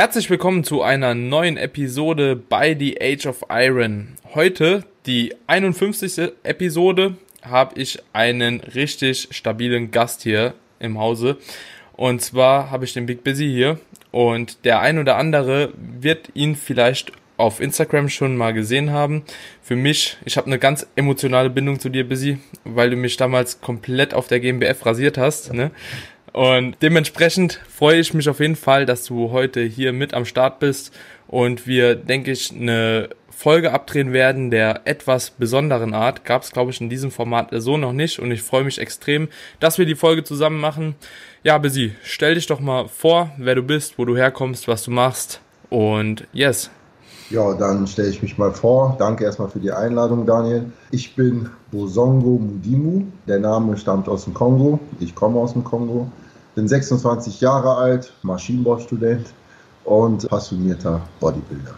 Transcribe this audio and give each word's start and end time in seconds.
Herzlich 0.00 0.30
willkommen 0.30 0.64
zu 0.64 0.80
einer 0.80 1.14
neuen 1.14 1.58
Episode 1.58 2.34
bei 2.34 2.74
The 2.74 2.98
Age 3.02 3.26
of 3.26 3.44
Iron. 3.50 4.16
Heute, 4.34 4.86
die 5.04 5.34
51. 5.46 6.32
Episode, 6.42 7.18
habe 7.42 7.78
ich 7.78 7.98
einen 8.14 8.60
richtig 8.60 9.28
stabilen 9.30 9.90
Gast 9.90 10.22
hier 10.22 10.54
im 10.78 10.98
Hause. 10.98 11.36
Und 11.92 12.22
zwar 12.22 12.70
habe 12.70 12.86
ich 12.86 12.94
den 12.94 13.04
Big 13.04 13.22
Busy 13.24 13.46
hier. 13.46 13.78
Und 14.10 14.64
der 14.64 14.80
ein 14.80 14.98
oder 14.98 15.18
andere 15.18 15.74
wird 15.76 16.30
ihn 16.32 16.56
vielleicht 16.56 17.12
auf 17.36 17.60
Instagram 17.60 18.08
schon 18.08 18.38
mal 18.38 18.54
gesehen 18.54 18.92
haben. 18.92 19.22
Für 19.60 19.76
mich, 19.76 20.16
ich 20.24 20.38
habe 20.38 20.46
eine 20.46 20.58
ganz 20.58 20.86
emotionale 20.96 21.50
Bindung 21.50 21.78
zu 21.78 21.90
dir, 21.90 22.08
Busy, 22.08 22.38
weil 22.64 22.88
du 22.88 22.96
mich 22.96 23.18
damals 23.18 23.60
komplett 23.60 24.14
auf 24.14 24.28
der 24.28 24.40
GmbF 24.40 24.86
rasiert 24.86 25.18
hast. 25.18 25.52
Ne? 25.52 25.70
Und 26.32 26.76
dementsprechend 26.80 27.60
freue 27.68 27.98
ich 27.98 28.14
mich 28.14 28.28
auf 28.28 28.40
jeden 28.40 28.56
Fall, 28.56 28.86
dass 28.86 29.04
du 29.04 29.30
heute 29.30 29.62
hier 29.62 29.92
mit 29.92 30.14
am 30.14 30.24
Start 30.24 30.60
bist 30.60 30.92
und 31.26 31.66
wir, 31.66 31.96
denke 31.96 32.30
ich, 32.30 32.52
eine 32.52 33.08
Folge 33.30 33.72
abdrehen 33.72 34.12
werden 34.12 34.50
der 34.50 34.82
etwas 34.84 35.30
besonderen 35.30 35.94
Art. 35.94 36.24
Gab 36.24 36.42
es, 36.42 36.52
glaube 36.52 36.70
ich, 36.70 36.80
in 36.80 36.90
diesem 36.90 37.10
Format 37.10 37.48
so 37.52 37.76
noch 37.76 37.92
nicht 37.92 38.18
und 38.18 38.30
ich 38.30 38.42
freue 38.42 38.64
mich 38.64 38.78
extrem, 38.78 39.28
dass 39.60 39.78
wir 39.78 39.86
die 39.86 39.94
Folge 39.94 40.22
zusammen 40.22 40.60
machen. 40.60 40.94
Ja, 41.42 41.58
Besi, 41.58 41.94
stell 42.02 42.34
dich 42.34 42.46
doch 42.46 42.60
mal 42.60 42.86
vor, 42.86 43.30
wer 43.38 43.54
du 43.54 43.62
bist, 43.62 43.98
wo 43.98 44.04
du 44.04 44.16
herkommst, 44.16 44.68
was 44.68 44.84
du 44.84 44.90
machst 44.90 45.40
und 45.70 46.26
yes, 46.32 46.70
ja, 47.30 47.54
dann 47.54 47.86
stelle 47.86 48.08
ich 48.08 48.22
mich 48.22 48.38
mal 48.38 48.52
vor. 48.52 48.96
Danke 48.98 49.22
erstmal 49.22 49.48
für 49.48 49.60
die 49.60 49.70
Einladung, 49.70 50.26
Daniel. 50.26 50.72
Ich 50.90 51.14
bin 51.14 51.48
Bosongo 51.70 52.40
Mudimu. 52.40 53.04
Der 53.28 53.38
Name 53.38 53.76
stammt 53.76 54.08
aus 54.08 54.24
dem 54.24 54.34
Kongo. 54.34 54.80
Ich 54.98 55.14
komme 55.14 55.38
aus 55.38 55.52
dem 55.52 55.62
Kongo. 55.62 56.08
Bin 56.54 56.68
26 56.68 57.40
Jahre 57.40 57.76
alt, 57.76 58.12
Maschinenbaustudent 58.22 59.26
und 59.84 60.28
passionierter 60.28 61.00
Bodybuilder. 61.20 61.74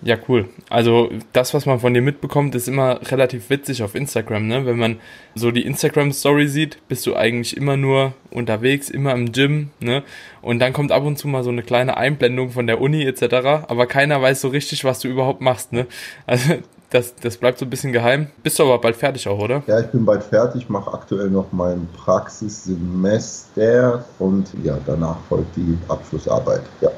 Ja, 0.00 0.16
cool. 0.28 0.48
Also 0.70 1.10
das, 1.32 1.54
was 1.54 1.66
man 1.66 1.80
von 1.80 1.92
dir 1.92 2.02
mitbekommt, 2.02 2.54
ist 2.54 2.68
immer 2.68 3.00
relativ 3.10 3.50
witzig 3.50 3.82
auf 3.82 3.96
Instagram, 3.96 4.46
ne? 4.46 4.64
Wenn 4.64 4.78
man 4.78 5.00
so 5.34 5.50
die 5.50 5.66
Instagram-Story 5.66 6.46
sieht, 6.46 6.78
bist 6.86 7.04
du 7.06 7.16
eigentlich 7.16 7.56
immer 7.56 7.76
nur 7.76 8.14
unterwegs, 8.30 8.90
immer 8.90 9.12
im 9.12 9.32
Gym, 9.32 9.70
ne? 9.80 10.04
Und 10.40 10.60
dann 10.60 10.72
kommt 10.72 10.92
ab 10.92 11.02
und 11.04 11.18
zu 11.18 11.26
mal 11.26 11.42
so 11.42 11.50
eine 11.50 11.64
kleine 11.64 11.96
Einblendung 11.96 12.50
von 12.50 12.68
der 12.68 12.80
Uni 12.80 13.02
etc., 13.04 13.66
aber 13.66 13.86
keiner 13.86 14.22
weiß 14.22 14.40
so 14.40 14.48
richtig, 14.48 14.84
was 14.84 15.00
du 15.00 15.08
überhaupt 15.08 15.40
machst, 15.40 15.72
ne? 15.72 15.88
Also 16.26 16.54
das, 16.90 17.14
das 17.16 17.36
bleibt 17.36 17.58
so 17.58 17.66
ein 17.66 17.70
bisschen 17.70 17.92
geheim. 17.92 18.28
Bist 18.42 18.58
du 18.58 18.64
aber 18.64 18.78
bald 18.78 18.96
fertig 18.96 19.28
auch, 19.28 19.38
oder? 19.38 19.62
Ja, 19.66 19.78
ich 19.80 19.88
bin 19.88 20.04
bald 20.04 20.24
fertig, 20.24 20.68
mache 20.68 20.92
aktuell 20.92 21.30
noch 21.30 21.52
mein 21.52 21.88
Praxissemester 21.96 24.04
und 24.18 24.48
ja, 24.62 24.78
danach 24.86 25.16
folgt 25.28 25.56
die 25.56 25.78
Abschlussarbeit, 25.88 26.62
ja. 26.80 26.90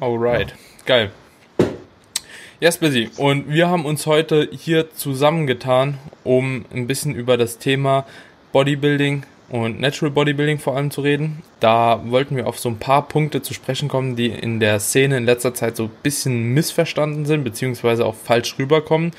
Alright, 0.00 0.50
ja. 0.50 0.56
geil. 0.84 1.10
Yes, 2.60 2.78
Busy. 2.78 3.10
Und 3.16 3.48
wir 3.48 3.68
haben 3.68 3.84
uns 3.84 4.06
heute 4.06 4.48
hier 4.50 4.94
zusammengetan, 4.94 5.98
um 6.22 6.64
ein 6.72 6.86
bisschen 6.86 7.12
über 7.14 7.36
das 7.36 7.58
Thema 7.58 8.06
Bodybuilding 8.52 9.24
und 9.48 9.80
Natural 9.80 10.10
Bodybuilding 10.10 10.58
vor 10.58 10.76
allem 10.76 10.90
zu 10.90 11.02
reden. 11.02 11.42
Da 11.60 12.00
wollten 12.06 12.36
wir 12.36 12.46
auf 12.46 12.58
so 12.58 12.68
ein 12.68 12.78
paar 12.78 13.08
Punkte 13.08 13.42
zu 13.42 13.54
sprechen 13.54 13.88
kommen, 13.88 14.16
die 14.16 14.28
in 14.28 14.60
der 14.60 14.80
Szene 14.80 15.18
in 15.18 15.24
letzter 15.24 15.54
Zeit 15.54 15.76
so 15.76 15.84
ein 15.84 15.90
bisschen 16.02 16.54
missverstanden 16.54 17.26
sind, 17.26 17.44
beziehungsweise 17.44 18.06
auch 18.06 18.14
falsch 18.14 18.58
rüberkommen. 18.58 19.12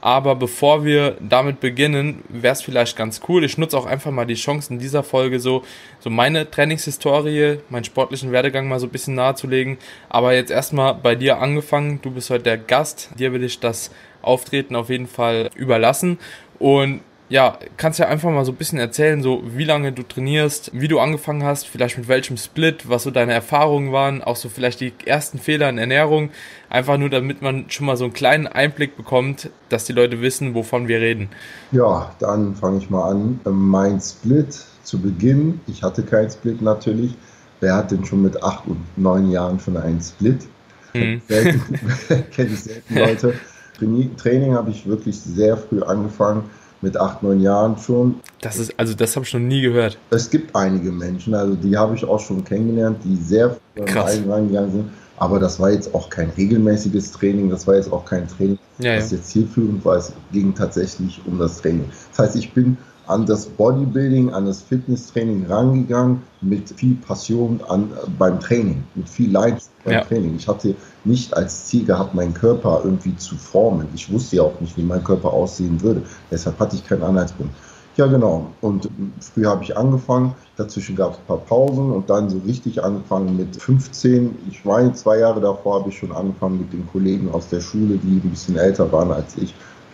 Aber 0.00 0.36
bevor 0.36 0.84
wir 0.84 1.16
damit 1.20 1.58
beginnen, 1.58 2.22
wäre 2.28 2.52
es 2.52 2.62
vielleicht 2.62 2.96
ganz 2.96 3.20
cool. 3.28 3.44
Ich 3.44 3.58
nutze 3.58 3.76
auch 3.76 3.86
einfach 3.86 4.12
mal 4.12 4.26
die 4.26 4.34
Chance 4.34 4.72
in 4.72 4.78
dieser 4.78 5.02
Folge 5.02 5.40
so, 5.40 5.64
so 5.98 6.08
meine 6.08 6.48
Trainingshistorie, 6.48 7.58
meinen 7.68 7.84
sportlichen 7.84 8.30
Werdegang 8.30 8.68
mal 8.68 8.78
so 8.78 8.86
ein 8.86 8.92
bisschen 8.92 9.16
nahezulegen. 9.16 9.76
Aber 10.08 10.34
jetzt 10.34 10.52
erstmal 10.52 10.94
bei 10.94 11.16
dir 11.16 11.40
angefangen. 11.40 12.00
Du 12.00 12.12
bist 12.12 12.30
heute 12.30 12.44
der 12.44 12.58
Gast. 12.58 13.10
Dir 13.18 13.32
will 13.32 13.42
ich 13.42 13.58
das 13.58 13.90
Auftreten 14.22 14.76
auf 14.76 14.88
jeden 14.88 15.08
Fall 15.08 15.50
überlassen. 15.56 16.18
Und 16.60 17.00
ja, 17.30 17.58
kannst 17.76 17.98
ja 17.98 18.08
einfach 18.08 18.30
mal 18.30 18.44
so 18.44 18.52
ein 18.52 18.56
bisschen 18.56 18.78
erzählen, 18.78 19.22
so 19.22 19.42
wie 19.44 19.64
lange 19.64 19.92
du 19.92 20.02
trainierst, 20.02 20.70
wie 20.72 20.88
du 20.88 20.98
angefangen 20.98 21.42
hast, 21.44 21.66
vielleicht 21.66 21.98
mit 21.98 22.08
welchem 22.08 22.38
Split, 22.38 22.88
was 22.88 23.02
so 23.02 23.10
deine 23.10 23.34
Erfahrungen 23.34 23.92
waren, 23.92 24.22
auch 24.22 24.36
so 24.36 24.48
vielleicht 24.48 24.80
die 24.80 24.92
ersten 25.04 25.38
Fehler 25.38 25.68
in 25.68 25.76
Ernährung, 25.76 26.30
einfach 26.70 26.96
nur 26.96 27.10
damit 27.10 27.42
man 27.42 27.68
schon 27.68 27.86
mal 27.86 27.96
so 27.96 28.04
einen 28.04 28.14
kleinen 28.14 28.46
Einblick 28.46 28.96
bekommt, 28.96 29.50
dass 29.68 29.84
die 29.84 29.92
Leute 29.92 30.22
wissen, 30.22 30.54
wovon 30.54 30.88
wir 30.88 31.00
reden. 31.00 31.28
Ja, 31.70 32.14
dann 32.18 32.54
fange 32.54 32.78
ich 32.78 32.88
mal 32.88 33.10
an. 33.10 33.40
Mein 33.44 34.00
Split 34.00 34.64
zu 34.82 34.98
Beginn, 34.98 35.60
ich 35.66 35.82
hatte 35.82 36.02
keinen 36.02 36.30
Split 36.30 36.62
natürlich. 36.62 37.14
Wer 37.60 37.74
hat 37.74 37.90
denn 37.90 38.04
schon 38.04 38.22
mit 38.22 38.42
acht 38.42 38.66
und 38.66 38.78
neun 38.96 39.30
Jahren 39.30 39.60
schon 39.60 39.76
einen 39.76 40.00
Split? 40.00 40.46
Mhm. 40.94 41.20
Kenne 41.28 42.48
ich 42.52 42.60
selten 42.60 42.94
Leute. 42.94 43.34
Training 44.16 44.54
habe 44.54 44.70
ich 44.70 44.86
wirklich 44.86 45.20
sehr 45.20 45.56
früh 45.56 45.82
angefangen 45.82 46.44
mit 46.80 46.96
acht, 46.96 47.22
neun 47.22 47.40
Jahren 47.40 47.76
schon. 47.78 48.20
Das 48.40 48.58
ist, 48.58 48.72
also 48.78 48.94
das 48.94 49.16
habe 49.16 49.26
ich 49.26 49.32
noch 49.34 49.40
nie 49.40 49.60
gehört. 49.60 49.98
Es 50.10 50.30
gibt 50.30 50.54
einige 50.54 50.92
Menschen, 50.92 51.34
also 51.34 51.54
die 51.54 51.76
habe 51.76 51.94
ich 51.94 52.04
auch 52.04 52.20
schon 52.20 52.44
kennengelernt, 52.44 52.98
die 53.04 53.16
sehr 53.16 53.56
Krass. 53.86 54.20
reingegangen 54.26 54.72
sind. 54.72 54.90
Aber 55.16 55.40
das 55.40 55.58
war 55.58 55.72
jetzt 55.72 55.92
auch 55.94 56.10
kein 56.10 56.30
regelmäßiges 56.30 57.10
Training, 57.10 57.50
das 57.50 57.66
war 57.66 57.74
jetzt 57.74 57.92
auch 57.92 58.04
kein 58.04 58.28
Training, 58.28 58.58
ja, 58.78 58.94
das 58.94 59.10
ja. 59.10 59.16
jetzt 59.16 59.30
zielführend 59.30 59.84
war. 59.84 59.96
Es 59.96 60.12
ging 60.32 60.54
tatsächlich 60.54 61.20
um 61.26 61.38
das 61.38 61.60
Training. 61.60 61.90
Das 62.10 62.26
heißt, 62.26 62.36
ich 62.36 62.52
bin 62.52 62.76
an 63.08 63.24
das 63.26 63.46
Bodybuilding, 63.46 64.30
an 64.30 64.46
das 64.46 64.62
Fitnesstraining 64.62 65.46
rangegangen 65.46 66.22
mit 66.42 66.68
viel 66.68 66.94
Passion 66.96 67.60
an, 67.68 67.90
beim 68.18 68.38
Training, 68.38 68.84
mit 68.94 69.08
viel 69.08 69.32
Leidenschaft 69.32 69.70
beim 69.84 69.94
ja. 69.94 70.04
Training. 70.04 70.36
Ich 70.36 70.46
hatte 70.46 70.74
nicht 71.04 71.34
als 71.34 71.66
Ziel 71.66 71.86
gehabt, 71.86 72.14
meinen 72.14 72.34
Körper 72.34 72.82
irgendwie 72.84 73.16
zu 73.16 73.36
formen. 73.36 73.88
Ich 73.94 74.12
wusste 74.12 74.36
ja 74.36 74.42
auch 74.42 74.60
nicht, 74.60 74.76
wie 74.76 74.82
mein 74.82 75.02
Körper 75.02 75.32
aussehen 75.32 75.80
würde. 75.80 76.02
Deshalb 76.30 76.58
hatte 76.60 76.76
ich 76.76 76.86
keinen 76.86 77.02
Anhaltspunkt. 77.02 77.54
Ja, 77.96 78.06
genau. 78.06 78.52
Und 78.60 78.88
früher 79.20 79.50
habe 79.50 79.64
ich 79.64 79.76
angefangen. 79.76 80.34
Dazwischen 80.56 80.94
gab 80.94 81.14
es 81.14 81.18
ein 81.18 81.26
paar 81.26 81.38
Pausen 81.38 81.90
und 81.90 82.08
dann 82.08 82.30
so 82.30 82.38
richtig 82.46 82.84
angefangen 82.84 83.36
mit 83.36 83.60
15. 83.60 84.36
Ich 84.50 84.64
meine, 84.64 84.92
zwei 84.92 85.18
Jahre 85.18 85.40
davor 85.40 85.80
habe 85.80 85.88
ich 85.88 85.98
schon 85.98 86.12
angefangen 86.12 86.58
mit 86.58 86.72
den 86.72 86.86
Kollegen 86.92 87.28
aus 87.32 87.48
der 87.48 87.60
Schule, 87.60 87.96
die 87.96 88.20
ein 88.22 88.30
bisschen 88.30 88.56
älter 88.56 88.92
waren 88.92 89.10
als 89.10 89.36
ich. 89.36 89.52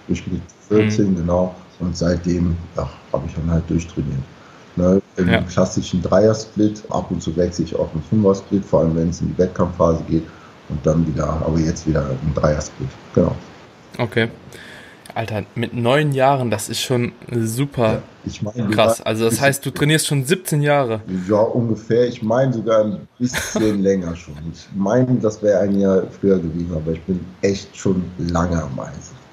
Ich 0.09 0.27
mit 0.27 0.43
14, 0.69 1.13
mhm. 1.13 1.17
genau. 1.17 1.55
Und 1.81 1.97
seitdem 1.97 2.57
habe 2.77 3.27
ich 3.27 3.35
dann 3.35 3.51
halt 3.51 3.69
durchtrainiert. 3.69 4.23
Ne, 4.77 5.01
Im 5.17 5.29
ja. 5.29 5.41
klassischen 5.43 6.03
Dreier-Split, 6.03 6.83
ab 6.91 7.09
und 7.11 7.23
zu 7.23 7.37
wechsle 7.37 7.65
ich 7.65 7.77
auch 7.77 7.93
einen 7.93 8.03
Fünfer-Split, 8.03 8.65
vor 8.65 8.81
allem 8.81 8.97
wenn 8.97 9.11
es 9.11 9.21
in 9.21 9.29
die 9.29 9.39
Wettkampfphase 9.39 10.03
geht. 10.09 10.25
Und 10.69 10.85
dann 10.85 11.07
wieder, 11.07 11.29
aber 11.29 11.59
jetzt 11.59 11.87
wieder 11.87 12.07
ein 12.07 12.35
Dreier-Split. 12.35 12.89
Genau. 13.15 13.37
Okay. 13.99 14.29
Alter, 15.15 15.45
mit 15.55 15.73
neun 15.75 16.13
Jahren, 16.13 16.51
das 16.51 16.69
ist 16.69 16.81
schon 16.81 17.13
super 17.31 17.93
ja, 17.93 18.03
ich 18.27 18.43
mein, 18.43 18.71
krass. 18.73 19.01
Also 19.01 19.27
das 19.27 19.41
heißt, 19.41 19.65
du 19.65 19.71
trainierst 19.71 20.09
schon 20.09 20.25
17 20.25 20.61
Jahre. 20.61 21.03
Ja, 21.29 21.37
ungefähr. 21.37 22.09
Ich 22.09 22.21
meine 22.21 22.53
sogar 22.53 22.85
ein 22.85 23.09
bisschen 23.19 23.83
länger 23.83 24.17
schon. 24.17 24.35
Ich 24.53 24.67
meine, 24.75 25.07
das 25.21 25.41
wäre 25.41 25.61
ein 25.61 25.79
Jahr 25.79 26.03
früher 26.21 26.39
gewesen, 26.39 26.73
aber 26.75 26.93
ich 26.93 27.03
bin 27.03 27.25
echt 27.43 27.77
schon 27.77 28.05
lange 28.19 28.61
am 28.61 28.81
Eisen. 28.81 29.24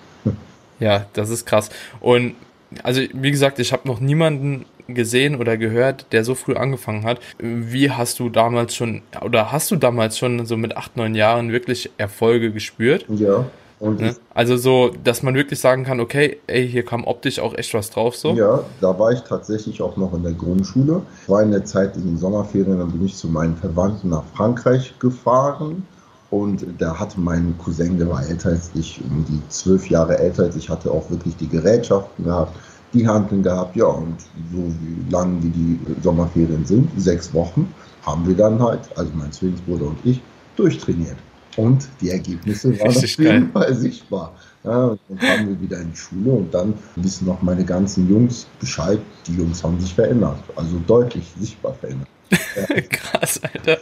Ja, 0.81 1.05
das 1.13 1.29
ist 1.29 1.45
krass. 1.45 1.69
Und 2.01 2.35
also 2.83 3.01
wie 3.13 3.31
gesagt, 3.31 3.59
ich 3.59 3.71
habe 3.71 3.87
noch 3.87 3.99
niemanden 3.99 4.65
gesehen 4.87 5.35
oder 5.35 5.57
gehört, 5.57 6.07
der 6.11 6.25
so 6.25 6.35
früh 6.35 6.55
angefangen 6.55 7.05
hat. 7.05 7.19
Wie 7.39 7.91
hast 7.91 8.19
du 8.19 8.29
damals 8.29 8.75
schon 8.75 9.01
oder 9.21 9.51
hast 9.51 9.71
du 9.71 9.75
damals 9.75 10.17
schon 10.17 10.45
so 10.45 10.57
mit 10.57 10.75
acht, 10.75 10.97
neun 10.97 11.15
Jahren 11.15 11.51
wirklich 11.51 11.91
Erfolge 11.97 12.51
gespürt? 12.51 13.05
Ja. 13.07 13.45
Ne? 13.79 14.15
Also 14.35 14.57
so, 14.57 14.91
dass 15.03 15.23
man 15.23 15.33
wirklich 15.33 15.59
sagen 15.59 15.85
kann, 15.85 15.99
okay, 15.99 16.37
ey, 16.45 16.69
hier 16.69 16.85
kam 16.85 17.03
optisch 17.03 17.39
auch 17.39 17.55
echt 17.55 17.73
was 17.73 17.89
drauf 17.89 18.15
so. 18.15 18.33
Ja, 18.33 18.63
da 18.79 18.99
war 18.99 19.11
ich 19.11 19.21
tatsächlich 19.21 19.81
auch 19.81 19.97
noch 19.97 20.13
in 20.13 20.21
der 20.21 20.33
Grundschule. 20.33 21.01
Ich 21.23 21.29
war 21.29 21.41
in 21.41 21.49
der 21.49 21.65
Zeit 21.65 21.95
in 21.95 22.03
den 22.03 22.17
Sommerferien, 22.17 22.77
dann 22.77 22.91
bin 22.91 23.03
ich 23.03 23.15
zu 23.15 23.27
meinen 23.27 23.55
Verwandten 23.57 24.09
nach 24.09 24.23
Frankreich 24.35 24.93
gefahren 24.99 25.87
und 26.31 26.65
da 26.77 26.97
hatte 26.97 27.19
mein 27.19 27.55
Cousin, 27.57 27.97
der 27.97 28.09
war 28.09 28.25
älter 28.25 28.49
als 28.49 28.71
ich, 28.73 29.01
um 29.03 29.25
die 29.27 29.41
zwölf 29.49 29.89
Jahre 29.89 30.17
älter 30.17 30.43
als 30.43 30.55
ich, 30.55 30.69
hatte 30.69 30.89
auch 30.89 31.09
wirklich 31.11 31.35
die 31.35 31.47
Gerätschaften 31.47 32.23
gehabt, 32.23 32.57
die 32.93 33.05
Handeln 33.05 33.43
gehabt, 33.43 33.75
ja, 33.75 33.85
und 33.85 34.15
so 34.53 34.73
lang 35.09 35.43
wie 35.43 35.49
die 35.49 35.79
Sommerferien 36.01 36.65
sind, 36.65 36.89
sechs 36.97 37.33
Wochen, 37.33 37.71
haben 38.03 38.25
wir 38.25 38.35
dann 38.35 38.61
halt, 38.61 38.79
also 38.95 39.11
mein 39.13 39.31
Zwillingsbruder 39.31 39.87
und 39.87 39.97
ich, 40.05 40.21
durchtrainiert. 40.55 41.17
Und 41.57 41.89
die 41.99 42.11
Ergebnisse 42.11 42.69
waren 42.79 42.95
auf 42.95 43.03
jeden 43.03 43.51
Fall 43.51 43.75
sichtbar. 43.75 44.33
Ja, 44.63 44.85
und 44.85 44.99
dann 45.09 45.17
kamen 45.19 45.49
wir 45.49 45.61
wieder 45.61 45.81
in 45.81 45.91
die 45.91 45.97
Schule 45.97 46.31
und 46.31 46.53
dann 46.53 46.73
wissen 46.95 47.27
noch 47.27 47.41
meine 47.41 47.65
ganzen 47.65 48.09
Jungs 48.09 48.47
Bescheid, 48.57 48.99
die 49.27 49.35
Jungs 49.35 49.61
haben 49.63 49.77
sich 49.81 49.93
verändert, 49.93 50.37
also 50.55 50.79
deutlich 50.87 51.25
sichtbar 51.37 51.73
verändert. 51.73 52.07
Krass, 52.89 53.41
Alter. 53.43 53.79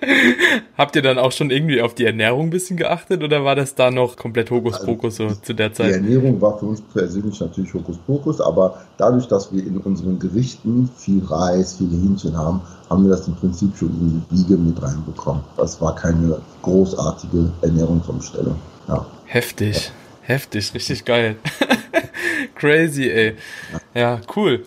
Habt 0.78 0.96
ihr 0.96 1.02
dann 1.02 1.18
auch 1.18 1.32
schon 1.32 1.50
irgendwie 1.50 1.82
auf 1.82 1.94
die 1.94 2.04
Ernährung 2.04 2.46
ein 2.46 2.50
bisschen 2.50 2.76
geachtet 2.76 3.22
oder 3.22 3.44
war 3.44 3.56
das 3.56 3.74
da 3.74 3.90
noch 3.90 4.16
komplett 4.16 4.50
Hokuspokus 4.50 5.20
also, 5.20 5.34
so 5.34 5.40
zu 5.40 5.54
der 5.54 5.72
Zeit? 5.72 5.88
Die 5.88 5.94
Ernährung 5.94 6.40
war 6.40 6.58
für 6.58 6.66
uns 6.66 6.80
persönlich 6.80 7.40
natürlich 7.40 7.74
Hokuspokus, 7.74 8.40
aber 8.40 8.80
dadurch, 8.96 9.26
dass 9.26 9.52
wir 9.52 9.64
in 9.66 9.78
unseren 9.78 10.18
Gerichten 10.18 10.88
viel 10.96 11.24
Reis, 11.24 11.76
viele 11.78 11.96
Hähnchen 11.96 12.36
haben, 12.36 12.60
haben 12.88 13.04
wir 13.04 13.10
das 13.10 13.26
im 13.26 13.34
Prinzip 13.34 13.76
schon 13.76 13.88
in 13.88 14.24
die 14.30 14.34
Biege 14.34 14.56
mit 14.56 14.80
reinbekommen. 14.80 15.42
Das 15.56 15.80
war 15.80 15.94
keine 15.94 16.40
großartige 16.62 17.50
Ernährungsumstellung. 17.62 18.56
Ja. 18.86 19.06
Heftig, 19.26 19.86
ja. 19.86 19.92
heftig, 20.22 20.74
richtig 20.74 21.04
geil. 21.04 21.36
Crazy, 22.54 23.10
ey. 23.10 23.34
Ja, 23.94 24.20
cool. 24.36 24.64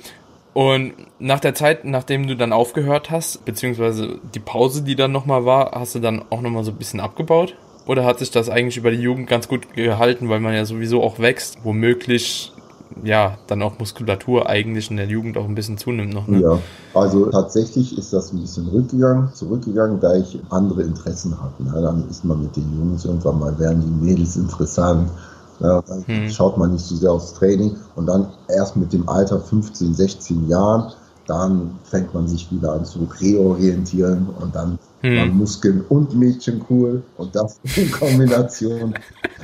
Und 0.54 0.94
nach 1.20 1.40
der 1.40 1.56
Zeit, 1.56 1.86
nachdem 1.86 2.28
du 2.28 2.36
dann 2.36 2.52
aufgehört 2.52 3.10
hast, 3.10 3.46
beziehungsweise 3.46 4.20
die 4.36 4.40
Pause, 4.40 4.84
die 4.84 4.96
dann 4.96 5.12
nochmal 5.12 5.46
war, 5.46 5.72
hast 5.72 5.96
du 5.96 6.00
dann 6.00 6.24
auch 6.30 6.42
nochmal 6.42 6.64
so 6.64 6.72
ein 6.72 6.78
bisschen 6.78 7.00
abgebaut? 7.00 7.56
Oder 7.88 8.06
hat 8.06 8.20
sich 8.20 8.32
das 8.32 8.50
eigentlich 8.50 8.78
über 8.78 8.92
die 8.92 8.98
Jugend 8.98 9.28
ganz 9.28 9.48
gut 9.48 9.74
gehalten, 9.74 10.30
weil 10.30 10.40
man 10.40 10.54
ja 10.54 10.66
sowieso 10.66 11.02
auch 11.02 11.20
wächst, 11.20 11.60
womöglich 11.64 12.54
ja 13.04 13.38
dann 13.48 13.62
auch 13.62 13.80
Muskulatur 13.80 14.50
eigentlich 14.50 14.92
in 14.92 14.98
der 14.98 15.08
Jugend 15.08 15.38
auch 15.38 15.46
ein 15.46 15.56
bisschen 15.56 15.78
zunimmt 15.78 16.14
noch? 16.14 16.28
Ne? 16.28 16.42
Ja, 16.42 16.60
also 16.94 17.28
tatsächlich 17.28 17.98
ist 17.98 18.12
das 18.12 18.34
ein 18.34 18.42
bisschen 18.42 18.68
rückgegangen, 18.68 19.30
zurückgegangen, 19.34 20.00
da 20.02 20.16
ich 20.16 20.38
andere 20.50 20.84
Interessen 20.84 21.36
hatte. 21.42 21.64
Ja, 21.74 21.82
dann 21.82 22.08
ist 22.10 22.26
man 22.26 22.44
mit 22.44 22.56
den 22.56 22.78
Jungs 22.78 23.06
irgendwann 23.06 23.40
mal, 23.40 23.58
werden 23.58 23.82
die 23.82 24.06
Mädels 24.06 24.36
interessant 24.36 25.10
ja, 25.62 25.82
dann 25.82 26.06
hm. 26.08 26.30
schaut 26.30 26.58
man 26.58 26.74
nicht 26.74 26.86
so 26.86 26.96
sehr 26.96 27.12
aufs 27.12 27.34
Training 27.34 27.76
und 27.96 28.08
dann 28.08 28.28
erst 28.50 28.76
mit 28.76 28.92
dem 28.94 29.08
Alter 29.08 29.40
15, 29.40 29.94
16 29.94 30.48
Jahren, 30.48 30.92
dann 31.28 31.80
fängt 31.84 32.14
man 32.14 32.28
sich 32.28 32.52
wieder 32.52 32.74
an 32.74 32.84
zu 32.84 33.08
reorientieren 33.20 34.28
und 34.40 34.56
dann 34.56 34.80
hm. 35.02 35.38
Muskeln 35.38 35.82
und 35.90 36.16
Mädchen 36.16 36.64
cool 36.70 37.04
und 37.18 37.36
das 37.36 37.60
in 37.76 37.92
Kombination, 37.92 38.94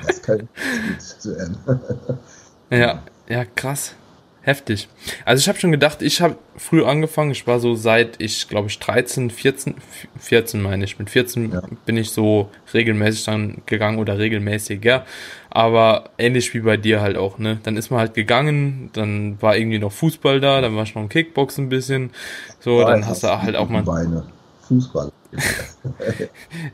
das 0.06 0.22
kann 0.22 0.40
gut 0.40 1.02
zu 1.02 1.38
Ende. 1.38 1.80
ja, 2.72 3.00
ja, 3.30 3.46
krass 3.46 3.94
heftig. 4.48 4.88
Also 5.26 5.42
ich 5.42 5.50
habe 5.50 5.60
schon 5.60 5.74
gedacht, 5.74 6.02
ich 6.02 6.22
habe 6.22 6.38
früh 6.56 6.84
angefangen. 6.86 7.32
Ich 7.32 7.46
war 7.46 7.60
so 7.60 7.76
seit 7.76 8.20
ich, 8.20 8.48
glaube 8.48 8.70
ich, 8.70 8.80
13, 8.80 9.30
14, 9.30 9.76
14 10.18 10.62
meine 10.62 10.86
ich. 10.86 10.98
Mit 10.98 11.10
14 11.10 11.52
ja. 11.52 11.62
bin 11.86 11.98
ich 11.98 12.12
so 12.12 12.50
regelmäßig 12.74 13.26
dann 13.26 13.62
gegangen 13.66 14.00
oder 14.00 14.18
regelmäßiger. 14.18 15.06
Aber 15.58 16.12
ähnlich 16.20 16.54
wie 16.54 16.60
bei 16.60 16.78
dir 16.78 17.02
halt 17.02 17.18
auch, 17.18 17.40
ne? 17.40 17.58
Dann 17.64 17.78
ist 17.78 17.90
man 17.90 18.00
halt 18.00 18.14
gegangen, 18.14 18.92
dann 18.94 19.42
war 19.42 19.58
irgendwie 19.58 19.80
noch 19.80 19.92
Fußball 19.92 20.40
da, 20.40 20.62
dann 20.62 20.76
war 20.76 20.86
schon 20.86 21.02
noch 21.02 21.08
ein 21.08 21.10
Kickbox 21.10 21.58
ein 21.58 21.68
bisschen. 21.68 22.12
So, 22.60 22.82
ja, 22.82 22.92
dann 22.92 23.08
hast 23.08 23.24
du 23.24 23.42
halt 23.42 23.56
auch 23.56 23.68
mal. 23.68 23.82
Beine. 23.82 24.22
Fußball. 24.68 25.12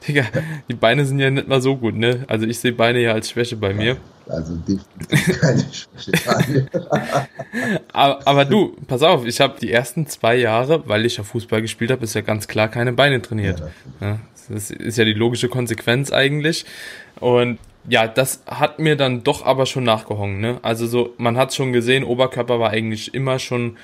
Digga, 0.05 0.25
die 0.69 0.73
Beine 0.73 1.05
sind 1.05 1.19
ja 1.19 1.29
nicht 1.29 1.47
mal 1.47 1.61
so 1.61 1.77
gut, 1.77 1.95
ne? 1.95 2.25
Also 2.27 2.45
ich 2.45 2.59
sehe 2.59 2.73
Beine 2.73 2.99
ja 2.99 3.13
als 3.13 3.29
Schwäche 3.29 3.55
bei 3.55 3.73
mir. 3.73 3.95
Also 4.27 4.53
definitiv 4.57 5.39
keine 5.39 5.63
Schwäche. 5.71 6.67
aber, 7.93 8.27
aber 8.27 8.43
du, 8.43 8.75
pass 8.87 9.01
auf, 9.01 9.25
ich 9.25 9.39
habe 9.39 9.53
die 9.61 9.71
ersten 9.71 10.07
zwei 10.07 10.35
Jahre, 10.35 10.89
weil 10.89 11.05
ich 11.05 11.15
ja 11.15 11.23
Fußball 11.23 11.61
gespielt 11.61 11.91
habe, 11.91 12.03
ist 12.03 12.15
ja 12.15 12.21
ganz 12.21 12.49
klar 12.49 12.67
keine 12.67 12.91
Beine 12.91 13.21
trainiert. 13.21 13.63
Ja, 14.01 14.19
das 14.49 14.71
ist 14.71 14.97
ja 14.97 15.05
die 15.05 15.13
logische 15.13 15.47
Konsequenz 15.47 16.11
eigentlich. 16.11 16.65
Und 17.21 17.59
ja, 17.87 18.07
das 18.07 18.43
hat 18.47 18.79
mir 18.79 18.95
dann 18.95 19.23
doch 19.23 19.45
aber 19.45 19.65
schon 19.65 19.83
nachgehangen. 19.83 20.39
Ne? 20.39 20.59
Also 20.61 20.87
so, 20.87 21.13
man 21.17 21.37
hat 21.37 21.53
schon 21.53 21.73
gesehen, 21.73 22.03
Oberkörper 22.03 22.59
war 22.59 22.71
eigentlich 22.71 23.13
immer 23.13 23.39
schon 23.39 23.77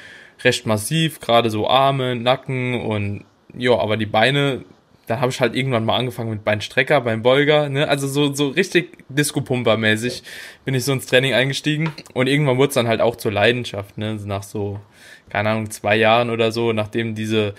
recht 0.43 0.65
massiv, 0.65 1.19
gerade 1.19 1.49
so 1.49 1.67
Arme, 1.69 2.15
Nacken 2.15 2.81
und 2.81 3.25
ja, 3.53 3.77
aber 3.77 3.97
die 3.97 4.05
Beine, 4.05 4.63
da 5.07 5.19
habe 5.19 5.31
ich 5.31 5.41
halt 5.41 5.55
irgendwann 5.55 5.85
mal 5.85 5.97
angefangen 5.97 6.29
mit 6.29 6.45
Beinstrecker, 6.45 7.01
beim 7.01 7.23
Beuger, 7.23 7.67
ne? 7.67 7.87
Also 7.87 8.07
so, 8.07 8.33
so 8.33 8.49
richtig 8.49 8.97
Disco-Pumper-mäßig 9.09 10.21
bin 10.65 10.75
ich 10.75 10.85
so 10.85 10.93
ins 10.93 11.07
Training 11.07 11.33
eingestiegen. 11.33 11.91
Und 12.13 12.27
irgendwann 12.27 12.57
wurde 12.57 12.69
es 12.69 12.75
dann 12.75 12.87
halt 12.87 13.01
auch 13.01 13.15
zur 13.15 13.31
Leidenschaft, 13.31 13.97
ne? 13.97 14.19
Nach 14.25 14.43
so, 14.43 14.79
keine 15.29 15.49
Ahnung, 15.49 15.71
zwei 15.71 15.95
Jahren 15.95 16.29
oder 16.29 16.51
so, 16.51 16.73
nachdem 16.73 17.15
diese 17.15 17.55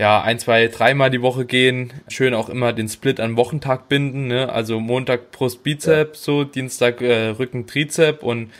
ja, 0.00 0.22
ein, 0.22 0.38
zwei, 0.38 0.66
dreimal 0.68 1.10
die 1.10 1.20
Woche 1.20 1.44
gehen. 1.44 1.92
Schön 2.08 2.32
auch 2.32 2.48
immer 2.48 2.72
den 2.72 2.88
Split 2.88 3.20
an 3.20 3.36
Wochentag 3.36 3.90
binden, 3.90 4.28
ne? 4.28 4.50
Also 4.50 4.80
Montag 4.80 5.30
Brust, 5.30 5.62
Bizeps, 5.62 6.24
so, 6.24 6.42
Dienstag 6.42 7.02
äh, 7.02 7.28
Rücken, 7.28 7.66
Trizep 7.66 8.22
und 8.22 8.50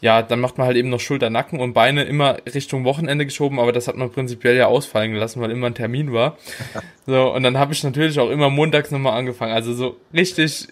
ja, 0.00 0.22
dann 0.22 0.40
macht 0.40 0.58
man 0.58 0.66
halt 0.66 0.76
eben 0.76 0.88
noch 0.88 0.98
Schulter, 0.98 1.30
Nacken 1.30 1.60
und 1.60 1.72
Beine 1.72 2.02
immer 2.02 2.38
Richtung 2.52 2.84
Wochenende 2.84 3.24
geschoben, 3.24 3.60
aber 3.60 3.70
das 3.70 3.86
hat 3.86 3.96
man 3.96 4.10
prinzipiell 4.10 4.56
ja 4.56 4.66
ausfallen 4.66 5.12
gelassen, 5.12 5.40
weil 5.40 5.52
immer 5.52 5.68
ein 5.68 5.76
Termin 5.76 6.12
war. 6.12 6.36
So, 7.06 7.32
und 7.32 7.42
dann 7.42 7.58
habe 7.58 7.72
ich 7.72 7.82
natürlich 7.82 8.20
auch 8.20 8.30
immer 8.30 8.48
montags 8.48 8.92
nochmal 8.92 9.18
angefangen. 9.18 9.52
Also 9.52 9.74
so 9.74 9.96
richtig 10.14 10.68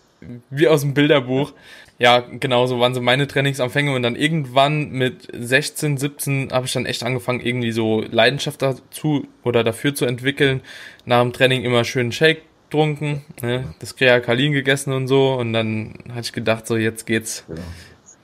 wie 0.49 0.69
aus 0.69 0.83
dem 0.83 0.95
Bilderbuch. 0.95 1.53
Ja, 2.01 2.21
genau 2.21 2.67
so 2.67 2.81
waren 2.81 2.95
so 2.95 3.01
meine 3.01 3.29
Trainingsanfänge 3.29 3.95
und 3.95 4.03
dann 4.03 4.17
irgendwann 4.17 4.91
mit 4.91 5.29
16, 5.33 5.99
17 5.99 6.49
habe 6.51 6.67
ich 6.67 6.73
dann 6.73 6.87
echt 6.87 7.05
angefangen, 7.05 7.41
irgendwie 7.41 7.71
so 7.71 8.01
Leidenschaft 8.01 8.63
dazu 8.63 9.29
oder 9.45 9.63
dafür 9.63 9.95
zu 9.95 10.07
entwickeln. 10.07 10.63
Nach 11.05 11.21
dem 11.21 11.33
Training 11.33 11.63
immer 11.63 11.85
schön 11.85 12.11
Shake 12.11 12.43
getrunken, 12.65 13.23
ne, 13.43 13.75
das 13.81 13.97
Kreakalin 13.97 14.53
gegessen 14.53 14.93
und 14.93 15.07
so 15.07 15.35
und 15.35 15.53
dann 15.53 15.95
hatte 16.09 16.23
ich 16.23 16.33
gedacht, 16.33 16.67
so 16.67 16.77
jetzt 16.77 17.07
geht's. 17.07 17.45
Genau 17.47 17.63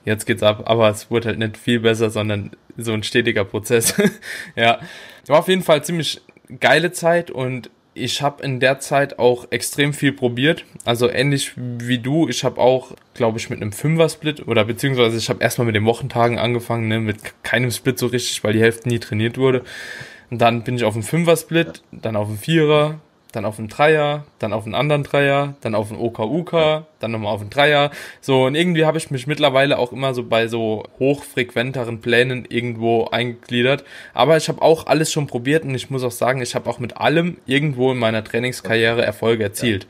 jetzt 0.07 0.25
geht's 0.25 0.41
ab, 0.41 0.63
aber 0.65 0.89
es 0.89 1.11
wurde 1.11 1.27
halt 1.27 1.39
nicht 1.39 1.57
viel 1.57 1.81
besser, 1.81 2.09
sondern 2.09 2.51
so 2.77 2.93
ein 2.93 3.03
stetiger 3.03 3.43
Prozess. 3.43 3.93
ja, 4.55 4.79
war 5.27 5.39
auf 5.39 5.49
jeden 5.49 5.63
Fall 5.63 5.83
ziemlich 5.83 6.21
geile 6.61 6.93
Zeit 6.93 7.29
und 7.29 7.69
ich 7.97 8.21
habe 8.21 8.43
in 8.43 8.59
der 8.59 8.79
Zeit 8.79 9.19
auch 9.19 9.47
extrem 9.49 9.93
viel 9.93 10.13
probiert. 10.13 10.65
Also 10.85 11.09
ähnlich 11.09 11.53
wie 11.55 11.99
du, 11.99 12.27
ich 12.27 12.43
habe 12.43 12.61
auch, 12.61 12.93
glaube 13.13 13.39
ich, 13.39 13.49
mit 13.49 13.61
einem 13.61 13.71
Fünfer-Split 13.71 14.47
oder 14.47 14.65
beziehungsweise 14.65 15.17
ich 15.17 15.29
habe 15.29 15.43
erstmal 15.43 15.65
mit 15.65 15.75
den 15.75 15.85
Wochentagen 15.85 16.37
angefangen, 16.39 16.87
ne, 16.87 16.99
mit 16.99 17.17
keinem 17.43 17.71
Split 17.71 17.99
so 17.99 18.07
richtig, 18.07 18.43
weil 18.43 18.53
die 18.53 18.61
Hälfte 18.61 18.87
nie 18.87 18.99
trainiert 18.99 19.37
wurde. 19.37 19.63
Und 20.29 20.41
dann 20.41 20.63
bin 20.63 20.75
ich 20.75 20.83
auf 20.83 20.93
einen 20.93 21.03
Fünfer-Split, 21.03 21.83
dann 21.91 22.15
auf 22.15 22.27
einen 22.27 22.37
Vierer, 22.37 22.99
dann 23.37 23.45
auf 23.45 23.59
einen 23.59 23.67
Dreier, 23.67 24.23
dann 24.39 24.51
auf 24.51 24.65
einen 24.65 24.73
anderen 24.73 25.03
Dreier, 25.03 25.53
dann 25.61 25.75
auf 25.75 25.91
einen 25.91 26.01
OKUK, 26.01 26.85
dann 26.99 27.11
nochmal 27.11 27.35
auf 27.35 27.41
einen 27.41 27.51
Dreier. 27.51 27.91
So, 28.19 28.45
und 28.45 28.55
irgendwie 28.55 28.83
habe 28.83 28.97
ich 28.97 29.11
mich 29.11 29.27
mittlerweile 29.27 29.77
auch 29.77 29.91
immer 29.91 30.15
so 30.15 30.23
bei 30.23 30.47
so 30.47 30.83
hochfrequenteren 30.97 32.01
Plänen 32.01 32.45
irgendwo 32.49 33.05
eingegliedert. 33.05 33.83
Aber 34.15 34.37
ich 34.37 34.49
habe 34.49 34.63
auch 34.63 34.87
alles 34.87 35.11
schon 35.11 35.27
probiert 35.27 35.65
und 35.65 35.75
ich 35.75 35.91
muss 35.91 36.03
auch 36.03 36.11
sagen, 36.11 36.41
ich 36.41 36.55
habe 36.55 36.67
auch 36.67 36.79
mit 36.79 36.97
allem 36.97 37.37
irgendwo 37.45 37.91
in 37.91 37.99
meiner 37.99 38.23
Trainingskarriere 38.23 39.05
Erfolge 39.05 39.43
erzielt. 39.43 39.85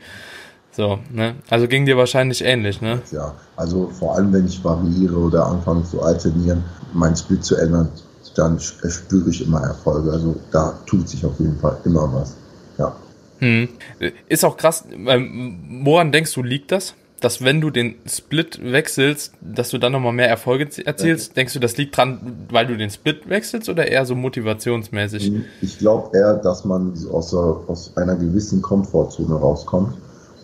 So, 0.70 0.98
ne? 1.10 1.36
Also 1.48 1.68
ging 1.68 1.86
dir 1.86 1.96
wahrscheinlich 1.96 2.44
ähnlich, 2.44 2.82
ne? 2.82 3.00
Ja, 3.10 3.34
also 3.56 3.88
vor 3.88 4.14
allem, 4.14 4.30
wenn 4.32 4.46
ich 4.46 4.62
variiere 4.62 5.16
oder 5.16 5.46
anfange 5.46 5.84
zu 5.84 6.02
alternieren, 6.02 6.62
mein 6.92 7.16
Split 7.16 7.42
zu 7.42 7.56
ändern, 7.56 7.88
dann 8.36 8.60
spüre 8.60 9.30
ich 9.30 9.44
immer 9.44 9.62
Erfolge. 9.62 10.12
Also 10.12 10.36
da 10.52 10.78
tut 10.86 11.08
sich 11.08 11.24
auf 11.24 11.40
jeden 11.40 11.58
Fall 11.58 11.78
immer 11.84 12.12
was. 12.12 12.36
Hm. 13.38 13.68
Ist 14.28 14.44
auch 14.44 14.56
krass, 14.56 14.84
woran 15.84 16.12
denkst 16.12 16.32
du, 16.34 16.42
liegt 16.42 16.72
das? 16.72 16.94
Dass 17.20 17.42
wenn 17.42 17.60
du 17.60 17.70
den 17.70 17.96
Split 18.06 18.60
wechselst, 18.62 19.32
dass 19.40 19.70
du 19.70 19.78
dann 19.78 19.90
nochmal 19.90 20.12
mehr 20.12 20.28
Erfolge 20.28 20.68
erzielst? 20.84 21.30
Okay. 21.30 21.34
Denkst 21.34 21.54
du, 21.54 21.58
das 21.58 21.76
liegt 21.76 21.96
dran, 21.96 22.46
weil 22.50 22.68
du 22.68 22.76
den 22.76 22.90
Split 22.90 23.28
wechselst 23.28 23.68
oder 23.68 23.88
eher 23.88 24.06
so 24.06 24.14
motivationsmäßig? 24.14 25.32
Ich 25.60 25.78
glaube 25.78 26.16
eher, 26.16 26.34
dass 26.34 26.64
man 26.64 26.92
aus, 27.10 27.34
aus 27.34 27.96
einer 27.96 28.14
gewissen 28.14 28.62
Komfortzone 28.62 29.34
rauskommt 29.34 29.94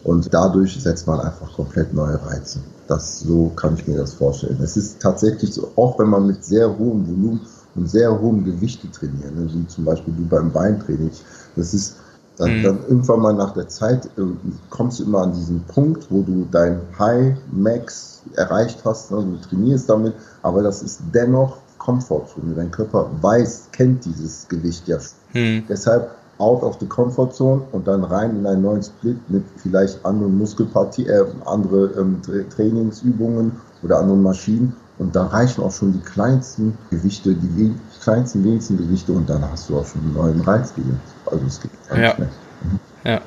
und 0.02 0.34
dadurch 0.34 0.74
setzt 0.74 1.06
man 1.06 1.20
einfach 1.20 1.52
komplett 1.54 1.94
neue 1.94 2.20
Reize. 2.26 2.60
Das, 2.88 3.20
so 3.20 3.50
kann 3.56 3.76
ich 3.76 3.86
mir 3.86 3.96
das 3.96 4.14
vorstellen. 4.14 4.58
Es 4.62 4.76
ist 4.76 5.00
tatsächlich 5.00 5.54
so, 5.54 5.70
auch 5.76 5.98
wenn 5.98 6.08
man 6.08 6.26
mit 6.26 6.44
sehr 6.44 6.68
hohem 6.68 7.06
Volumen 7.06 7.40
und 7.76 7.88
sehr 7.88 8.20
hohem 8.20 8.44
Gewichte 8.44 8.90
trainiert, 8.90 9.34
ne, 9.34 9.48
wie 9.52 9.66
zum 9.68 9.84
Beispiel 9.84 10.12
du 10.14 10.26
beim 10.26 10.52
Beintraining, 10.52 11.10
das 11.56 11.72
ist 11.72 11.96
dann, 12.36 12.58
mhm. 12.58 12.62
dann 12.62 12.78
irgendwann 12.88 13.20
mal 13.20 13.34
nach 13.34 13.52
der 13.52 13.68
Zeit 13.68 14.06
äh, 14.18 14.22
kommst 14.70 15.00
du 15.00 15.04
immer 15.04 15.22
an 15.22 15.32
diesen 15.32 15.62
Punkt, 15.64 16.06
wo 16.10 16.22
du 16.22 16.46
dein 16.50 16.80
High 16.98 17.36
Max 17.52 18.22
erreicht 18.34 18.80
hast, 18.84 19.12
ne? 19.12 19.18
du 19.18 19.48
trainierst 19.48 19.88
damit, 19.88 20.14
aber 20.42 20.62
das 20.62 20.82
ist 20.82 21.00
dennoch 21.12 21.58
Komfortzone. 21.78 22.54
Dein 22.54 22.70
Körper 22.70 23.10
weiß, 23.20 23.68
kennt 23.72 24.04
dieses 24.04 24.48
Gewicht 24.48 24.88
ja. 24.88 24.98
Mhm. 25.34 25.64
Deshalb 25.68 26.10
out 26.38 26.62
of 26.62 26.78
the 26.80 26.86
Comfort 26.86 27.32
Zone 27.32 27.62
und 27.72 27.86
dann 27.86 28.02
rein 28.02 28.36
in 28.38 28.46
einen 28.46 28.62
neuen 28.62 28.82
Split 28.82 29.18
mit 29.30 29.44
vielleicht 29.56 30.04
anderen 30.04 30.36
Muskelpartien, 30.36 31.08
äh, 31.08 31.24
andere 31.44 31.92
ähm, 31.98 32.20
Trainingsübungen 32.50 33.52
oder 33.82 33.98
anderen 33.98 34.22
Maschinen 34.22 34.74
und 34.98 35.16
da 35.16 35.26
reichen 35.26 35.62
auch 35.62 35.72
schon 35.72 35.92
die 35.92 36.00
kleinsten 36.00 36.78
Gewichte, 36.90 37.34
die 37.34 37.74
kleinsten, 38.02 38.44
wenigsten 38.44 38.76
Gewichte 38.76 39.12
und 39.12 39.28
dann 39.28 39.42
hast 39.50 39.68
du 39.68 39.78
auch 39.78 39.86
schon 39.86 40.02
einen 40.02 40.14
neuen 40.14 40.40
Reiz 40.42 40.74
gegeben. 40.74 41.00
Also 41.26 41.44
es 41.46 41.60
geht 41.60 41.70
ja. 41.90 42.14
Mhm. 42.16 42.80
ja. 43.04 43.20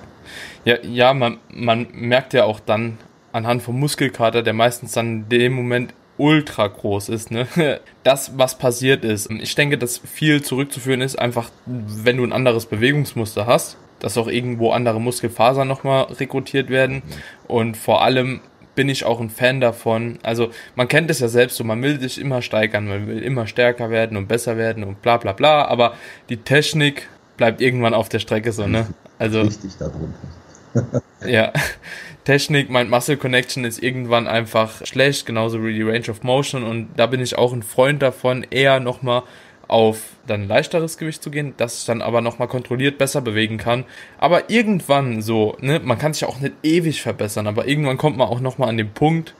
Ja, 0.64 0.76
ja 0.84 1.14
man, 1.14 1.38
man 1.54 1.88
merkt 1.94 2.34
ja 2.34 2.46
auch 2.46 2.60
dann 2.60 2.98
anhand 3.32 3.62
vom 3.62 3.80
Muskelkater, 3.80 4.44
der 4.44 4.54
meistens 4.54 4.94
dann 4.94 5.08
in 5.08 5.30
dem 5.30 5.54
Moment 5.54 5.94
ultra 6.18 6.68
groß 6.68 7.10
ist, 7.10 7.32
ne? 7.32 7.48
Das, 8.04 8.38
was 8.38 8.58
passiert 8.58 9.04
ist. 9.04 9.30
Ich 9.30 9.54
denke, 9.56 9.78
dass 9.78 9.98
viel 9.98 10.42
zurückzuführen 10.42 11.02
ist, 11.02 11.20
einfach, 11.20 11.50
wenn 11.66 12.18
du 12.18 12.24
ein 12.24 12.32
anderes 12.32 12.66
Bewegungsmuster 12.66 13.46
hast, 13.46 13.78
dass 14.00 14.18
auch 14.18 14.28
irgendwo 14.28 14.72
andere 14.72 15.02
Muskelfasern 15.02 15.68
nochmal 15.68 16.04
rekrutiert 16.04 16.70
werden. 16.70 17.04
Und 17.48 17.76
vor 17.76 18.02
allem 18.04 18.40
bin 18.78 18.90
ich 18.90 19.04
auch 19.06 19.20
ein 19.20 19.32
Fan 19.32 19.60
davon. 19.60 20.20
Also 20.22 20.52
man 20.76 20.88
kennt 20.88 21.10
es 21.10 21.20
ja 21.20 21.28
selbst 21.28 21.58
so, 21.58 21.64
man 21.64 21.82
will 21.82 22.00
sich 22.00 22.22
immer 22.22 22.44
steigern, 22.44 22.88
man 22.88 23.08
will 23.08 23.24
immer 23.24 23.48
stärker 23.48 23.90
werden 23.90 24.16
und 24.16 24.28
besser 24.28 24.56
werden 24.56 24.84
und 24.84 25.02
bla 25.02 25.18
bla 25.18 25.34
bla, 25.34 25.66
aber 25.66 25.96
die 26.30 26.38
Technik 26.38 27.10
bleibt 27.38 27.60
irgendwann 27.60 27.96
auf 27.96 28.08
der 28.08 28.20
Strecke 28.20 28.52
so, 28.52 28.68
ne? 28.68 28.88
Also. 29.18 29.42
Richtig 29.42 29.72
darunter. 29.78 31.02
ja. 31.26 31.52
Technik 32.24 32.70
meint 32.70 32.92
Muscle 32.92 33.18
Connection 33.18 33.64
ist 33.66 33.82
irgendwann 33.82 34.28
einfach 34.28 34.86
schlecht, 34.86 35.26
genauso 35.26 35.64
wie 35.66 35.74
die 35.74 35.82
Range 35.82 36.10
of 36.10 36.22
Motion 36.22 36.64
und 36.64 36.90
da 36.98 37.08
bin 37.08 37.20
ich 37.20 37.36
auch 37.36 37.54
ein 37.54 37.64
Freund 37.64 38.02
davon, 38.04 38.46
eher 38.50 38.80
nochmal 38.80 39.24
auf 39.68 40.16
dann 40.26 40.48
leichteres 40.48 40.98
Gewicht 40.98 41.22
zu 41.22 41.32
gehen, 41.32 41.54
das 41.58 41.80
ich 41.80 41.86
dann 41.86 42.02
aber 42.02 42.22
nochmal 42.22 42.48
kontrolliert 42.48 42.98
besser 42.98 43.22
bewegen 43.22 43.58
kann. 43.58 43.86
Aber 44.18 44.50
irgendwann 44.50 45.22
so, 45.22 45.58
ne, 45.60 45.80
man 45.80 45.98
kann 45.98 46.14
sich 46.14 46.26
auch 46.26 46.40
nicht 46.40 46.54
ewig 46.64 47.02
verbessern, 47.02 47.48
aber 47.48 47.68
irgendwann 47.68 47.98
kommt 47.98 48.18
man 48.18 48.28
auch 48.28 48.40
nochmal 48.40 48.70
an 48.70 48.78
den 48.78 48.92
Punkt, 48.92 49.34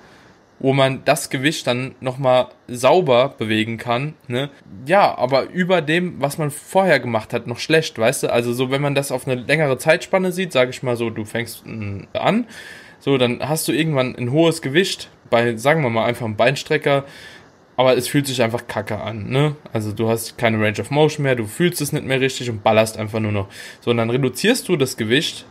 wo 0.60 0.74
man 0.74 1.04
das 1.06 1.30
Gewicht 1.30 1.68
dann 1.68 1.94
nochmal 2.02 2.48
sauber 2.68 3.36
bewegen 3.38 3.78
kann, 3.78 4.16
ne? 4.28 4.50
Ja, 4.88 5.16
aber 5.16 5.50
über 5.50 5.82
dem, 5.82 6.20
was 6.20 6.40
man 6.40 6.50
vorher 6.50 7.00
gemacht 7.00 7.32
hat, 7.32 7.46
noch 7.46 7.60
schlecht, 7.60 8.00
weißt 8.00 8.24
du? 8.24 8.34
Also 8.34 8.54
so, 8.54 8.72
wenn 8.72 8.82
man 8.82 8.96
das 8.96 9.12
auf 9.12 9.28
eine 9.28 9.40
längere 9.40 9.78
Zeitspanne 9.78 10.32
sieht, 10.32 10.52
sage 10.52 10.72
ich 10.72 10.82
mal 10.82 10.98
so, 10.98 11.12
du 11.12 11.26
fängst 11.26 11.64
mm, 11.66 12.06
an, 12.14 12.48
so, 13.00 13.18
dann 13.18 13.48
hast 13.48 13.68
du 13.68 13.72
irgendwann 13.72 14.16
ein 14.16 14.32
hohes 14.32 14.64
Gewicht 14.64 15.10
bei, 15.30 15.56
sagen 15.58 15.84
wir 15.84 15.90
mal, 15.90 16.06
einfach 16.06 16.26
einem 16.26 16.36
Beinstrecker, 16.36 17.06
aber 17.78 17.96
es 17.96 18.08
fühlt 18.08 18.28
sich 18.28 18.42
einfach 18.42 18.68
kacke 18.68 19.00
an, 19.00 19.30
ne? 19.30 19.56
Also 19.72 19.94
du 19.94 20.10
hast 20.10 20.38
keine 20.38 20.60
Range 20.60 20.82
of 20.82 20.92
Motion 20.92 21.24
mehr, 21.24 21.36
du 21.36 21.46
fühlst 21.46 21.80
es 21.80 21.94
nicht 21.94 22.06
mehr 22.06 22.20
richtig 22.20 22.50
und 22.50 22.64
ballerst 22.64 22.98
einfach 22.98 23.20
nur 23.20 23.32
noch. 23.32 23.48
So, 23.80 23.92
und 23.92 23.98
dann 23.98 24.10
reduzierst 24.10 24.68
du 24.68 24.76
das 24.76 24.98
Gewicht 24.98 25.46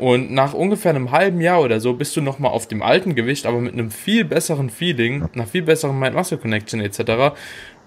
und 0.00 0.32
nach 0.32 0.54
ungefähr 0.54 0.90
einem 0.90 1.10
halben 1.10 1.40
Jahr 1.40 1.60
oder 1.60 1.80
so 1.80 1.94
bist 1.94 2.14
du 2.16 2.20
nochmal 2.20 2.52
auf 2.52 2.68
dem 2.68 2.82
alten 2.82 3.14
Gewicht, 3.14 3.46
aber 3.46 3.60
mit 3.60 3.72
einem 3.72 3.90
viel 3.90 4.24
besseren 4.24 4.70
Feeling, 4.70 5.28
einer 5.34 5.46
viel 5.46 5.62
besseren 5.62 5.98
Mind-Muscle-Connection 5.98 6.80
etc. 6.80 7.36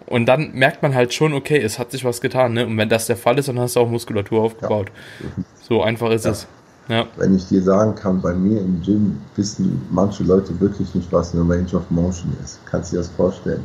Und 0.07 0.25
dann 0.25 0.51
merkt 0.53 0.81
man 0.81 0.95
halt 0.95 1.13
schon, 1.13 1.33
okay, 1.33 1.57
es 1.57 1.79
hat 1.79 1.91
sich 1.91 2.03
was 2.03 2.22
getan, 2.22 2.53
ne? 2.53 2.65
Und 2.65 2.77
wenn 2.77 2.89
das 2.89 3.07
der 3.07 3.17
Fall 3.17 3.38
ist, 3.39 3.48
dann 3.50 3.60
hast 3.60 3.75
du 3.75 3.79
auch 3.79 3.89
Muskulatur 3.89 4.41
aufgebaut. 4.41 4.91
Ja. 5.19 5.43
So 5.62 5.81
einfach 5.81 6.12
ist 6.12 6.25
ja. 6.25 6.31
es. 6.31 6.48
Ja. 6.90 7.06
Wenn 7.16 7.36
ich 7.36 7.48
dir 7.48 7.63
sagen 7.63 7.96
kann, 7.96 8.22
bei 8.22 8.34
mir 8.34 8.60
im 8.60 8.82
Gym 8.82 9.18
wissen 9.36 9.82
manche 9.90 10.24
Leute 10.24 10.60
wirklich 10.60 10.94
nicht, 10.94 11.12
was 11.12 11.34
eine 11.34 11.42
Range 11.42 11.74
of 11.74 11.90
Motion 11.90 12.36
ist. 12.44 12.60
Kannst 12.66 12.92
du 12.92 12.98
dir 12.98 13.02
das 13.02 13.10
vorstellen? 13.12 13.63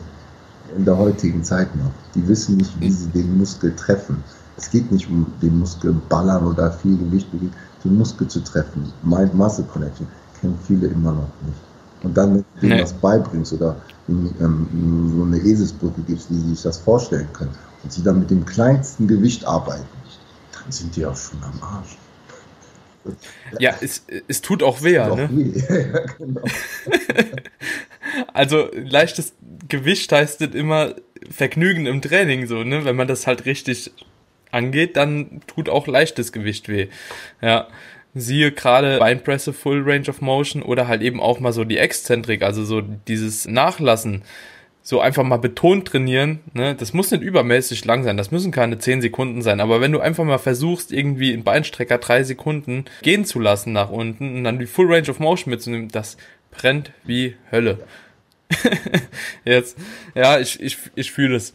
In 0.77 0.85
der 0.85 0.97
heutigen 0.97 1.43
Zeit 1.43 1.75
noch. 1.77 1.91
Die 2.15 2.27
wissen 2.29 2.59
nicht, 2.59 2.79
wie 2.81 2.91
sie 2.91 3.09
den 3.09 3.39
Muskel 3.39 3.75
treffen. 3.75 4.23
Es 4.57 4.71
geht 4.71 4.91
nicht 4.93 5.09
um 5.09 5.27
den 5.43 5.59
Muskel 5.59 5.95
ballern 6.09 6.47
oder 6.47 6.71
viel 6.71 6.97
Gewicht 6.97 7.31
bewegen, 7.33 7.53
den 7.85 7.97
Muskel 7.97 8.29
zu 8.29 8.41
treffen. 8.41 8.93
Mind-Muscle-Connection 9.03 10.07
kennen 10.41 10.59
viele 10.67 10.89
immer 10.89 11.13
noch 11.13 11.29
nicht. 11.47 11.59
Und 12.03 12.17
dann, 12.17 12.35
wenn 12.35 12.45
du 12.61 12.67
nee. 12.67 12.83
was 12.83 12.93
beibringst 12.93 13.53
oder 13.53 13.77
ähm, 14.09 15.13
so 15.17 15.25
eine 15.25 15.39
Eselsbrücke 15.39 16.01
gibst, 16.03 16.31
wie 16.31 16.39
sie 16.39 16.51
sich 16.51 16.63
das 16.63 16.79
vorstellen 16.79 17.29
können, 17.33 17.51
und 17.83 17.93
sie 17.93 18.03
dann 18.03 18.21
mit 18.21 18.31
dem 18.31 18.45
kleinsten 18.45 19.07
Gewicht 19.07 19.45
arbeiten, 19.45 19.87
dann 20.53 20.73
sind 20.73 20.95
die 20.95 21.07
auch 21.07 21.17
schon 21.17 21.39
am 21.43 21.63
Arsch. 21.63 21.98
Ja, 23.59 23.75
es, 23.81 24.05
es 24.27 24.43
tut 24.43 24.63
auch 24.63 24.83
weh, 24.83 24.99
tut 24.99 25.17
ne? 25.17 25.29
Weh. 25.31 25.63
genau. 26.19 26.41
also 28.33 28.71
leichtes 28.75 29.35
Gewicht 29.69 30.13
heißt 30.13 30.41
das 30.41 30.55
immer 30.55 30.95
Vergnügen 31.31 31.87
im 31.87 32.03
Training, 32.03 32.47
so, 32.47 32.65
ne? 32.65 32.85
Wenn 32.85 32.97
man 32.97 33.09
das 33.09 33.27
halt 33.27 33.45
richtig 33.47 33.91
angeht, 34.51 34.97
dann 34.97 35.41
tut 35.47 35.69
auch 35.69 35.87
leichtes 35.87 36.33
Gewicht 36.33 36.69
weh. 36.69 36.89
Ja. 37.41 37.69
Siehe 38.15 38.53
gerade 38.53 38.99
Beinpresse 38.99 39.53
Full 39.53 39.83
Range 39.83 40.09
of 40.09 40.21
Motion 40.23 40.63
oder 40.63 40.89
halt 40.89 41.03
eben 41.03 41.21
auch 41.21 41.41
mal 41.41 41.53
so 41.53 41.65
die 41.65 41.77
Exzentrik, 41.77 42.43
also 42.43 42.65
so 42.65 42.81
dieses 42.81 43.47
Nachlassen 43.47 44.23
so 44.89 45.03
einfach 45.03 45.23
mal 45.23 45.37
betont 45.37 45.87
trainieren, 45.89 46.41
ne, 46.55 46.75
das 46.75 46.95
muss 46.95 47.11
nicht 47.11 47.23
übermäßig 47.23 47.85
lang 47.85 48.05
sein, 48.05 48.17
das 48.17 48.31
müssen 48.31 48.51
keine 48.51 48.79
10 48.79 49.03
Sekunden 49.03 49.43
sein, 49.43 49.61
aber 49.61 49.83
wenn 49.83 49.93
du 49.93 50.01
einfach 50.01 50.25
mal 50.25 50.39
versuchst, 50.39 50.93
irgendwie 50.93 51.35
einen 51.35 51.45
Beinstrecker 51.45 51.99
drei 51.99 52.25
Sekunden 52.25 52.87
gehen 53.03 53.27
zu 53.27 53.39
lassen 53.39 53.75
nach 53.75 53.91
unten 53.91 54.35
und 54.35 54.45
dann 54.45 54.59
die 54.59 54.65
Full 54.65 54.91
Range 54.91 55.11
of 55.11 55.19
Motion 55.19 55.51
mitzunehmen, 55.51 55.89
das 55.89 56.17
brennt 56.51 56.91
wie 57.05 57.37
Hölle. 57.53 57.81
jetzt, 59.45 59.77
ja, 60.15 60.41
ich, 60.41 60.59
ich, 60.59 60.79
ich 60.95 61.13
fühle 61.13 61.37
es. 61.37 61.53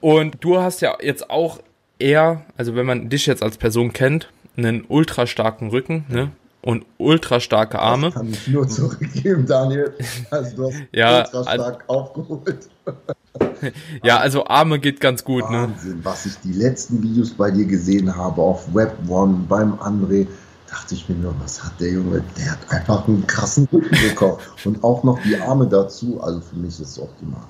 Und 0.00 0.38
du 0.40 0.58
hast 0.58 0.80
ja 0.80 0.96
jetzt 1.00 1.30
auch 1.30 1.60
eher, 2.00 2.46
also 2.56 2.74
wenn 2.74 2.84
man 2.84 3.08
dich 3.08 3.26
jetzt 3.26 3.44
als 3.44 3.58
Person 3.58 3.92
kennt, 3.92 4.28
einen 4.56 4.84
ultra 4.88 5.28
starken 5.28 5.70
Rücken, 5.70 6.04
ne? 6.08 6.32
Und 6.66 6.84
ultra 6.98 7.38
starke 7.38 7.78
Arme. 7.78 8.06
Das 8.06 8.14
kann 8.14 8.28
ich 8.28 8.48
nur 8.48 8.68
zurückgeben, 8.68 9.46
Daniel. 9.46 9.94
Also 10.30 10.56
du 10.56 10.64
hast 10.64 10.82
ja, 10.90 11.18
ultra 11.18 11.42
stark 11.44 11.84
also, 11.86 12.00
aufgeholt. 12.00 12.68
ja, 14.02 14.18
also 14.18 14.46
Arme 14.46 14.80
geht 14.80 14.98
ganz 14.98 15.22
gut. 15.22 15.48
Ne? 15.48 15.68
Wahnsinn, 15.68 15.98
ne? 15.98 16.04
was 16.04 16.26
ich 16.26 16.34
die 16.42 16.54
letzten 16.54 17.00
Videos 17.04 17.30
bei 17.30 17.52
dir 17.52 17.66
gesehen 17.66 18.16
habe 18.16 18.42
auf 18.42 18.74
Web 18.74 18.96
One 19.08 19.44
beim 19.48 19.74
André, 19.74 20.26
dachte 20.68 20.96
ich 20.96 21.08
mir 21.08 21.14
nur, 21.14 21.36
was 21.40 21.62
hat 21.62 21.78
der 21.78 21.92
Junge? 21.92 22.24
Der 22.36 22.50
hat 22.50 22.70
einfach 22.70 23.06
einen 23.06 23.24
krassen 23.28 23.68
Rücken 23.72 23.96
bekommen. 24.08 24.38
und 24.64 24.82
auch 24.82 25.04
noch 25.04 25.22
die 25.22 25.36
Arme 25.36 25.68
dazu. 25.68 26.20
Also 26.20 26.40
für 26.40 26.56
mich 26.56 26.80
ist 26.80 26.80
es 26.80 26.98
optimal. 26.98 27.42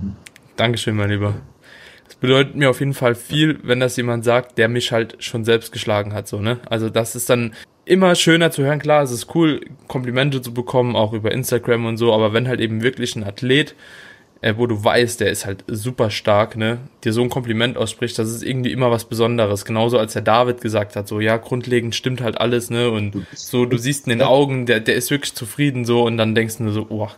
Mhm. 0.00 0.14
Dankeschön, 0.54 0.94
mein 0.94 1.10
Lieber. 1.10 1.34
Das 2.04 2.14
bedeutet 2.14 2.54
mir 2.54 2.70
auf 2.70 2.78
jeden 2.78 2.94
Fall 2.94 3.16
viel, 3.16 3.58
wenn 3.64 3.80
das 3.80 3.96
jemand 3.96 4.24
sagt, 4.24 4.58
der 4.58 4.68
mich 4.68 4.92
halt 4.92 5.16
schon 5.18 5.44
selbst 5.44 5.72
geschlagen 5.72 6.12
hat, 6.12 6.28
so, 6.28 6.38
ne? 6.40 6.60
Also 6.68 6.88
das 6.88 7.16
ist 7.16 7.30
dann 7.30 7.52
immer 7.90 8.14
schöner 8.14 8.50
zu 8.50 8.62
hören. 8.62 8.78
Klar, 8.78 9.02
es 9.02 9.10
ist 9.10 9.34
cool, 9.34 9.60
Komplimente 9.88 10.40
zu 10.40 10.54
bekommen, 10.54 10.94
auch 10.94 11.12
über 11.12 11.32
Instagram 11.32 11.86
und 11.86 11.96
so, 11.96 12.12
aber 12.12 12.32
wenn 12.32 12.46
halt 12.46 12.60
eben 12.60 12.82
wirklich 12.82 13.16
ein 13.16 13.24
Athlet, 13.24 13.74
äh, 14.42 14.54
wo 14.56 14.66
du 14.66 14.82
weißt, 14.82 15.20
der 15.20 15.30
ist 15.30 15.44
halt 15.44 15.64
super 15.66 16.08
stark, 16.10 16.56
ne, 16.56 16.78
dir 17.04 17.12
so 17.12 17.20
ein 17.20 17.28
Kompliment 17.28 17.76
ausspricht, 17.76 18.18
das 18.18 18.30
ist 18.30 18.42
irgendwie 18.42 18.72
immer 18.72 18.90
was 18.90 19.04
Besonderes. 19.04 19.64
Genauso 19.64 19.98
als 19.98 20.12
der 20.14 20.22
David 20.22 20.60
gesagt 20.60 20.94
hat, 20.94 21.08
so, 21.08 21.20
ja, 21.20 21.36
grundlegend 21.36 21.94
stimmt 21.94 22.22
halt 22.22 22.40
alles, 22.40 22.70
ne, 22.70 22.90
und 22.90 23.26
so, 23.34 23.66
du 23.66 23.76
siehst 23.76 24.06
in 24.06 24.18
den 24.18 24.22
Augen, 24.22 24.66
der, 24.66 24.78
der 24.78 24.94
ist 24.94 25.10
wirklich 25.10 25.34
zufrieden, 25.34 25.84
so, 25.84 26.04
und 26.04 26.16
dann 26.16 26.34
denkst 26.36 26.58
du 26.58 26.70
so, 26.70 26.86
oh, 26.88 27.08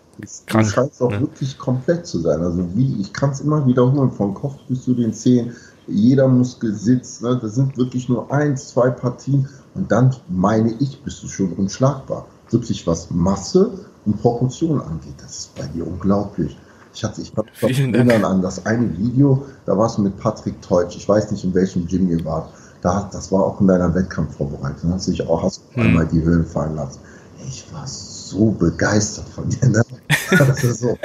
krank. 0.46 0.66
Du 0.66 0.72
scheinst 0.72 1.02
auch 1.02 1.10
ne? 1.10 1.20
wirklich 1.20 1.58
komplett 1.58 2.06
zu 2.06 2.18
sein. 2.18 2.40
Also, 2.40 2.66
wie, 2.74 3.00
ich 3.00 3.12
kann 3.12 3.30
es 3.30 3.40
immer 3.40 3.66
wiederholen, 3.66 4.10
vom 4.10 4.32
Kopf 4.32 4.56
bis 4.68 4.84
zu 4.84 4.94
den 4.94 5.12
Zehen, 5.12 5.54
jeder 5.86 6.28
Muskel 6.28 6.72
sitzt, 6.74 7.22
ne, 7.22 7.38
das 7.40 7.56
sind 7.56 7.76
wirklich 7.76 8.08
nur 8.08 8.32
eins, 8.32 8.68
zwei 8.68 8.88
Partien 8.88 9.48
und 9.74 9.90
dann 9.90 10.14
meine 10.28 10.74
ich, 10.80 11.02
bist 11.02 11.22
du 11.22 11.28
schon 11.28 11.52
unschlagbar. 11.52 12.26
Wirklich 12.50 12.86
was 12.86 13.10
Masse 13.10 13.86
und 14.04 14.20
Proportion 14.20 14.80
angeht. 14.80 15.14
Das 15.18 15.38
ist 15.38 15.54
bei 15.54 15.66
dir 15.66 15.86
unglaublich. 15.86 16.56
Ich 16.94 17.02
hatte, 17.02 17.22
ich 17.22 17.32
mich 17.34 17.80
erinnern 17.80 18.24
an 18.24 18.42
das 18.42 18.66
eine 18.66 18.96
Video, 18.98 19.46
da 19.64 19.78
warst 19.78 19.96
du 19.96 20.02
mit 20.02 20.18
Patrick 20.18 20.60
Teutsch. 20.60 20.96
Ich 20.96 21.08
weiß 21.08 21.30
nicht, 21.30 21.42
in 21.42 21.54
welchem 21.54 21.86
Gym 21.86 22.10
ihr 22.10 22.22
wart. 22.24 22.52
Da, 22.82 23.08
das 23.10 23.32
war 23.32 23.44
auch 23.44 23.60
in 23.60 23.68
deiner 23.68 23.94
Wettkampfvorbereitung. 23.94 24.90
Da 24.90 24.96
hast 24.96 25.06
du 25.06 25.12
dich 25.12 25.26
auch 25.26 25.42
hast 25.42 25.62
hm. 25.72 25.82
einmal 25.84 26.06
die 26.06 26.20
Höhlen 26.20 26.44
fallen 26.44 26.76
lassen. 26.76 27.00
Ich 27.48 27.64
war 27.72 27.86
so 27.86 28.50
begeistert 28.50 29.28
von 29.28 29.48
dir. 29.48 29.68
Ne? 29.68 29.82
Das 30.32 30.64
ist 30.64 30.80
so, 30.80 30.96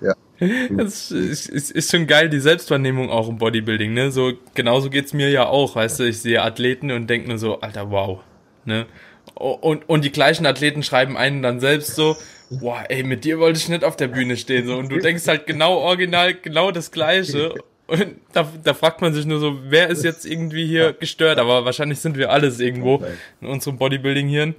ja. 0.00 0.14
Das 0.70 1.10
ist, 1.10 1.48
ist, 1.48 1.70
ist 1.70 1.90
schon 1.90 2.06
geil, 2.06 2.28
die 2.28 2.40
Selbstwahrnehmung 2.40 3.10
auch 3.10 3.28
im 3.28 3.38
Bodybuilding, 3.38 3.92
ne? 3.92 4.10
So, 4.10 4.32
genauso 4.54 4.90
geht's 4.90 5.12
mir 5.12 5.30
ja 5.30 5.46
auch, 5.46 5.76
weißt 5.76 6.00
du, 6.00 6.04
ich 6.04 6.20
sehe 6.20 6.42
Athleten 6.42 6.90
und 6.90 7.08
denke 7.08 7.28
nur 7.28 7.38
so, 7.38 7.60
Alter, 7.60 7.90
wow, 7.90 8.20
ne? 8.64 8.86
Und, 9.34 9.88
und 9.88 10.04
die 10.04 10.12
gleichen 10.12 10.46
Athleten 10.46 10.82
schreiben 10.82 11.16
einen 11.16 11.42
dann 11.42 11.60
selbst 11.60 11.94
so, 11.94 12.16
boah, 12.50 12.84
ey, 12.88 13.02
mit 13.02 13.24
dir 13.24 13.38
wollte 13.38 13.58
ich 13.58 13.68
nicht 13.68 13.84
auf 13.84 13.96
der 13.96 14.08
Bühne 14.08 14.36
stehen, 14.36 14.66
so. 14.66 14.76
Und 14.76 14.90
du 14.90 14.98
denkst 14.98 15.26
halt 15.26 15.46
genau 15.46 15.78
original, 15.78 16.34
genau 16.34 16.70
das 16.70 16.90
Gleiche. 16.90 17.54
Und 17.86 18.16
da, 18.32 18.50
da 18.64 18.74
fragt 18.74 19.00
man 19.00 19.14
sich 19.14 19.24
nur 19.26 19.38
so, 19.38 19.58
wer 19.68 19.88
ist 19.88 20.04
jetzt 20.04 20.26
irgendwie 20.26 20.66
hier 20.66 20.92
gestört? 20.92 21.38
Aber 21.38 21.64
wahrscheinlich 21.64 22.00
sind 22.00 22.18
wir 22.18 22.30
alles 22.30 22.60
irgendwo 22.60 23.02
in 23.40 23.48
unserem 23.48 23.78
Bodybuilding-Hirn. 23.78 24.54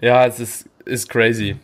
Ja, 0.00 0.26
es 0.26 0.40
ist, 0.40 0.68
ist 0.84 1.08
crazy. 1.08 1.56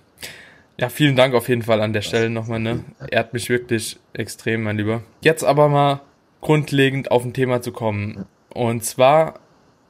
Ja, 0.78 0.90
vielen 0.90 1.16
Dank 1.16 1.34
auf 1.34 1.48
jeden 1.48 1.62
Fall 1.62 1.80
an 1.80 1.92
der 1.92 2.02
Stelle 2.02 2.28
nochmal, 2.28 2.60
ne? 2.60 2.84
Ehrt 3.10 3.32
mich 3.32 3.48
wirklich 3.48 3.98
extrem, 4.12 4.62
mein 4.62 4.76
Lieber. 4.76 5.02
Jetzt 5.22 5.42
aber 5.42 5.68
mal 5.68 6.02
grundlegend 6.42 7.10
auf 7.10 7.24
ein 7.24 7.32
Thema 7.32 7.62
zu 7.62 7.72
kommen. 7.72 8.26
Und 8.50 8.84
zwar 8.84 9.40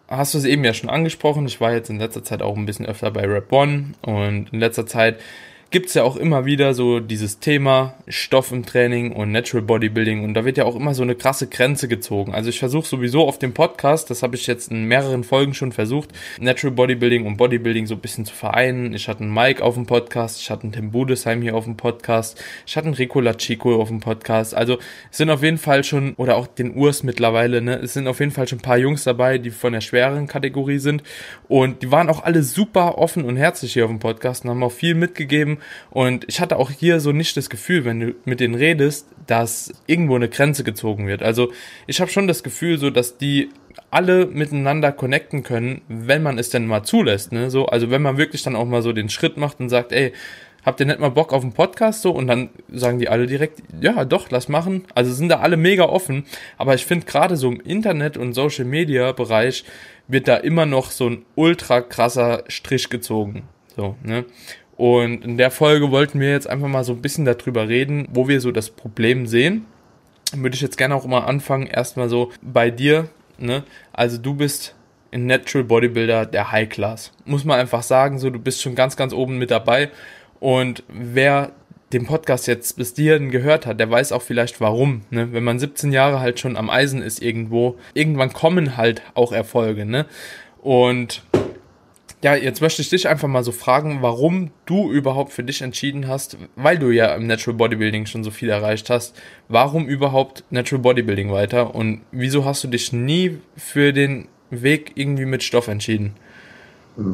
hast 0.09 0.35
du 0.35 0.39
es 0.39 0.45
eben 0.45 0.65
ja 0.65 0.75
schon 0.75 0.89
angesprochen. 0.89 1.47
Ich 1.47 1.61
war 1.61 1.73
jetzt 1.73 1.91
in 1.91 1.99
letzter 1.99 2.23
Zeit 2.23 2.41
auch 2.41 2.57
ein 2.57 2.67
bisschen 2.67 2.87
öfter 2.87 3.11
bei 3.11 3.27
Rap 3.27 3.53
One 3.53 3.95
und 4.03 4.53
in 4.53 4.61
letzter 4.61 4.87
Zeit 4.87 5.19
gibt 5.71 5.89
es 5.89 5.95
ja 5.95 6.05
auch 6.05 6.17
immer 6.17 6.45
wieder 6.45 6.75
so 6.75 7.01
dieses 7.01 7.41
Thema 7.41 7.95
Stoff 8.07 8.53
im 8.53 8.65
Training 8.65 9.11
und 9.13 9.33
Natural 9.33 9.65
Bodybuilding 9.65 10.23
und 10.23 10.35
da 10.35 10.45
wird 10.45 10.57
ja 10.57 10.65
auch 10.65 10.77
immer 10.77 10.95
so 10.95 11.03
eine 11.03 11.17
krasse 11.17 11.49
Grenze 11.49 11.89
gezogen. 11.89 12.35
Also 12.35 12.51
ich 12.51 12.61
versuche 12.61 12.87
sowieso 12.87 13.27
auf 13.27 13.41
dem 13.41 13.53
Podcast, 13.53 14.09
das 14.09 14.23
habe 14.23 14.37
ich 14.37 14.47
jetzt 14.47 14.71
in 14.71 14.85
mehreren 14.85 15.25
Folgen 15.25 15.55
schon 15.55 15.73
versucht, 15.73 16.11
Natural 16.39 16.73
Bodybuilding 16.73 17.27
und 17.27 17.37
Bodybuilding 17.37 17.87
so 17.87 17.95
ein 17.95 18.01
bisschen 18.01 18.25
zu 18.25 18.33
vereinen. 18.33 18.95
Ich 18.95 19.09
hatte 19.09 19.25
einen 19.25 19.35
Mike 19.35 19.63
auf 19.63 19.75
dem 19.75 19.87
Podcast, 19.87 20.41
ich 20.41 20.51
hatte 20.51 20.63
einen 20.63 20.73
Tim 20.73 20.93
Budesheim 20.93 21.43
hier 21.43 21.57
auf 21.57 21.65
dem 21.65 21.77
Podcast, 21.77 22.41
ich 22.65 22.77
hatte 22.77 22.87
einen 22.87 22.95
Rico 22.95 23.21
Lachico 23.21 23.81
auf 23.81 23.89
dem 23.89 23.99
Podcast. 23.99 24.55
Also 24.55 24.79
es 25.11 25.17
sind 25.19 25.31
auf 25.31 25.43
jeden 25.43 25.59
Fall 25.59 25.83
schon, 25.83 26.15
oder 26.15 26.37
auch 26.37 26.47
den 26.47 26.77
Urs 26.77 27.03
mittlerweile, 27.03 27.61
ne, 27.61 27.81
es 27.83 27.93
sind 27.93 28.07
auf 28.07 28.21
jeden 28.21 28.33
Fall 28.33 28.47
schon 28.47 28.61
ein 28.61 28.63
paar 28.63 28.79
Jungs 28.79 29.03
dabei, 29.03 29.39
die 29.39 29.51
von 29.51 29.73
der 29.73 29.81
schwereren 29.81 30.29
Kategorie 30.29 30.79
sind 30.79 31.03
und 31.49 31.83
die 31.83 31.91
waren 31.91 32.09
auch 32.09 32.23
alle 32.23 32.45
super 32.45 32.99
offen 32.99 33.25
und 33.25 33.37
herzlich 33.37 33.73
hier 33.73 33.85
auf 33.85 33.91
dem 33.91 33.99
Podcast 33.99 34.45
und 34.45 34.51
haben 34.51 34.63
auch 34.63 34.71
viel 34.71 34.95
mitgegeben 34.95 35.56
und 35.91 36.25
ich 36.29 36.41
hatte 36.41 36.57
auch 36.57 36.71
hier 36.71 37.01
so 37.01 37.13
nicht 37.13 37.37
das 37.37 37.51
Gefühl, 37.51 37.85
wenn 37.85 38.01
du 38.01 38.15
mit 38.25 38.41
denen 38.41 38.55
redest, 38.55 39.09
dass 39.27 39.73
irgendwo 39.87 40.17
eine 40.17 40.29
Grenze 40.29 40.65
gezogen 40.65 41.07
wird. 41.07 41.23
Also 41.23 41.53
ich 41.87 42.01
habe 42.01 42.11
schon 42.11 42.27
das 42.27 42.43
Gefühl, 42.43 42.79
so 42.79 42.91
dass 42.91 43.19
die 43.19 43.51
alle 43.91 44.27
miteinander 44.27 44.93
connecten 44.93 45.43
können, 45.43 45.83
wenn 45.89 46.23
man 46.23 46.39
es 46.39 46.51
denn 46.51 46.67
mal 46.67 46.83
zulässt. 46.83 47.33
Ne? 47.33 47.51
So, 47.51 47.67
also 47.67 47.91
wenn 47.91 48.03
man 48.03 48.19
wirklich 48.19 48.43
dann 48.43 48.57
auch 48.57 48.65
mal 48.65 48.83
so 48.83 48.93
den 48.93 49.09
Schritt 49.09 49.37
macht 49.37 49.61
und 49.61 49.69
sagt, 49.69 49.93
ey, 49.93 50.13
habt 50.67 50.81
ihr 50.81 50.87
nicht 50.87 50.99
mal 50.99 51.11
Bock 51.11 51.33
auf 51.33 51.43
einen 51.43 51.53
Podcast 51.53 52.03
so? 52.03 52.11
Und 52.11 52.27
dann 52.27 52.51
sagen 52.71 52.99
die 52.99 53.09
alle 53.09 53.27
direkt, 53.27 53.63
ja, 53.81 54.05
doch, 54.05 54.31
lass 54.31 54.49
machen. 54.49 54.85
Also 54.95 55.13
sind 55.13 55.29
da 55.29 55.39
alle 55.39 55.57
mega 55.57 55.85
offen. 55.85 56.25
Aber 56.59 56.75
ich 56.75 56.85
finde 56.85 57.07
gerade 57.07 57.37
so 57.37 57.51
im 57.51 57.61
Internet 57.61 58.17
und 58.17 58.35
Social 58.35 58.65
Media 58.65 59.13
Bereich 59.13 59.65
wird 60.09 60.29
da 60.29 60.37
immer 60.37 60.67
noch 60.67 60.91
so 60.91 61.09
ein 61.09 61.25
ultra 61.37 61.81
krasser 61.81 62.45
Strich 62.49 62.91
gezogen. 62.91 63.45
So, 63.77 63.97
ne? 64.03 64.25
Und 64.77 65.25
in 65.25 65.39
der 65.39 65.51
Folge 65.51 65.91
wollten 65.91 66.21
wir 66.21 66.31
jetzt 66.31 66.49
einfach 66.49 66.69
mal 66.69 66.85
so 66.85 66.93
ein 66.93 67.03
bisschen 67.03 67.25
darüber 67.25 67.69
reden, 67.69 68.09
wo 68.13 68.29
wir 68.29 68.41
so 68.41 68.53
das 68.53 68.71
Problem 68.71 69.27
sehen. 69.27 69.67
Würde 70.35 70.55
ich 70.55 70.61
jetzt 70.61 70.77
gerne 70.77 70.95
auch 70.95 71.07
mal 71.07 71.21
anfangen, 71.21 71.67
erstmal 71.67 72.09
so 72.09 72.31
bei 72.43 72.71
dir, 72.71 73.09
ne? 73.39 73.63
Also 73.93 74.19
du 74.19 74.35
bist 74.35 74.75
ein 75.13 75.27
Natural 75.27 75.65
Bodybuilder 75.65 76.27
der 76.27 76.53
High 76.53 76.69
Class. 76.69 77.13
Muss 77.25 77.45
man 77.45 77.59
einfach 77.59 77.83
sagen, 77.83 78.19
so 78.19 78.29
du 78.31 78.39
bist 78.39 78.61
schon 78.61 78.75
ganz, 78.75 78.97
ganz 78.97 79.13
oben 79.13 79.39
mit 79.39 79.51
dabei. 79.51 79.91
Und 80.41 80.83
wer 80.89 81.53
den 81.93 82.05
Podcast 82.05 82.47
jetzt 82.47 82.77
bis 82.77 82.95
hierhin 82.95 83.31
gehört 83.31 83.65
hat, 83.65 83.79
der 83.79 83.91
weiß 83.91 84.13
auch 84.13 84.23
vielleicht 84.23 84.61
warum. 84.61 85.03
Ne? 85.11 85.33
Wenn 85.33 85.45
man 85.45 85.59
17 85.59 85.93
Jahre 85.93 86.21
halt 86.21 86.41
schon 86.41 86.57
am 86.57 86.69
Eisen 86.69 87.01
ist 87.01 87.23
irgendwo, 87.23 87.79
irgendwann 87.95 88.33
kommen 88.33 88.77
halt 88.77 89.03
auch 89.15 89.33
Erfolge. 89.33 89.87
Ne? 89.87 90.07
Und 90.61 91.23
ja, 92.27 92.35
jetzt 92.35 92.61
möchte 92.61 92.83
ich 92.83 92.91
dich 92.91 93.07
einfach 93.07 93.29
mal 93.29 93.45
so 93.45 93.53
fragen, 93.53 93.99
warum 94.03 94.51
du 94.65 94.91
überhaupt 94.91 95.33
für 95.33 95.45
dich 95.45 95.63
entschieden 95.63 96.09
hast, 96.09 96.37
weil 96.57 96.77
du 96.77 96.91
ja 96.91 97.15
im 97.15 97.29
Natural 97.29 97.57
Bodybuilding 97.57 98.07
schon 98.07 98.25
so 98.25 98.33
viel 98.33 98.49
erreicht 98.49 98.91
hast, 98.91 99.15
warum 99.49 99.87
überhaupt 99.87 100.43
Natural 100.51 100.83
Bodybuilding 100.83 101.31
weiter 101.31 101.73
und 101.77 102.01
wieso 102.11 102.45
hast 102.45 102.65
du 102.65 102.69
dich 102.69 102.93
nie 102.93 103.39
für 103.57 103.93
den 103.93 104.27
Weg 104.51 104.91
irgendwie 104.97 105.25
mit 105.25 105.45
Stoff 105.45 105.69
entschieden? 105.69 106.15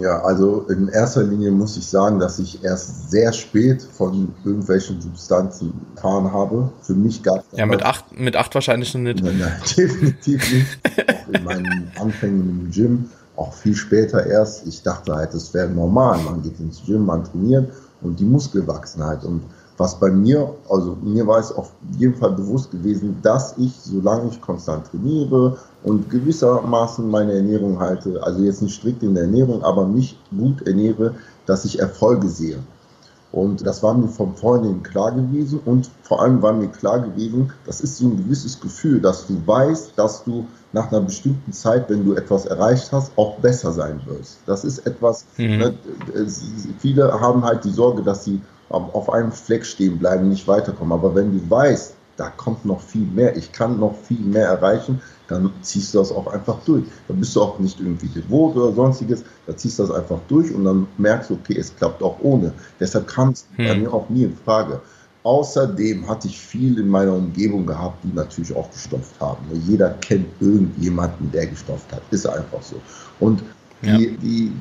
Ja, 0.01 0.23
also 0.23 0.65
in 0.71 0.89
erster 0.89 1.25
Linie 1.25 1.51
muss 1.51 1.77
ich 1.77 1.87
sagen, 1.87 2.19
dass 2.19 2.39
ich 2.39 2.65
erst 2.65 3.11
sehr 3.11 3.35
spät 3.35 3.83
von 3.83 4.33
irgendwelchen 4.47 4.99
Substanzen 5.03 5.75
erfahren 5.95 6.33
habe. 6.33 6.73
Für 6.81 6.95
mich 6.95 7.23
gab 7.23 7.45
es. 7.53 7.59
Ja, 7.59 7.67
mit 7.67 7.83
acht, 7.83 8.19
mit 8.19 8.35
acht 8.37 8.55
wahrscheinlich 8.55 8.95
noch 8.95 9.03
nicht. 9.03 9.23
Nein, 9.23 9.39
nein, 9.39 9.53
definitiv 9.77 10.53
nicht. 10.53 10.79
Auch 11.11 11.35
in 11.35 11.45
meinen 11.45 11.93
Anfängen 12.01 12.49
im 12.49 12.71
Gym 12.71 13.11
auch 13.37 13.53
viel 13.53 13.75
später 13.75 14.27
erst. 14.27 14.67
Ich 14.67 14.83
dachte 14.83 15.15
halt, 15.15 15.35
das 15.35 15.53
wäre 15.55 15.69
normal. 15.69 16.19
Man 16.25 16.43
geht 16.43 16.61
ins 16.61 16.83
Gym, 16.85 17.07
man 17.07 17.25
trainiert 17.25 17.73
und 18.03 18.19
die 18.21 18.25
Muskelwachsenheit. 18.25 19.25
Und 19.25 19.43
was 19.79 19.99
bei 19.99 20.11
mir, 20.11 20.55
also 20.69 20.97
mir 21.03 21.27
war 21.27 21.39
es 21.39 21.51
auf 21.51 21.73
jeden 21.99 22.15
Fall 22.15 22.33
bewusst 22.33 22.71
gewesen, 22.71 23.17
dass 23.23 23.57
ich, 23.57 23.73
solange 23.83 24.29
ich 24.29 24.41
konstant 24.41 24.87
trainiere 24.91 25.57
und 25.83 26.11
gewissermaßen 26.11 27.09
meine 27.09 27.33
Ernährung 27.33 27.81
halte, 27.81 28.23
also 28.23 28.43
jetzt 28.43 28.63
nicht 28.63 28.75
strikt 28.75 29.03
in 29.03 29.15
der 29.15 29.25
Ernährung, 29.25 29.63
aber 29.63 29.87
mich 29.87 30.19
gut 30.31 30.63
ernähre, 30.67 31.15
dass 31.47 31.65
ich 31.65 31.79
Erfolge 31.81 32.29
sehe. 32.29 32.59
Und 33.33 33.67
das 33.67 33.83
war 33.83 33.95
mir 33.95 34.09
von 34.09 34.37
vornherein 34.37 34.83
klar 34.83 35.11
gewesen 35.11 35.61
und 35.65 35.91
vor 36.03 36.21
allem 36.21 36.43
war 36.43 36.53
mir 36.53 36.69
klar 36.69 37.01
gewesen, 37.01 37.51
das 37.65 37.81
ist 37.81 37.97
so 37.97 38.07
ein 38.07 38.19
gewisses 38.19 38.61
Gefühl, 38.61 39.01
dass 39.01 39.27
du 39.27 39.41
weißt, 39.47 39.93
dass 39.97 40.23
du 40.23 40.47
nach 40.73 40.93
einer 40.93 41.01
bestimmten 41.01 41.53
Zeit, 41.53 41.89
wenn 41.89 42.05
du 42.05 42.15
etwas 42.15 42.45
erreicht 42.45 42.93
hast, 42.93 43.13
auch 43.17 43.39
besser 43.39 43.73
sein 43.73 44.01
wirst. 44.05 44.39
Das 44.45 44.65
ist 44.65 44.87
etwas, 44.87 45.25
mhm. 45.39 45.59
ne, 45.59 45.75
viele 46.79 47.11
haben 47.21 47.43
halt 47.43 47.65
die 47.65 47.71
Sorge, 47.71 48.03
dass 48.03 48.25
sie 48.25 48.41
auf 48.69 49.11
einem 49.11 49.33
Fleck 49.33 49.65
stehen 49.65 49.99
bleiben, 49.99 50.29
nicht 50.29 50.47
weiterkommen. 50.49 50.93
Aber 50.93 51.15
wenn 51.15 51.33
du 51.33 51.51
weißt, 51.51 51.95
da 52.23 52.31
kommt 52.31 52.65
noch 52.65 52.81
viel 52.81 53.05
mehr, 53.05 53.37
ich 53.37 53.51
kann 53.51 53.81
noch 53.81 53.97
viel 53.97 54.21
mehr 54.21 54.47
erreichen, 54.47 55.01
dann 55.27 55.51
ziehst 55.61 55.93
du 55.93 55.99
das 55.99 56.13
auch 56.13 56.29
einfach 56.29 56.57
durch. 56.65 56.85
Dann 57.09 57.19
bist 57.19 57.35
du 57.35 57.43
auch 57.43 57.59
nicht 57.59 57.81
irgendwie 57.81 58.07
devot 58.07 58.55
oder 58.55 58.73
sonstiges, 58.73 59.25
da 59.49 59.57
ziehst 59.57 59.81
du 59.81 59.83
das 59.83 59.91
einfach 59.91 60.21
durch 60.29 60.55
und 60.55 60.65
dann 60.65 60.87
merkst 60.99 61.31
du, 61.31 61.35
okay, 61.35 61.59
es 61.59 61.75
klappt 61.75 62.01
auch 62.01 62.17
ohne. 62.21 62.53
Deshalb 62.79 63.09
kam 63.09 63.31
es 63.31 63.45
hm. 63.57 63.67
bei 63.67 63.75
mir 63.75 63.93
auch 63.93 64.09
nie 64.09 64.23
in 64.23 64.37
Frage. 64.37 64.81
Außerdem 65.25 66.09
hatte 66.09 66.29
ich 66.29 66.39
viel 66.39 66.79
in 66.79 66.89
meiner 66.89 67.13
Umgebung 67.13 67.67
gehabt, 67.67 68.05
die 68.05 68.15
natürlich 68.15 68.55
auch 68.55 68.71
gestopft 68.71 69.21
haben. 69.21 69.45
Jeder 69.67 69.91
kennt 69.95 70.29
irgendjemanden, 70.39 71.33
der 71.33 71.49
gestopft 71.49 71.93
hat. 71.93 72.03
Ist 72.13 72.27
einfach 72.27 72.63
so. 72.63 72.77
Und 73.19 73.43
die, 73.83 73.89
ja. 73.89 73.97
die, 73.97 74.17
die, 74.17 74.53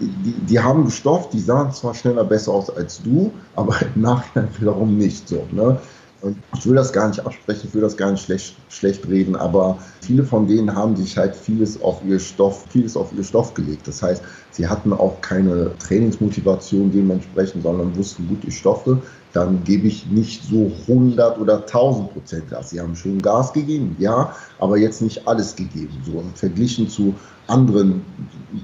die, 0.00 0.32
die, 0.32 0.60
haben 0.60 0.84
gestopft, 0.84 1.32
die 1.32 1.40
sahen 1.40 1.72
zwar 1.72 1.94
schneller 1.94 2.24
besser 2.24 2.52
aus 2.52 2.68
als 2.68 3.02
du, 3.02 3.32
aber 3.54 3.74
im 3.94 4.02
Nachhinein 4.02 4.48
wiederum 4.58 4.98
nicht 4.98 5.26
so. 5.26 5.46
Ne? 5.50 5.80
Und 6.26 6.36
ich 6.58 6.66
will 6.66 6.74
das 6.74 6.92
gar 6.92 7.06
nicht 7.08 7.24
absprechen, 7.24 7.68
ich 7.68 7.74
will 7.74 7.82
das 7.82 7.96
gar 7.96 8.10
nicht 8.10 8.24
schlecht, 8.24 8.56
schlecht 8.68 9.08
reden, 9.08 9.36
aber 9.36 9.78
viele 10.00 10.24
von 10.24 10.48
denen 10.48 10.74
haben 10.74 10.96
sich 10.96 11.16
halt 11.16 11.36
vieles 11.36 11.80
auf 11.80 12.02
ihr 12.04 12.18
Stoff, 12.18 12.64
vieles 12.68 12.96
auf 12.96 13.12
ihr 13.16 13.22
Stoff 13.22 13.54
gelegt. 13.54 13.86
Das 13.86 14.02
heißt, 14.02 14.22
sie 14.50 14.66
hatten 14.66 14.92
auch 14.92 15.20
keine 15.20 15.70
Trainingsmotivation 15.78 16.90
dementsprechend, 16.90 17.62
sondern 17.62 17.96
wussten, 17.96 18.26
gut, 18.26 18.38
ich 18.44 18.58
stoffe, 18.58 19.00
dann 19.34 19.62
gebe 19.62 19.86
ich 19.86 20.06
nicht 20.06 20.42
so 20.42 20.72
100 20.88 21.38
oder 21.38 21.58
1000 21.58 22.12
Prozent 22.12 22.50
Gas. 22.50 22.70
Sie 22.70 22.80
haben 22.80 22.96
schon 22.96 23.20
Gas 23.20 23.52
gegeben, 23.52 23.94
ja, 24.00 24.34
aber 24.58 24.78
jetzt 24.78 25.02
nicht 25.02 25.28
alles 25.28 25.54
gegeben. 25.54 25.92
So 26.04 26.24
verglichen 26.34 26.88
zu 26.88 27.14
anderen 27.46 28.02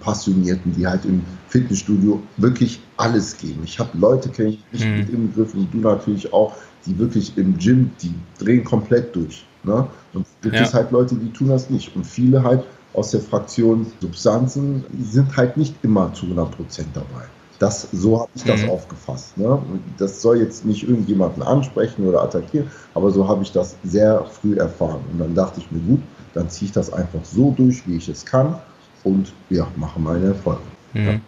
Passionierten, 0.00 0.74
die 0.74 0.86
halt 0.86 1.04
im 1.04 1.22
Fitnessstudio 1.48 2.20
wirklich 2.38 2.80
alles 2.96 3.36
geben. 3.36 3.60
Ich 3.64 3.78
habe 3.78 3.96
Leute 3.98 4.30
kenne 4.30 4.56
ich 4.72 4.84
mhm. 4.84 4.96
mit 4.96 5.10
im 5.10 5.28
Begriff 5.28 5.54
und 5.54 5.72
du 5.72 5.78
natürlich 5.78 6.32
auch, 6.32 6.54
die 6.86 6.98
wirklich 6.98 7.36
im 7.36 7.56
Gym, 7.58 7.90
die 8.02 8.14
drehen 8.38 8.64
komplett 8.64 9.14
durch. 9.14 9.44
Ne? 9.64 9.86
Und 10.12 10.26
gibt 10.42 10.56
ja. 10.56 10.62
es 10.62 10.74
halt 10.74 10.90
Leute, 10.90 11.14
die 11.14 11.30
tun 11.32 11.48
das 11.48 11.70
nicht. 11.70 11.94
Und 11.94 12.04
viele 12.04 12.42
halt 12.42 12.64
aus 12.94 13.10
der 13.10 13.20
Fraktion 13.20 13.86
Substanzen 14.00 14.84
sind 15.00 15.36
halt 15.36 15.56
nicht 15.56 15.74
immer 15.82 16.12
zu 16.12 16.26
100 16.26 16.50
Prozent 16.50 16.88
dabei. 16.94 17.24
Das, 17.58 17.88
so 17.92 18.20
habe 18.20 18.30
ich 18.34 18.42
das 18.42 18.62
mhm. 18.62 18.70
aufgefasst. 18.70 19.38
Ne? 19.38 19.62
Das 19.96 20.20
soll 20.20 20.38
jetzt 20.38 20.64
nicht 20.64 20.82
irgendjemanden 20.82 21.42
ansprechen 21.42 22.06
oder 22.06 22.22
attackieren, 22.22 22.68
aber 22.94 23.10
so 23.10 23.28
habe 23.28 23.44
ich 23.44 23.52
das 23.52 23.76
sehr 23.84 24.24
früh 24.24 24.56
erfahren. 24.56 25.00
Und 25.12 25.20
dann 25.20 25.34
dachte 25.34 25.60
ich 25.60 25.70
mir, 25.70 25.78
gut, 25.80 26.02
dann 26.34 26.50
ziehe 26.50 26.66
ich 26.66 26.72
das 26.72 26.92
einfach 26.92 27.24
so 27.24 27.54
durch, 27.56 27.86
wie 27.86 27.96
ich 27.96 28.08
es 28.08 28.24
kann 28.26 28.56
und 29.04 29.32
ja, 29.48 29.68
mache 29.76 30.00
meine 30.00 30.26
Erfolge. 30.26 30.62
Mhm. 30.92 31.20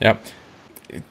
Ja. 0.00 0.10
ja 0.10 0.18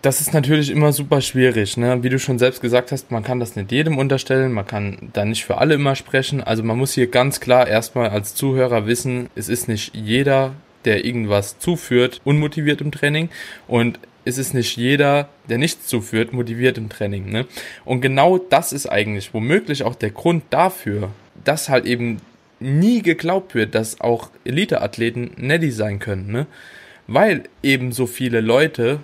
das 0.01 0.21
ist 0.21 0.33
natürlich 0.33 0.69
immer 0.69 0.93
super 0.93 1.21
schwierig. 1.21 1.77
Ne? 1.77 2.03
Wie 2.03 2.09
du 2.09 2.19
schon 2.19 2.39
selbst 2.39 2.61
gesagt 2.61 2.91
hast, 2.91 3.11
man 3.11 3.23
kann 3.23 3.39
das 3.39 3.55
nicht 3.55 3.71
jedem 3.71 3.97
unterstellen, 3.97 4.51
man 4.51 4.67
kann 4.67 5.09
da 5.13 5.25
nicht 5.25 5.45
für 5.45 5.57
alle 5.57 5.75
immer 5.75 5.95
sprechen. 5.95 6.41
Also 6.41 6.63
man 6.63 6.77
muss 6.77 6.93
hier 6.93 7.07
ganz 7.07 7.39
klar 7.39 7.67
erstmal 7.67 8.09
als 8.09 8.35
Zuhörer 8.35 8.87
wissen, 8.87 9.29
es 9.35 9.49
ist 9.49 9.67
nicht 9.67 9.95
jeder, 9.95 10.53
der 10.85 11.05
irgendwas 11.05 11.59
zuführt, 11.59 12.21
unmotiviert 12.23 12.81
im 12.81 12.91
Training. 12.91 13.29
Und 13.67 13.99
es 14.25 14.37
ist 14.37 14.53
nicht 14.53 14.77
jeder, 14.77 15.29
der 15.49 15.57
nichts 15.57 15.87
zuführt, 15.87 16.33
motiviert 16.33 16.77
im 16.77 16.89
Training. 16.89 17.29
Ne? 17.29 17.45
Und 17.83 18.01
genau 18.01 18.37
das 18.37 18.71
ist 18.71 18.87
eigentlich 18.87 19.33
womöglich 19.33 19.83
auch 19.83 19.95
der 19.95 20.11
Grund 20.11 20.43
dafür, 20.49 21.09
dass 21.43 21.69
halt 21.69 21.85
eben 21.85 22.17
nie 22.59 23.01
geglaubt 23.01 23.55
wird, 23.55 23.75
dass 23.75 23.99
auch 23.99 24.29
Elite-Athleten 24.45 25.31
Neddy 25.35 25.71
sein 25.71 25.99
können. 25.99 26.31
Ne? 26.31 26.47
Weil 27.07 27.43
eben 27.61 27.91
so 27.91 28.05
viele 28.05 28.39
Leute 28.39 28.99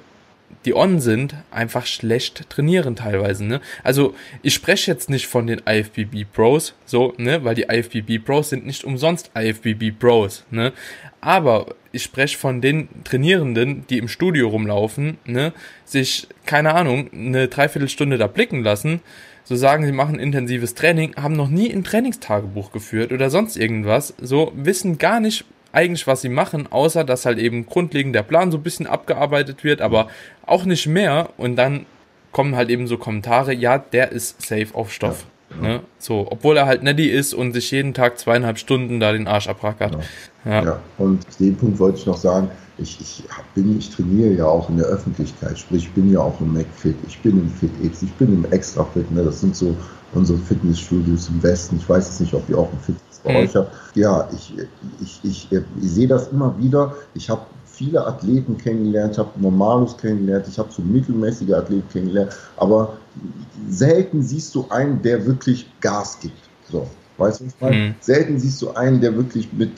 die 0.66 0.76
on 0.76 1.00
sind, 1.00 1.36
einfach 1.52 1.86
schlecht 1.86 2.50
trainieren 2.50 2.96
teilweise, 2.96 3.46
ne? 3.46 3.62
Also, 3.84 4.14
ich 4.42 4.54
spreche 4.54 4.92
jetzt 4.92 5.10
nicht 5.10 5.28
von 5.28 5.48
den 5.48 5.62
IFBB 5.66 6.26
Pros, 6.32 6.74
so, 6.86 7.14
ne? 7.18 7.44
Weil 7.44 7.56
die 7.56 7.68
IFBB 7.70 8.24
Pros 8.24 8.50
sind 8.50 8.66
nicht 8.66 8.84
umsonst 8.84 9.32
IFBB 9.38 9.92
Pros, 9.98 10.46
ne? 10.52 10.74
Aber 11.22 11.76
ich 11.92 12.04
spreche 12.04 12.38
von 12.38 12.62
den 12.62 12.90
Trainierenden, 13.04 13.86
die 13.88 13.98
im 13.98 14.08
Studio 14.08 14.50
rumlaufen, 14.50 15.18
ne? 15.26 15.54
Sich, 15.86 16.28
keine 16.46 16.74
Ahnung, 16.74 17.10
eine 17.14 17.48
Dreiviertelstunde 17.48 18.18
da 18.18 18.28
blicken 18.28 18.64
lassen, 18.64 19.02
so 19.46 19.56
sagen, 19.56 19.86
sie 19.86 19.92
machen 19.92 20.20
intensives 20.20 20.76
Training, 20.76 21.16
haben 21.16 21.36
noch 21.36 21.50
nie 21.50 21.72
ein 21.74 21.84
Trainingstagebuch 21.84 22.72
geführt 22.72 23.12
oder 23.12 23.30
sonst 23.30 23.58
irgendwas, 23.58 24.14
so 24.22 24.52
wissen 24.56 24.98
gar 24.98 25.20
nicht, 25.20 25.46
eigentlich, 25.72 26.08
was 26.08 26.22
sie 26.22 26.30
machen, 26.30 26.68
außer 26.72 27.04
dass 27.04 27.26
halt 27.26 27.38
eben 27.38 27.66
grundlegend 27.66 28.16
der 28.16 28.24
Plan 28.24 28.52
so 28.52 28.58
ein 28.58 28.64
bisschen 28.64 28.88
abgearbeitet 28.88 29.64
wird, 29.64 29.82
aber 29.82 30.08
auch 30.46 30.66
nicht 30.66 30.88
mehr. 30.88 31.30
Und 31.38 31.56
dann 31.56 31.86
kommen 32.32 32.56
halt 32.56 32.70
eben 32.70 32.88
so 32.88 32.98
Kommentare, 32.98 33.54
ja, 33.54 33.78
der 33.78 34.12
ist 34.12 34.42
safe 34.42 34.68
auf 34.74 34.92
Stoff. 34.92 35.26
Ja, 35.50 35.56
genau. 35.56 35.68
ne? 35.68 35.80
So, 35.98 36.28
obwohl 36.30 36.58
er 36.58 36.66
halt 36.66 36.84
Neddy 36.84 37.10
ist 37.10 37.34
und 37.34 37.54
sich 37.54 37.72
jeden 37.72 37.94
Tag 37.94 38.20
zweieinhalb 38.20 38.58
Stunden 38.58 39.00
da 39.00 39.12
den 39.12 39.28
Arsch 39.28 39.48
abrackert. 39.48 39.92
Genau. 39.92 40.04
Ja. 40.46 40.64
ja, 40.64 40.80
und 40.98 41.26
den 41.40 41.56
Punkt 41.58 41.80
wollte 41.80 41.98
ich 42.00 42.06
noch 42.06 42.18
sagen, 42.18 42.50
ich, 42.78 43.00
ich, 43.02 43.24
bin, 43.56 43.78
ich 43.78 43.90
trainiere 43.90 44.32
ja 44.32 44.46
auch 44.46 44.70
in 44.70 44.78
der 44.78 44.86
Öffentlichkeit, 44.86 45.60
sprich, 45.60 45.84
ich 45.84 45.92
bin 45.92 46.12
ja 46.12 46.20
auch 46.20 46.40
im 46.40 46.54
McFit, 46.54 46.96
ich 47.08 47.20
bin 47.20 47.40
im 47.42 47.50
FitX, 47.50 48.04
ich 48.04 48.14
bin 48.14 48.34
im 48.34 48.52
Extrafit, 48.52 49.12
ne? 49.12 49.24
das 49.24 49.42
sind 49.42 49.56
so 49.56 49.76
unsere 50.14 50.40
Fitnessstudios 50.40 51.30
im 51.30 51.44
Westen. 51.44 51.78
Ich 51.78 51.90
weiß 51.90 52.08
jetzt 52.08 52.22
nicht, 52.22 52.34
ob 52.34 52.48
ihr 52.50 52.58
auch 52.58 52.72
ein 52.72 52.80
Fitness 52.80 53.09
bei 53.24 53.44
mhm. 53.44 53.66
Ja, 53.96 54.30
ich, 54.34 54.54
ich, 55.02 55.20
ich, 55.24 55.52
ich 55.52 55.64
sehe 55.82 56.08
das 56.08 56.30
immer 56.30 56.58
wieder. 56.58 56.96
Ich 57.14 57.30
habe 57.30 57.42
viele 57.66 58.06
Athleten 58.06 58.58
kennengelernt, 58.58 59.14
ich 59.14 59.20
habe 59.20 59.30
Normalos 59.38 59.98
kennengelernt, 59.98 60.46
ich 60.50 60.60
habe 60.60 60.70
so 60.70 60.82
mittelmäßige 60.82 61.54
Athleten 61.54 61.88
kennengelernt, 61.90 62.36
aber 62.58 62.98
selten 63.70 64.22
siehst 64.22 64.54
du 64.54 64.66
einen, 64.70 65.02
der 65.02 65.26
wirklich 65.26 65.66
Gas 65.80 66.20
gibt. 66.20 66.38
So, 66.70 66.88
weißt 67.18 67.40
du, 67.40 67.46
was 67.46 67.54
ich 67.54 67.62
meine? 67.62 67.76
Mhm. 67.76 67.96
Selten 68.02 68.38
siehst 68.38 68.62
du 68.62 68.72
einen, 68.72 69.00
der 69.00 69.16
wirklich 69.16 69.52
mit 69.54 69.72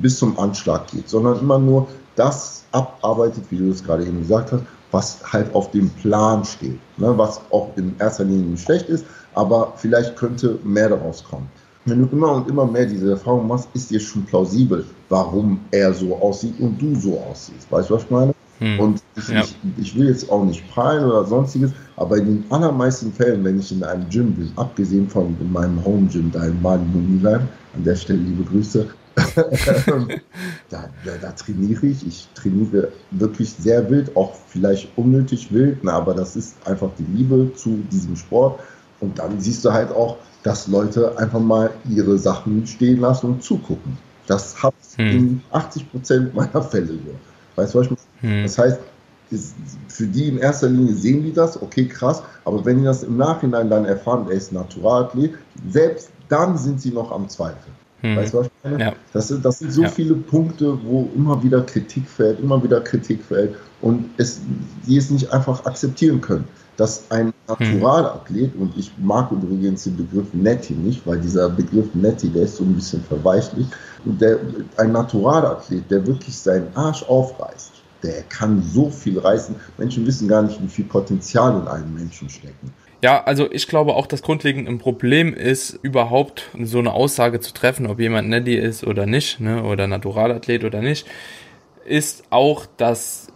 bis 0.00 0.18
zum 0.18 0.38
Anschlag 0.38 0.86
geht, 0.86 1.08
sondern 1.08 1.38
immer 1.38 1.58
nur 1.58 1.86
das 2.16 2.64
abarbeitet, 2.72 3.44
wie 3.50 3.58
du 3.58 3.70
es 3.70 3.84
gerade 3.84 4.04
eben 4.04 4.20
gesagt 4.20 4.52
hast, 4.52 4.62
was 4.90 5.32
halt 5.32 5.54
auf 5.54 5.70
dem 5.72 5.90
Plan 5.90 6.44
steht, 6.44 6.78
ne? 6.96 7.12
was 7.18 7.40
auch 7.50 7.76
in 7.76 7.94
erster 7.98 8.24
Linie 8.24 8.52
nicht 8.52 8.64
schlecht 8.64 8.88
ist, 8.88 9.04
aber 9.34 9.74
vielleicht 9.76 10.16
könnte 10.16 10.58
mehr 10.64 10.88
daraus 10.88 11.22
kommen 11.22 11.50
wenn 11.84 12.00
du 12.00 12.08
immer 12.16 12.32
und 12.32 12.48
immer 12.48 12.66
mehr 12.66 12.86
diese 12.86 13.10
Erfahrung 13.10 13.46
machst, 13.46 13.68
ist 13.74 13.90
dir 13.90 14.00
schon 14.00 14.24
plausibel, 14.24 14.84
warum 15.08 15.60
er 15.70 15.92
so 15.92 16.16
aussieht 16.16 16.58
und 16.60 16.80
du 16.80 16.94
so 16.96 17.20
aussiehst. 17.20 17.70
Weißt 17.70 17.90
du, 17.90 17.94
was 17.94 18.04
ich 18.04 18.10
meine? 18.10 18.34
Hm. 18.60 18.80
Und 18.80 19.02
ich, 19.16 19.28
ja. 19.28 19.40
ich, 19.40 19.56
ich, 19.78 19.98
will 19.98 20.08
jetzt 20.08 20.30
auch 20.30 20.44
nicht 20.44 20.68
prallen 20.70 21.04
oder 21.04 21.24
sonstiges, 21.24 21.72
aber 21.96 22.18
in 22.18 22.26
den 22.26 22.44
allermeisten 22.50 23.12
Fällen, 23.12 23.44
wenn 23.44 23.58
ich 23.58 23.72
in 23.72 23.82
einem 23.82 24.08
Gym 24.08 24.32
bin, 24.32 24.50
abgesehen 24.56 25.08
von 25.08 25.36
in 25.40 25.52
meinem 25.52 25.84
Home 25.84 26.06
Gym, 26.06 26.30
da 26.30 26.44
in 26.44 26.62
Mali 26.62 26.84
Milan, 26.84 27.48
an 27.74 27.84
der 27.84 27.96
Stelle 27.96 28.20
liebe 28.20 28.44
Grüße, 28.44 28.86
da, 30.70 30.88
da, 31.04 31.12
da, 31.20 31.30
trainiere 31.32 31.86
ich. 31.86 32.06
Ich 32.06 32.28
trainiere 32.34 32.88
wirklich 33.12 33.50
sehr 33.50 33.88
wild, 33.88 34.16
auch 34.16 34.34
vielleicht 34.48 34.88
unnötig 34.96 35.52
wild, 35.52 35.78
na, 35.82 35.92
aber 35.92 36.14
das 36.14 36.34
ist 36.34 36.56
einfach 36.66 36.90
die 36.98 37.06
Liebe 37.16 37.52
zu 37.54 37.78
diesem 37.92 38.16
Sport. 38.16 38.60
Und 39.00 39.18
dann 39.18 39.40
siehst 39.40 39.64
du 39.64 39.72
halt 39.72 39.90
auch, 39.92 40.16
dass 40.44 40.68
Leute 40.68 41.18
einfach 41.18 41.40
mal 41.40 41.70
ihre 41.88 42.18
Sachen 42.18 42.64
stehen 42.66 43.00
lassen 43.00 43.26
und 43.26 43.42
zugucken. 43.42 43.98
Das 44.26 44.62
habe 44.62 44.76
ich 44.80 44.98
hm. 44.98 45.10
in 45.10 45.42
80 45.50 45.90
Prozent 45.90 46.34
meiner 46.34 46.62
Fälle 46.62 46.92
nur. 46.92 47.14
Weißt 47.56 47.74
du, 47.74 47.80
was 47.80 47.86
ich 47.86 47.92
meine? 48.22 48.36
Hm. 48.36 48.42
Das 48.44 48.58
heißt, 48.58 48.78
für 49.88 50.06
die 50.06 50.28
in 50.28 50.38
erster 50.38 50.68
Linie 50.68 50.94
sehen 50.94 51.24
die 51.24 51.32
das, 51.32 51.60
okay, 51.60 51.86
krass, 51.88 52.22
aber 52.44 52.64
wenn 52.64 52.78
die 52.78 52.84
das 52.84 53.02
im 53.02 53.16
Nachhinein 53.16 53.68
dann 53.70 53.86
erfahren, 53.86 54.26
er 54.28 54.36
ist 54.36 54.52
Naturalathlet, 54.52 55.32
selbst 55.70 56.10
dann 56.28 56.56
sind 56.58 56.80
sie 56.80 56.90
noch 56.90 57.10
am 57.10 57.28
Zweifeln. 57.28 57.74
Hm. 58.02 58.16
Weißt 58.16 58.34
du, 58.34 58.38
was 58.38 58.46
ich 58.46 58.52
meine? 58.70 58.84
Ja. 58.84 58.92
Das, 59.14 59.28
sind, 59.28 59.44
das 59.44 59.60
sind 59.60 59.72
so 59.72 59.82
ja. 59.82 59.88
viele 59.88 60.14
Punkte, 60.14 60.78
wo 60.84 61.08
immer 61.16 61.42
wieder 61.42 61.62
Kritik 61.62 62.06
fällt, 62.06 62.38
immer 62.38 62.62
wieder 62.62 62.82
Kritik 62.82 63.24
fällt 63.24 63.56
und 63.80 64.10
es, 64.18 64.42
die 64.86 64.98
es 64.98 65.08
nicht 65.08 65.32
einfach 65.32 65.64
akzeptieren 65.64 66.20
können 66.20 66.44
dass 66.76 67.10
ein 67.10 67.32
Naturalathlet, 67.46 68.54
und 68.56 68.76
ich 68.76 68.90
mag 68.98 69.30
übrigens 69.30 69.84
den 69.84 69.96
Begriff 69.96 70.32
Netti 70.32 70.74
nicht, 70.74 71.06
weil 71.06 71.20
dieser 71.20 71.48
Begriff 71.48 71.86
Netti, 71.94 72.28
der 72.28 72.42
ist 72.42 72.56
so 72.56 72.64
ein 72.64 72.74
bisschen 72.74 73.02
verweichlicht, 73.04 73.70
der, 74.04 74.38
ein 74.76 74.92
Naturalathlet, 74.92 75.90
der 75.90 76.06
wirklich 76.06 76.36
seinen 76.36 76.68
Arsch 76.74 77.02
aufreißt, 77.04 77.72
der 78.02 78.22
kann 78.24 78.62
so 78.62 78.90
viel 78.90 79.18
reißen. 79.18 79.54
Menschen 79.78 80.06
wissen 80.06 80.28
gar 80.28 80.42
nicht, 80.42 80.62
wie 80.62 80.68
viel 80.68 80.84
Potenzial 80.84 81.60
in 81.60 81.68
einem 81.68 81.94
Menschen 81.94 82.28
stecken. 82.28 82.72
Ja, 83.02 83.22
also 83.24 83.50
ich 83.50 83.68
glaube 83.68 83.94
auch, 83.94 84.06
das 84.06 84.22
grundlegende 84.22 84.74
Problem 84.78 85.34
ist, 85.34 85.78
überhaupt 85.82 86.48
so 86.62 86.78
eine 86.78 86.92
Aussage 86.92 87.40
zu 87.40 87.52
treffen, 87.52 87.86
ob 87.86 88.00
jemand 88.00 88.28
Netty 88.28 88.56
ist 88.56 88.84
oder 88.84 89.04
nicht, 89.04 89.40
ne, 89.40 89.62
oder 89.62 89.86
Naturalathlet 89.86 90.64
oder 90.64 90.80
nicht, 90.80 91.06
ist 91.84 92.24
auch, 92.30 92.66
dass 92.78 93.28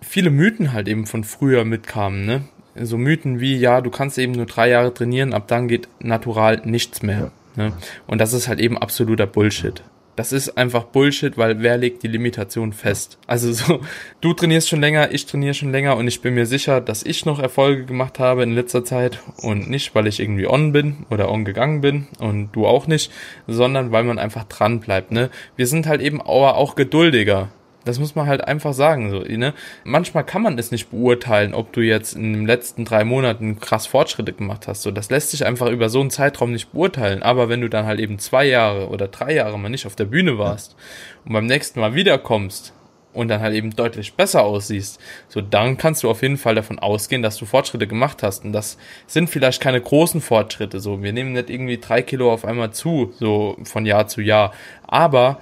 viele 0.00 0.30
Mythen 0.30 0.72
halt 0.72 0.88
eben 0.88 1.06
von 1.06 1.22
früher 1.24 1.64
mitkamen, 1.64 2.26
ne? 2.26 2.42
So 2.74 2.96
Mythen 2.96 3.40
wie, 3.40 3.56
ja, 3.56 3.80
du 3.80 3.90
kannst 3.90 4.18
eben 4.18 4.32
nur 4.32 4.46
drei 4.46 4.68
Jahre 4.68 4.92
trainieren, 4.94 5.32
ab 5.32 5.48
dann 5.48 5.68
geht 5.68 5.88
natural 6.00 6.62
nichts 6.64 7.02
mehr. 7.02 7.32
Ja. 7.56 7.68
Ne? 7.68 7.72
Und 8.06 8.20
das 8.20 8.32
ist 8.32 8.48
halt 8.48 8.60
eben 8.60 8.78
absoluter 8.78 9.26
Bullshit. 9.26 9.82
Das 10.14 10.32
ist 10.32 10.58
einfach 10.58 10.84
Bullshit, 10.84 11.38
weil 11.38 11.62
wer 11.62 11.78
legt 11.78 12.02
die 12.02 12.08
Limitation 12.08 12.74
fest? 12.74 13.18
Also 13.26 13.50
so, 13.52 13.80
du 14.20 14.34
trainierst 14.34 14.68
schon 14.68 14.80
länger, 14.80 15.10
ich 15.12 15.24
trainiere 15.24 15.54
schon 15.54 15.72
länger 15.72 15.96
und 15.96 16.06
ich 16.06 16.20
bin 16.20 16.34
mir 16.34 16.44
sicher, 16.44 16.82
dass 16.82 17.02
ich 17.02 17.24
noch 17.24 17.38
Erfolge 17.38 17.86
gemacht 17.86 18.18
habe 18.18 18.42
in 18.42 18.54
letzter 18.54 18.84
Zeit 18.84 19.20
und 19.38 19.70
nicht, 19.70 19.94
weil 19.94 20.06
ich 20.06 20.20
irgendwie 20.20 20.46
on 20.46 20.72
bin 20.72 21.06
oder 21.08 21.30
on 21.30 21.46
gegangen 21.46 21.80
bin 21.80 22.08
und 22.18 22.52
du 22.52 22.66
auch 22.66 22.86
nicht, 22.86 23.10
sondern 23.46 23.90
weil 23.90 24.04
man 24.04 24.18
einfach 24.18 24.44
dran 24.44 24.80
bleibt, 24.80 25.12
ne? 25.12 25.30
Wir 25.56 25.66
sind 25.66 25.86
halt 25.86 26.02
eben 26.02 26.20
auch, 26.20 26.56
auch 26.56 26.74
geduldiger. 26.74 27.48
Das 27.84 27.98
muss 27.98 28.14
man 28.14 28.26
halt 28.26 28.44
einfach 28.44 28.72
sagen. 28.72 29.10
So, 29.10 29.20
ne? 29.20 29.54
Manchmal 29.84 30.24
kann 30.24 30.42
man 30.42 30.58
es 30.58 30.70
nicht 30.70 30.90
beurteilen, 30.90 31.54
ob 31.54 31.72
du 31.72 31.80
jetzt 31.80 32.14
in 32.14 32.32
den 32.32 32.46
letzten 32.46 32.84
drei 32.84 33.04
Monaten 33.04 33.58
krass 33.58 33.86
Fortschritte 33.86 34.32
gemacht 34.32 34.68
hast. 34.68 34.82
So, 34.82 34.90
das 34.90 35.10
lässt 35.10 35.30
sich 35.30 35.44
einfach 35.44 35.68
über 35.68 35.88
so 35.88 36.00
einen 36.00 36.10
Zeitraum 36.10 36.52
nicht 36.52 36.72
beurteilen. 36.72 37.22
Aber 37.22 37.48
wenn 37.48 37.60
du 37.60 37.68
dann 37.68 37.86
halt 37.86 38.00
eben 38.00 38.18
zwei 38.18 38.44
Jahre 38.46 38.88
oder 38.88 39.08
drei 39.08 39.34
Jahre 39.34 39.58
mal 39.58 39.68
nicht 39.68 39.86
auf 39.86 39.96
der 39.96 40.04
Bühne 40.04 40.38
warst 40.38 40.76
und 41.24 41.32
beim 41.32 41.46
nächsten 41.46 41.80
Mal 41.80 41.94
wiederkommst 41.94 42.72
und 43.12 43.28
dann 43.28 43.40
halt 43.40 43.54
eben 43.54 43.74
deutlich 43.74 44.14
besser 44.14 44.42
aussiehst, 44.42 45.00
so 45.28 45.40
dann 45.40 45.76
kannst 45.76 46.02
du 46.02 46.10
auf 46.10 46.22
jeden 46.22 46.38
Fall 46.38 46.54
davon 46.54 46.78
ausgehen, 46.78 47.22
dass 47.22 47.36
du 47.36 47.44
Fortschritte 47.44 47.86
gemacht 47.86 48.22
hast. 48.22 48.44
Und 48.44 48.52
das 48.52 48.78
sind 49.06 49.28
vielleicht 49.28 49.60
keine 49.60 49.80
großen 49.80 50.20
Fortschritte. 50.20 50.80
So, 50.80 51.02
wir 51.02 51.12
nehmen 51.12 51.32
nicht 51.32 51.50
irgendwie 51.50 51.78
drei 51.78 52.02
Kilo 52.02 52.32
auf 52.32 52.44
einmal 52.44 52.72
zu, 52.72 53.12
so 53.18 53.56
von 53.64 53.86
Jahr 53.86 54.06
zu 54.06 54.20
Jahr. 54.20 54.52
Aber 54.86 55.40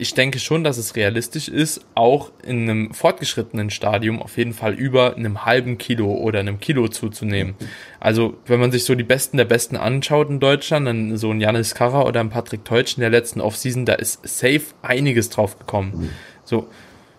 ich 0.00 0.14
denke 0.14 0.38
schon, 0.38 0.64
dass 0.64 0.78
es 0.78 0.96
realistisch 0.96 1.48
ist, 1.48 1.82
auch 1.94 2.32
in 2.42 2.62
einem 2.62 2.94
fortgeschrittenen 2.94 3.68
Stadium 3.68 4.22
auf 4.22 4.38
jeden 4.38 4.54
Fall 4.54 4.72
über 4.72 5.14
einem 5.14 5.44
halben 5.44 5.76
Kilo 5.76 6.14
oder 6.14 6.40
einem 6.40 6.58
Kilo 6.58 6.88
zuzunehmen. 6.88 7.54
Also, 8.00 8.38
wenn 8.46 8.60
man 8.60 8.72
sich 8.72 8.84
so 8.84 8.94
die 8.94 9.04
Besten 9.04 9.36
der 9.36 9.44
Besten 9.44 9.76
anschaut 9.76 10.30
in 10.30 10.40
Deutschland, 10.40 10.86
dann 10.86 11.18
so 11.18 11.30
ein 11.30 11.40
Janis 11.40 11.74
Karrer 11.74 12.06
oder 12.06 12.20
ein 12.20 12.30
Patrick 12.30 12.64
Teutsch 12.64 12.96
in 12.96 13.02
der 13.02 13.10
letzten 13.10 13.42
Offseason, 13.42 13.84
da 13.84 13.92
ist 13.92 14.26
safe 14.26 14.62
einiges 14.80 15.28
drauf 15.28 15.58
gekommen. 15.58 16.10
So, 16.44 16.68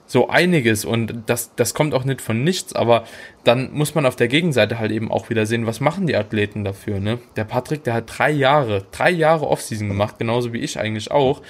so 0.07 0.27
einiges 0.27 0.83
und 0.83 1.13
das, 1.27 1.55
das 1.55 1.75
kommt 1.75 1.93
auch 1.93 2.03
nicht 2.03 2.19
von 2.19 2.43
nichts, 2.43 2.73
aber 2.73 3.05
dann 3.43 3.71
muss 3.73 3.93
man 3.93 4.07
auf 4.07 4.15
der 4.15 4.27
Gegenseite 4.27 4.79
halt 4.79 4.91
eben 4.91 5.11
auch 5.11 5.29
wieder 5.29 5.45
sehen, 5.45 5.67
was 5.67 5.79
machen 5.79 6.07
die 6.07 6.15
Athleten 6.15 6.63
dafür, 6.63 6.99
ne? 6.99 7.19
Der 7.35 7.45
Patrick, 7.45 7.83
der 7.83 7.93
hat 7.93 8.05
drei 8.07 8.31
Jahre, 8.31 8.85
drei 8.91 9.11
Jahre 9.11 9.47
Offseason 9.47 9.87
gemacht, 9.87 10.15
genauso 10.17 10.51
wie 10.51 10.59
ich 10.59 10.79
eigentlich 10.79 11.11
auch 11.11 11.41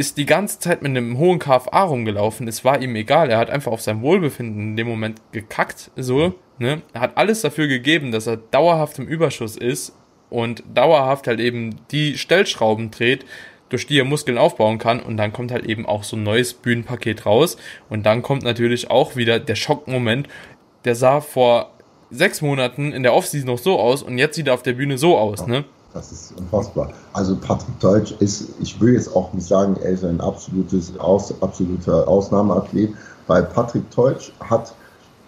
ist 0.00 0.16
die 0.16 0.24
ganze 0.24 0.58
Zeit 0.58 0.80
mit 0.80 0.96
einem 0.96 1.18
hohen 1.18 1.38
KFA 1.38 1.82
rumgelaufen. 1.82 2.48
Es 2.48 2.64
war 2.64 2.80
ihm 2.80 2.96
egal. 2.96 3.28
Er 3.28 3.36
hat 3.36 3.50
einfach 3.50 3.70
auf 3.70 3.82
sein 3.82 4.00
Wohlbefinden 4.00 4.70
in 4.70 4.76
dem 4.76 4.88
Moment 4.88 5.20
gekackt. 5.30 5.90
So, 5.94 6.34
ne? 6.58 6.80
Er 6.94 7.02
hat 7.02 7.18
alles 7.18 7.42
dafür 7.42 7.68
gegeben, 7.68 8.10
dass 8.10 8.26
er 8.26 8.38
dauerhaft 8.38 8.98
im 8.98 9.06
Überschuss 9.06 9.58
ist 9.58 9.94
und 10.30 10.64
dauerhaft 10.72 11.26
halt 11.26 11.38
eben 11.38 11.76
die 11.90 12.16
Stellschrauben 12.16 12.90
dreht, 12.90 13.26
durch 13.68 13.86
die 13.86 13.98
er 13.98 14.06
Muskeln 14.06 14.38
aufbauen 14.38 14.78
kann. 14.78 15.00
Und 15.00 15.18
dann 15.18 15.34
kommt 15.34 15.52
halt 15.52 15.66
eben 15.66 15.84
auch 15.84 16.02
so 16.02 16.16
ein 16.16 16.22
neues 16.22 16.54
Bühnenpaket 16.54 17.26
raus. 17.26 17.58
Und 17.90 18.06
dann 18.06 18.22
kommt 18.22 18.42
natürlich 18.42 18.90
auch 18.90 19.16
wieder 19.16 19.38
der 19.38 19.54
Schockmoment. 19.54 20.28
Der 20.86 20.94
sah 20.94 21.20
vor 21.20 21.72
sechs 22.10 22.40
Monaten 22.40 22.94
in 22.94 23.02
der 23.02 23.12
Offseason 23.12 23.48
noch 23.48 23.58
so 23.58 23.78
aus 23.78 24.02
und 24.02 24.16
jetzt 24.16 24.34
sieht 24.34 24.46
er 24.46 24.54
auf 24.54 24.62
der 24.62 24.72
Bühne 24.72 24.96
so 24.96 25.18
aus, 25.18 25.46
ne? 25.46 25.66
Das 25.92 26.12
ist 26.12 26.32
unfassbar. 26.38 26.92
Also 27.12 27.36
Patrick 27.36 27.78
Deutsch 27.80 28.12
ist, 28.20 28.50
ich 28.60 28.80
will 28.80 28.94
jetzt 28.94 29.14
auch 29.16 29.32
nicht 29.32 29.46
sagen, 29.46 29.76
er 29.82 29.90
ist 29.90 30.04
ein 30.04 30.20
absolutes, 30.20 30.96
aus, 30.98 31.34
absoluter 31.42 32.06
Ausnahmeathlet, 32.06 32.94
weil 33.26 33.42
Patrick 33.42 33.90
Deutsch 33.90 34.32
hat 34.48 34.72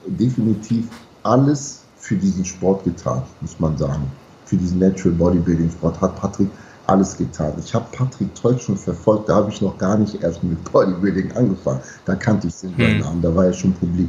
definitiv 0.06 0.88
alles 1.24 1.80
für 1.96 2.16
diesen 2.16 2.44
Sport 2.44 2.84
getan, 2.84 3.22
muss 3.40 3.58
man 3.58 3.76
sagen. 3.76 4.10
Für 4.44 4.56
diesen 4.56 4.78
Natural 4.78 5.16
Bodybuilding 5.16 5.70
Sport 5.70 6.00
hat 6.00 6.20
Patrick 6.20 6.48
alles 6.86 7.16
getan. 7.16 7.52
Ich 7.58 7.74
habe 7.74 7.86
Patrick 7.92 8.28
Deutsch 8.40 8.64
schon 8.64 8.76
verfolgt, 8.76 9.28
da 9.28 9.36
habe 9.36 9.50
ich 9.50 9.60
noch 9.60 9.78
gar 9.78 9.96
nicht 9.98 10.22
erst 10.22 10.44
mit 10.44 10.62
Bodybuilding 10.70 11.32
angefangen. 11.32 11.80
Da 12.04 12.14
kannte 12.14 12.48
ich 12.48 12.54
seinen 12.54 12.76
hm. 12.76 12.98
Namen, 13.00 13.22
da 13.22 13.34
war 13.34 13.46
er 13.46 13.52
schon 13.52 13.72
publik. 13.72 14.08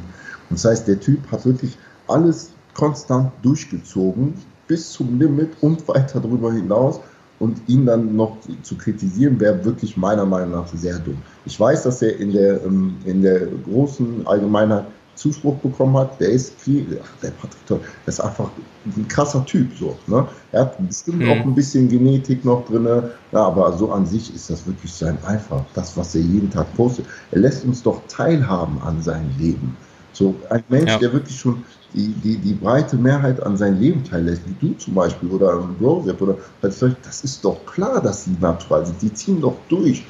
Und 0.50 0.58
das 0.58 0.66
heißt, 0.66 0.88
der 0.88 1.00
Typ 1.00 1.20
hat 1.32 1.46
wirklich 1.46 1.78
alles 2.08 2.52
konstant 2.74 3.32
durchgezogen 3.42 4.34
bis 4.68 4.92
zum 4.92 5.20
Limit 5.20 5.52
und 5.62 5.88
weiter 5.88 6.20
darüber 6.20 6.52
hinaus. 6.52 7.00
Und 7.40 7.58
ihn 7.68 7.86
dann 7.86 8.16
noch 8.16 8.38
zu 8.62 8.78
kritisieren, 8.78 9.38
wäre 9.40 9.66
wirklich 9.66 9.98
meiner 9.98 10.26
Meinung 10.26 10.52
nach 10.52 10.68
sehr 10.68 10.98
dumm. 11.00 11.18
Ich 11.46 11.60
weiß, 11.60 11.84
dass 11.84 12.02
er 12.02 12.18
in 12.18 12.32
der, 12.32 12.64
ähm, 12.64 12.96
in 13.06 13.22
der 13.22 13.48
großen 13.66 14.26
Allgemeinheit 14.26 14.86
Zuspruch 15.16 15.56
bekommen 15.58 15.98
hat. 15.98 16.20
Der 16.20 16.30
ist 16.30 16.60
viel, 16.60 17.00
der 17.22 17.32
Patrick 17.32 17.66
Toll, 17.68 17.80
der 18.06 18.08
ist 18.08 18.20
einfach 18.20 18.50
ein 18.86 19.08
krasser 19.08 19.46
Typ. 19.46 19.70
So, 19.78 19.98
ne? 20.08 20.28
Er 20.52 20.62
hat 20.62 20.88
bestimmt 20.88 21.20
mhm. 21.20 21.30
auch 21.30 21.42
ein 21.42 21.56
bisschen 21.56 21.88
Genetik 21.88 22.44
noch 22.44 22.66
drin, 22.66 22.86
ja, 22.86 23.44
aber 23.44 23.74
so 23.74 23.92
an 23.92 24.06
sich 24.06 24.34
ist 24.34 24.50
das 24.50 24.66
wirklich 24.66 24.92
sein 24.92 25.18
Eifer. 25.26 25.66
Das, 25.74 25.96
was 25.98 26.16
er 26.16 26.22
jeden 26.22 26.50
Tag 26.50 26.74
postet. 26.76 27.06
Er 27.32 27.40
lässt 27.40 27.64
uns 27.66 27.84
doch 27.84 28.02
teilhaben 28.08 28.82
an 28.82 29.02
seinem 29.02 29.30
Leben. 29.38 29.78
So 30.14 30.36
ein 30.50 30.64
Mensch, 30.70 30.92
ja. 30.92 30.98
der 30.98 31.14
wirklich 31.14 31.40
schon 31.40 31.64
die, 31.94 32.10
die, 32.24 32.38
die 32.38 32.54
breite 32.54 32.96
Mehrheit 32.96 33.42
an 33.42 33.58
sein 33.58 33.80
Leben 33.80 34.04
teillässt, 34.04 34.42
wie 34.46 34.68
du 34.68 34.74
zum 34.78 34.96
Beispiel 34.96 35.30
oder 35.30 35.54
ein 35.54 35.76
Brosep 35.76 36.22
oder 36.22 36.38
das 36.62 36.82
ist 36.82 37.44
doch 37.44 37.66
klar, 37.66 38.02
dass 38.02 38.26
sie 38.26 38.36
natural 38.40 38.86
sind. 38.86 39.02
Die 39.02 39.14
ziehen 39.14 39.42
doch 39.42 39.56
durch. 39.70 40.04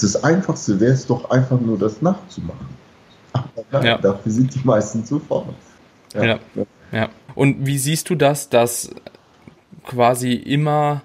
Das 0.00 0.24
Einfachste 0.24 0.80
wäre 0.80 0.92
es 0.92 1.06
doch 1.06 1.30
einfach 1.30 1.60
nur, 1.60 1.78
das 1.78 2.02
nachzumachen. 2.02 2.66
Aber 3.32 3.48
nein, 3.70 3.84
ja. 3.84 3.98
dafür 3.98 4.32
sind 4.32 4.52
die 4.54 4.60
meisten 4.64 5.04
zu 5.04 5.20
faul. 5.20 5.54
Ja. 6.14 6.24
ja. 6.24 6.38
ja. 6.90 7.08
Und 7.36 7.64
wie 7.64 7.78
siehst 7.78 8.10
du 8.10 8.16
das, 8.16 8.48
dass 8.48 8.90
quasi 9.84 10.32
immer 10.32 11.02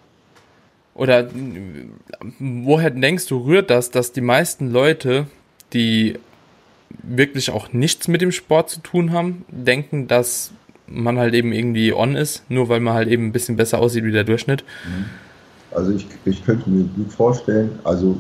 oder 0.96 1.28
woher 2.40 2.90
denkst 2.90 3.28
du, 3.28 3.38
rührt 3.40 3.70
das, 3.70 3.92
dass 3.92 4.14
die 4.14 4.22
meisten 4.22 4.72
Leute, 4.72 5.28
die 5.74 6.18
wirklich 7.04 7.52
auch 7.52 7.74
nichts 7.74 8.08
mit 8.08 8.22
dem 8.22 8.32
Sport 8.32 8.70
zu 8.70 8.80
tun 8.80 9.12
haben, 9.12 9.46
denken, 9.50 10.08
dass 10.08 10.52
man 10.88 11.18
halt 11.18 11.34
eben 11.34 11.52
irgendwie 11.52 11.94
on 11.94 12.16
ist, 12.16 12.44
nur 12.50 12.70
weil 12.70 12.80
man 12.80 12.94
halt 12.94 13.08
eben 13.08 13.28
ein 13.28 13.32
bisschen 13.32 13.56
besser 13.56 13.80
aussieht 13.80 14.04
wie 14.04 14.12
der 14.12 14.24
Durchschnitt. 14.24 14.64
Mhm. 14.86 15.06
Also 15.72 15.92
ich, 15.92 16.08
ich 16.24 16.46
könnte 16.46 16.70
mir 16.70 16.86
gut 16.96 17.12
vorstellen, 17.12 17.80
also 17.84 18.18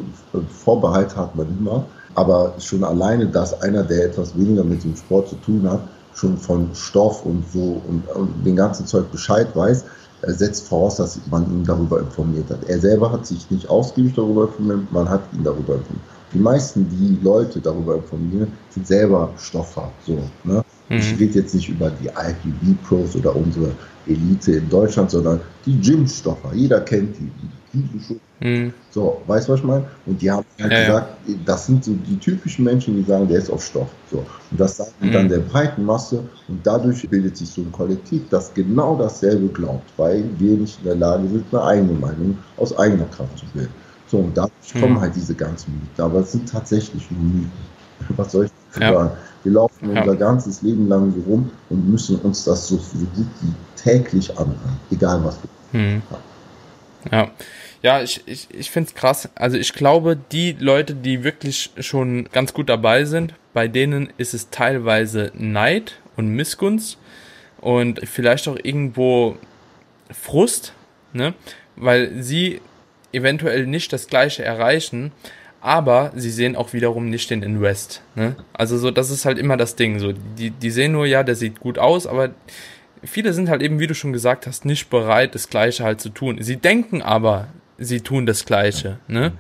Vorbehalt 0.49 1.15
hat 1.15 1.35
man 1.35 1.47
immer, 1.57 1.85
aber 2.15 2.53
schon 2.59 2.83
alleine, 2.83 3.27
dass 3.27 3.61
einer, 3.61 3.83
der 3.83 4.07
etwas 4.07 4.37
weniger 4.37 4.63
mit 4.63 4.83
dem 4.83 4.95
Sport 4.95 5.29
zu 5.29 5.35
tun 5.35 5.69
hat, 5.69 5.81
schon 6.13 6.37
von 6.37 6.69
Stoff 6.73 7.25
und 7.25 7.45
so 7.51 7.81
und, 7.87 8.07
und 8.15 8.45
den 8.45 8.55
ganzen 8.55 8.85
Zeug 8.85 9.09
Bescheid 9.11 9.47
weiß, 9.53 9.85
setzt 10.27 10.67
voraus, 10.67 10.97
dass 10.97 11.19
man 11.29 11.43
ihn 11.45 11.63
darüber 11.63 11.99
informiert 11.99 12.49
hat. 12.49 12.63
Er 12.67 12.79
selber 12.79 13.11
hat 13.11 13.25
sich 13.25 13.49
nicht 13.49 13.69
ausgiebig 13.69 14.13
darüber 14.15 14.43
informiert, 14.47 14.91
man 14.91 15.09
hat 15.09 15.21
ihn 15.33 15.43
darüber 15.43 15.75
informiert 15.75 16.14
die 16.35 16.41
meisten, 16.41 16.87
die 16.89 17.17
Leute 17.23 17.59
darüber 17.59 17.95
informieren, 17.95 18.51
sind 18.69 18.85
selber 18.85 19.31
Stoffer. 19.37 19.91
So, 20.05 20.19
ne? 20.43 20.61
Mhm. 20.89 20.97
Ich 20.97 21.19
rede 21.19 21.39
jetzt 21.39 21.55
nicht 21.55 21.69
über 21.69 21.89
die 21.89 22.07
IPB-Pros 22.07 23.15
oder 23.15 23.35
unsere 23.35 23.71
Elite 24.05 24.51
in 24.53 24.69
Deutschland, 24.69 25.09
sondern 25.09 25.39
die 25.65 25.79
Gym-Stoffer. 25.79 26.53
Jeder 26.53 26.81
kennt 26.81 27.15
die. 27.17 27.31
die 27.73 28.19
mhm. 28.47 28.73
So, 28.91 29.21
weißt 29.25 29.47
du, 29.47 29.53
was 29.53 29.59
ich 29.61 29.65
meine? 29.65 29.85
Und 30.05 30.21
die 30.21 30.29
haben 30.29 30.45
halt 30.59 30.71
ja, 30.71 30.85
gesagt, 30.85 31.17
das 31.45 31.65
sind 31.65 31.85
so 31.85 31.93
die 31.93 32.17
typischen 32.17 32.65
Menschen, 32.65 32.97
die 32.97 33.03
sagen, 33.09 33.27
der 33.27 33.39
ist 33.39 33.49
auf 33.49 33.63
Stoff. 33.63 33.89
So. 34.11 34.17
Und 34.51 34.59
das 34.59 34.77
sagen 34.77 34.91
mhm. 34.99 35.11
dann 35.11 35.29
der 35.29 35.39
breiten 35.39 35.85
Masse 35.85 36.21
und 36.49 36.59
dadurch 36.67 37.09
bildet 37.09 37.37
sich 37.37 37.49
so 37.49 37.61
ein 37.61 37.71
Kollektiv, 37.71 38.23
das 38.29 38.53
genau 38.53 38.97
dasselbe 38.97 39.47
glaubt, 39.47 39.89
weil 39.97 40.25
wir 40.37 40.57
nicht 40.57 40.77
in 40.79 40.85
der 40.85 40.95
Lage 40.95 41.27
sind, 41.29 41.45
eine 41.51 41.63
eigene 41.63 41.93
Meinung 41.93 42.37
aus 42.57 42.77
eigener 42.77 43.05
Kraft 43.05 43.39
zu 43.39 43.45
bilden. 43.53 43.84
So, 44.07 44.17
und 44.19 44.37
dadurch 44.37 44.73
hm. 44.73 44.81
kommen 44.81 44.99
halt 44.99 45.15
diese 45.15 45.35
ganzen 45.35 45.73
Mythen. 45.73 46.03
Aber 46.03 46.19
es 46.19 46.31
sind 46.31 46.49
tatsächlich 46.49 47.09
nur 47.11 47.21
Mythen. 47.21 47.51
Was 48.17 48.31
soll 48.31 48.45
ich 48.45 48.81
ja. 48.81 48.93
sagen? 48.93 49.11
Wir 49.43 49.51
laufen 49.53 49.93
ja. 49.93 50.01
unser 50.01 50.15
ganzes 50.15 50.61
Leben 50.61 50.87
lang 50.87 51.13
so 51.13 51.21
rum 51.31 51.51
und 51.69 51.89
müssen 51.89 52.17
uns 52.21 52.43
das 52.43 52.67
so, 52.67 52.77
so 52.77 52.97
gut 52.97 53.27
wie 53.41 53.53
täglich 53.75 54.31
anhören. 54.31 54.79
Egal 54.89 55.23
was 55.23 55.37
wir 55.41 55.79
hm. 55.79 56.01
Ja. 57.11 57.31
Ja, 57.83 58.01
ich, 58.01 58.23
ich, 58.25 58.47
ich 58.51 58.71
finde 58.71 58.89
es 58.89 58.95
krass. 58.95 59.29
Also 59.35 59.57
ich 59.57 59.73
glaube, 59.73 60.17
die 60.31 60.53
Leute, 60.53 60.95
die 60.95 61.23
wirklich 61.23 61.69
schon 61.79 62.27
ganz 62.31 62.53
gut 62.53 62.67
dabei 62.67 63.05
sind, 63.05 63.35
bei 63.53 63.67
denen 63.67 64.09
ist 64.17 64.33
es 64.33 64.49
teilweise 64.49 65.31
Neid 65.35 65.99
und 66.17 66.29
Missgunst 66.29 66.97
und 67.61 67.99
vielleicht 68.07 68.47
auch 68.47 68.57
irgendwo 68.63 69.37
Frust, 70.09 70.73
ne? 71.13 71.35
Weil 71.75 72.23
sie 72.23 72.61
eventuell 73.15 73.65
nicht 73.65 73.91
das 73.93 74.07
gleiche 74.07 74.43
erreichen, 74.43 75.11
aber 75.61 76.11
sie 76.15 76.29
sehen 76.29 76.55
auch 76.55 76.73
wiederum 76.73 77.09
nicht 77.09 77.31
den 77.31 77.41
Invest. 77.41 78.03
Ne? 78.13 78.35
Also 78.53 78.77
so, 78.77 78.91
das 78.91 79.09
ist 79.09 79.25
halt 79.25 79.39
immer 79.39 79.57
das 79.57 79.75
Ding. 79.75 79.97
So, 79.97 80.11
die, 80.11 80.51
die 80.51 80.69
sehen 80.69 80.91
nur, 80.91 81.07
ja, 81.07 81.23
der 81.23 81.35
sieht 81.35 81.59
gut 81.59 81.79
aus, 81.79 82.05
aber 82.05 82.29
viele 83.03 83.33
sind 83.33 83.49
halt 83.49 83.63
eben, 83.63 83.79
wie 83.79 83.87
du 83.87 83.95
schon 83.95 84.13
gesagt 84.13 84.45
hast, 84.45 84.65
nicht 84.65 84.89
bereit, 84.89 85.33
das 85.33 85.49
Gleiche 85.49 85.83
halt 85.83 86.01
zu 86.01 86.09
tun. 86.09 86.37
Sie 86.41 86.57
denken 86.57 87.01
aber, 87.01 87.47
sie 87.77 88.01
tun 88.01 88.25
das 88.25 88.45
Gleiche. 88.45 88.99
Ne? 89.07 89.33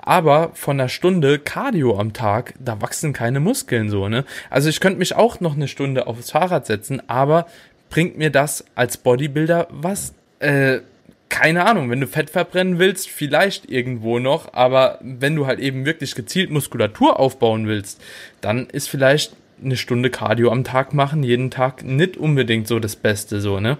Aber 0.00 0.50
von 0.54 0.80
einer 0.80 0.88
Stunde 0.88 1.38
Cardio 1.38 1.98
am 1.98 2.12
Tag, 2.12 2.54
da 2.58 2.80
wachsen 2.80 3.12
keine 3.12 3.40
Muskeln 3.40 3.88
so. 3.88 4.08
Ne? 4.08 4.24
Also 4.50 4.68
ich 4.68 4.80
könnte 4.80 4.98
mich 4.98 5.14
auch 5.14 5.40
noch 5.40 5.54
eine 5.54 5.68
Stunde 5.68 6.06
aufs 6.06 6.30
Fahrrad 6.30 6.66
setzen, 6.66 7.02
aber 7.08 7.46
bringt 7.90 8.18
mir 8.18 8.30
das 8.30 8.64
als 8.74 8.96
Bodybuilder 8.96 9.68
was? 9.70 10.14
Äh, 10.40 10.80
keine 11.28 11.66
Ahnung, 11.66 11.90
wenn 11.90 12.00
du 12.00 12.06
Fett 12.06 12.30
verbrennen 12.30 12.78
willst, 12.78 13.08
vielleicht 13.08 13.70
irgendwo 13.70 14.18
noch, 14.18 14.54
aber 14.54 14.98
wenn 15.02 15.36
du 15.36 15.46
halt 15.46 15.60
eben 15.60 15.84
wirklich 15.84 16.14
gezielt 16.14 16.50
Muskulatur 16.50 17.18
aufbauen 17.20 17.66
willst, 17.66 18.00
dann 18.40 18.66
ist 18.66 18.88
vielleicht 18.88 19.34
eine 19.62 19.76
Stunde 19.76 20.10
Cardio 20.10 20.50
am 20.52 20.64
Tag 20.64 20.94
machen, 20.94 21.22
jeden 21.22 21.50
Tag 21.50 21.82
nicht 21.82 22.16
unbedingt 22.16 22.68
so 22.68 22.78
das 22.78 22.96
Beste, 22.96 23.40
so, 23.40 23.60
ne? 23.60 23.76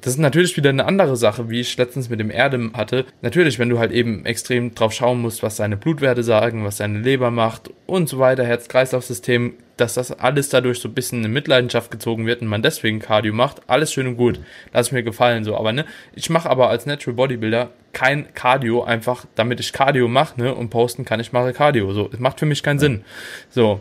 Das 0.00 0.14
ist 0.14 0.18
natürlich 0.18 0.56
wieder 0.56 0.70
eine 0.70 0.86
andere 0.86 1.16
Sache, 1.16 1.50
wie 1.50 1.60
ich 1.60 1.76
letztens 1.76 2.08
mit 2.08 2.20
dem 2.20 2.30
Erdem 2.30 2.72
hatte. 2.74 3.04
Natürlich, 3.20 3.58
wenn 3.58 3.68
du 3.68 3.78
halt 3.78 3.92
eben 3.92 4.24
extrem 4.24 4.74
drauf 4.74 4.92
schauen 4.92 5.20
musst, 5.20 5.42
was 5.42 5.56
deine 5.56 5.76
Blutwerte 5.76 6.22
sagen, 6.22 6.64
was 6.64 6.78
deine 6.78 7.00
Leber 7.00 7.30
macht 7.30 7.70
und 7.86 8.08
so 8.08 8.18
weiter, 8.18 8.44
Herz-Kreislauf-System, 8.44 9.54
dass 9.80 9.94
das 9.94 10.12
alles 10.12 10.48
dadurch 10.48 10.80
so 10.80 10.88
ein 10.88 10.94
bisschen 10.94 11.24
in 11.24 11.32
Mitleidenschaft 11.32 11.90
gezogen 11.90 12.26
wird 12.26 12.42
und 12.42 12.48
man 12.48 12.62
deswegen 12.62 13.00
Cardio 13.00 13.32
macht, 13.32 13.62
alles 13.68 13.92
schön 13.92 14.06
und 14.06 14.16
gut. 14.16 14.40
Lass 14.72 14.92
mir 14.92 15.02
gefallen, 15.02 15.44
so. 15.44 15.56
Aber, 15.56 15.72
ne? 15.72 15.84
Ich 16.14 16.30
mache 16.30 16.50
aber 16.50 16.68
als 16.68 16.86
Natural 16.86 17.14
Bodybuilder 17.14 17.70
kein 17.92 18.32
Cardio 18.34 18.84
einfach, 18.84 19.24
damit 19.34 19.60
ich 19.60 19.72
Cardio 19.72 20.08
mache, 20.08 20.40
ne? 20.40 20.54
Und 20.54 20.70
posten 20.70 21.04
kann 21.04 21.20
ich 21.20 21.32
mache 21.32 21.52
Cardio, 21.52 21.92
so. 21.92 22.10
Es 22.12 22.18
macht 22.18 22.40
für 22.40 22.46
mich 22.46 22.62
keinen 22.62 22.78
Sinn. 22.78 23.04
So. 23.50 23.80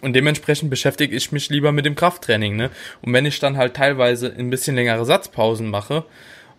Und 0.00 0.14
dementsprechend 0.14 0.70
beschäftige 0.70 1.16
ich 1.16 1.32
mich 1.32 1.48
lieber 1.48 1.72
mit 1.72 1.86
dem 1.86 1.94
Krafttraining. 1.94 2.56
Ne? 2.56 2.70
Und 3.00 3.12
wenn 3.12 3.26
ich 3.26 3.38
dann 3.38 3.56
halt 3.56 3.74
teilweise 3.74 4.34
ein 4.36 4.50
bisschen 4.50 4.74
längere 4.74 5.04
Satzpausen 5.04 5.70
mache 5.70 6.04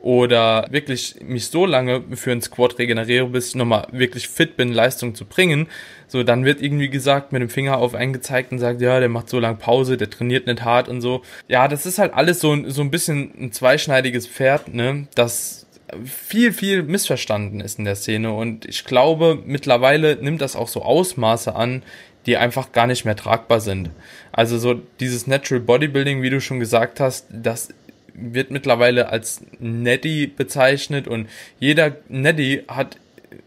oder 0.05 0.67
wirklich 0.69 1.15
mich 1.23 1.47
so 1.47 1.65
lange 1.65 2.03
für 2.11 2.31
einen 2.31 2.43
Squat 2.43 2.77
regeneriere, 2.77 3.25
bis 3.25 3.49
ich 3.49 3.55
nochmal 3.55 3.87
wirklich 3.91 4.27
fit 4.27 4.55
bin, 4.55 4.71
Leistung 4.71 5.15
zu 5.15 5.25
bringen, 5.25 5.65
so 6.07 6.21
dann 6.21 6.45
wird 6.45 6.61
irgendwie 6.61 6.89
gesagt, 6.89 7.31
mit 7.31 7.41
dem 7.41 7.49
Finger 7.49 7.79
auf 7.79 7.95
einen 7.95 8.13
gezeigt 8.13 8.51
und 8.51 8.59
sagt, 8.59 8.81
ja, 8.81 8.99
der 8.99 9.09
macht 9.09 9.29
so 9.29 9.39
lange 9.39 9.57
Pause, 9.57 9.97
der 9.97 10.11
trainiert 10.11 10.45
nicht 10.45 10.63
hart 10.63 10.89
und 10.89 11.01
so. 11.01 11.23
Ja, 11.47 11.67
das 11.67 11.87
ist 11.87 11.97
halt 11.97 12.13
alles 12.13 12.39
so, 12.39 12.69
so 12.69 12.83
ein 12.83 12.91
bisschen 12.91 13.33
ein 13.35 13.51
zweischneidiges 13.51 14.27
Pferd, 14.27 14.71
ne? 14.75 15.07
Das 15.15 15.65
viel, 16.03 16.53
viel 16.53 16.83
missverstanden 16.83 17.59
ist 17.59 17.79
in 17.79 17.85
der 17.85 17.95
Szene 17.95 18.31
und 18.31 18.65
ich 18.65 18.85
glaube, 18.85 19.39
mittlerweile 19.43 20.17
nimmt 20.17 20.39
das 20.39 20.55
auch 20.55 20.67
so 20.67 20.83
Ausmaße 20.83 21.55
an, 21.55 21.81
die 22.27 22.37
einfach 22.37 22.71
gar 22.73 22.85
nicht 22.85 23.05
mehr 23.05 23.15
tragbar 23.15 23.59
sind. 23.59 23.89
Also 24.31 24.59
so 24.59 24.75
dieses 24.99 25.25
Natural 25.25 25.61
Bodybuilding, 25.61 26.21
wie 26.21 26.29
du 26.29 26.41
schon 26.41 26.59
gesagt 26.59 26.99
hast, 26.99 27.25
das 27.31 27.69
wird 28.17 28.51
mittlerweile 28.51 29.10
als 29.10 29.41
Netty 29.60 30.28
bezeichnet 30.28 31.08
und 31.08 31.30
jeder 31.60 31.97
Netty 32.08 32.63
hat 32.67 32.97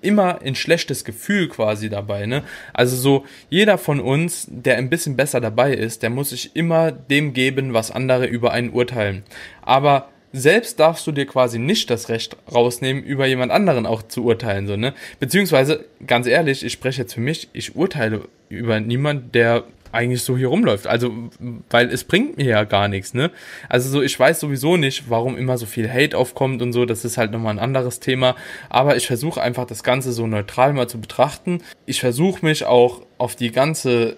immer 0.00 0.42
ein 0.42 0.54
schlechtes 0.54 1.04
Gefühl 1.04 1.48
quasi 1.48 1.88
dabei, 1.88 2.26
ne? 2.26 2.42
Also 2.72 2.96
so 2.96 3.24
jeder 3.48 3.78
von 3.78 4.00
uns, 4.00 4.46
der 4.48 4.76
ein 4.76 4.90
bisschen 4.90 5.16
besser 5.16 5.40
dabei 5.40 5.72
ist, 5.72 6.02
der 6.02 6.11
muss 6.11 6.31
sich 6.31 6.54
immer 6.54 6.92
dem 6.92 7.33
geben, 7.33 7.74
was 7.74 7.90
andere 7.90 8.26
über 8.26 8.52
einen 8.52 8.70
urteilen. 8.70 9.24
Aber 9.62 10.11
selbst 10.32 10.78
darfst 10.78 11.06
du 11.06 11.12
dir 11.12 11.26
quasi 11.26 11.58
nicht 11.58 11.90
das 11.90 12.08
Recht 12.08 12.36
rausnehmen, 12.52 13.02
über 13.02 13.26
jemand 13.26 13.52
anderen 13.52 13.86
auch 13.86 14.02
zu 14.02 14.24
urteilen, 14.24 14.66
so, 14.66 14.76
ne? 14.76 14.94
Beziehungsweise, 15.20 15.84
ganz 16.06 16.26
ehrlich, 16.26 16.64
ich 16.64 16.72
spreche 16.72 17.02
jetzt 17.02 17.14
für 17.14 17.20
mich, 17.20 17.48
ich 17.52 17.76
urteile 17.76 18.22
über 18.48 18.80
niemand, 18.80 19.34
der 19.34 19.64
eigentlich 19.92 20.22
so 20.22 20.36
hier 20.36 20.48
rumläuft. 20.48 20.86
Also, 20.86 21.12
weil 21.70 21.88
es 21.88 22.04
bringt 22.04 22.36
mir 22.36 22.46
ja 22.46 22.64
gar 22.64 22.88
nichts, 22.88 23.14
ne? 23.14 23.30
Also 23.68 23.88
so, 23.88 24.02
ich 24.02 24.18
weiß 24.18 24.40
sowieso 24.40 24.76
nicht, 24.76 25.08
warum 25.08 25.36
immer 25.36 25.58
so 25.58 25.66
viel 25.66 25.90
Hate 25.90 26.16
aufkommt 26.16 26.62
und 26.62 26.72
so, 26.72 26.84
das 26.84 27.04
ist 27.04 27.18
halt 27.18 27.32
nochmal 27.32 27.54
ein 27.54 27.58
anderes 27.58 28.00
Thema. 28.00 28.36
Aber 28.68 28.96
ich 28.96 29.06
versuche 29.06 29.40
einfach 29.40 29.66
das 29.66 29.82
Ganze 29.82 30.12
so 30.12 30.26
neutral 30.26 30.72
mal 30.72 30.88
zu 30.88 31.00
betrachten. 31.00 31.62
Ich 31.86 32.00
versuche 32.00 32.44
mich 32.44 32.64
auch 32.64 33.02
auf 33.18 33.36
die 33.36 33.50
ganze 33.50 34.16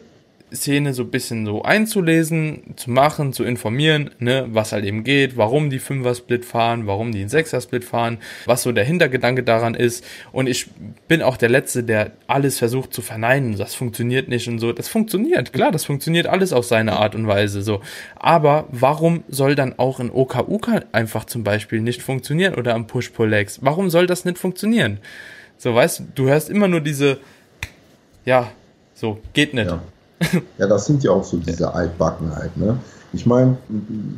Szene 0.55 0.95
so 0.95 1.03
ein 1.03 1.11
bisschen 1.11 1.47
so 1.47 1.63
einzulesen, 1.63 2.75
zu 2.77 2.91
machen, 2.91 3.33
zu 3.33 3.45
informieren, 3.45 4.11
ne, 4.19 4.47
was 4.51 4.73
halt 4.73 4.85
eben 4.85 5.05
geht, 5.05 5.37
warum 5.37 5.71
die 5.71 5.79
Fünfer-Split 5.79 6.45
fahren, 6.45 6.87
warum 6.87 7.13
die 7.13 7.21
einen 7.21 7.29
Sechser-Split 7.29 7.85
fahren, 7.85 8.19
was 8.47 8.63
so 8.63 8.73
der 8.73 8.85
Hintergedanke 8.85 9.43
daran 9.43 9.75
ist. 9.75 10.05
Und 10.33 10.49
ich 10.49 10.67
bin 11.09 11.23
auch 11.23 11.37
der 11.37 11.49
Letzte, 11.49 11.85
der 11.85 12.13
alles 12.27 12.59
versucht 12.59 12.93
zu 12.93 13.03
verneinen. 13.03 13.57
Das 13.57 13.75
funktioniert 13.75 14.29
nicht 14.29 14.49
und 14.49 14.59
so. 14.59 14.73
Das 14.73 14.89
funktioniert, 14.89 15.53
klar, 15.53 15.71
das 15.71 15.85
funktioniert 15.85 16.27
alles 16.27 16.53
auf 16.53 16.65
seine 16.65 16.95
Art 16.95 17.15
und 17.15 17.27
Weise 17.27 17.63
so. 17.63 17.81
Aber 18.17 18.67
warum 18.71 19.23
soll 19.29 19.55
dann 19.55 19.79
auch 19.79 20.01
ein 20.01 20.11
OKUK 20.11 20.87
einfach 20.93 21.25
zum 21.25 21.45
Beispiel 21.45 21.81
nicht 21.81 22.03
funktionieren 22.03 22.55
oder 22.55 22.75
am 22.75 22.87
Push-Pull-Legs? 22.87 23.61
Warum 23.63 23.91
soll 23.91 24.07
das 24.07 24.25
nicht 24.25 24.39
funktionieren? 24.39 24.99
So, 25.59 25.75
weißt 25.75 26.01
du, 26.01 26.05
du 26.15 26.29
hörst 26.29 26.49
immer 26.49 26.69
nur 26.69 26.81
diese, 26.81 27.19
ja, 28.25 28.51
so, 28.95 29.21
geht 29.33 29.55
nicht. 29.55 29.71
Ja. 29.71 29.83
ja, 30.59 30.67
das 30.67 30.87
sind 30.87 31.03
ja 31.03 31.11
auch 31.13 31.25
so 31.25 31.39
diese 31.39 31.73
Altbackenheit. 31.73 32.57
Ne? 32.57 32.77
Ich 33.13 33.27
meine, 33.27 33.57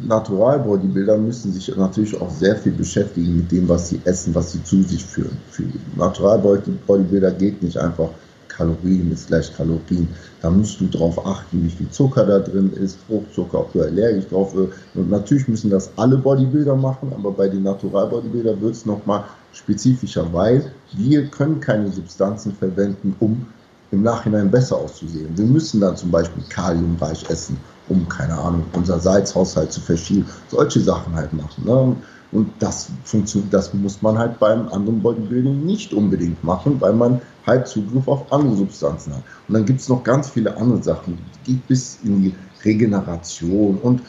Natural-Bodybuilder 0.07 1.17
müssen 1.17 1.53
sich 1.53 1.75
natürlich 1.77 2.21
auch 2.21 2.31
sehr 2.31 2.57
viel 2.57 2.73
beschäftigen 2.73 3.39
mit 3.39 3.53
dem, 3.53 3.69
was 3.69 3.89
sie 3.89 4.01
essen, 4.05 4.35
was 4.35 4.53
sie 4.53 4.63
zu 4.65 4.83
sich 4.83 5.05
führen. 5.05 5.37
Für 5.51 5.65
Natural-Bodybuilder 5.97 7.31
geht 7.33 7.63
nicht 7.63 7.79
einfach 7.79 8.11
Kalorien 8.57 9.11
ist 9.13 9.29
gleich 9.29 9.55
Kalorien. 9.57 10.09
Da 10.41 10.51
musst 10.51 10.81
du 10.81 10.87
darauf 10.87 11.25
achten, 11.27 11.65
wie 11.65 11.71
viel 11.71 11.89
Zucker 11.91 12.27
da 12.27 12.39
drin 12.39 12.73
ist, 12.75 12.99
Fruchtzucker, 13.07 13.61
ob 13.61 13.73
du 13.73 13.83
allergisch 13.83 14.27
drauf 14.29 14.55
bist. 14.55 14.73
Und 14.95 15.11
natürlich 15.11 15.49
müssen 15.49 15.71
das 15.71 15.91
alle 15.97 16.17
Bodybuilder 16.19 16.77
machen, 16.77 17.13
aber 17.15 17.31
bei 17.33 17.49
den 17.49 17.63
Natural 17.63 18.09
Bodybuilder 18.09 18.61
wird 18.61 18.75
es 18.75 18.87
nochmal 18.87 19.25
spezifischer, 19.53 20.27
weil 20.33 20.71
wir 20.93 21.27
können 21.27 21.61
keine 21.61 21.91
Substanzen 21.91 22.53
verwenden, 22.53 23.17
um 23.21 23.47
im 23.93 24.03
Nachhinein 24.03 24.51
besser 24.51 24.77
auszusehen. 24.77 25.37
Wir 25.37 25.45
müssen 25.45 25.81
dann 25.81 25.97
zum 25.97 26.11
Beispiel 26.11 26.43
kaliumreich 26.49 27.29
essen, 27.31 27.59
um, 27.89 28.09
keine 28.09 28.35
Ahnung, 28.37 28.65
unser 28.73 28.99
Salzhaushalt 28.99 29.71
zu 29.71 29.81
verschieben. 29.81 30.27
Solche 30.49 30.81
Sachen 30.81 31.15
halt 31.15 31.33
machen. 31.33 31.65
Ne? 31.65 31.97
Und 32.33 32.51
das 32.59 32.89
funktioniert, 33.05 33.53
das 33.53 33.75
muss 33.75 34.01
man 34.01 34.19
halt 34.19 34.39
beim 34.39 34.67
anderen 34.69 35.03
Bodybuilding 35.03 35.67
nicht 35.67 35.93
unbedingt 35.93 36.43
machen, 36.43 36.81
weil 36.81 36.95
man 36.95 37.21
halt 37.47 37.69
Zugriff 37.69 38.09
auf 38.09 38.33
andere 38.33 38.57
Substanzen 38.57 39.13
hat. 39.15 39.23
Und 39.47 39.55
dann 39.55 39.67
gibt 39.67 39.81
es 39.81 39.89
noch 39.91 40.03
ganz 40.03 40.31
viele 40.31 40.57
andere 40.57 40.83
Sachen, 40.83 41.19
die 41.47 41.53
geht 41.53 41.69
bis 41.69 41.99
in 42.03 42.23
die 42.23 42.35
Regeneration 42.65 43.79
und 43.83 44.01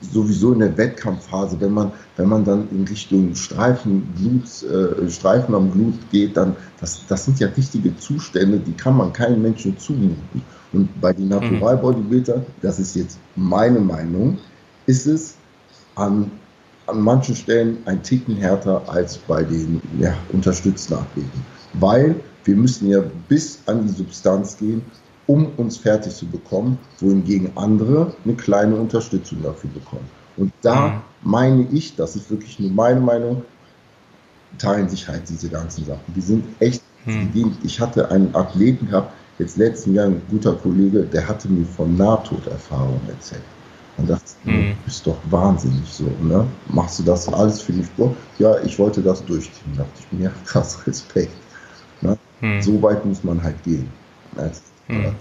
sowieso 0.00 0.52
in 0.52 0.60
der 0.60 0.76
Wettkampfphase, 0.76 1.60
wenn 1.60 1.72
man, 1.72 1.92
wenn 2.16 2.28
man 2.28 2.44
dann 2.44 2.68
in 2.70 2.84
Richtung 2.84 3.34
Streifen, 3.34 4.02
Blut, 4.16 4.62
äh, 4.70 5.10
Streifen 5.10 5.54
am 5.54 5.70
Blut 5.70 5.94
geht, 6.10 6.36
dann, 6.36 6.56
das, 6.80 7.06
das 7.06 7.24
sind 7.24 7.38
ja 7.40 7.48
richtige 7.48 7.96
Zustände, 7.98 8.58
die 8.58 8.72
kann 8.72 8.96
man 8.96 9.12
keinem 9.12 9.42
Menschen 9.42 9.76
zumuten. 9.78 10.42
Und 10.72 11.00
bei 11.00 11.12
den 11.12 11.28
Natural 11.28 11.76
Bodybuilder, 11.76 12.44
das 12.62 12.78
ist 12.78 12.96
jetzt 12.96 13.18
meine 13.36 13.80
Meinung, 13.80 14.38
ist 14.86 15.06
es 15.06 15.36
an, 15.94 16.30
an 16.86 17.00
manchen 17.00 17.34
Stellen 17.34 17.78
ein 17.86 18.02
Ticken 18.02 18.36
härter 18.36 18.82
als 18.88 19.16
bei 19.18 19.42
den 19.42 19.80
ja, 19.98 20.14
unterstützten 20.32 20.94
Athleten. 20.94 21.44
Weil 21.74 22.16
wir 22.44 22.56
müssen 22.56 22.88
ja 22.88 23.02
bis 23.28 23.60
an 23.66 23.86
die 23.86 23.92
Substanz 23.92 24.56
gehen 24.56 24.82
um 25.26 25.48
uns 25.56 25.76
fertig 25.76 26.14
zu 26.14 26.26
bekommen, 26.26 26.78
wohingegen 27.00 27.50
andere 27.56 28.14
eine 28.24 28.34
kleine 28.34 28.76
Unterstützung 28.76 29.42
dafür 29.42 29.70
bekommen. 29.70 30.08
Und 30.36 30.52
da 30.62 30.88
mhm. 30.88 31.00
meine 31.22 31.66
ich, 31.72 31.96
das 31.96 32.16
ist 32.16 32.30
wirklich 32.30 32.58
nur 32.58 32.70
meine 32.70 33.00
Meinung, 33.00 33.42
teilen 34.58 34.88
sich 34.88 35.06
halt 35.08 35.28
diese 35.28 35.48
ganzen 35.48 35.84
Sachen. 35.84 36.14
Die 36.14 36.20
sind 36.20 36.44
echt, 36.60 36.82
mhm. 37.04 37.56
ich 37.62 37.80
hatte 37.80 38.10
einen 38.10 38.34
Athleten 38.34 38.88
gehabt, 38.88 39.12
jetzt 39.38 39.56
letzten 39.56 39.94
Jahr 39.94 40.06
ein 40.06 40.22
guter 40.30 40.54
Kollege, 40.54 41.02
der 41.02 41.26
hatte 41.26 41.48
mir 41.48 41.66
von 41.66 41.96
Nahtoderfahrungen 41.96 43.08
erzählt. 43.08 43.42
Und 43.98 44.10
dachte, 44.10 44.24
mhm. 44.44 44.70
du 44.70 44.76
bist 44.84 45.06
doch 45.06 45.16
wahnsinnig 45.30 45.88
so, 45.90 46.04
ne? 46.20 46.46
Machst 46.68 46.98
du 46.98 47.02
das 47.02 47.32
alles 47.32 47.62
für 47.62 47.72
den 47.72 47.84
Sport? 47.84 48.14
Ja, 48.38 48.58
ich 48.60 48.78
wollte 48.78 49.00
das 49.00 49.24
durchziehen. 49.24 49.72
Da 49.74 49.84
dachte 49.84 50.00
ich 50.00 50.18
mir, 50.18 50.30
krass, 50.44 50.86
Respekt. 50.86 51.32
Ne? 52.02 52.18
Mhm. 52.42 52.60
So 52.60 52.82
weit 52.82 53.04
muss 53.06 53.24
man 53.24 53.42
halt 53.42 53.62
gehen. 53.64 53.88
Als 54.36 54.62
Mhm. 54.88 55.14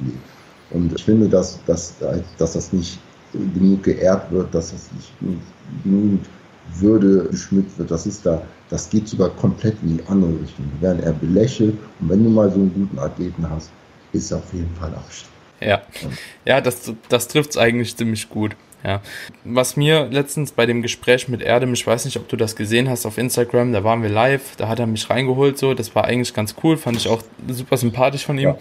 Und 0.72 0.94
ich 0.94 1.04
finde, 1.04 1.30
dass, 1.30 1.60
dass, 1.66 1.96
dass 2.38 2.54
das 2.54 2.74
nicht 2.74 3.00
genug 3.34 3.84
geehrt 3.84 4.32
wird, 4.32 4.54
dass 4.54 4.72
das 4.72 4.90
nicht 4.94 5.12
genug 5.84 6.20
Würde 6.80 7.30
geschmückt 7.30 7.78
wird. 7.78 7.92
Das 7.92 8.06
ist 8.06 8.26
da, 8.26 8.42
das 8.70 8.90
geht 8.90 9.08
sogar 9.08 9.30
komplett 9.30 9.76
in 9.84 9.98
die 9.98 10.04
andere 10.08 10.32
Richtung. 10.42 10.66
Die 10.78 10.82
werden 10.82 11.04
eher 11.04 11.14
belächelt. 11.14 11.78
Und 12.00 12.10
wenn 12.10 12.24
du 12.24 12.30
mal 12.30 12.50
so 12.50 12.60
einen 12.60 12.74
guten 12.74 12.98
Athleten 13.00 13.48
hast, 13.50 13.70
ist 14.14 14.34
auf 14.34 14.54
jeden 14.54 14.74
Fall 14.76 14.94
Abstand. 14.94 15.32
Ja, 15.62 15.82
ja, 16.44 16.62
das, 16.62 16.94
das 17.10 17.28
trifft 17.28 17.52
es 17.52 17.58
eigentlich 17.58 17.96
ziemlich 17.96 18.30
gut. 18.30 18.56
Ja. 18.84 19.02
Was 19.44 19.78
mir 19.78 20.08
letztens 20.12 20.52
bei 20.52 20.68
dem 20.68 20.84
Gespräch 20.84 21.28
mit 21.28 21.42
Erdem, 21.42 21.74
ich 21.74 21.88
weiß 21.88 22.06
nicht, 22.06 22.18
ob 22.18 22.28
du 22.28 22.36
das 22.36 22.56
gesehen 22.56 22.88
hast 22.88 23.06
auf 23.06 23.18
Instagram, 23.18 23.74
da 23.74 23.84
waren 23.84 24.04
wir 24.04 24.10
live, 24.10 24.56
da 24.58 24.68
hat 24.68 24.80
er 24.80 24.86
mich 24.86 25.10
reingeholt, 25.10 25.58
so, 25.58 25.74
das 25.74 25.96
war 25.96 26.06
eigentlich 26.06 26.36
ganz 26.36 26.54
cool, 26.64 26.78
fand 26.78 26.98
ich 26.98 27.08
auch 27.08 27.24
super 27.48 27.78
sympathisch 27.78 28.26
von 28.26 28.38
ihm. 28.38 28.50
Ja. 28.50 28.58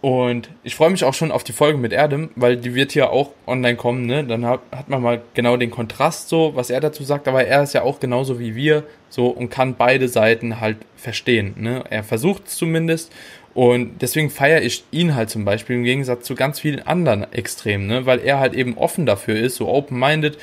Und 0.00 0.48
ich 0.62 0.76
freue 0.76 0.90
mich 0.90 1.02
auch 1.02 1.14
schon 1.14 1.32
auf 1.32 1.42
die 1.42 1.52
Folge 1.52 1.76
mit 1.76 1.92
Erdem, 1.92 2.30
weil 2.36 2.56
die 2.56 2.74
wird 2.74 2.92
hier 2.92 3.10
auch 3.10 3.32
online 3.48 3.76
kommen, 3.76 4.06
ne? 4.06 4.22
Dann 4.22 4.46
hat, 4.46 4.60
hat 4.70 4.88
man 4.88 5.02
mal 5.02 5.22
genau 5.34 5.56
den 5.56 5.72
Kontrast 5.72 6.28
so, 6.28 6.52
was 6.54 6.70
er 6.70 6.80
dazu 6.80 7.02
sagt, 7.02 7.26
aber 7.26 7.44
er 7.44 7.64
ist 7.64 7.74
ja 7.74 7.82
auch 7.82 7.98
genauso 7.98 8.38
wie 8.38 8.54
wir 8.54 8.84
so 9.08 9.26
und 9.26 9.50
kann 9.50 9.74
beide 9.74 10.08
Seiten 10.08 10.60
halt 10.60 10.76
verstehen, 10.96 11.54
ne? 11.56 11.82
Er 11.90 12.04
versucht 12.04 12.46
es 12.46 12.54
zumindest 12.54 13.12
und 13.54 14.00
deswegen 14.00 14.30
feiere 14.30 14.62
ich 14.62 14.84
ihn 14.92 15.16
halt 15.16 15.30
zum 15.30 15.44
Beispiel 15.44 15.74
im 15.74 15.84
Gegensatz 15.84 16.24
zu 16.26 16.36
ganz 16.36 16.60
vielen 16.60 16.86
anderen 16.86 17.32
Extremen, 17.32 17.88
ne? 17.88 18.06
Weil 18.06 18.20
er 18.20 18.38
halt 18.38 18.54
eben 18.54 18.78
offen 18.78 19.04
dafür 19.04 19.34
ist, 19.34 19.56
so 19.56 19.66
open-minded 19.66 20.38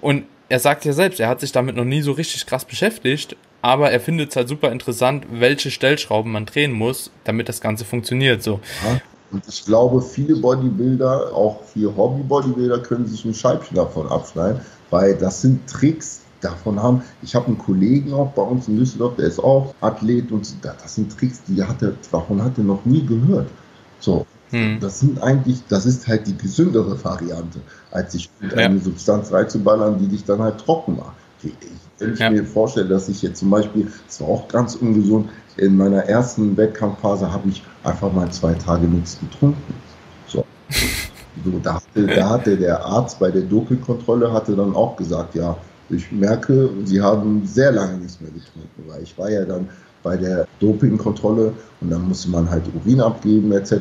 und 0.00 0.24
er 0.48 0.60
sagt 0.60 0.84
ja 0.84 0.92
selbst, 0.92 1.18
er 1.18 1.28
hat 1.28 1.40
sich 1.40 1.50
damit 1.50 1.74
noch 1.74 1.84
nie 1.84 2.02
so 2.02 2.12
richtig 2.12 2.46
krass 2.46 2.64
beschäftigt, 2.64 3.36
aber 3.62 3.90
er 3.90 4.00
findet 4.00 4.30
es 4.30 4.36
halt 4.36 4.48
super 4.48 4.72
interessant, 4.72 5.26
welche 5.30 5.70
Stellschrauben 5.70 6.32
man 6.32 6.46
drehen 6.46 6.72
muss, 6.72 7.10
damit 7.24 7.48
das 7.48 7.60
Ganze 7.60 7.84
funktioniert. 7.84 8.42
So. 8.42 8.60
Ja, 8.84 9.00
und 9.32 9.44
ich 9.48 9.64
glaube, 9.64 10.02
viele 10.02 10.36
Bodybuilder, 10.36 11.32
auch 11.34 11.62
viele 11.64 11.96
Hobby-Bodybuilder, 11.96 12.80
können 12.80 13.06
sich 13.06 13.24
ein 13.24 13.34
Scheibchen 13.34 13.76
davon 13.76 14.08
abschneiden, 14.08 14.60
weil 14.90 15.16
das 15.16 15.42
sind 15.42 15.68
Tricks, 15.68 16.22
davon 16.40 16.82
haben. 16.82 17.02
Ich 17.22 17.34
habe 17.34 17.46
einen 17.46 17.58
Kollegen 17.58 18.12
auch 18.12 18.32
bei 18.32 18.42
uns 18.42 18.68
in 18.68 18.76
Düsseldorf, 18.76 19.16
der 19.16 19.26
ist 19.26 19.38
auch 19.38 19.74
Athlet 19.80 20.32
und 20.32 20.52
das 20.62 20.94
sind 20.94 21.16
Tricks, 21.16 21.42
die 21.46 21.62
hat 21.62 21.82
er, 21.82 21.92
davon 22.10 22.42
hat 22.42 22.56
er 22.58 22.64
noch 22.64 22.84
nie 22.84 23.04
gehört. 23.04 23.48
So. 23.98 24.26
Hm. 24.50 24.78
Das 24.80 24.98
sind 24.98 25.22
eigentlich, 25.22 25.62
das 25.68 25.86
ist 25.86 26.08
halt 26.08 26.26
die 26.26 26.36
gesündere 26.36 27.02
Variante, 27.04 27.60
als 27.92 28.12
sich 28.12 28.28
ja. 28.40 28.56
eine 28.56 28.80
Substanz 28.80 29.30
reinzuballern, 29.30 29.98
die 29.98 30.08
dich 30.08 30.24
dann 30.24 30.40
halt 30.40 30.58
trocken 30.58 30.96
macht. 30.96 31.14
Ich, 32.00 32.06
wenn 32.06 32.14
ich 32.14 32.20
ja. 32.20 32.30
mir 32.30 32.44
vorstelle, 32.44 32.88
dass 32.88 33.08
ich 33.08 33.22
jetzt 33.22 33.40
zum 33.40 33.50
Beispiel, 33.50 33.86
das 34.06 34.20
war 34.20 34.28
auch 34.28 34.48
ganz 34.48 34.74
ungesund, 34.76 35.28
in 35.56 35.76
meiner 35.76 36.04
ersten 36.04 36.56
Wettkampfphase 36.56 37.30
habe 37.30 37.48
ich 37.48 37.62
einfach 37.84 38.12
mal 38.12 38.30
zwei 38.30 38.54
Tage 38.54 38.86
nichts 38.86 39.18
getrunken. 39.20 39.74
So. 40.26 40.44
so 41.44 41.58
da, 41.62 41.74
hatte, 41.74 42.06
da 42.06 42.28
hatte 42.30 42.56
der 42.56 42.84
Arzt 42.84 43.18
bei 43.18 43.30
der 43.30 43.42
Dopingkontrolle 43.42 44.32
hatte 44.32 44.56
dann 44.56 44.74
auch 44.74 44.96
gesagt, 44.96 45.34
ja, 45.34 45.56
ich 45.90 46.10
merke, 46.12 46.70
Sie 46.84 47.02
haben 47.02 47.44
sehr 47.44 47.72
lange 47.72 47.98
nichts 47.98 48.20
mehr 48.20 48.30
getrunken, 48.30 48.84
weil 48.86 49.02
ich 49.02 49.16
war 49.18 49.28
ja 49.28 49.44
dann 49.44 49.68
bei 50.02 50.16
der 50.16 50.46
Dopingkontrolle 50.60 51.52
und 51.80 51.90
dann 51.90 52.08
musste 52.08 52.30
man 52.30 52.48
halt 52.48 52.64
Urin 52.74 53.00
abgeben 53.00 53.52
etc. 53.52 53.72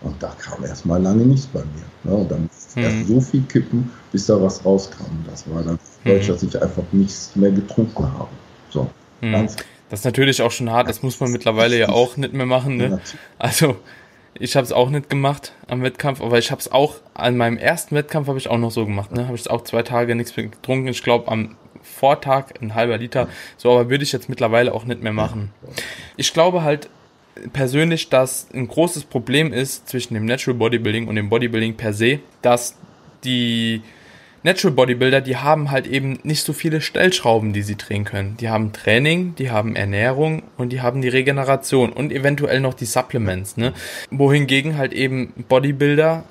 Und 0.00 0.20
da 0.20 0.32
kam 0.38 0.64
erstmal 0.64 1.00
lange 1.00 1.24
nichts 1.24 1.46
bei 1.46 1.60
mir. 1.60 2.10
Ne? 2.10 2.16
Und 2.16 2.30
dann 2.30 2.48
musste 2.50 2.80
mhm. 2.80 2.86
erst 2.86 3.08
so 3.08 3.20
viel 3.20 3.42
kippen, 3.42 3.90
bis 4.10 4.26
da 4.26 4.40
was 4.40 4.64
rauskam. 4.64 5.04
Das 5.28 5.44
war 5.48 5.62
dann 5.62 5.78
Deutsch, 6.04 6.28
mhm. 6.28 6.32
dass 6.32 6.42
ich 6.42 6.62
einfach 6.62 6.84
nichts 6.92 7.32
mehr 7.34 7.50
getrunken 7.50 8.04
habe. 8.04 8.28
So, 8.70 8.90
mhm. 9.20 9.32
ganz 9.32 9.56
das 9.92 10.00
ist 10.00 10.04
natürlich 10.06 10.40
auch 10.40 10.50
schon 10.50 10.70
hart, 10.70 10.88
das 10.88 11.02
muss 11.02 11.20
man 11.20 11.30
mittlerweile 11.32 11.78
ja 11.78 11.90
auch 11.90 12.16
nicht 12.16 12.32
mehr 12.32 12.46
machen. 12.46 12.78
Ne? 12.78 12.98
Also 13.38 13.76
ich 14.32 14.56
habe 14.56 14.64
es 14.64 14.72
auch 14.72 14.88
nicht 14.88 15.10
gemacht 15.10 15.52
am 15.68 15.82
Wettkampf, 15.82 16.22
aber 16.22 16.38
ich 16.38 16.50
habe 16.50 16.60
es 16.62 16.72
auch 16.72 16.94
an 17.12 17.36
meinem 17.36 17.58
ersten 17.58 17.94
Wettkampf 17.94 18.26
habe 18.26 18.38
ich 18.38 18.48
auch 18.48 18.56
noch 18.56 18.70
so 18.70 18.86
gemacht. 18.86 19.12
Ne? 19.12 19.26
Habe 19.26 19.36
ich 19.36 19.50
auch 19.50 19.64
zwei 19.64 19.82
Tage 19.82 20.14
nichts 20.14 20.34
mehr 20.34 20.46
getrunken. 20.46 20.88
Ich 20.88 21.02
glaube 21.02 21.30
am 21.30 21.56
Vortag 21.82 22.54
ein 22.62 22.74
halber 22.74 22.96
Liter. 22.96 23.28
So, 23.58 23.70
aber 23.70 23.90
würde 23.90 24.02
ich 24.02 24.12
jetzt 24.12 24.30
mittlerweile 24.30 24.72
auch 24.72 24.86
nicht 24.86 25.02
mehr 25.02 25.12
machen. 25.12 25.50
Ich 26.16 26.32
glaube 26.32 26.62
halt 26.62 26.88
persönlich, 27.52 28.08
dass 28.08 28.46
ein 28.54 28.68
großes 28.68 29.04
Problem 29.04 29.52
ist 29.52 29.90
zwischen 29.90 30.14
dem 30.14 30.24
Natural 30.24 30.56
Bodybuilding 30.58 31.06
und 31.06 31.16
dem 31.16 31.28
Bodybuilding 31.28 31.76
per 31.76 31.92
se, 31.92 32.20
dass 32.40 32.78
die 33.24 33.82
Natural 34.44 34.74
Bodybuilder, 34.74 35.20
die 35.20 35.36
haben 35.36 35.70
halt 35.70 35.86
eben 35.86 36.18
nicht 36.24 36.44
so 36.44 36.52
viele 36.52 36.80
Stellschrauben, 36.80 37.52
die 37.52 37.62
sie 37.62 37.76
drehen 37.76 38.04
können. 38.04 38.36
Die 38.38 38.48
haben 38.48 38.72
Training, 38.72 39.36
die 39.36 39.50
haben 39.50 39.76
Ernährung 39.76 40.42
und 40.56 40.70
die 40.70 40.80
haben 40.80 41.00
die 41.00 41.08
Regeneration 41.08 41.92
und 41.92 42.12
eventuell 42.12 42.60
noch 42.60 42.74
die 42.74 42.86
Supplements, 42.86 43.56
ne? 43.56 43.72
Wohingegen 44.10 44.76
halt 44.76 44.92
eben 44.92 45.32
Bodybuilder 45.48 46.24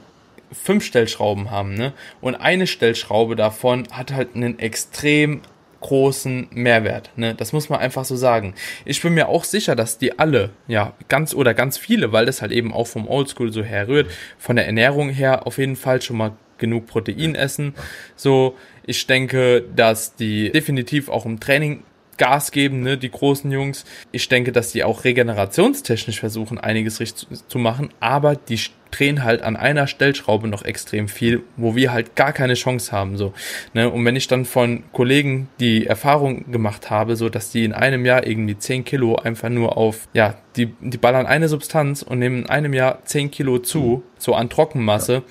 fünf 0.52 0.84
Stellschrauben 0.84 1.52
haben, 1.52 1.74
ne? 1.74 1.94
Und 2.20 2.36
eine 2.36 2.68
Stellschraube 2.68 3.38
davon 3.38 3.88
hat 3.92 4.12
halt 4.12 4.36
einen 4.36 4.60
extrem 4.60 5.42
großen 5.80 6.48
Mehrwert. 6.52 7.10
Ne? 7.16 7.34
Das 7.34 7.54
muss 7.54 7.70
man 7.70 7.80
einfach 7.80 8.06
so 8.06 8.16
sagen. 8.16 8.54
Ich 8.86 9.02
bin 9.02 9.16
mir 9.16 9.28
auch 9.28 9.44
sicher, 9.44 9.76
dass 9.76 9.98
die 9.98 10.20
alle, 10.20 10.52
ja, 10.68 10.94
ganz 11.10 11.34
oder 11.34 11.56
ganz 11.56 11.78
viele, 11.78 12.12
weil 12.12 12.28
das 12.28 12.44
halt 12.44 12.52
eben 12.52 12.72
auch 12.72 12.86
vom 12.86 13.08
Oldschool 13.08 13.52
so 13.52 13.64
herrührt, 13.64 14.10
von 14.38 14.56
der 14.56 14.68
Ernährung 14.68 15.10
her 15.10 15.48
auf 15.48 15.58
jeden 15.58 15.76
Fall 15.76 16.02
schon 16.02 16.18
mal 16.18 16.34
genug 16.62 16.88
Protein 16.88 17.36
essen. 17.36 17.74
So, 18.16 18.56
ich 18.86 19.06
denke, 19.06 19.66
dass 19.76 20.16
die 20.16 20.50
definitiv 20.52 21.10
auch 21.10 21.26
im 21.26 21.42
Training 21.42 21.84
Gas 22.22 22.52
geben, 22.52 22.84
ne, 22.84 23.00
die 23.00 23.10
großen 23.10 23.52
Jungs. 23.52 23.84
Ich 24.12 24.30
denke, 24.30 24.52
dass 24.52 24.72
die 24.72 24.84
auch 24.84 25.06
regenerationstechnisch 25.06 26.20
versuchen, 26.20 26.60
einiges 26.60 27.00
richtig 27.00 27.28
zu 27.48 27.58
machen, 27.58 27.90
aber 28.00 28.36
die 28.36 28.60
drehen 28.92 29.24
halt 29.24 29.42
an 29.42 29.56
einer 29.56 29.88
Stellschraube 29.88 30.48
noch 30.48 30.64
extrem 30.64 31.08
viel, 31.08 31.42
wo 31.58 31.76
wir 31.76 31.92
halt 31.92 32.16
gar 32.16 32.32
keine 32.32 32.54
Chance 32.54 32.92
haben, 32.92 33.18
so. 33.18 33.34
Ne? 33.74 33.90
Und 33.90 34.06
wenn 34.06 34.16
ich 34.16 34.28
dann 34.28 34.46
von 34.46 34.84
Kollegen 34.92 35.50
die 35.60 35.88
Erfahrung 35.88 36.52
gemacht 36.52 36.92
habe, 36.92 37.16
so 37.16 37.28
dass 37.28 37.50
die 37.50 37.64
in 37.64 37.74
einem 37.74 38.06
Jahr 38.06 38.28
irgendwie 38.28 38.56
10 38.56 38.84
Kilo 38.84 39.16
einfach 39.16 39.50
nur 39.50 39.76
auf, 39.76 40.08
ja, 40.14 40.36
die, 40.58 40.68
die 40.80 40.98
ballern 40.98 41.26
eine 41.26 41.48
Substanz 41.48 42.04
und 42.04 42.20
nehmen 42.20 42.44
in 42.44 42.50
einem 42.50 42.74
Jahr 42.76 43.04
10 43.04 43.32
Kilo 43.32 43.58
zu, 43.58 44.04
so 44.20 44.36
an 44.36 44.48
Trockenmasse, 44.48 45.14
ja 45.14 45.22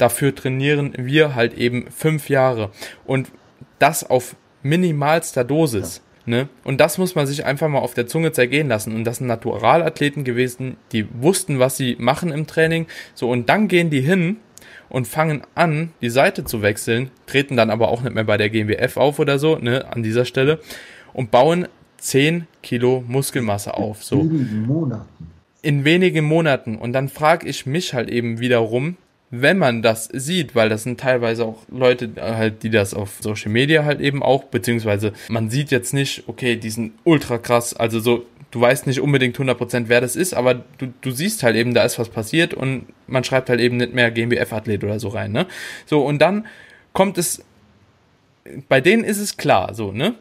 Dafür 0.00 0.34
trainieren 0.34 0.94
wir 0.96 1.34
halt 1.34 1.54
eben 1.54 1.90
fünf 1.90 2.28
Jahre. 2.28 2.70
Und 3.04 3.30
das 3.78 4.08
auf 4.08 4.34
minimalster 4.62 5.44
Dosis. 5.44 6.02
Ja. 6.26 6.30
Ne? 6.30 6.48
Und 6.64 6.80
das 6.80 6.98
muss 6.98 7.14
man 7.14 7.26
sich 7.26 7.44
einfach 7.44 7.68
mal 7.68 7.80
auf 7.80 7.94
der 7.94 8.06
Zunge 8.06 8.32
zergehen 8.32 8.68
lassen. 8.68 8.94
Und 8.94 9.04
das 9.04 9.18
sind 9.18 9.26
Naturalathleten 9.26 10.22
gewesen, 10.24 10.76
die 10.92 11.06
wussten, 11.20 11.58
was 11.58 11.76
sie 11.76 11.96
machen 11.98 12.30
im 12.30 12.46
Training. 12.46 12.86
So, 13.14 13.28
und 13.28 13.48
dann 13.48 13.68
gehen 13.68 13.90
die 13.90 14.00
hin 14.00 14.36
und 14.88 15.06
fangen 15.06 15.42
an, 15.54 15.92
die 16.00 16.10
Seite 16.10 16.44
zu 16.44 16.62
wechseln, 16.62 17.10
treten 17.26 17.56
dann 17.56 17.70
aber 17.70 17.88
auch 17.88 18.02
nicht 18.02 18.14
mehr 18.14 18.24
bei 18.24 18.36
der 18.36 18.50
GmbF 18.50 18.96
auf 18.96 19.18
oder 19.18 19.38
so, 19.38 19.56
ne, 19.56 19.86
an 19.92 20.02
dieser 20.02 20.24
Stelle, 20.24 20.60
und 21.12 21.30
bauen 21.30 21.68
10 21.98 22.46
Kilo 22.62 23.04
Muskelmasse 23.06 23.74
auf. 23.74 24.02
So. 24.04 24.20
In 24.20 24.30
wenigen 24.30 24.66
Monaten. 24.66 25.30
In 25.62 25.84
wenigen 25.84 26.24
Monaten. 26.24 26.76
Und 26.76 26.92
dann 26.92 27.08
frage 27.08 27.48
ich 27.48 27.66
mich 27.66 27.94
halt 27.94 28.08
eben 28.08 28.40
wiederum, 28.40 28.96
wenn 29.30 29.58
man 29.58 29.80
das 29.80 30.06
sieht, 30.12 30.56
weil 30.56 30.68
das 30.68 30.82
sind 30.82 30.98
teilweise 30.98 31.44
auch 31.44 31.62
Leute 31.68 32.10
halt, 32.18 32.64
die 32.64 32.70
das 32.70 32.94
auf 32.94 33.18
Social 33.20 33.50
Media 33.50 33.84
halt 33.84 34.00
eben 34.00 34.22
auch, 34.22 34.44
beziehungsweise 34.44 35.12
man 35.28 35.50
sieht 35.50 35.70
jetzt 35.70 35.94
nicht, 35.94 36.24
okay, 36.26 36.56
die 36.56 36.70
sind 36.70 36.92
ultra 37.04 37.38
krass, 37.38 37.74
also 37.74 38.00
so, 38.00 38.26
du 38.50 38.60
weißt 38.60 38.88
nicht 38.88 39.00
unbedingt 39.00 39.38
100% 39.38 39.84
wer 39.86 40.00
das 40.00 40.16
ist, 40.16 40.34
aber 40.34 40.54
du, 40.78 40.92
du 41.00 41.12
siehst 41.12 41.44
halt 41.44 41.54
eben, 41.54 41.74
da 41.74 41.84
ist 41.84 41.98
was 41.98 42.08
passiert 42.08 42.54
und 42.54 42.86
man 43.06 43.22
schreibt 43.22 43.48
halt 43.50 43.60
eben 43.60 43.76
nicht 43.76 43.94
mehr 43.94 44.10
GmbF-Athlet 44.10 44.82
oder 44.82 44.98
so 44.98 45.08
rein, 45.08 45.30
ne? 45.30 45.46
So, 45.86 46.04
und 46.04 46.18
dann 46.20 46.46
kommt 46.92 47.16
es, 47.16 47.44
bei 48.68 48.80
denen 48.80 49.04
ist 49.04 49.20
es 49.20 49.36
klar, 49.36 49.74
so, 49.74 49.92
ne? 49.92 50.14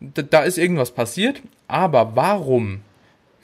Da, 0.00 0.22
da 0.22 0.42
ist 0.44 0.56
irgendwas 0.56 0.92
passiert, 0.92 1.42
aber 1.68 2.16
warum 2.16 2.80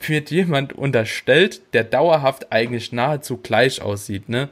wird 0.07 0.31
jemand 0.31 0.73
unterstellt, 0.73 1.61
der 1.73 1.83
dauerhaft 1.83 2.51
eigentlich 2.51 2.91
nahezu 2.91 3.37
gleich 3.37 3.79
aussieht, 3.79 4.27
ne? 4.27 4.49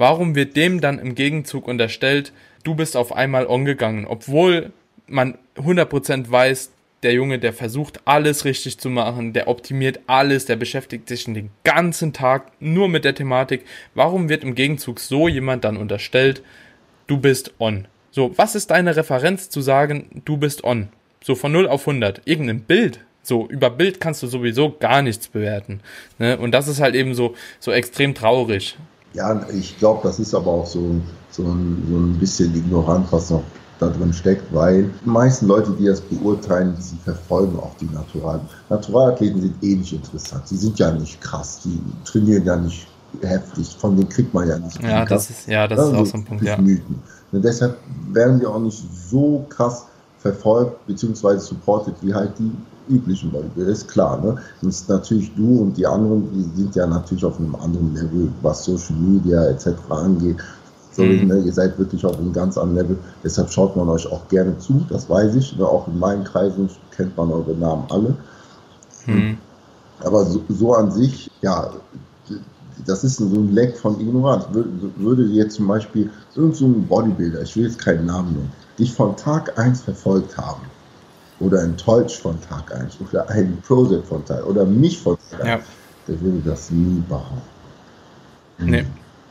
Warum 0.00 0.34
wird 0.34 0.56
dem 0.56 0.80
dann 0.80 0.98
im 0.98 1.14
Gegenzug 1.14 1.68
unterstellt, 1.68 2.32
du 2.62 2.74
bist 2.74 2.96
auf 2.96 3.12
einmal 3.14 3.46
ongegangen, 3.46 4.06
obwohl 4.06 4.72
man 5.06 5.36
100% 5.56 6.30
weiß, 6.30 6.70
der 7.02 7.12
Junge, 7.12 7.38
der 7.38 7.52
versucht 7.52 8.00
alles 8.06 8.46
richtig 8.46 8.78
zu 8.78 8.88
machen, 8.88 9.34
der 9.34 9.46
optimiert 9.46 10.00
alles, 10.06 10.46
der 10.46 10.56
beschäftigt 10.56 11.06
sich 11.06 11.24
den 11.24 11.50
ganzen 11.64 12.14
Tag 12.14 12.50
nur 12.60 12.88
mit 12.88 13.04
der 13.04 13.14
Thematik. 13.14 13.66
Warum 13.94 14.30
wird 14.30 14.42
im 14.42 14.54
Gegenzug 14.54 15.00
so 15.00 15.28
jemand 15.28 15.64
dann 15.64 15.76
unterstellt, 15.76 16.42
du 17.06 17.18
bist 17.18 17.52
on? 17.58 17.86
So, 18.10 18.32
was 18.38 18.54
ist 18.54 18.70
deine 18.70 18.96
Referenz 18.96 19.50
zu 19.50 19.60
sagen, 19.60 20.22
du 20.24 20.38
bist 20.38 20.64
on? 20.64 20.88
So 21.22 21.34
von 21.34 21.52
0 21.52 21.68
auf 21.68 21.86
100. 21.86 22.22
Irgendein 22.24 22.62
Bild. 22.62 23.00
So, 23.22 23.46
über 23.48 23.68
Bild 23.68 24.00
kannst 24.00 24.22
du 24.22 24.28
sowieso 24.28 24.78
gar 24.78 25.02
nichts 25.02 25.28
bewerten. 25.28 25.80
Ne? 26.18 26.38
Und 26.38 26.52
das 26.52 26.68
ist 26.68 26.80
halt 26.80 26.94
eben 26.94 27.12
so, 27.12 27.34
so 27.58 27.70
extrem 27.70 28.14
traurig. 28.14 28.78
Ja, 29.12 29.40
ich 29.52 29.76
glaube, 29.78 30.00
das 30.04 30.18
ist 30.18 30.34
aber 30.34 30.50
auch 30.50 30.66
so, 30.66 30.96
so, 31.30 31.42
ein, 31.42 31.84
so 31.88 31.96
ein 31.96 32.18
bisschen 32.18 32.54
ignorant, 32.54 33.10
was 33.10 33.30
noch 33.30 33.42
da 33.80 33.88
drin 33.88 34.12
steckt, 34.12 34.52
weil 34.54 34.90
die 35.04 35.08
meisten 35.08 35.46
Leute, 35.46 35.74
die 35.78 35.86
das 35.86 36.00
beurteilen, 36.00 36.76
sie 36.78 36.96
verfolgen 37.02 37.58
auch 37.58 37.74
die 37.80 37.86
Natural. 37.86 38.40
Naturalathleten 38.68 39.40
sind 39.40 39.54
eh 39.62 39.76
nicht 39.76 39.92
interessant. 39.92 40.46
Sie 40.46 40.56
sind 40.56 40.78
ja 40.78 40.92
nicht 40.92 41.20
krass, 41.20 41.60
die 41.64 41.80
trainieren 42.04 42.44
ja 42.44 42.56
nicht 42.56 42.86
heftig, 43.22 43.76
von 43.78 43.96
denen 43.96 44.08
kriegt 44.08 44.32
man 44.34 44.48
ja 44.48 44.58
nicht. 44.58 44.80
Ja, 44.82 45.04
das 45.04 45.30
ist, 45.30 45.48
ja, 45.48 45.66
das 45.66 45.78
also, 45.78 45.92
ist 45.92 45.98
auch 45.98 46.06
so 46.06 46.18
ein 46.18 46.24
Punkt, 46.24 46.44
ja. 46.44 46.58
Mythen. 46.58 47.02
Und 47.32 47.44
deshalb 47.44 47.76
werden 48.12 48.38
die 48.38 48.46
auch 48.46 48.60
nicht 48.60 48.82
so 49.10 49.44
krass 49.48 49.86
verfolgt 50.18 50.86
bzw. 50.86 51.38
supported 51.38 51.94
wie 52.02 52.12
halt 52.12 52.38
die 52.38 52.52
üblichen 52.90 53.30
Bodybuilder, 53.30 53.70
ist 53.70 53.88
klar. 53.88 54.20
Ne? 54.20 54.36
Ist 54.68 54.88
natürlich 54.88 55.34
du 55.34 55.62
und 55.62 55.76
die 55.76 55.86
anderen, 55.86 56.28
die 56.32 56.60
sind 56.60 56.74
ja 56.74 56.86
natürlich 56.86 57.24
auf 57.24 57.38
einem 57.38 57.54
anderen 57.54 57.94
Level, 57.94 58.28
was 58.42 58.64
Social 58.64 58.96
Media 58.96 59.44
etc. 59.46 59.68
angeht. 59.90 60.36
Sorry, 60.92 61.20
mhm. 61.22 61.28
ne, 61.28 61.38
ihr 61.38 61.52
seid 61.52 61.78
wirklich 61.78 62.04
auf 62.04 62.18
einem 62.18 62.32
ganz 62.32 62.58
anderen 62.58 62.88
Level. 62.88 62.98
Deshalb 63.22 63.50
schaut 63.50 63.76
man 63.76 63.88
euch 63.88 64.10
auch 64.10 64.26
gerne 64.28 64.58
zu, 64.58 64.84
das 64.88 65.08
weiß 65.08 65.36
ich. 65.36 65.56
Ne? 65.56 65.66
Auch 65.66 65.86
in 65.86 65.98
meinen 65.98 66.24
Kreisen 66.24 66.68
kennt 66.90 67.16
man 67.16 67.30
eure 67.30 67.54
Namen 67.54 67.84
alle. 67.90 68.16
Mhm. 69.06 69.38
Aber 70.00 70.24
so, 70.24 70.42
so, 70.48 70.74
an 70.74 70.90
sich, 70.90 71.30
ja, 71.42 71.70
das 72.86 73.04
ist 73.04 73.16
so 73.16 73.26
ein 73.26 73.52
Leck 73.52 73.76
von 73.76 74.00
Ignoranz. 74.00 74.46
Würde 74.96 75.24
jetzt 75.26 75.56
zum 75.56 75.68
Beispiel 75.68 76.10
irgendein 76.34 76.58
so 76.58 76.68
Bodybuilder, 76.88 77.42
ich 77.42 77.54
will 77.56 77.64
jetzt 77.64 77.78
keinen 77.78 78.06
Namen 78.06 78.32
nennen, 78.32 78.52
dich 78.78 78.92
von 78.92 79.16
Tag 79.16 79.58
1 79.58 79.82
verfolgt 79.82 80.36
haben 80.36 80.62
oder 81.40 81.62
enttäuscht 81.62 82.20
von 82.20 82.38
Tag 82.42 82.74
1 82.74 82.98
oder 83.00 83.28
ein 83.30 83.58
Projekt 83.66 84.06
von 84.06 84.24
Tag 84.24 84.46
oder 84.46 84.64
mich 84.64 84.98
von 84.98 85.16
Tag 85.30 85.40
1, 85.40 85.48
ja. 85.48 85.60
der 86.06 86.20
würde 86.20 86.40
das 86.44 86.70
nie 86.70 87.02
behaupten. 87.08 87.40
Nee. 88.58 88.84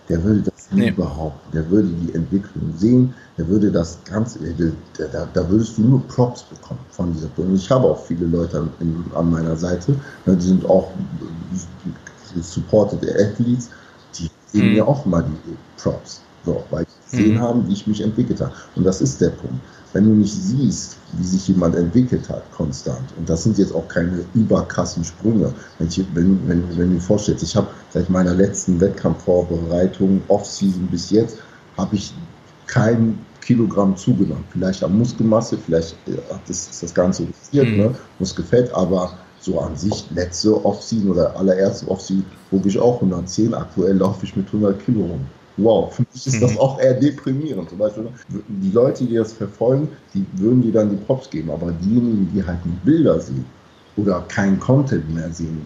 Der 0.10 0.24
würde 0.24 0.42
das 0.42 0.72
nie 0.72 0.82
nee. 0.82 0.92
behaupten. 0.92 1.52
Der 1.54 1.70
würde 1.70 1.88
die 1.88 2.16
Entwicklung 2.16 2.74
sehen, 2.76 3.14
der 3.38 3.48
würde 3.48 3.72
das 3.72 4.00
Ganze, 4.06 4.40
der, 4.40 4.72
der, 4.98 5.28
da 5.34 5.50
würdest 5.50 5.78
du 5.78 5.84
nur 5.84 6.08
Props 6.08 6.44
bekommen 6.44 6.80
von 6.90 7.14
dieser 7.14 7.28
Person. 7.28 7.56
Ich 7.56 7.70
habe 7.70 7.88
auch 7.88 8.04
viele 8.04 8.26
Leute 8.26 8.58
an, 8.58 8.72
an 9.14 9.32
meiner 9.32 9.56
Seite, 9.56 9.96
ne, 10.26 10.36
die 10.36 10.48
sind 10.48 10.66
auch 10.66 10.92
supported 12.42 13.04
Athletes, 13.04 13.70
die 14.18 14.30
geben 14.52 14.70
mhm. 14.70 14.74
mir 14.74 14.88
auch 14.88 15.06
mal 15.06 15.24
die 15.24 15.58
Props. 15.78 16.22
So, 16.46 16.64
weil 16.72 16.84
ich 16.84 17.12
gesehen 17.12 17.36
mhm. 17.36 17.42
haben, 17.42 17.68
wie 17.68 17.74
ich 17.74 17.86
mich 17.86 18.02
entwickelt 18.02 18.42
habe. 18.42 18.54
Und 18.76 18.86
das 18.86 19.02
ist 19.02 19.22
der 19.22 19.30
Punkt. 19.30 19.62
Wenn 19.94 20.06
du 20.06 20.12
nicht 20.12 20.34
siehst, 20.34 20.98
wie 21.14 21.24
sich 21.24 21.48
jemand 21.48 21.76
entwickelt 21.76 22.30
hat, 22.30 22.44
konstant, 22.52 23.12
und 23.18 23.28
das 23.28 23.44
sind 23.44 23.58
jetzt 23.58 23.74
auch 23.74 23.88
keine 23.88 24.24
überkrassen 24.36 25.04
Sprünge. 25.04 25.52
Wenn, 25.80 25.88
ich, 25.88 26.06
wenn, 26.14 26.48
wenn, 26.48 26.78
wenn 26.78 26.90
du 26.90 26.96
dir 26.96 27.02
vorstellst, 27.02 27.44
ich 27.44 27.56
habe 27.56 27.68
seit 27.90 28.10
meiner 28.10 28.36
letzten 28.36 28.80
Wettkampfvorbereitung, 28.80 30.22
Off-Season 30.28 30.88
bis 30.88 31.10
jetzt, 31.10 31.38
habe 31.78 31.96
ich 31.96 32.14
kein 32.68 33.18
Kilogramm 33.42 33.98
zugenommen. 33.98 34.44
Vielleicht 34.52 34.84
an 34.84 34.96
Muskelmasse, 34.96 35.58
vielleicht 35.58 35.96
hat 36.32 36.42
das, 36.48 36.80
das 36.80 36.94
Ganze 36.94 37.24
reduziert, 37.24 37.68
mhm. 37.68 37.78
ne? 37.78 37.96
Muskelfett, 38.20 38.72
aber 38.74 39.14
so 39.40 39.60
an 39.60 39.76
sich, 39.76 40.06
letzte 40.12 40.64
Off-Season 40.64 41.10
oder 41.10 41.36
allererste 41.36 41.88
Off-Season, 41.90 42.26
wog 42.52 42.66
ich 42.66 42.78
auch 42.78 42.96
110, 42.96 43.56
aktuell 43.56 43.98
laufe 43.98 44.24
ich 44.26 44.36
mit 44.36 44.46
100 44.48 44.86
Kilo 44.86 45.02
rum 45.02 45.26
wow, 45.64 45.94
für 45.94 46.04
mich 46.14 46.28
ist 46.28 46.42
das 46.42 46.54
mhm. 46.54 46.60
auch 46.60 46.80
eher 46.80 46.94
deprimierend. 46.94 47.70
Zum 47.70 47.78
Beispiel, 47.78 48.08
die 48.48 48.72
Leute, 48.72 49.06
die 49.06 49.16
das 49.16 49.34
verfolgen, 49.34 49.90
die 50.14 50.26
würden 50.34 50.62
dir 50.62 50.72
dann 50.72 50.90
die 50.90 50.98
Props 50.98 51.30
geben, 51.30 51.52
aber 51.52 51.72
diejenigen, 51.72 52.30
die 52.34 52.46
halt 52.46 52.66
nur 52.66 52.76
Bilder 52.84 53.20
sehen 53.20 53.46
oder 53.98 54.22
keinen 54.28 54.60
Content 54.60 55.14
mehr 55.14 55.32
sehen 55.32 55.62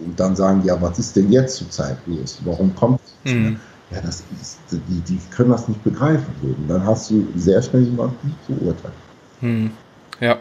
und 0.00 0.18
dann 0.18 0.34
sagen, 0.34 0.62
ja, 0.64 0.80
was 0.80 0.98
ist 0.98 1.16
denn 1.16 1.30
jetzt 1.30 1.56
zur 1.56 1.70
Zeit 1.70 1.96
los? 2.06 2.38
Warum 2.44 2.74
kommt 2.74 3.00
das 3.24 3.32
mhm. 3.32 3.42
mehr? 3.42 3.52
Ja, 3.90 4.00
das 4.00 4.24
ist, 4.40 4.58
die, 4.70 5.00
die 5.00 5.20
können 5.30 5.50
das 5.50 5.68
nicht 5.68 5.82
begreifen. 5.84 6.26
Und 6.42 6.68
dann 6.68 6.84
hast 6.84 7.10
du 7.10 7.26
sehr 7.36 7.62
schnell 7.62 7.82
jemanden 7.82 8.34
zu 8.46 8.52
urteilen. 8.64 8.94
Mhm. 9.40 9.70
Ja. 10.20 10.38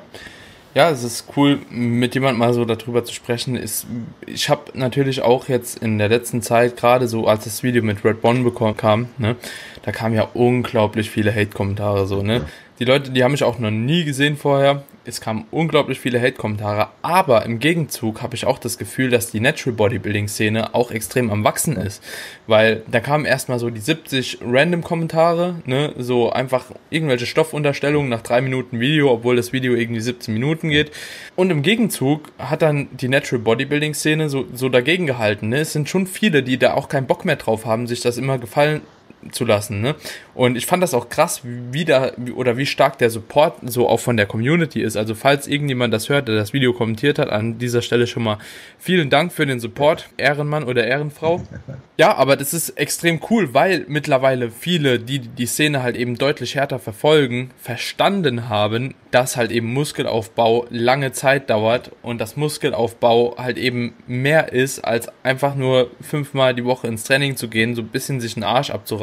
Ja, 0.76 0.90
es 0.90 1.04
ist 1.04 1.26
cool, 1.38 1.60
mit 1.70 2.16
jemandem 2.16 2.40
mal 2.40 2.54
so 2.54 2.66
darüber 2.66 3.06
zu 3.06 3.14
sprechen. 3.14 3.56
Ist, 3.56 3.86
ich 4.26 4.50
habe 4.50 4.72
natürlich 4.74 5.22
auch 5.22 5.48
jetzt 5.48 5.78
in 5.78 6.00
der 6.00 6.10
letzten 6.10 6.42
Zeit, 6.42 6.78
gerade 6.78 7.08
so 7.08 7.28
als 7.28 7.44
das 7.44 7.62
Video 7.62 7.84
mit 7.84 8.04
Red 8.04 8.22
Bond 8.22 8.44
bekommen, 8.44 8.76
kam, 8.76 9.10
ne, 9.20 9.36
da 9.84 9.92
kamen 9.92 10.16
ja 10.16 10.28
unglaublich 10.34 11.12
viele 11.12 11.32
Hate-Kommentare 11.32 12.08
so, 12.08 12.24
ne. 12.24 12.42
Die 12.80 12.86
Leute, 12.86 13.12
die 13.12 13.24
haben 13.24 13.34
mich 13.34 13.44
auch 13.44 13.60
noch 13.60 13.70
nie 13.70 14.04
gesehen 14.04 14.36
vorher 14.36 14.84
es 15.06 15.20
kamen 15.20 15.46
unglaublich 15.52 16.00
viele 16.00 16.22
Hate-Kommentare, 16.22 16.90
aber 17.02 17.46
im 17.46 17.60
Gegenzug 17.60 18.22
habe 18.22 18.36
ich 18.36 18.46
auch 18.46 18.58
das 18.58 18.78
Gefühl, 18.78 19.10
dass 19.10 19.32
die 19.32 19.40
Natural 19.40 19.76
Bodybuilding-Szene 19.76 20.74
auch 20.74 20.92
extrem 20.92 21.30
am 21.30 21.44
Wachsen 21.44 21.76
ist. 21.76 22.02
Weil 22.48 22.84
da 22.90 23.00
kamen 23.00 23.26
erstmal 23.26 23.60
so 23.60 23.70
die 23.70 23.82
70 23.82 24.40
Random-Kommentare, 24.42 25.56
ne, 25.66 25.94
so 25.98 26.32
einfach 26.32 26.66
irgendwelche 26.90 27.26
Stoffunterstellungen 27.26 28.10
nach 28.10 28.22
drei 28.22 28.42
Minuten 28.42 28.80
Video, 28.80 29.12
obwohl 29.12 29.36
das 29.36 29.52
Video 29.52 29.74
irgendwie 29.74 30.02
17 30.02 30.34
Minuten 30.34 30.70
geht. 30.70 30.92
Und 31.36 31.50
im 31.50 31.62
Gegenzug 31.62 32.32
hat 32.40 32.62
dann 32.62 32.88
die 32.92 33.10
Natural 33.10 33.44
Bodybuilding-Szene 33.44 34.30
so, 34.30 34.46
so 34.54 34.70
dagegen 34.70 35.06
gehalten. 35.06 35.50
Ne? 35.50 35.58
Es 35.58 35.74
sind 35.74 35.90
schon 35.90 36.08
viele, 36.08 36.44
die 36.44 36.58
da 36.58 36.74
auch 36.74 36.88
keinen 36.88 37.08
Bock 37.08 37.26
mehr 37.26 37.36
drauf 37.36 37.66
haben, 37.66 37.88
sich 37.88 38.02
das 38.02 38.18
immer 38.18 38.38
gefallen 38.38 38.82
zu 39.32 39.46
lassen. 39.46 39.82
Ne? 39.82 39.96
Und 40.34 40.56
ich 40.56 40.66
fand 40.66 40.84
das 40.84 40.94
auch 40.94 41.10
krass, 41.10 41.42
wie 41.44 41.86
da 41.86 42.12
oder 42.36 42.58
wie 42.58 42.66
stark 42.66 42.98
der 42.98 43.10
Support 43.10 43.60
so 43.66 43.88
auch 43.88 44.00
von 44.00 44.18
der 44.18 44.26
Community 44.26 44.82
ist. 44.82 44.98
Also 44.98 45.16
falls 45.16 45.48
irgendjemand 45.48 45.94
das 45.94 46.10
hört, 46.10 46.28
der 46.28 46.36
das 46.36 46.54
Video 46.54 46.74
kommentiert 46.74 47.20
hat, 47.20 47.30
an 47.30 47.58
dieser 47.58 47.82
Stelle 47.82 48.08
schon 48.08 48.24
mal 48.24 48.38
vielen 48.80 49.10
Dank 49.10 49.32
für 49.32 49.46
den 49.46 49.60
Support, 49.60 50.10
Ehrenmann 50.18 50.64
oder 50.64 50.86
Ehrenfrau. 50.86 51.42
Ja, 51.96 52.16
aber 52.16 52.36
das 52.36 52.56
ist 52.56 52.72
extrem 52.72 53.20
cool, 53.30 53.54
weil 53.54 53.86
mittlerweile 53.88 54.50
viele, 54.50 54.98
die 54.98 55.20
die 55.20 55.46
Szene 55.46 55.84
halt 55.84 55.96
eben 55.96 56.18
deutlich 56.18 56.56
härter 56.56 56.80
verfolgen, 56.80 57.52
verstanden 57.62 58.50
haben, 58.50 58.96
dass 59.12 59.38
halt 59.38 59.52
eben 59.52 59.72
Muskelaufbau 59.72 60.66
lange 60.72 61.12
Zeit 61.12 61.52
dauert 61.52 61.92
und 62.02 62.20
dass 62.20 62.36
Muskelaufbau 62.36 63.36
halt 63.38 63.60
eben 63.60 63.94
mehr 64.08 64.52
ist, 64.54 64.80
als 64.80 65.08
einfach 65.24 65.54
nur 65.54 65.92
fünfmal 66.02 66.56
die 66.56 66.66
Woche 66.66 66.88
ins 66.88 67.04
Training 67.04 67.38
zu 67.38 67.48
gehen, 67.48 67.76
so 67.76 67.84
ein 67.84 67.90
bisschen 67.90 68.20
sich 68.20 68.36
einen 68.36 68.44
Arsch 68.44 68.72
abzureißen, 68.72 69.03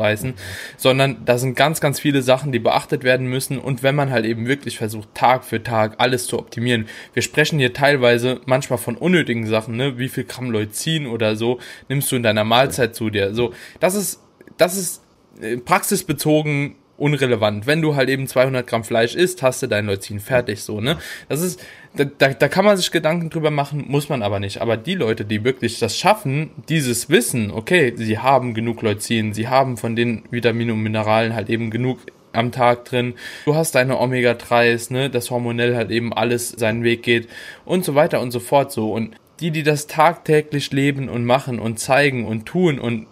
sondern 0.76 1.24
da 1.24 1.38
sind 1.38 1.56
ganz, 1.56 1.80
ganz 1.80 2.00
viele 2.00 2.22
Sachen, 2.22 2.52
die 2.52 2.58
beachtet 2.58 3.04
werden 3.04 3.26
müssen 3.26 3.58
und 3.58 3.82
wenn 3.82 3.94
man 3.94 4.10
halt 4.10 4.24
eben 4.24 4.46
wirklich 4.46 4.78
versucht, 4.78 5.14
Tag 5.14 5.44
für 5.44 5.62
Tag 5.62 5.94
alles 5.98 6.26
zu 6.26 6.38
optimieren. 6.38 6.86
Wir 7.12 7.22
sprechen 7.22 7.58
hier 7.58 7.72
teilweise 7.72 8.40
manchmal 8.46 8.78
von 8.78 8.96
unnötigen 8.96 9.46
Sachen, 9.46 9.76
ne, 9.76 9.98
wie 9.98 10.08
viel 10.08 10.24
Gramm 10.24 10.50
Leucin 10.50 11.06
oder 11.06 11.36
so 11.36 11.60
nimmst 11.88 12.10
du 12.10 12.16
in 12.16 12.22
deiner 12.22 12.44
Mahlzeit 12.44 12.94
zu 12.94 13.10
dir. 13.10 13.34
So, 13.34 13.52
das 13.78 13.94
ist, 13.94 14.20
das 14.56 14.76
ist 14.76 15.02
äh, 15.40 15.56
praxisbezogen 15.56 16.76
unrelevant. 17.00 17.66
Wenn 17.66 17.82
du 17.82 17.96
halt 17.96 18.08
eben 18.08 18.26
200 18.26 18.66
Gramm 18.66 18.84
Fleisch 18.84 19.14
isst, 19.14 19.42
hast 19.42 19.62
du 19.62 19.66
dein 19.66 19.86
Leucin 19.86 20.20
fertig, 20.20 20.62
so, 20.62 20.80
ne? 20.80 20.98
Das 21.28 21.40
ist, 21.40 21.60
da, 21.96 22.04
da, 22.04 22.28
da 22.28 22.48
kann 22.48 22.64
man 22.64 22.76
sich 22.76 22.90
Gedanken 22.90 23.30
drüber 23.30 23.50
machen, 23.50 23.84
muss 23.88 24.08
man 24.08 24.22
aber 24.22 24.38
nicht. 24.38 24.60
Aber 24.60 24.76
die 24.76 24.94
Leute, 24.94 25.24
die 25.24 25.42
wirklich 25.42 25.78
das 25.78 25.96
schaffen, 25.96 26.50
dieses 26.68 27.08
Wissen, 27.08 27.50
okay, 27.50 27.92
sie 27.96 28.18
haben 28.18 28.54
genug 28.54 28.82
Leucin, 28.82 29.32
sie 29.32 29.48
haben 29.48 29.76
von 29.76 29.96
den 29.96 30.22
Vitaminen 30.30 30.74
und 30.74 30.82
Mineralen 30.82 31.34
halt 31.34 31.48
eben 31.48 31.70
genug 31.70 31.98
am 32.32 32.52
Tag 32.52 32.84
drin. 32.84 33.14
Du 33.44 33.54
hast 33.54 33.74
deine 33.74 33.98
Omega-3s, 33.98 34.92
ne, 34.92 35.10
dass 35.10 35.30
hormonell 35.30 35.74
halt 35.76 35.90
eben 35.90 36.12
alles 36.12 36.50
seinen 36.50 36.84
Weg 36.84 37.02
geht 37.02 37.28
und 37.64 37.84
so 37.84 37.94
weiter 37.94 38.20
und 38.20 38.30
so 38.30 38.40
fort 38.40 38.70
so. 38.72 38.92
Und 38.92 39.16
die, 39.40 39.50
die 39.50 39.62
das 39.62 39.86
tagtäglich 39.86 40.70
leben 40.70 41.08
und 41.08 41.24
machen 41.24 41.58
und 41.58 41.78
zeigen 41.78 42.26
und 42.26 42.46
tun 42.46 42.78
und 42.78 43.06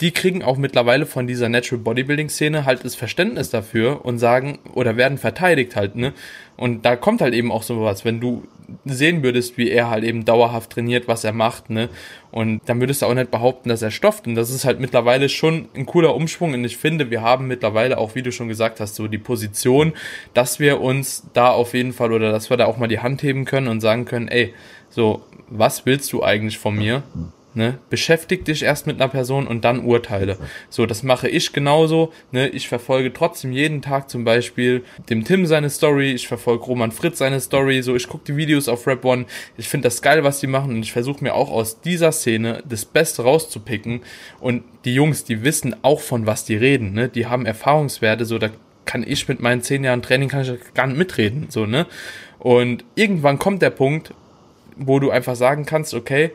die 0.00 0.10
kriegen 0.10 0.42
auch 0.42 0.56
mittlerweile 0.56 1.06
von 1.06 1.26
dieser 1.26 1.48
Natural 1.48 1.82
Bodybuilding 1.82 2.28
Szene 2.28 2.64
halt 2.64 2.84
das 2.84 2.94
Verständnis 2.94 3.50
dafür 3.50 4.04
und 4.04 4.18
sagen 4.18 4.58
oder 4.74 4.96
werden 4.96 5.18
verteidigt 5.18 5.76
halt, 5.76 5.96
ne? 5.96 6.12
Und 6.56 6.84
da 6.84 6.96
kommt 6.96 7.22
halt 7.22 7.32
eben 7.32 7.50
auch 7.50 7.62
sowas, 7.62 8.04
wenn 8.04 8.20
du 8.20 8.46
sehen 8.84 9.22
würdest, 9.22 9.56
wie 9.56 9.70
er 9.70 9.88
halt 9.90 10.04
eben 10.04 10.24
dauerhaft 10.24 10.70
trainiert, 10.70 11.08
was 11.08 11.24
er 11.24 11.32
macht, 11.32 11.70
ne? 11.70 11.88
Und 12.30 12.60
dann 12.66 12.80
würdest 12.80 13.02
du 13.02 13.06
auch 13.06 13.14
nicht 13.14 13.30
behaupten, 13.30 13.68
dass 13.68 13.82
er 13.82 13.90
stofft. 13.90 14.26
Und 14.26 14.34
das 14.34 14.50
ist 14.50 14.64
halt 14.64 14.78
mittlerweile 14.78 15.28
schon 15.28 15.68
ein 15.74 15.86
cooler 15.86 16.14
Umschwung. 16.14 16.54
Und 16.54 16.64
ich 16.64 16.76
finde, 16.76 17.10
wir 17.10 17.22
haben 17.22 17.46
mittlerweile 17.46 17.98
auch, 17.98 18.14
wie 18.14 18.22
du 18.22 18.30
schon 18.30 18.48
gesagt 18.48 18.78
hast, 18.80 18.94
so 18.94 19.08
die 19.08 19.18
Position, 19.18 19.94
dass 20.34 20.60
wir 20.60 20.80
uns 20.80 21.26
da 21.32 21.50
auf 21.50 21.74
jeden 21.74 21.92
Fall 21.92 22.12
oder 22.12 22.30
dass 22.30 22.50
wir 22.50 22.56
da 22.56 22.66
auch 22.66 22.76
mal 22.76 22.88
die 22.88 23.00
Hand 23.00 23.22
heben 23.22 23.44
können 23.44 23.68
und 23.68 23.80
sagen 23.80 24.04
können, 24.04 24.28
ey, 24.28 24.54
so, 24.90 25.24
was 25.48 25.86
willst 25.86 26.12
du 26.12 26.22
eigentlich 26.22 26.58
von 26.58 26.76
mir? 26.76 27.02
Ne? 27.52 27.78
Beschäftig 27.90 28.44
dich 28.44 28.62
erst 28.62 28.86
mit 28.86 29.00
einer 29.00 29.08
Person 29.08 29.48
und 29.48 29.64
dann 29.64 29.84
urteile. 29.84 30.38
So, 30.68 30.86
das 30.86 31.02
mache 31.02 31.28
ich 31.28 31.52
genauso. 31.52 32.12
Ne? 32.30 32.48
Ich 32.48 32.68
verfolge 32.68 33.12
trotzdem 33.12 33.52
jeden 33.52 33.82
Tag 33.82 34.08
zum 34.08 34.24
Beispiel 34.24 34.84
dem 35.08 35.24
Tim 35.24 35.46
seine 35.46 35.68
Story, 35.68 36.12
ich 36.12 36.28
verfolge 36.28 36.64
Roman 36.64 36.92
Fritz 36.92 37.18
seine 37.18 37.40
Story, 37.40 37.82
so 37.82 37.96
ich 37.96 38.06
gucke 38.06 38.24
die 38.26 38.36
Videos 38.36 38.68
auf 38.68 38.86
Rap 38.86 39.04
One. 39.04 39.26
Ich 39.56 39.68
finde 39.68 39.88
das 39.88 40.00
geil, 40.00 40.22
was 40.22 40.38
die 40.38 40.46
machen 40.46 40.70
und 40.70 40.82
ich 40.82 40.92
versuche 40.92 41.24
mir 41.24 41.34
auch 41.34 41.50
aus 41.50 41.80
dieser 41.80 42.12
Szene 42.12 42.62
das 42.68 42.84
Beste 42.84 43.22
rauszupicken. 43.22 44.02
Und 44.38 44.62
die 44.84 44.94
Jungs, 44.94 45.24
die 45.24 45.42
wissen 45.42 45.74
auch 45.82 46.00
von 46.00 46.26
was 46.26 46.44
die 46.44 46.56
reden, 46.56 46.92
ne? 46.92 47.08
Die 47.08 47.26
haben 47.26 47.46
Erfahrungswerte, 47.46 48.24
so 48.24 48.38
da 48.38 48.50
kann 48.84 49.04
ich 49.06 49.28
mit 49.28 49.40
meinen 49.40 49.62
zehn 49.62 49.84
Jahren 49.84 50.02
Training 50.02 50.28
kann 50.28 50.42
ich 50.42 50.74
gar 50.74 50.86
nicht 50.86 50.96
mitreden, 50.96 51.46
so, 51.48 51.66
ne? 51.66 51.86
Und 52.38 52.84
irgendwann 52.94 53.38
kommt 53.38 53.60
der 53.60 53.70
Punkt, 53.70 54.14
wo 54.76 54.98
du 54.98 55.10
einfach 55.10 55.36
sagen 55.36 55.66
kannst, 55.66 55.94
okay, 55.94 56.30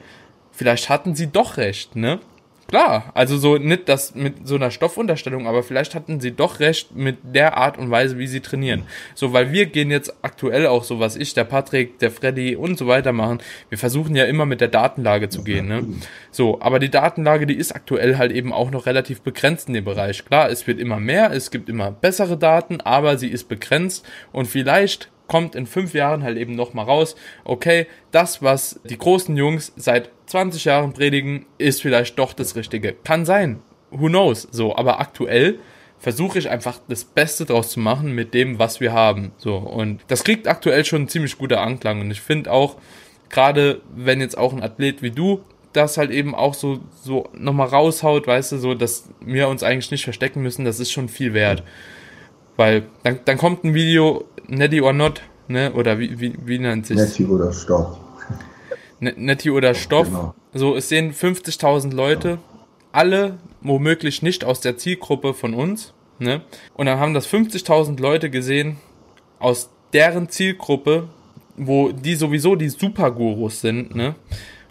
vielleicht 0.55 0.89
hatten 0.89 1.15
sie 1.15 1.27
doch 1.27 1.57
recht, 1.57 1.95
ne? 1.95 2.19
Klar, 2.67 3.11
also 3.13 3.37
so 3.37 3.57
nicht 3.57 3.87
das 3.89 4.15
mit 4.15 4.47
so 4.47 4.55
einer 4.55 4.71
Stoffunterstellung, 4.71 5.47
aber 5.47 5.61
vielleicht 5.61 5.93
hatten 5.93 6.19
sie 6.19 6.31
doch 6.31 6.59
recht 6.59 6.95
mit 6.95 7.17
der 7.21 7.57
Art 7.57 7.77
und 7.77 7.91
Weise, 7.91 8.17
wie 8.17 8.25
sie 8.25 8.39
trainieren. 8.39 8.83
So, 9.13 9.33
weil 9.33 9.51
wir 9.51 9.67
gehen 9.67 9.91
jetzt 9.91 10.15
aktuell 10.23 10.65
auch 10.65 10.83
so, 10.83 10.99
was 10.99 11.15
ich, 11.15 11.35
der 11.35 11.43
Patrick, 11.43 11.99
der 11.99 12.09
Freddy 12.09 12.55
und 12.55 12.79
so 12.79 12.87
weiter 12.87 13.11
machen. 13.11 13.39
Wir 13.69 13.77
versuchen 13.77 14.15
ja 14.15 14.25
immer 14.25 14.47
mit 14.47 14.61
der 14.61 14.69
Datenlage 14.69 15.29
zu 15.29 15.43
gehen, 15.43 15.67
ne? 15.67 15.85
So, 16.31 16.59
aber 16.59 16.79
die 16.79 16.89
Datenlage, 16.89 17.45
die 17.45 17.53
ist 17.53 17.75
aktuell 17.75 18.17
halt 18.17 18.31
eben 18.31 18.51
auch 18.51 18.71
noch 18.71 18.87
relativ 18.87 19.21
begrenzt 19.21 19.67
in 19.67 19.75
dem 19.75 19.85
Bereich. 19.85 20.25
Klar, 20.25 20.49
es 20.49 20.65
wird 20.65 20.79
immer 20.79 20.99
mehr, 20.99 21.31
es 21.33 21.51
gibt 21.51 21.69
immer 21.69 21.91
bessere 21.91 22.35
Daten, 22.35 22.81
aber 22.81 23.19
sie 23.19 23.29
ist 23.29 23.47
begrenzt 23.47 24.07
und 24.31 24.47
vielleicht 24.47 25.11
kommt 25.27 25.55
in 25.55 25.65
fünf 25.65 25.93
Jahren 25.93 26.23
halt 26.23 26.37
eben 26.37 26.55
nochmal 26.55 26.85
raus, 26.85 27.15
okay, 27.43 27.87
das, 28.11 28.41
was 28.41 28.79
die 28.83 28.97
großen 28.97 29.35
Jungs 29.35 29.73
seit 29.75 30.09
20 30.27 30.65
Jahren 30.65 30.93
predigen, 30.93 31.45
ist 31.57 31.81
vielleicht 31.81 32.17
doch 32.19 32.33
das 32.33 32.55
Richtige. 32.55 32.93
Kann 32.93 33.25
sein. 33.25 33.61
Who 33.91 34.07
knows? 34.07 34.47
So, 34.51 34.75
aber 34.75 34.99
aktuell 34.99 35.59
versuche 35.97 36.39
ich 36.39 36.49
einfach 36.49 36.79
das 36.87 37.03
Beste 37.03 37.45
draus 37.45 37.69
zu 37.69 37.79
machen 37.79 38.13
mit 38.13 38.33
dem, 38.33 38.59
was 38.59 38.79
wir 38.79 38.93
haben. 38.93 39.31
So, 39.37 39.55
und 39.55 40.01
das 40.07 40.23
kriegt 40.23 40.47
aktuell 40.47 40.85
schon 40.85 41.03
ein 41.03 41.07
ziemlich 41.07 41.37
guter 41.37 41.61
Anklang. 41.61 42.01
Und 42.01 42.11
ich 42.11 42.21
finde 42.21 42.51
auch, 42.51 42.77
gerade 43.29 43.81
wenn 43.95 44.21
jetzt 44.21 44.37
auch 44.37 44.53
ein 44.53 44.61
Athlet 44.61 45.01
wie 45.01 45.11
du 45.11 45.41
das 45.75 45.97
halt 45.97 46.11
eben 46.11 46.35
auch 46.35 46.53
so, 46.53 46.79
so 47.03 47.29
nochmal 47.33 47.67
raushaut, 47.67 48.27
weißt 48.27 48.53
du, 48.53 48.57
so, 48.57 48.73
dass 48.73 49.09
wir 49.19 49.47
uns 49.49 49.63
eigentlich 49.63 49.91
nicht 49.91 50.03
verstecken 50.03 50.41
müssen, 50.41 50.65
das 50.65 50.79
ist 50.79 50.91
schon 50.91 51.09
viel 51.09 51.33
wert. 51.33 51.63
Weil 52.57 52.83
dann, 53.03 53.19
dann 53.25 53.37
kommt 53.37 53.63
ein 53.63 53.73
Video, 53.73 54.25
Netty 54.47 54.81
or 54.81 54.93
Not, 54.93 55.21
ne? 55.47 55.73
Oder 55.73 55.99
wie, 55.99 56.19
wie, 56.19 56.35
wie 56.45 56.59
nennt 56.59 56.85
sich 56.85 56.97
Netty 56.97 57.25
oder 57.25 57.51
Stoff. 57.51 57.97
Netty 58.99 59.51
oder 59.51 59.73
Stoff. 59.73 60.07
Genau. 60.07 60.35
So, 60.53 60.75
es 60.75 60.89
sehen 60.89 61.13
50.000 61.13 61.93
Leute, 61.93 62.29
ja. 62.29 62.37
alle 62.91 63.37
womöglich 63.61 64.21
nicht 64.21 64.45
aus 64.45 64.61
der 64.61 64.77
Zielgruppe 64.77 65.33
von 65.33 65.53
uns, 65.53 65.93
ne? 66.19 66.41
Und 66.75 66.85
dann 66.85 66.99
haben 66.99 67.13
das 67.13 67.27
50.000 67.27 67.99
Leute 67.99 68.29
gesehen 68.29 68.77
aus 69.39 69.69
deren 69.91 70.29
Zielgruppe, 70.29 71.09
wo 71.57 71.91
die 71.91 72.15
sowieso 72.15 72.55
die 72.55 72.69
Supergurus 72.69 73.61
sind, 73.61 73.95
ne? 73.95 74.15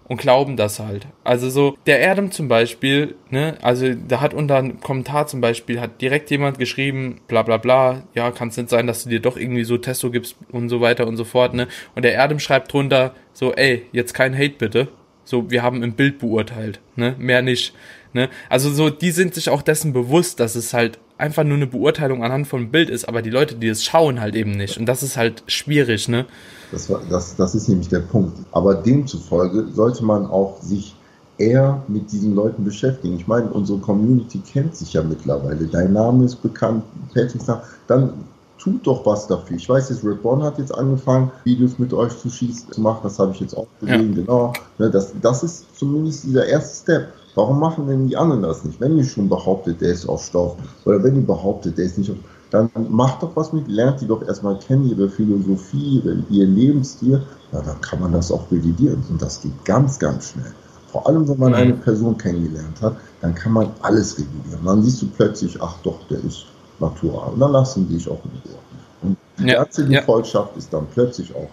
Und 0.06 0.18
glauben 0.18 0.56
das 0.56 0.80
halt. 0.80 1.06
Also 1.24 1.48
so, 1.50 1.76
der 1.86 2.00
Erdem 2.00 2.30
zum 2.30 2.48
Beispiel, 2.48 3.14
ne, 3.30 3.56
also 3.62 3.94
da 3.94 4.20
hat 4.20 4.34
unter 4.34 4.56
einem 4.56 4.80
Kommentar 4.80 5.26
zum 5.26 5.40
Beispiel, 5.40 5.80
hat 5.80 6.00
direkt 6.00 6.30
jemand 6.30 6.58
geschrieben, 6.58 7.20
bla 7.26 7.42
bla 7.42 7.56
bla, 7.56 8.02
ja, 8.14 8.30
kann 8.30 8.48
es 8.48 8.56
nicht 8.56 8.70
sein, 8.70 8.86
dass 8.86 9.04
du 9.04 9.10
dir 9.10 9.20
doch 9.20 9.36
irgendwie 9.36 9.64
so 9.64 9.78
Testo 9.78 10.10
gibst 10.10 10.36
und 10.50 10.68
so 10.68 10.80
weiter 10.80 11.06
und 11.06 11.16
so 11.16 11.24
fort, 11.24 11.54
ne. 11.54 11.68
Und 11.94 12.04
der 12.04 12.12
Erdem 12.12 12.38
schreibt 12.38 12.72
drunter, 12.72 13.14
so, 13.32 13.52
ey, 13.54 13.86
jetzt 13.92 14.14
kein 14.14 14.36
Hate 14.36 14.54
bitte. 14.58 14.88
So, 15.26 15.50
wir 15.50 15.62
haben 15.62 15.82
im 15.82 15.94
Bild 15.94 16.18
beurteilt, 16.18 16.80
ne, 16.96 17.14
mehr 17.18 17.40
nicht, 17.40 17.74
ne. 18.12 18.28
Also 18.50 18.70
so, 18.70 18.90
die 18.90 19.10
sind 19.10 19.34
sich 19.34 19.48
auch 19.48 19.62
dessen 19.62 19.94
bewusst, 19.94 20.38
dass 20.38 20.54
es 20.54 20.74
halt 20.74 20.98
einfach 21.16 21.44
nur 21.44 21.56
eine 21.56 21.66
Beurteilung 21.66 22.22
anhand 22.22 22.46
von 22.46 22.70
Bild 22.70 22.90
ist, 22.90 23.06
aber 23.06 23.22
die 23.22 23.30
Leute, 23.30 23.54
die 23.54 23.68
es 23.68 23.84
schauen, 23.84 24.20
halt 24.20 24.34
eben 24.34 24.50
nicht. 24.50 24.76
Und 24.76 24.86
das 24.86 25.02
ist 25.02 25.16
halt 25.16 25.44
schwierig, 25.46 26.08
ne. 26.08 26.26
Das, 26.74 26.90
war, 26.90 27.00
das, 27.08 27.36
das 27.36 27.54
ist 27.54 27.68
nämlich 27.68 27.88
der 27.88 28.00
Punkt. 28.00 28.36
Aber 28.52 28.74
demzufolge 28.74 29.68
sollte 29.72 30.04
man 30.04 30.26
auch 30.26 30.60
sich 30.60 30.96
eher 31.38 31.82
mit 31.88 32.10
diesen 32.10 32.34
Leuten 32.34 32.64
beschäftigen. 32.64 33.16
Ich 33.16 33.26
meine, 33.28 33.48
unsere 33.50 33.78
Community 33.78 34.40
kennt 34.40 34.76
sich 34.76 34.92
ja 34.92 35.02
mittlerweile. 35.02 35.66
Dein 35.66 35.92
Name 35.92 36.24
ist 36.24 36.42
bekannt, 36.42 36.84
Patricks 37.12 37.46
Name. 37.46 37.62
Dann 37.86 38.12
tut 38.58 38.86
doch 38.86 39.04
was 39.06 39.26
dafür. 39.26 39.56
Ich 39.56 39.68
weiß 39.68 39.90
jetzt, 39.90 40.04
Red 40.04 40.22
Born 40.22 40.42
hat 40.42 40.58
jetzt 40.58 40.74
angefangen, 40.74 41.30
Videos 41.44 41.78
mit 41.78 41.92
euch 41.92 42.16
zu 42.18 42.28
schießen, 42.28 42.72
zu 42.72 42.80
machen. 42.80 43.00
Das 43.02 43.18
habe 43.18 43.32
ich 43.32 43.40
jetzt 43.40 43.56
auch 43.56 43.66
gesehen, 43.80 44.10
ja. 44.10 44.22
genau. 44.22 44.52
Ne, 44.78 44.90
das, 44.90 45.12
das 45.20 45.42
ist 45.42 45.76
zumindest 45.76 46.24
dieser 46.24 46.46
erste 46.46 46.82
Step. 46.82 47.12
Warum 47.36 47.58
machen 47.58 47.88
denn 47.88 48.06
die 48.06 48.16
anderen 48.16 48.42
das 48.42 48.64
nicht? 48.64 48.80
Wenn 48.80 48.96
ihr 48.96 49.04
schon 49.04 49.28
behauptet, 49.28 49.80
der 49.80 49.92
ist 49.92 50.08
auf 50.08 50.24
Stoff, 50.24 50.56
oder 50.84 51.02
wenn 51.02 51.16
ihr 51.16 51.26
behauptet, 51.26 51.76
der 51.78 51.84
ist 51.84 51.98
nicht 51.98 52.10
auf 52.10 52.16
dann 52.54 52.70
macht 52.88 53.22
doch 53.22 53.34
was 53.34 53.52
mit, 53.52 53.66
lernt 53.66 54.00
die 54.00 54.06
doch 54.06 54.26
erstmal 54.26 54.58
kennen, 54.58 54.88
ihre 54.88 55.08
Philosophie, 55.08 56.00
ihr 56.30 56.46
Lebensstil, 56.46 57.20
ja, 57.52 57.60
dann 57.60 57.80
kann 57.80 58.00
man 58.00 58.12
das 58.12 58.30
auch 58.30 58.50
validieren. 58.50 59.04
Und 59.10 59.20
das 59.20 59.42
geht 59.42 59.64
ganz, 59.64 59.98
ganz 59.98 60.30
schnell. 60.30 60.52
Vor 60.88 61.06
allem, 61.08 61.28
wenn 61.28 61.38
man 61.38 61.50
mhm. 61.50 61.58
eine 61.58 61.72
Person 61.74 62.16
kennengelernt 62.16 62.80
hat, 62.80 62.96
dann 63.20 63.34
kann 63.34 63.52
man 63.52 63.70
alles 63.82 64.16
revidieren. 64.16 64.64
Dann 64.64 64.82
siehst 64.82 65.02
du 65.02 65.06
plötzlich, 65.08 65.60
ach 65.60 65.76
doch, 65.82 66.06
der 66.08 66.18
ist 66.18 66.46
natural. 66.78 67.32
Und 67.32 67.40
dann 67.40 67.50
lassen 67.50 67.88
die 67.88 67.94
dich 67.94 68.08
auch 68.08 68.20
in 68.24 68.30
Ruhe. 68.30 68.58
Und 69.02 69.16
die 69.38 69.48
ja, 69.48 69.62
ganze 69.62 69.84
ja. 69.88 70.00
Gefolgschaft 70.00 70.56
ist 70.56 70.72
dann 70.72 70.86
plötzlich 70.94 71.34
auch 71.34 71.50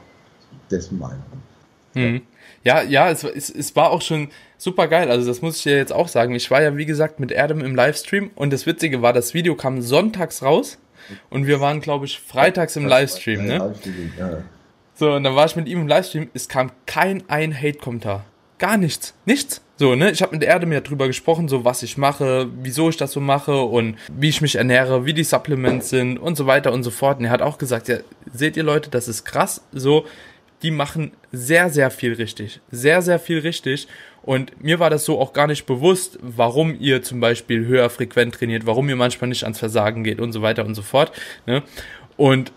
dessen 0.69 0.99
Meinung. 0.99 1.23
Mhm. 1.95 2.21
Ja, 2.63 2.83
ja, 2.83 3.09
es, 3.09 3.23
es, 3.23 3.49
es 3.49 3.75
war 3.75 3.89
auch 3.89 4.03
schon 4.03 4.29
super 4.59 4.87
geil. 4.87 5.09
Also 5.09 5.27
das 5.27 5.41
muss 5.41 5.57
ich 5.57 5.63
dir 5.63 5.77
jetzt 5.77 5.91
auch 5.91 6.07
sagen. 6.07 6.35
Ich 6.35 6.51
war 6.51 6.61
ja, 6.61 6.77
wie 6.77 6.85
gesagt, 6.85 7.19
mit 7.19 7.35
Adam 7.35 7.61
im 7.61 7.75
Livestream 7.75 8.29
und 8.35 8.53
das 8.53 8.67
Witzige 8.67 9.01
war, 9.01 9.13
das 9.13 9.33
Video 9.33 9.55
kam 9.55 9.81
sonntags 9.81 10.43
raus 10.43 10.77
und 11.29 11.47
wir 11.47 11.59
waren, 11.59 11.81
glaube 11.81 12.05
ich, 12.05 12.19
freitags 12.19 12.75
im 12.75 12.85
Livestream, 12.85 13.45
ne? 13.45 13.75
So, 14.95 15.13
und 15.13 15.23
dann 15.23 15.35
war 15.35 15.45
ich 15.45 15.55
mit 15.55 15.67
ihm 15.67 15.81
im 15.81 15.87
Livestream, 15.87 16.29
es 16.33 16.47
kam 16.47 16.71
kein 16.85 17.23
ein 17.27 17.55
Hate-Kommentar. 17.55 18.25
Gar 18.59 18.77
nichts. 18.77 19.15
Nichts. 19.25 19.61
So, 19.77 19.95
ne? 19.95 20.11
Ich 20.11 20.21
habe 20.21 20.35
mit 20.35 20.43
Erde 20.43 20.67
mir 20.67 20.81
drüber 20.81 21.07
gesprochen, 21.07 21.47
so 21.47 21.65
was 21.65 21.81
ich 21.81 21.97
mache, 21.97 22.47
wieso 22.61 22.89
ich 22.89 22.97
das 22.97 23.11
so 23.13 23.19
mache 23.19 23.63
und 23.63 23.97
wie 24.11 24.29
ich 24.29 24.41
mich 24.41 24.55
ernähre, 24.55 25.07
wie 25.07 25.15
die 25.15 25.23
Supplements 25.23 25.89
sind 25.89 26.19
und 26.19 26.35
so 26.35 26.45
weiter 26.45 26.71
und 26.71 26.83
so 26.83 26.91
fort. 26.91 27.17
Und 27.17 27.25
er 27.25 27.31
hat 27.31 27.41
auch 27.41 27.57
gesagt, 27.57 27.87
ja, 27.87 27.97
seht 28.31 28.55
ihr 28.57 28.61
Leute, 28.61 28.91
das 28.91 29.07
ist 29.07 29.25
krass. 29.25 29.63
So, 29.71 30.05
die 30.61 30.69
machen 30.69 31.13
sehr, 31.31 31.71
sehr 31.71 31.89
viel 31.89 32.13
richtig. 32.13 32.59
Sehr, 32.69 33.01
sehr 33.01 33.17
viel 33.17 33.39
richtig. 33.39 33.87
Und 34.23 34.63
mir 34.63 34.79
war 34.79 34.89
das 34.89 35.05
so 35.05 35.19
auch 35.19 35.33
gar 35.33 35.47
nicht 35.47 35.65
bewusst, 35.65 36.19
warum 36.21 36.75
ihr 36.79 37.01
zum 37.01 37.19
Beispiel 37.19 37.65
höher 37.65 37.89
frequent 37.89 38.35
trainiert, 38.35 38.65
warum 38.65 38.87
ihr 38.89 38.95
manchmal 38.95 39.29
nicht 39.29 39.43
ans 39.43 39.59
Versagen 39.59 40.03
geht 40.03 40.19
und 40.19 40.31
so 40.31 40.41
weiter 40.41 40.65
und 40.65 40.75
so 40.75 40.81
fort. 40.81 41.11
Ne? 41.47 41.63
Und 42.17 42.51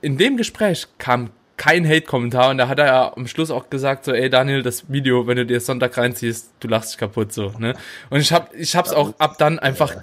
in 0.00 0.16
dem 0.16 0.36
Gespräch 0.36 0.86
kam 0.98 1.30
kein 1.56 1.88
Hate-Kommentar 1.88 2.50
und 2.50 2.58
da 2.58 2.68
hat 2.68 2.78
er 2.78 2.86
ja 2.86 3.12
am 3.16 3.26
Schluss 3.26 3.50
auch 3.50 3.68
gesagt 3.68 4.04
so, 4.04 4.12
ey 4.12 4.30
Daniel, 4.30 4.62
das 4.62 4.90
Video, 4.92 5.26
wenn 5.26 5.36
du 5.36 5.44
dir 5.44 5.60
Sonntag 5.60 5.98
reinziehst, 5.98 6.52
du 6.60 6.68
lachst 6.68 6.92
dich 6.92 6.98
kaputt 6.98 7.32
so, 7.32 7.52
ne? 7.58 7.74
Und 8.10 8.20
ich 8.20 8.32
hab, 8.32 8.54
ich 8.54 8.76
hab's 8.76 8.92
auch 8.92 9.18
ab 9.18 9.36
dann 9.38 9.58
einfach 9.58 9.96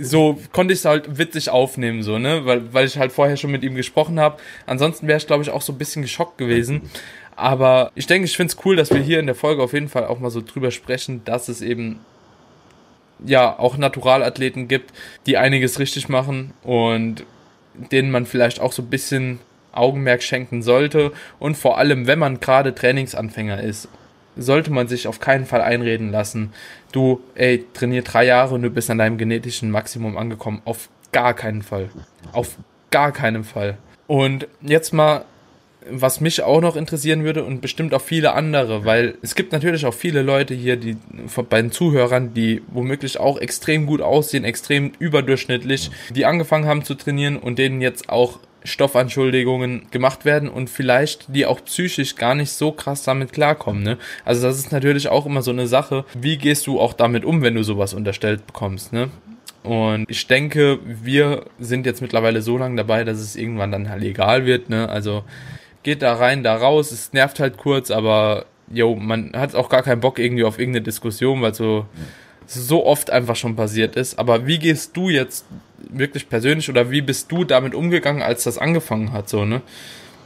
so 0.00 0.38
konnte 0.52 0.72
ich 0.72 0.80
es 0.80 0.84
halt 0.84 1.18
witzig 1.18 1.50
aufnehmen 1.50 2.02
so, 2.02 2.18
ne, 2.18 2.46
weil 2.46 2.72
weil 2.72 2.86
ich 2.86 2.98
halt 2.98 3.12
vorher 3.12 3.36
schon 3.36 3.50
mit 3.50 3.64
ihm 3.64 3.74
gesprochen 3.74 4.20
habe. 4.20 4.38
Ansonsten 4.66 5.08
wäre 5.08 5.18
ich 5.18 5.26
glaube 5.26 5.42
ich 5.42 5.50
auch 5.50 5.62
so 5.62 5.72
ein 5.72 5.78
bisschen 5.78 6.02
geschockt 6.02 6.38
gewesen. 6.38 6.82
Aber 7.36 7.90
ich 7.94 8.06
denke, 8.06 8.26
ich 8.26 8.36
finde 8.36 8.52
es 8.52 8.64
cool, 8.64 8.76
dass 8.76 8.90
wir 8.90 9.00
hier 9.00 9.20
in 9.20 9.26
der 9.26 9.34
Folge 9.34 9.62
auf 9.62 9.72
jeden 9.72 9.88
Fall 9.88 10.06
auch 10.06 10.18
mal 10.18 10.30
so 10.30 10.40
drüber 10.40 10.70
sprechen, 10.70 11.22
dass 11.24 11.48
es 11.48 11.62
eben 11.62 12.00
ja 13.24 13.58
auch 13.58 13.76
Naturalathleten 13.76 14.68
gibt, 14.68 14.92
die 15.26 15.36
einiges 15.36 15.78
richtig 15.78 16.08
machen 16.08 16.52
und 16.62 17.24
denen 17.74 18.10
man 18.10 18.26
vielleicht 18.26 18.60
auch 18.60 18.72
so 18.72 18.82
ein 18.82 18.90
bisschen 18.90 19.38
Augenmerk 19.72 20.22
schenken 20.22 20.62
sollte. 20.62 21.12
Und 21.38 21.56
vor 21.56 21.78
allem, 21.78 22.06
wenn 22.06 22.18
man 22.18 22.40
gerade 22.40 22.74
Trainingsanfänger 22.74 23.62
ist, 23.62 23.88
sollte 24.36 24.70
man 24.70 24.88
sich 24.88 25.08
auf 25.08 25.20
keinen 25.20 25.46
Fall 25.46 25.60
einreden 25.60 26.10
lassen, 26.10 26.52
du, 26.90 27.20
ey, 27.34 27.66
trainier 27.74 28.02
drei 28.02 28.24
Jahre 28.24 28.54
und 28.54 28.62
du 28.62 28.70
bist 28.70 28.90
an 28.90 28.98
deinem 28.98 29.18
genetischen 29.18 29.70
Maximum 29.70 30.16
angekommen. 30.16 30.62
Auf 30.64 30.88
gar 31.12 31.34
keinen 31.34 31.62
Fall. 31.62 31.90
Auf 32.32 32.56
gar 32.90 33.12
keinen 33.12 33.44
Fall. 33.44 33.76
Und 34.06 34.48
jetzt 34.62 34.92
mal 34.92 35.24
was 35.90 36.20
mich 36.20 36.42
auch 36.42 36.60
noch 36.60 36.76
interessieren 36.76 37.24
würde 37.24 37.44
und 37.44 37.60
bestimmt 37.60 37.94
auch 37.94 38.00
viele 38.00 38.34
andere, 38.34 38.84
weil 38.84 39.16
es 39.22 39.34
gibt 39.34 39.52
natürlich 39.52 39.86
auch 39.86 39.94
viele 39.94 40.22
Leute 40.22 40.54
hier, 40.54 40.76
die 40.76 40.96
bei 41.48 41.60
den 41.60 41.72
Zuhörern, 41.72 42.34
die 42.34 42.62
womöglich 42.68 43.18
auch 43.18 43.38
extrem 43.38 43.86
gut 43.86 44.00
aussehen, 44.00 44.44
extrem 44.44 44.92
überdurchschnittlich, 44.98 45.90
die 46.10 46.26
angefangen 46.26 46.66
haben 46.66 46.84
zu 46.84 46.94
trainieren 46.94 47.36
und 47.36 47.58
denen 47.58 47.80
jetzt 47.80 48.08
auch 48.08 48.38
Stoffanschuldigungen 48.64 49.90
gemacht 49.90 50.24
werden 50.24 50.48
und 50.48 50.70
vielleicht 50.70 51.34
die 51.34 51.46
auch 51.46 51.64
psychisch 51.64 52.14
gar 52.16 52.34
nicht 52.34 52.52
so 52.52 52.72
krass 52.72 53.02
damit 53.02 53.32
klarkommen. 53.32 53.82
Ne? 53.82 53.98
Also 54.24 54.42
das 54.42 54.58
ist 54.58 54.72
natürlich 54.72 55.08
auch 55.08 55.26
immer 55.26 55.42
so 55.42 55.50
eine 55.50 55.66
Sache. 55.66 56.04
Wie 56.14 56.36
gehst 56.36 56.66
du 56.66 56.80
auch 56.80 56.92
damit 56.92 57.24
um, 57.24 57.42
wenn 57.42 57.54
du 57.54 57.64
sowas 57.64 57.94
unterstellt 57.94 58.46
bekommst? 58.46 58.92
Ne? 58.92 59.10
Und 59.62 60.06
ich 60.08 60.26
denke, 60.26 60.78
wir 60.84 61.44
sind 61.58 61.86
jetzt 61.86 62.02
mittlerweile 62.02 62.42
so 62.42 62.58
lange 62.58 62.76
dabei, 62.76 63.04
dass 63.04 63.18
es 63.18 63.36
irgendwann 63.36 63.72
dann 63.72 63.88
halt 63.88 64.02
egal 64.02 64.44
wird. 64.46 64.70
Ne? 64.70 64.88
Also 64.88 65.24
geht 65.82 66.02
da 66.02 66.14
rein, 66.14 66.42
da 66.42 66.56
raus. 66.56 66.92
Es 66.92 67.12
nervt 67.12 67.40
halt 67.40 67.56
kurz, 67.56 67.90
aber 67.90 68.44
jo, 68.72 68.94
man 68.94 69.32
hat 69.34 69.54
auch 69.54 69.68
gar 69.68 69.82
keinen 69.82 70.00
Bock 70.00 70.18
irgendwie 70.18 70.44
auf 70.44 70.58
irgendeine 70.58 70.84
Diskussion, 70.84 71.42
weil 71.42 71.54
so, 71.54 71.86
so 72.46 72.86
oft 72.86 73.10
einfach 73.10 73.36
schon 73.36 73.56
passiert 73.56 73.96
ist. 73.96 74.18
Aber 74.18 74.46
wie 74.46 74.58
gehst 74.58 74.96
du 74.96 75.08
jetzt 75.08 75.44
wirklich 75.90 76.28
persönlich 76.28 76.68
oder 76.70 76.90
wie 76.90 77.02
bist 77.02 77.30
du 77.30 77.44
damit 77.44 77.74
umgegangen, 77.74 78.22
als 78.22 78.44
das 78.44 78.58
angefangen 78.58 79.12
hat, 79.12 79.28
so, 79.28 79.44
ne? 79.44 79.62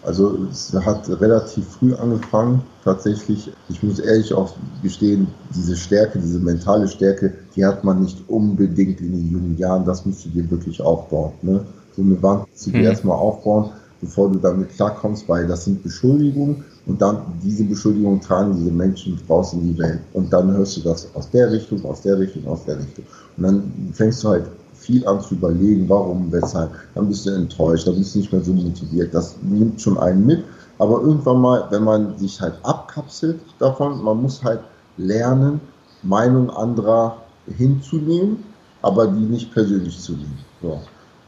Also 0.03 0.47
es 0.53 0.73
hat 0.73 1.09
relativ 1.21 1.67
früh 1.67 1.93
angefangen, 1.93 2.63
tatsächlich. 2.85 3.51
Ich 3.69 3.83
muss 3.83 3.99
ehrlich 3.99 4.33
auch 4.33 4.55
gestehen, 4.81 5.27
diese 5.53 5.75
Stärke, 5.75 6.21
diese 6.21 6.39
mentale 6.39 6.87
Stärke, 6.87 7.35
die 7.57 7.65
hat 7.65 7.83
man 7.83 8.03
nicht 8.03 8.19
unbedingt 8.29 9.01
in 9.01 9.11
den 9.11 9.33
jungen 9.33 9.59
Jahren. 9.59 9.85
Das 9.85 10.07
musst 10.07 10.25
du 10.25 10.29
dir 10.29 10.49
wirklich 10.49 10.81
aufbauen. 10.81 11.33
Ne? 11.43 11.67
So 11.97 12.03
eine 12.03 12.23
Wand 12.23 12.47
zu 12.55 12.71
dir 12.71 12.79
hm. 12.79 12.85
erstmal 12.85 13.17
aufbauen 13.17 13.73
bevor 14.07 14.31
du 14.31 14.39
damit 14.39 14.71
klarkommst, 14.71 15.29
weil 15.29 15.47
das 15.47 15.65
sind 15.65 15.83
Beschuldigungen 15.83 16.65
und 16.87 17.03
dann 17.03 17.23
diese 17.43 17.65
Beschuldigungen 17.65 18.21
tragen 18.21 18.57
diese 18.57 18.71
Menschen 18.71 19.21
draußen 19.27 19.61
in 19.61 19.75
die 19.75 19.79
Welt. 19.79 20.01
Und 20.13 20.33
dann 20.33 20.53
hörst 20.53 20.77
du 20.77 20.81
das 20.83 21.09
aus 21.15 21.29
der 21.31 21.51
Richtung, 21.51 21.85
aus 21.85 22.01
der 22.03 22.19
Richtung, 22.19 22.47
aus 22.47 22.65
der 22.65 22.79
Richtung. 22.79 23.05
Und 23.37 23.43
dann 23.43 23.73
fängst 23.93 24.23
du 24.23 24.29
halt 24.29 24.45
viel 24.75 25.07
an 25.07 25.21
zu 25.21 25.35
überlegen, 25.35 25.89
warum, 25.89 26.31
weshalb. 26.31 26.71
Dann 26.95 27.09
bist 27.09 27.27
du 27.27 27.31
enttäuscht, 27.31 27.87
dann 27.89 27.97
bist 27.97 28.15
du 28.15 28.21
nicht 28.21 28.33
mehr 28.33 28.43
so 28.43 28.53
motiviert. 28.53 29.13
Das 29.13 29.35
nimmt 29.43 29.81
schon 29.81 29.99
einen 29.99 30.25
mit. 30.25 30.45
Aber 30.79 31.01
irgendwann 31.01 31.41
mal, 31.41 31.67
wenn 31.71 31.85
man 31.85 32.17
sich 32.19 32.41
halt 32.41 32.55
abkapselt 32.63 33.41
davon, 33.59 34.03
man 34.03 34.23
muss 34.23 34.45
halt 34.45 34.61
lernen, 34.97 35.61
Meinung 36.03 36.51
anderer 36.51 37.17
hinzunehmen, 37.57 38.45
aber 38.83 39.07
die 39.09 39.25
nicht 39.25 39.53
persönlich 39.53 39.99
zu 39.99 40.13
nehmen. 40.13 40.39
So. 40.63 40.81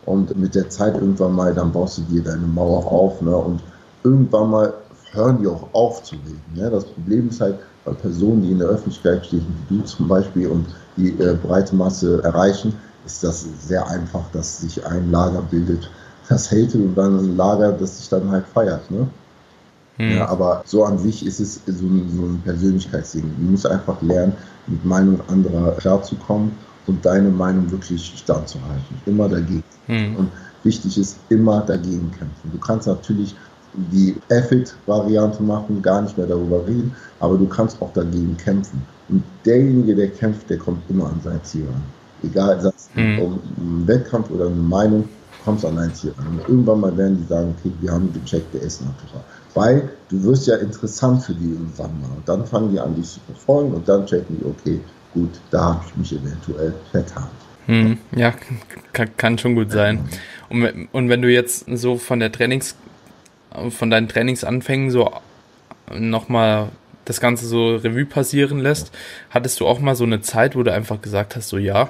Und 0.09 0.34
mit 0.38 0.54
der 0.54 0.70
Zeit 0.70 0.94
irgendwann 0.94 1.34
mal, 1.34 1.54
dann 1.54 1.70
baust 1.70 1.98
du 1.98 2.02
dir 2.02 2.22
deine 2.22 2.46
Mauer 2.46 2.90
auf. 2.90 3.20
Ne? 3.20 3.36
Und 3.36 3.61
irgendwann 4.04 4.50
mal 4.50 4.72
hören 5.12 5.38
die 5.40 5.46
auch 5.46 5.68
auf 5.74 6.02
zu 6.02 6.14
reden. 6.14 6.42
Ne? 6.54 6.70
Das 6.70 6.84
Problem 6.84 7.28
ist 7.28 7.40
halt, 7.40 7.59
bei 7.84 7.92
Personen, 7.92 8.42
die 8.42 8.52
in 8.52 8.59
der 8.59 8.68
Öffentlichkeit 8.68 9.26
stehen, 9.26 9.46
wie 9.68 9.76
du 9.76 9.84
zum 9.84 10.09
Beispiel, 10.09 10.48
und 10.48 10.66
die 10.96 11.11
äh, 11.20 11.36
breite 11.42 11.76
Masse 11.76 12.22
erreichen, 12.24 12.72
ist 13.04 13.22
das 13.22 13.46
sehr 13.66 13.86
einfach, 13.86 14.22
dass 14.32 14.62
sich 14.62 14.84
ein 14.86 15.11
Lager 15.11 15.42
bildet, 15.42 15.90
das 16.28 16.50
hatet 16.50 16.74
und 16.74 16.94
dann 16.94 17.18
ein 17.18 17.36
Lager, 17.36 17.72
das 17.72 17.98
sich 17.98 18.09
dann 18.09 18.30
halt 18.30 18.46
feiert. 18.46 18.90
Ne? 18.90 19.06
Hm. 19.96 20.16
Ja, 20.16 20.28
aber 20.28 20.62
so 20.64 20.84
an 20.84 20.98
sich 20.98 21.24
ist 21.26 21.40
es 21.40 21.61
so 21.66 21.84
ein, 21.86 22.11
so 22.14 22.22
ein 22.22 22.42
Persönlichkeitsding. 22.44 23.30
Du 23.38 23.50
musst 23.50 23.66
einfach 23.66 24.00
lernen, 24.00 24.32
mit 24.66 24.84
Meinung 24.84 25.20
anderer 25.28 25.72
klarzukommen 25.72 26.52
und 26.89 27.05
deine 27.05 27.28
Meinung 27.28 27.70
wirklich 27.70 28.14
standzuhalten. 28.16 28.97
Immer 29.07 29.28
dagegen. 29.28 29.64
Mhm. 29.86 30.16
Und 30.16 30.30
wichtig 30.64 30.99
ist, 30.99 31.18
immer 31.28 31.61
dagegen 31.61 32.11
kämpfen. 32.11 32.51
Du 32.53 32.59
kannst 32.59 32.86
natürlich 32.86 33.34
die 33.93 34.16
Effort-Variante 34.28 35.43
machen, 35.43 35.82
gar 35.82 36.03
nicht 36.03 36.16
mehr 36.16 36.26
darüber 36.26 36.66
reden, 36.66 36.95
aber 37.20 37.36
du 37.36 37.47
kannst 37.47 37.80
auch 37.82 37.93
dagegen 37.93 38.36
kämpfen. 38.36 38.82
Und 39.09 39.22
derjenige, 39.45 39.95
der 39.95 40.09
kämpft, 40.09 40.51
der 40.51 40.59
kommt 40.59 40.82
immer 40.89 41.07
an 41.07 41.20
sein 41.22 41.41
Ziel 41.45 41.66
ran. 41.66 41.82
Egal, 42.22 42.61
sei 42.61 42.70
es 42.74 42.89
mhm. 42.95 43.18
um 43.20 43.41
einen 43.59 43.86
Wettkampf 43.86 44.30
oder 44.30 44.47
eine 44.47 44.57
Meinung, 44.57 45.09
kommst 45.45 45.64
an 45.64 45.76
dein 45.76 45.95
Ziel 45.95 46.12
ran. 46.18 46.26
Und 46.26 46.49
irgendwann 46.49 46.80
mal 46.80 46.97
werden 46.97 47.18
die 47.18 47.28
sagen, 47.28 47.55
okay, 47.59 47.72
wir 47.80 47.93
haben 47.93 48.12
gecheckt, 48.12 48.53
der 48.53 48.62
ist 48.62 48.80
natural. 48.80 49.24
Weil 49.55 49.91
du 50.09 50.22
wirst 50.24 50.47
ja 50.47 50.57
interessant 50.57 51.22
für 51.22 51.34
die 51.34 51.53
irgendwann 51.53 52.01
mal. 52.01 52.11
Und 52.16 52.28
dann 52.28 52.45
fangen 52.47 52.72
die 52.72 52.80
an, 52.80 52.95
dich 52.95 53.09
zu 53.09 53.20
verfolgen 53.20 53.72
und 53.72 53.89
dann 53.89 54.07
checken 54.07 54.39
die, 54.39 54.45
okay, 54.45 54.80
gut, 55.18 55.40
da 55.50 55.64
habe 55.64 55.84
ich 55.86 55.96
mich 55.96 56.12
eventuell 56.12 56.74
vertan. 56.90 57.28
Hm, 57.66 57.98
ja, 58.16 58.32
kann, 58.92 59.16
kann, 59.16 59.38
schon 59.38 59.54
gut 59.54 59.70
sein. 59.70 60.08
Und, 60.48 60.88
und 60.92 61.08
wenn 61.08 61.20
du 61.20 61.30
jetzt 61.30 61.66
so 61.68 61.98
von 61.98 62.20
der 62.20 62.32
Trainings, 62.32 62.76
von 63.70 63.90
deinen 63.90 64.08
Trainingsanfängen 64.08 64.90
so 64.90 65.12
nochmal 65.94 66.68
das 67.04 67.20
Ganze 67.20 67.46
so 67.46 67.76
Revue 67.76 68.06
passieren 68.06 68.60
lässt, 68.60 68.92
hattest 69.30 69.60
du 69.60 69.66
auch 69.66 69.80
mal 69.80 69.94
so 69.94 70.04
eine 70.04 70.20
Zeit, 70.20 70.56
wo 70.56 70.62
du 70.62 70.72
einfach 70.72 71.00
gesagt 71.02 71.36
hast, 71.36 71.48
so 71.48 71.58
ja. 71.58 71.88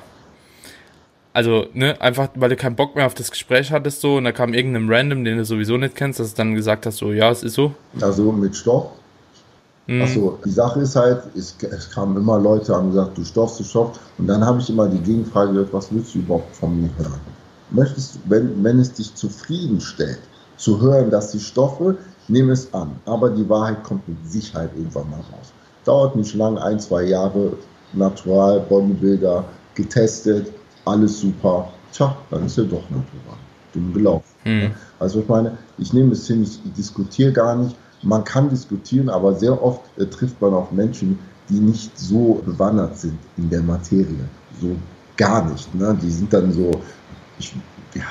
Also, 1.32 1.66
ne, 1.74 2.00
einfach, 2.00 2.30
weil 2.34 2.48
du 2.48 2.56
keinen 2.56 2.74
Bock 2.74 2.96
mehr 2.96 3.06
auf 3.06 3.14
das 3.14 3.30
Gespräch 3.30 3.70
hattest, 3.70 4.00
so, 4.00 4.16
und 4.16 4.24
da 4.24 4.32
kam 4.32 4.54
irgendein 4.54 4.90
Random, 4.90 5.24
den 5.24 5.38
du 5.38 5.44
sowieso 5.44 5.76
nicht 5.76 5.94
kennst, 5.94 6.18
dass 6.18 6.34
du 6.34 6.36
dann 6.38 6.54
gesagt 6.54 6.86
hast, 6.86 6.96
so, 6.96 7.12
ja, 7.12 7.30
es 7.30 7.44
ist 7.44 7.54
so. 7.54 7.74
Also 8.00 8.32
mit 8.32 8.56
Stoff 8.56 8.90
Mhm. 9.88 10.02
Achso, 10.02 10.38
die 10.44 10.50
Sache 10.50 10.80
ist 10.80 10.94
halt, 10.96 11.22
es, 11.34 11.56
es, 11.62 11.90
kamen 11.90 12.16
immer 12.18 12.38
Leute 12.38 12.76
und 12.76 12.90
gesagt, 12.90 13.16
du 13.16 13.24
stoffst, 13.24 13.58
du 13.58 13.64
stoffst. 13.64 14.00
Und 14.18 14.26
dann 14.26 14.44
habe 14.44 14.60
ich 14.60 14.68
immer 14.68 14.86
die 14.86 14.98
Gegenfrage 14.98 15.52
gehört, 15.52 15.72
was 15.72 15.90
willst 15.90 16.14
du 16.14 16.18
überhaupt 16.18 16.54
von 16.54 16.80
mir 16.80 16.90
hören? 16.98 17.20
Möchtest 17.70 18.16
du, 18.16 18.18
wenn, 18.26 18.62
wenn 18.62 18.78
es 18.78 18.92
dich 18.92 19.14
zufriedenstellt, 19.14 20.20
zu 20.58 20.80
hören, 20.80 21.10
dass 21.10 21.30
die 21.30 21.40
Stoffe, 21.40 21.96
nehme 22.28 22.52
es 22.52 22.72
an. 22.74 22.90
Aber 23.06 23.30
die 23.30 23.48
Wahrheit 23.48 23.82
kommt 23.82 24.06
mit 24.06 24.18
Sicherheit 24.30 24.70
irgendwann 24.76 25.08
mal 25.08 25.16
raus. 25.16 25.52
Dauert 25.84 26.16
nicht 26.16 26.34
lang, 26.34 26.58
ein, 26.58 26.78
zwei 26.78 27.04
Jahre, 27.04 27.54
natural, 27.94 28.60
Bodybuilder, 28.68 29.44
getestet, 29.74 30.52
alles 30.84 31.20
super. 31.20 31.72
Tja, 31.92 32.14
dann 32.30 32.44
ist 32.44 32.58
er 32.58 32.64
doch 32.64 32.82
natural. 32.90 33.38
Dumm 33.72 33.94
gelaufen. 33.94 34.26
Mhm. 34.44 34.70
Also 34.98 35.20
ich 35.20 35.28
meine, 35.28 35.56
ich 35.78 35.92
nehme 35.94 36.12
es 36.12 36.26
hin, 36.26 36.42
ich 36.42 36.60
diskutiere 36.74 37.32
gar 37.32 37.56
nicht 37.56 37.74
man 38.02 38.24
kann 38.24 38.48
diskutieren, 38.48 39.08
aber 39.08 39.34
sehr 39.34 39.62
oft 39.62 39.82
äh, 39.98 40.06
trifft 40.06 40.40
man 40.40 40.54
auch 40.54 40.70
Menschen, 40.70 41.18
die 41.48 41.60
nicht 41.60 41.98
so 41.98 42.42
bewandert 42.44 42.98
sind 42.98 43.18
in 43.36 43.48
der 43.50 43.62
Materie. 43.62 44.28
So 44.60 44.76
gar 45.16 45.50
nicht. 45.50 45.74
Ne? 45.74 45.96
Die 46.00 46.10
sind 46.10 46.32
dann 46.32 46.52
so, 46.52 46.70
ich, 47.38 47.54
ja, 47.94 48.02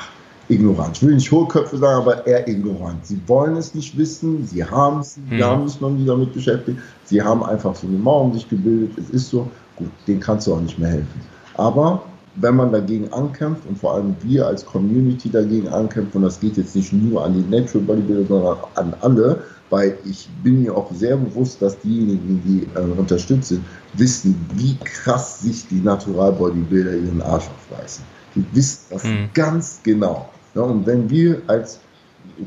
ignorant. 0.49 0.97
Ich 0.97 1.03
will 1.03 1.15
nicht 1.15 1.31
Hohlköpfe 1.31 1.77
sagen, 1.77 2.01
aber 2.01 2.25
eher 2.25 2.47
ignorant. 2.47 3.05
Sie 3.05 3.19
wollen 3.27 3.55
es 3.57 3.73
nicht 3.75 3.97
wissen, 3.97 4.45
sie 4.45 4.63
haben 4.63 4.99
es, 4.99 5.15
sie 5.15 5.37
hm. 5.37 5.43
haben 5.43 5.67
sich 5.67 5.79
noch 5.81 5.89
nie 5.89 6.05
damit 6.05 6.33
beschäftigt. 6.33 6.79
Sie 7.05 7.21
haben 7.21 7.43
einfach 7.43 7.75
so 7.75 7.87
eine 7.87 7.97
Mauer 7.97 8.25
um 8.25 8.33
sich 8.33 8.47
gebildet. 8.49 8.97
Es 8.97 9.09
ist 9.09 9.29
so, 9.29 9.49
gut, 9.75 9.89
denen 10.07 10.19
kannst 10.19 10.47
du 10.47 10.53
auch 10.53 10.61
nicht 10.61 10.77
mehr 10.79 10.89
helfen. 10.89 11.21
Aber 11.55 12.03
wenn 12.35 12.55
man 12.55 12.71
dagegen 12.71 13.11
ankämpft 13.13 13.63
und 13.67 13.77
vor 13.77 13.95
allem 13.95 14.15
wir 14.21 14.45
als 14.45 14.65
Community 14.65 15.29
dagegen 15.29 15.67
ankämpfen, 15.69 16.17
und 16.17 16.23
das 16.23 16.39
geht 16.39 16.57
jetzt 16.57 16.75
nicht 16.75 16.93
nur 16.93 17.25
an 17.25 17.33
die 17.33 17.55
Natural 17.55 17.85
Bodybuilder, 17.85 18.27
sondern 18.27 18.57
an 18.75 18.93
alle, 19.01 19.41
weil 19.69 19.97
ich 20.05 20.29
bin 20.43 20.63
mir 20.63 20.75
auch 20.75 20.91
sehr 20.93 21.17
bewusst, 21.17 21.61
dass 21.61 21.79
diejenigen, 21.79 22.41
die 22.45 22.67
äh, 22.77 22.83
unterstützt 22.83 23.49
sind, 23.49 23.63
wissen, 23.93 24.35
wie 24.55 24.75
krass 24.77 25.41
sich 25.41 25.67
die 25.67 25.81
Natural 25.81 26.31
Bodybuilder 26.31 26.95
ihren 26.95 27.21
Arsch 27.21 27.45
aufreißen. 27.47 28.03
Die 28.35 28.45
wissen 28.53 28.85
das 28.89 29.03
mhm. 29.03 29.29
ganz 29.33 29.79
genau. 29.83 30.29
Ja, 30.55 30.61
und 30.61 30.85
wenn 30.85 31.09
wir 31.09 31.41
als 31.47 31.79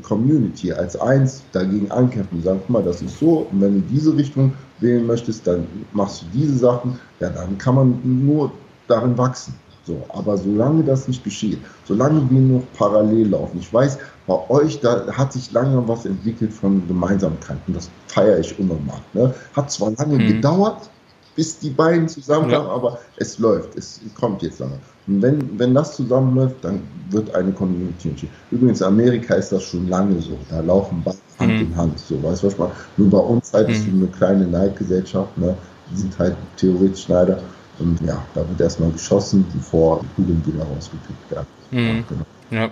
Community, 0.03 0.71
als 0.71 0.95
eins 0.95 1.43
dagegen 1.51 1.91
ankämpfen 1.91 2.37
und 2.37 2.43
sagen, 2.43 2.59
guck 2.61 2.69
mal, 2.69 2.83
das 2.83 3.01
ist 3.01 3.19
so, 3.19 3.47
und 3.51 3.61
wenn 3.61 3.75
du 3.75 3.81
diese 3.89 4.15
Richtung 4.15 4.53
wählen 4.79 5.05
möchtest, 5.05 5.45
dann 5.47 5.67
machst 5.93 6.21
du 6.21 6.25
diese 6.33 6.57
Sachen, 6.57 6.99
ja, 7.19 7.29
dann 7.29 7.57
kann 7.57 7.75
man 7.75 7.99
nur 8.03 8.51
darin 8.87 9.17
wachsen. 9.17 9.53
So, 9.85 9.97
aber 10.09 10.37
solange 10.37 10.83
das 10.83 11.07
nicht 11.07 11.23
geschieht, 11.23 11.57
solange 11.85 12.29
wir 12.29 12.39
noch 12.39 12.63
parallel 12.77 13.29
laufen, 13.29 13.57
ich 13.59 13.73
weiß, 13.73 13.97
bei 14.27 14.49
euch, 14.49 14.79
da 14.79 15.07
hat 15.11 15.33
sich 15.33 15.51
lange 15.51 15.87
was 15.87 16.05
entwickelt 16.05 16.53
von 16.53 16.87
Gemeinsamkeiten. 16.87 17.73
Das 17.73 17.89
feiere 18.07 18.39
ich 18.39 18.57
unnormal. 18.59 18.99
Ne? 19.13 19.33
Hat 19.55 19.71
zwar 19.71 19.91
lange 19.91 20.15
mhm. 20.15 20.27
gedauert, 20.27 20.89
bis 21.35 21.57
die 21.57 21.69
beiden 21.69 22.07
zusammenkamen, 22.07 22.67
ja. 22.67 22.73
aber 22.73 22.99
es 23.17 23.39
läuft. 23.39 23.75
Es 23.75 23.99
kommt 24.19 24.43
jetzt 24.43 24.59
lange. 24.59 24.77
Und 25.07 25.21
wenn, 25.21 25.59
wenn 25.59 25.73
das 25.73 25.95
zusammenläuft, 25.95 26.57
dann 26.61 26.81
wird 27.09 27.33
eine 27.33 27.51
Community 27.51 28.09
entstehen. 28.09 28.29
Übrigens, 28.51 28.81
in 28.81 28.87
Amerika 28.87 29.33
ist 29.35 29.51
das 29.51 29.63
schon 29.63 29.89
lange 29.89 30.21
so. 30.21 30.37
Da 30.49 30.59
laufen 30.59 31.01
beide 31.03 31.17
Hand 31.39 31.53
mhm. 31.53 31.59
in 31.59 31.75
Hand. 31.75 31.99
So, 31.99 32.21
weißt 32.21 32.43
du, 32.43 32.47
was 32.47 32.53
ich 32.53 32.59
Nur 32.97 33.09
bei 33.09 33.17
uns 33.17 33.51
halt 33.53 33.69
mhm. 33.69 33.73
ist 33.73 33.87
eine 33.87 34.07
kleine 34.07 34.45
Neidgesellschaft. 34.45 35.35
Ne? 35.37 35.55
Die 35.89 35.97
sind 35.97 36.17
halt 36.19 36.35
theoretisch 36.57 37.03
Schneider. 37.03 37.39
Und 37.81 37.99
ja, 38.05 38.23
da 38.33 38.47
wird 38.47 38.61
erstmal 38.61 38.91
geschossen, 38.91 39.45
bevor 39.53 40.01
die 40.01 40.23
Kugeln 40.23 40.61
rausgepickt 40.61 41.31
werden. 41.31 41.47
Mhm. 41.71 42.03
Genau. 42.07 42.25
Ja. 42.51 42.69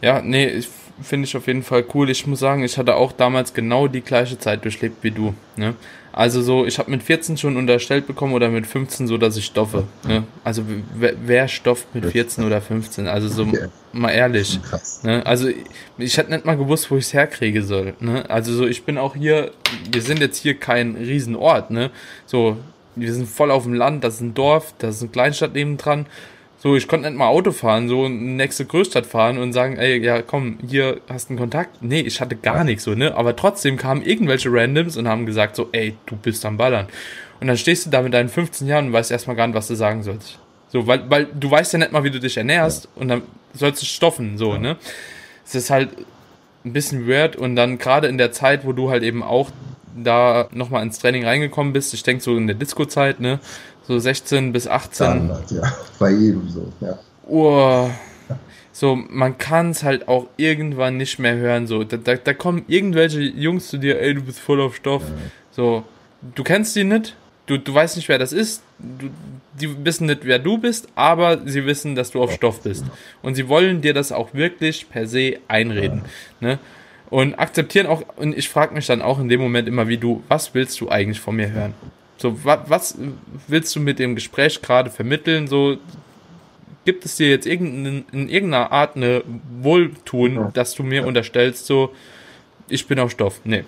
Ja, 0.00 0.22
nee, 0.22 0.62
finde 1.02 1.26
ich 1.26 1.36
auf 1.36 1.46
jeden 1.46 1.62
Fall 1.62 1.84
cool. 1.94 2.10
Ich 2.10 2.26
muss 2.26 2.40
sagen, 2.40 2.62
ich 2.62 2.78
hatte 2.78 2.94
auch 2.94 3.12
damals 3.12 3.52
genau 3.54 3.88
die 3.88 4.00
gleiche 4.00 4.38
Zeit 4.38 4.64
durchlebt 4.64 5.02
wie 5.02 5.10
du. 5.10 5.34
Ne? 5.56 5.74
Also 6.12 6.42
so, 6.42 6.66
ich 6.66 6.78
habe 6.78 6.90
mit 6.90 7.02
14 7.02 7.36
schon 7.36 7.56
unterstellt 7.56 8.06
bekommen 8.06 8.32
oder 8.32 8.48
mit 8.48 8.66
15 8.66 9.06
so, 9.06 9.18
dass 9.18 9.36
ich 9.36 9.44
stoffe. 9.44 9.84
Ne? 10.04 10.24
Also 10.42 10.64
wer, 10.94 11.14
wer 11.24 11.48
stofft 11.48 11.94
mit 11.94 12.06
14 12.06 12.44
oder 12.44 12.60
15? 12.60 13.06
Also 13.06 13.28
so 13.28 13.42
okay. 13.42 13.66
mal 13.92 14.10
ehrlich. 14.10 14.58
Ne? 15.02 15.24
Also 15.24 15.48
ich 15.96 16.16
hätte 16.16 16.32
nicht 16.32 16.44
mal 16.44 16.56
gewusst, 16.56 16.90
wo 16.90 16.96
ich 16.96 17.04
es 17.04 17.12
herkriege 17.12 17.62
soll. 17.62 17.94
Ne? 18.00 18.28
Also 18.28 18.52
so, 18.52 18.66
ich 18.66 18.84
bin 18.84 18.98
auch 18.98 19.14
hier, 19.14 19.52
wir 19.92 20.02
sind 20.02 20.20
jetzt 20.20 20.38
hier 20.38 20.54
kein 20.54 20.96
Riesenort. 20.96 21.70
Ne? 21.70 21.90
So, 22.26 22.56
wir 22.98 23.12
sind 23.12 23.28
voll 23.28 23.50
auf 23.50 23.64
dem 23.64 23.74
Land, 23.74 24.04
das 24.04 24.16
ist 24.16 24.20
ein 24.20 24.34
Dorf, 24.34 24.74
das 24.78 24.96
ist 24.96 25.02
eine 25.02 25.10
Kleinstadt 25.10 25.54
nebendran. 25.54 26.06
So, 26.60 26.74
ich 26.74 26.88
konnte 26.88 27.08
nicht 27.08 27.16
mal 27.16 27.28
Auto 27.28 27.52
fahren, 27.52 27.88
so 27.88 28.04
in 28.06 28.18
die 28.18 28.34
nächste 28.34 28.64
Großstadt 28.64 29.06
fahren 29.06 29.38
und 29.38 29.52
sagen, 29.52 29.76
ey, 29.76 30.02
ja, 30.04 30.22
komm, 30.22 30.58
hier 30.66 31.00
hast 31.08 31.28
du 31.28 31.32
einen 31.32 31.38
Kontakt. 31.38 31.82
Nee, 31.82 32.00
ich 32.00 32.20
hatte 32.20 32.34
gar 32.34 32.64
nichts 32.64 32.82
so, 32.82 32.96
ne? 32.96 33.14
Aber 33.14 33.36
trotzdem 33.36 33.76
kamen 33.76 34.02
irgendwelche 34.02 34.52
Randoms 34.52 34.96
und 34.96 35.06
haben 35.06 35.24
gesagt 35.24 35.54
so, 35.54 35.68
ey, 35.70 35.96
du 36.06 36.16
bist 36.16 36.44
am 36.44 36.56
Ballern. 36.56 36.88
Und 37.40 37.46
dann 37.46 37.56
stehst 37.56 37.86
du 37.86 37.90
da 37.90 38.02
mit 38.02 38.12
deinen 38.12 38.28
15 38.28 38.66
Jahren 38.66 38.86
und 38.86 38.92
weißt 38.92 39.12
erstmal 39.12 39.36
gar 39.36 39.46
nicht, 39.46 39.54
was 39.54 39.68
du 39.68 39.76
sagen 39.76 40.02
sollst. 40.02 40.40
So, 40.70 40.88
weil, 40.88 41.08
weil 41.08 41.26
du 41.26 41.48
weißt 41.48 41.74
ja 41.74 41.78
nicht 41.78 41.92
mal, 41.92 42.02
wie 42.02 42.10
du 42.10 42.18
dich 42.18 42.36
ernährst 42.36 42.84
ja. 42.84 43.02
und 43.02 43.08
dann 43.08 43.22
sollst 43.54 43.80
du 43.80 43.86
stoffen, 43.86 44.36
so, 44.36 44.54
ja. 44.54 44.58
ne? 44.58 44.76
Es 45.46 45.54
ist 45.54 45.70
halt 45.70 45.90
ein 46.64 46.72
bisschen 46.72 47.08
weird 47.08 47.36
und 47.36 47.54
dann 47.54 47.78
gerade 47.78 48.08
in 48.08 48.18
der 48.18 48.32
Zeit, 48.32 48.66
wo 48.66 48.72
du 48.72 48.90
halt 48.90 49.04
eben 49.04 49.22
auch 49.22 49.50
da 49.96 50.48
nochmal 50.52 50.82
ins 50.82 50.98
Training 50.98 51.24
reingekommen 51.24 51.72
bist, 51.72 51.94
ich 51.94 52.02
denke 52.02 52.22
so 52.22 52.36
in 52.36 52.46
der 52.46 52.56
Disco-Zeit, 52.56 53.20
ne? 53.20 53.40
So 53.86 53.98
16 53.98 54.52
bis 54.52 54.66
18. 54.66 54.94
Standard, 54.94 55.50
ja. 55.50 55.62
Bei 55.98 56.10
jedem 56.10 56.48
so, 56.48 56.72
ja. 56.80 56.98
Oh, 57.26 57.88
so, 58.78 58.94
man 58.94 59.38
kann 59.38 59.70
es 59.70 59.82
halt 59.82 60.06
auch 60.06 60.28
irgendwann 60.36 60.98
nicht 60.98 61.18
mehr 61.18 61.34
hören. 61.34 61.66
So, 61.66 61.82
da, 61.82 61.96
da, 61.96 62.14
da, 62.14 62.32
kommen 62.32 62.64
irgendwelche 62.68 63.20
Jungs 63.20 63.66
zu 63.66 63.76
dir, 63.76 64.00
ey, 64.00 64.14
du 64.14 64.22
bist 64.22 64.38
voll 64.38 64.60
auf 64.60 64.76
Stoff. 64.76 65.02
Ja. 65.02 65.14
So, 65.50 65.84
du 66.36 66.44
kennst 66.44 66.76
die 66.76 66.84
nicht, 66.84 67.16
du, 67.46 67.58
du 67.58 67.74
weißt 67.74 67.96
nicht, 67.96 68.08
wer 68.08 68.18
das 68.18 68.32
ist, 68.32 68.62
du, 68.78 69.10
die 69.60 69.84
wissen 69.84 70.06
nicht, 70.06 70.20
wer 70.22 70.38
du 70.38 70.58
bist, 70.58 70.86
aber 70.94 71.40
sie 71.44 71.66
wissen, 71.66 71.96
dass 71.96 72.12
du 72.12 72.22
auf 72.22 72.32
Stoff 72.32 72.62
bist. 72.62 72.84
Und 73.20 73.34
sie 73.34 73.48
wollen 73.48 73.80
dir 73.80 73.94
das 73.94 74.12
auch 74.12 74.32
wirklich 74.32 74.88
per 74.88 75.08
se 75.08 75.38
einreden. 75.48 76.02
Ja. 76.40 76.48
Ne? 76.48 76.58
Und 77.10 77.34
akzeptieren 77.38 77.86
auch, 77.86 78.02
und 78.16 78.36
ich 78.36 78.48
frage 78.48 78.74
mich 78.74 78.86
dann 78.86 79.02
auch 79.02 79.18
in 79.18 79.28
dem 79.28 79.40
Moment 79.40 79.68
immer 79.68 79.88
wie 79.88 79.98
du, 79.98 80.22
was 80.28 80.54
willst 80.54 80.80
du 80.80 80.88
eigentlich 80.88 81.20
von 81.20 81.36
mir 81.36 81.50
hören? 81.50 81.74
So, 82.18 82.44
wa, 82.44 82.64
was 82.66 82.98
willst 83.46 83.74
du 83.76 83.80
mit 83.80 83.98
dem 83.98 84.14
Gespräch 84.14 84.60
gerade 84.60 84.90
vermitteln? 84.90 85.46
So, 85.46 85.78
gibt 86.84 87.04
es 87.04 87.16
dir 87.16 87.30
jetzt 87.30 87.46
irgendein, 87.46 88.04
in 88.12 88.28
irgendeiner 88.28 88.72
Art 88.72 88.96
eine 88.96 89.22
Wohltun, 89.60 90.34
ja. 90.34 90.50
dass 90.52 90.74
du 90.74 90.82
mir 90.82 91.06
unterstellst, 91.06 91.66
so, 91.66 91.94
ich 92.68 92.86
bin 92.86 92.98
auf 92.98 93.10
Stoff? 93.12 93.40
Nee. 93.44 93.64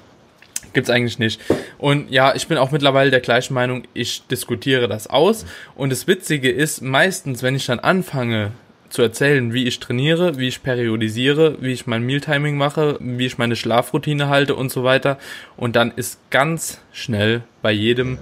Gibt's 0.72 0.90
eigentlich 0.90 1.18
nicht. 1.18 1.40
Und 1.78 2.10
ja, 2.10 2.34
ich 2.34 2.46
bin 2.46 2.58
auch 2.58 2.70
mittlerweile 2.70 3.10
der 3.10 3.20
gleichen 3.20 3.54
Meinung, 3.54 3.82
ich 3.94 4.26
diskutiere 4.26 4.86
das 4.88 5.08
aus. 5.08 5.44
Und 5.74 5.90
das 5.90 6.06
Witzige 6.06 6.50
ist, 6.50 6.80
meistens, 6.80 7.42
wenn 7.42 7.56
ich 7.56 7.66
dann 7.66 7.80
anfange, 7.80 8.52
zu 8.90 9.02
erzählen, 9.02 9.52
wie 9.52 9.66
ich 9.66 9.80
trainiere, 9.80 10.38
wie 10.38 10.48
ich 10.48 10.62
periodisiere, 10.62 11.56
wie 11.60 11.72
ich 11.72 11.86
mein 11.86 12.02
Mealtiming 12.02 12.56
mache, 12.56 12.98
wie 13.00 13.26
ich 13.26 13.38
meine 13.38 13.56
Schlafroutine 13.56 14.28
halte 14.28 14.54
und 14.54 14.70
so 14.70 14.84
weiter. 14.84 15.18
Und 15.56 15.76
dann 15.76 15.92
ist 15.94 16.18
ganz 16.30 16.78
schnell 16.92 17.42
bei 17.62 17.72
jedem 17.72 18.18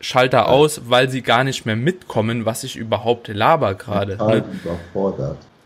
Schalter 0.00 0.48
aus, 0.48 0.82
weil 0.88 1.08
sie 1.10 1.22
gar 1.22 1.44
nicht 1.44 1.66
mehr 1.66 1.76
mitkommen, 1.76 2.44
was 2.44 2.64
ich 2.64 2.76
überhaupt 2.76 3.28
laber 3.28 3.74
gerade. 3.74 4.16
Ne? 4.16 4.44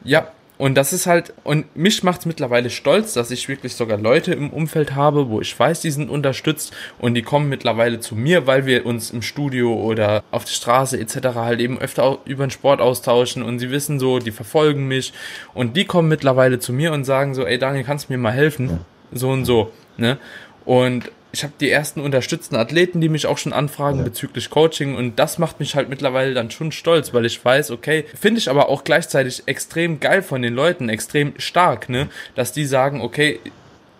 Ja, 0.05 0.29
und 0.59 0.75
das 0.75 0.93
ist 0.93 1.07
halt, 1.07 1.35
und 1.45 1.77
mich 1.77 2.03
macht 2.03 2.21
es 2.21 2.27
mittlerweile 2.27 2.71
stolz, 2.71 3.13
dass 3.13 3.31
ich 3.31 3.49
wirklich 3.49 3.75
sogar 3.75 3.99
Leute 3.99 4.33
im 4.33 4.51
Umfeld 4.51 4.95
habe, 4.95 5.29
wo 5.29 5.41
ich 5.41 5.59
weiß, 5.59 5.83
die 5.83 5.91
sind 5.91 6.09
unterstützt 6.09 6.75
und 6.99 7.15
die 7.15 7.23
kommen 7.23 7.49
mittlerweile 7.49 8.01
zu 8.01 8.15
mir, 8.15 8.47
weil 8.47 8.65
wir 8.65 8.87
uns 8.87 9.11
im 9.11 9.21
Studio 9.21 9.75
oder 9.75 10.25
auf 10.31 10.45
der 10.45 10.53
Straße 10.53 10.99
etc. 10.99 11.35
halt 11.35 11.61
eben 11.61 11.79
öfter 11.79 12.19
über 12.25 12.47
den 12.47 12.51
Sport 12.51 12.81
austauschen 12.81 13.43
und 13.43 13.59
sie 13.59 13.71
wissen 13.71 14.01
so, 14.01 14.19
die 14.19 14.31
verfolgen 14.31 14.89
mich 14.89 15.13
und 15.53 15.77
die 15.77 15.85
kommen 15.85 16.09
mittlerweile 16.09 16.59
zu 16.59 16.73
mir 16.73 16.93
und 16.93 17.05
sagen 17.05 17.35
so, 17.35 17.45
ey 17.45 17.59
Daniel, 17.59 17.85
kannst 17.85 18.09
du 18.09 18.15
mir 18.15 18.19
mal 18.19 18.33
helfen? 18.33 18.81
So 19.13 19.29
und 19.29 19.45
so, 19.45 19.71
ne? 19.99 20.19
Und 20.65 21.13
ich 21.37 21.45
habe 21.45 21.53
die 21.61 21.71
ersten 21.71 22.01
unterstützten 22.01 22.57
Athleten, 22.57 23.03
die 23.03 23.11
mich 23.11 23.27
auch 23.27 23.37
schon 23.37 23.53
anfragen 23.53 23.99
ja. 23.99 24.05
bezüglich 24.05 24.49
Coaching 24.49 24.97
und 24.97 25.19
das 25.19 25.37
macht 25.39 25.61
mich 25.61 25.77
halt 25.77 25.91
mittlerweile 25.91 26.33
dann 26.33 26.51
schon 26.51 26.73
stolz, 26.73 27.13
weil 27.13 27.27
ich 27.27 27.45
weiß, 27.45 27.73
okay, 27.73 28.07
finde 28.19 28.39
ich 28.39 28.49
aber 28.49 28.71
auch 28.71 28.85
gleichzeitig 28.85 29.43
extrem 29.45 30.01
geil 30.01 30.23
von 30.23 30.41
den 30.41 30.55
Leuten, 30.55 30.89
extrem 30.89 31.35
stark, 31.37 31.91
ne, 31.91 32.09
dass 32.35 32.53
die 32.53 32.65
sagen, 32.65 33.03
okay, 33.03 33.39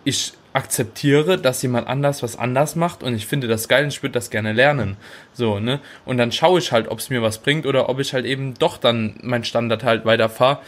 ich 0.05 0.33
akzeptiere, 0.55 1.37
dass 1.37 1.61
jemand 1.61 1.87
anders 1.89 2.23
was 2.23 2.39
anders 2.39 2.75
macht 2.75 3.03
und 3.03 3.15
ich 3.15 3.27
finde 3.27 3.49
das 3.49 3.69
geil 3.69 3.85
und 3.85 3.93
ich 3.93 4.03
würde 4.03 4.15
das 4.15 4.31
gerne 4.31 4.55
lernen. 4.55 4.97
So, 5.35 5.61
ne? 5.61 5.81
Und 6.07 6.17
dann 6.17 6.33
schaue 6.33 6.59
ich 6.59 6.73
halt, 6.73 6.89
ob 6.89 6.99
es 6.99 7.11
mir 7.11 7.21
was 7.21 7.39
bringt 7.39 7.67
oder 7.67 7.91
ob 7.91 8.01
ich 8.01 8.15
halt 8.15 8.25
eben 8.25 8.55
doch 8.55 8.79
dann 8.79 9.19
mein 9.21 9.45
Standard 9.45 9.85
halt 9.85 10.07
weiterfahre. 10.07 10.61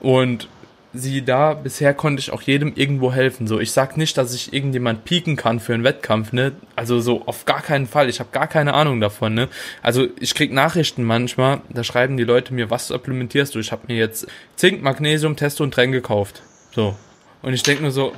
Und 0.00 0.48
sie 0.94 1.24
da, 1.24 1.54
bisher 1.54 1.94
konnte 1.94 2.20
ich 2.20 2.32
auch 2.32 2.42
jedem 2.42 2.74
irgendwo 2.74 3.12
helfen. 3.12 3.46
So, 3.46 3.60
ich 3.60 3.72
sag 3.72 3.96
nicht, 3.96 4.18
dass 4.18 4.34
ich 4.34 4.52
irgendjemand 4.52 5.04
pieken 5.04 5.36
kann 5.36 5.60
für 5.60 5.74
einen 5.74 5.84
Wettkampf, 5.84 6.32
ne? 6.32 6.52
Also 6.76 7.00
so 7.00 7.26
auf 7.26 7.44
gar 7.44 7.62
keinen 7.62 7.86
Fall. 7.86 8.08
Ich 8.08 8.20
habe 8.20 8.30
gar 8.32 8.46
keine 8.46 8.74
Ahnung 8.74 9.00
davon, 9.00 9.34
ne? 9.34 9.48
Also 9.82 10.06
ich 10.20 10.34
krieg 10.34 10.52
Nachrichten 10.52 11.02
manchmal, 11.04 11.62
da 11.70 11.82
schreiben 11.84 12.16
die 12.16 12.24
Leute 12.24 12.52
mir, 12.52 12.70
was 12.70 12.88
supplementierst 12.88 13.54
du? 13.54 13.58
Ich 13.58 13.72
habe 13.72 13.82
mir 13.88 13.96
jetzt 13.96 14.26
Zink, 14.56 14.82
Magnesium, 14.82 15.36
Testo 15.36 15.64
und 15.64 15.72
Tren 15.72 15.92
gekauft. 15.92 16.42
So. 16.74 16.96
Und 17.40 17.54
ich 17.54 17.62
denk 17.62 17.80
nur 17.80 17.90
so, 17.90 18.12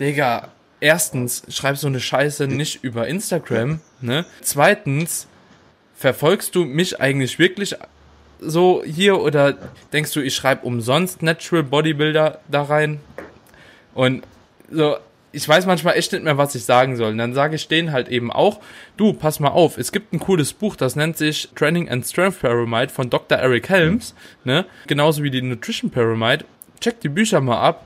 Digga, 0.00 0.48
erstens, 0.80 1.44
schreib 1.48 1.76
so 1.76 1.86
eine 1.86 2.00
Scheiße 2.00 2.48
nicht 2.48 2.82
über 2.82 3.06
Instagram, 3.06 3.80
ne? 4.00 4.26
Zweitens, 4.42 5.28
verfolgst 5.96 6.54
du 6.54 6.64
mich 6.64 7.00
eigentlich 7.00 7.38
wirklich 7.38 7.76
so 8.40 8.82
hier 8.84 9.20
oder 9.20 9.56
denkst 9.92 10.12
du, 10.12 10.20
ich 10.20 10.34
schreibe 10.34 10.66
umsonst 10.66 11.22
Natural 11.22 11.62
Bodybuilder 11.62 12.40
da 12.48 12.62
rein? 12.62 13.00
Und 13.94 14.24
so, 14.70 14.96
ich 15.32 15.46
weiß 15.48 15.66
manchmal 15.66 15.96
echt 15.96 16.12
nicht 16.12 16.24
mehr, 16.24 16.38
was 16.38 16.54
ich 16.54 16.64
sagen 16.64 16.96
soll. 16.96 17.12
Und 17.12 17.18
dann 17.18 17.34
sage 17.34 17.56
ich 17.56 17.68
denen 17.68 17.92
halt 17.92 18.08
eben 18.08 18.32
auch, 18.32 18.60
du, 18.96 19.12
pass 19.12 19.40
mal 19.40 19.50
auf, 19.50 19.76
es 19.78 19.92
gibt 19.92 20.12
ein 20.12 20.18
cooles 20.18 20.52
Buch, 20.52 20.76
das 20.76 20.96
nennt 20.96 21.16
sich 21.16 21.50
Training 21.54 21.88
and 21.88 22.06
Strength 22.06 22.40
Pyramid 22.40 22.90
von 22.90 23.10
Dr. 23.10 23.38
Eric 23.38 23.68
Helms, 23.68 24.14
ne? 24.44 24.64
Genauso 24.86 25.22
wie 25.22 25.30
die 25.30 25.42
Nutrition 25.42 25.90
Pyramid. 25.90 26.44
Check 26.80 27.00
die 27.00 27.08
Bücher 27.08 27.40
mal 27.40 27.60
ab 27.60 27.84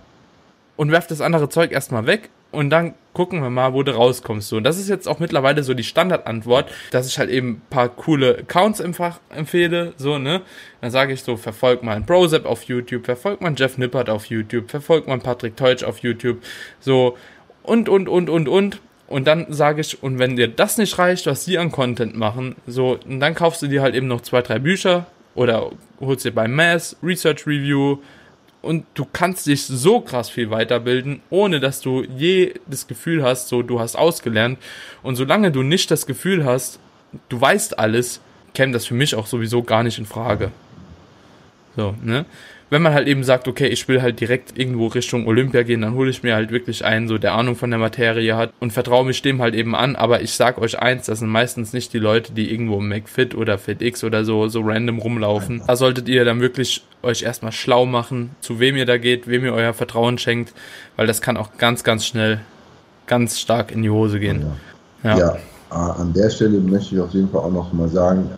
und 0.77 0.91
werf 0.91 1.07
das 1.07 1.21
andere 1.21 1.49
Zeug 1.49 1.73
erstmal 1.73 2.07
weg 2.07 2.31
und 2.53 2.71
dann 2.71 2.95
gucken 3.13 3.43
wir 3.43 3.51
mal, 3.51 3.73
wo 3.73 3.83
du 3.83 3.93
rauskommst. 3.93 4.49
So, 4.49 4.57
und 4.57 4.65
das 4.65 4.79
ist 4.79 4.89
jetzt 4.89 5.09
auch 5.09 5.19
mittlerweile 5.19 5.63
so 5.63 5.75
die 5.75 5.85
Standardantwort, 5.85 6.71
dass 6.91 7.07
ich 7.09 7.19
halt 7.19 7.31
eben 7.31 7.63
paar 7.71 7.89
coole 7.89 8.39
Accounts 8.39 8.81
im 8.81 8.95
Fach 8.95 9.21
empfehle, 9.31 9.95
so, 9.97 10.19
ne? 10.19 10.43
Dann 10.81 10.91
sage 10.91 11.13
ich 11.13 11.23
so, 11.23 11.37
verfolg 11.37 11.83
mal 11.83 11.97
einen 11.97 12.07
Brozep 12.07 12.47
auf 12.47 12.65
YouTube, 12.65 13.05
verfolg 13.05 13.41
mal 13.41 13.55
Jeff 13.57 13.79
Nippert 13.79 14.09
auf 14.09 14.27
YouTube, 14.27 14.71
verfolg 14.71 15.07
mal 15.09 15.19
Patrick 15.19 15.57
Teutsch 15.57 15.83
auf 15.83 15.99
YouTube, 15.99 16.43
so, 16.79 17.17
und, 17.63 17.89
und, 17.89 18.09
und, 18.09 18.31
und, 18.31 18.49
und. 18.49 18.81
Und 19.07 19.27
dann 19.27 19.47
sage 19.53 19.81
ich, 19.81 20.05
und 20.05 20.21
wenn 20.21 20.37
dir 20.37 20.47
das 20.47 20.79
nicht 20.79 20.97
reicht, 20.97 21.27
was 21.27 21.45
sie 21.45 21.59
an 21.59 21.73
Content 21.73 22.17
machen, 22.17 22.55
so, 22.69 22.97
dann 23.05 23.35
kaufst 23.35 23.61
du 23.61 23.67
dir 23.67 23.83
halt 23.83 23.97
eben 23.97 24.07
noch 24.07 24.21
zwei, 24.21 24.41
drei 24.41 24.61
Bücher 24.61 25.07
oder 25.35 25.73
holst 25.99 26.25
dir 26.25 26.31
beim 26.33 26.55
Mass 26.55 26.97
Research 27.03 27.45
Review, 27.45 27.99
und 28.63 28.85
du 28.95 29.07
kannst 29.11 29.47
dich 29.47 29.65
so 29.65 30.01
krass 30.01 30.29
viel 30.29 30.51
weiterbilden, 30.51 31.21
ohne 31.31 31.61
dass 31.61 31.81
du 31.81 32.03
je 32.03 32.55
das 32.67 32.87
Gefühl 32.87 33.23
hast, 33.23 33.49
so 33.49 33.63
du 33.63 33.81
hast 33.81 33.97
ausgelernt. 33.97 34.59
Und 35.03 35.17
solange 35.17 35.51
du 35.51 35.63
nicht 35.63 35.91
das 35.91 36.07
Gefühl 36.07 36.45
hast, 36.45 36.79
du 37.29 37.41
weißt 37.41 37.79
alles, 37.79 38.21
käme 38.55 38.73
das 38.73 38.87
für 38.87 38.95
mich 38.95 39.15
auch 39.15 39.27
sowieso 39.27 39.63
gar 39.63 39.83
nicht 39.83 39.99
in 39.99 40.07
Frage. 40.07 40.51
So, 41.77 41.95
ne? 42.03 42.27
Wenn 42.71 42.83
man 42.83 42.95
halt 42.95 43.09
eben 43.09 43.25
sagt, 43.25 43.49
okay, 43.49 43.67
ich 43.67 43.89
will 43.89 44.01
halt 44.01 44.21
direkt 44.21 44.57
irgendwo 44.57 44.87
Richtung 44.87 45.27
Olympia 45.27 45.65
gehen, 45.65 45.81
dann 45.81 45.95
hole 45.95 46.09
ich 46.09 46.23
mir 46.23 46.37
halt 46.37 46.53
wirklich 46.53 46.85
einen, 46.85 47.09
so 47.09 47.19
der 47.19 47.35
Ahnung 47.35 47.57
von 47.57 47.71
der 47.71 47.81
Materie 47.81 48.37
hat 48.37 48.53
und 48.61 48.73
vertraue 48.73 49.05
mich 49.05 49.23
dem 49.23 49.43
halt 49.43 49.57
eben 49.57 49.75
an. 49.75 49.97
Aber 49.97 50.23
ich 50.23 50.35
sag 50.35 50.59
euch 50.59 50.79
eins, 50.79 51.07
das 51.07 51.19
sind 51.19 51.29
meistens 51.29 51.73
nicht 51.73 51.93
die 51.93 51.99
Leute, 51.99 52.33
die 52.33 52.51
irgendwo 52.51 52.79
im 52.79 52.89
McFit 52.89 53.35
oder 53.35 53.59
FitX 53.59 54.05
oder 54.05 54.25
so, 54.25 54.47
so 54.47 54.61
random 54.61 55.01
rumlaufen. 55.01 55.63
Da 55.67 55.75
solltet 55.75 56.09
ihr 56.09 56.25
dann 56.25 56.41
wirklich 56.41 56.85
euch 57.03 57.23
erstmal 57.23 57.53
schlau 57.53 57.87
machen, 57.87 58.31
zu 58.41 58.61
wem 58.61 58.77
ihr 58.77 58.87
da 58.87 58.99
geht, 58.99 59.27
wem 59.27 59.45
ihr 59.45 59.53
euer 59.53 59.75
Vertrauen 59.75 60.17
schenkt, 60.19 60.55
weil 60.97 61.09
das 61.09 61.21
kann 61.21 61.37
auch 61.37 61.59
ganz, 61.59 61.83
ganz 61.83 62.07
schnell 62.07 62.41
ganz 63.09 63.41
stark 63.41 63.73
in 63.73 63.83
die 63.83 63.91
Hose 63.91 64.21
gehen. 64.21 64.47
ja. 65.03 65.19
ja. 65.19 65.37
An 65.71 66.13
der 66.13 66.31
Stelle 66.31 66.59
möchte 66.59 66.97
ich 66.97 67.01
auf 67.01 67.13
jeden 67.13 67.29
Fall 67.29 67.43
auch 67.43 67.53
noch 67.53 67.73
mal 67.73 67.89
sagen, 67.89 68.29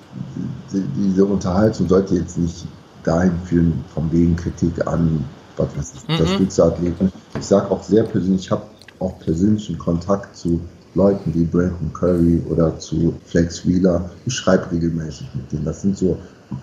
diese 0.70 1.24
Unterhaltung 1.24 1.88
sollte 1.88 2.14
jetzt 2.16 2.36
nicht 2.36 2.66
dahin 3.04 3.32
führen, 3.44 3.84
von 3.94 4.10
wegen 4.12 4.36
Kritik 4.36 4.86
an, 4.86 5.24
was 5.56 5.76
weiß 5.76 5.92
ich, 6.08 6.38
mhm. 6.38 6.64
Athleten. 6.64 7.12
Ich 7.38 7.44
sage 7.44 7.70
auch 7.70 7.82
sehr 7.82 8.04
persönlich, 8.04 8.42
ich 8.42 8.50
habe 8.50 8.62
auch 8.98 9.18
persönlichen 9.18 9.78
Kontakt 9.78 10.36
zu 10.36 10.60
Leuten 10.94 11.32
wie 11.34 11.44
Brandon 11.44 11.92
Curry 11.92 12.42
oder 12.50 12.78
zu 12.78 13.14
Flex 13.24 13.66
Wheeler. 13.66 14.10
Ich 14.26 14.34
schreibe 14.34 14.70
regelmäßig 14.70 15.26
mit 15.34 15.50
denen. 15.50 15.64
Das 15.64 15.82
sind 15.82 15.96
so 15.96 16.18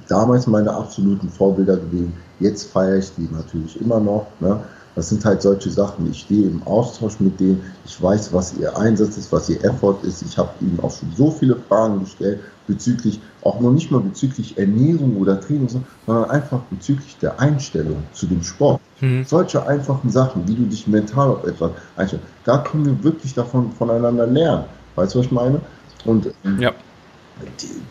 damals 0.08 0.46
meine 0.46 0.72
absoluten 0.72 1.30
Vorbilder 1.30 1.78
gewesen. 1.78 2.14
Jetzt 2.40 2.72
feiere 2.72 2.98
ich 2.98 3.12
die 3.18 3.28
natürlich 3.32 3.80
immer 3.82 4.00
noch. 4.00 4.28
Ne? 4.40 4.60
Das 4.96 5.10
sind 5.10 5.26
halt 5.26 5.42
solche 5.42 5.70
Sachen. 5.70 6.10
Ich 6.12 6.22
stehe 6.22 6.48
im 6.48 6.62
Austausch 6.64 7.20
mit 7.20 7.40
denen. 7.40 7.62
Ich 7.86 8.02
weiß, 8.02 8.32
was 8.34 8.54
ihr 8.58 8.78
Einsatz 8.78 9.18
ist, 9.18 9.32
was 9.32 9.50
ihr 9.50 9.64
Effort 9.64 9.98
ist. 10.04 10.22
Ich 10.22 10.38
habe 10.38 10.50
ihnen 10.62 10.80
auch 10.82 10.92
schon 10.92 11.12
so 11.18 11.32
viele 11.32 11.56
Fragen 11.56 12.00
gestellt 12.00 12.40
bezüglich, 12.68 13.20
auch 13.42 13.60
noch 13.60 13.72
nicht 13.72 13.92
mal 13.92 14.02
bezüglich 14.02 14.58
Ernährung 14.58 15.18
oder 15.18 15.40
Training, 15.40 15.70
sondern 16.06 16.30
einfach 16.30 16.60
bezüglich 16.70 17.18
der 17.22 17.40
Einstellung 17.40 18.04
zu 18.14 18.28
dem 18.28 18.44
Sport. 18.44 18.82
Mhm. 19.02 19.24
Solche 19.26 19.66
einfachen 19.66 20.10
Sachen, 20.10 20.48
wie 20.48 20.56
du 20.56 20.64
dich 20.64 20.88
mental 20.88 21.30
auf 21.30 21.46
etwas 21.46 21.72
einstellst, 21.96 22.26
da 22.46 22.58
können 22.60 22.86
wir 22.86 23.04
wirklich 23.04 23.34
davon 23.34 23.72
voneinander 23.72 24.28
lernen. 24.28 24.66
Weißt 24.96 25.16
du, 25.16 25.20
was 25.20 25.26
ich 25.28 25.32
meine? 25.32 25.62
Und 26.06 26.28
ähm, 26.44 26.60
ja. 26.60 26.72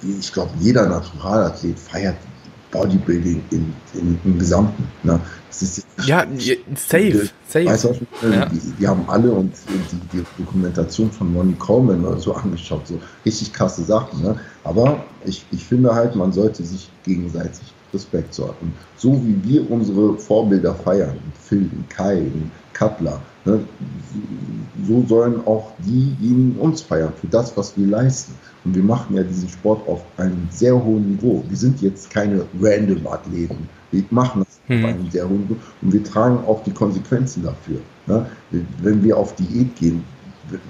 ich 0.02 0.32
glaube, 0.32 0.50
jeder 0.58 0.86
Naturalathlet 0.86 1.78
feiert 1.78 2.16
Bodybuilding 2.70 3.42
im, 3.50 3.72
im, 3.94 4.18
im 4.24 4.38
Gesamten. 4.38 4.84
Ne? 5.02 5.20
ja, 6.04 6.26
safe, 6.74 7.30
safe. 7.46 7.66
Weißt 7.66 7.84
du, 7.84 8.28
ja. 8.30 8.46
die, 8.46 8.60
die, 8.78 8.86
haben 8.86 9.04
alle 9.08 9.30
und 9.32 9.52
die, 9.92 10.18
die, 10.18 10.24
Dokumentation 10.38 11.10
von 11.10 11.34
Ronnie 11.34 11.54
Coleman 11.54 12.04
oder 12.04 12.18
so 12.18 12.34
angeschaut, 12.34 12.86
so 12.86 13.00
richtig 13.24 13.52
krasse 13.52 13.82
Sachen. 13.82 14.22
Ne? 14.22 14.38
Aber 14.64 15.04
ich, 15.24 15.44
ich 15.50 15.64
finde 15.64 15.94
halt, 15.94 16.14
man 16.14 16.32
sollte 16.32 16.62
sich 16.62 16.90
gegenseitig 17.04 17.72
Respekt 17.92 18.34
sorgen. 18.34 18.74
So 18.96 19.22
wie 19.24 19.42
wir 19.44 19.70
unsere 19.70 20.16
Vorbilder 20.18 20.74
feiern, 20.74 21.18
Phil, 21.42 21.70
Kai, 21.88 22.30
Cutler, 22.74 23.20
ne? 23.44 23.60
so 24.86 25.04
sollen 25.08 25.44
auch 25.46 25.72
diejenigen 25.78 26.56
uns 26.60 26.82
feiern 26.82 27.12
für 27.20 27.28
das, 27.28 27.56
was 27.56 27.76
wir 27.76 27.86
leisten. 27.86 28.34
Und 28.64 28.74
wir 28.74 28.82
machen 28.82 29.16
ja 29.16 29.22
diesen 29.22 29.48
Sport 29.48 29.86
auf 29.88 30.02
einem 30.16 30.48
sehr 30.50 30.74
hohen 30.74 31.10
Niveau. 31.10 31.44
Wir 31.48 31.56
sind 31.56 31.80
jetzt 31.80 32.10
keine 32.10 32.44
random 32.60 33.06
Athleten. 33.06 33.68
Wir 33.90 34.04
machen 34.10 34.44
das 34.44 34.58
mhm. 34.68 34.84
auf 34.84 34.90
einem 34.90 35.10
sehr 35.10 35.28
hohen 35.28 35.42
Niveau 35.42 35.56
und 35.82 35.92
wir 35.92 36.04
tragen 36.04 36.38
auch 36.46 36.62
die 36.64 36.72
Konsequenzen 36.72 37.44
dafür. 37.44 37.80
Ne? 38.06 38.26
Wenn 38.82 39.02
wir 39.02 39.16
auf 39.16 39.34
Diät 39.36 39.74
gehen, 39.76 40.04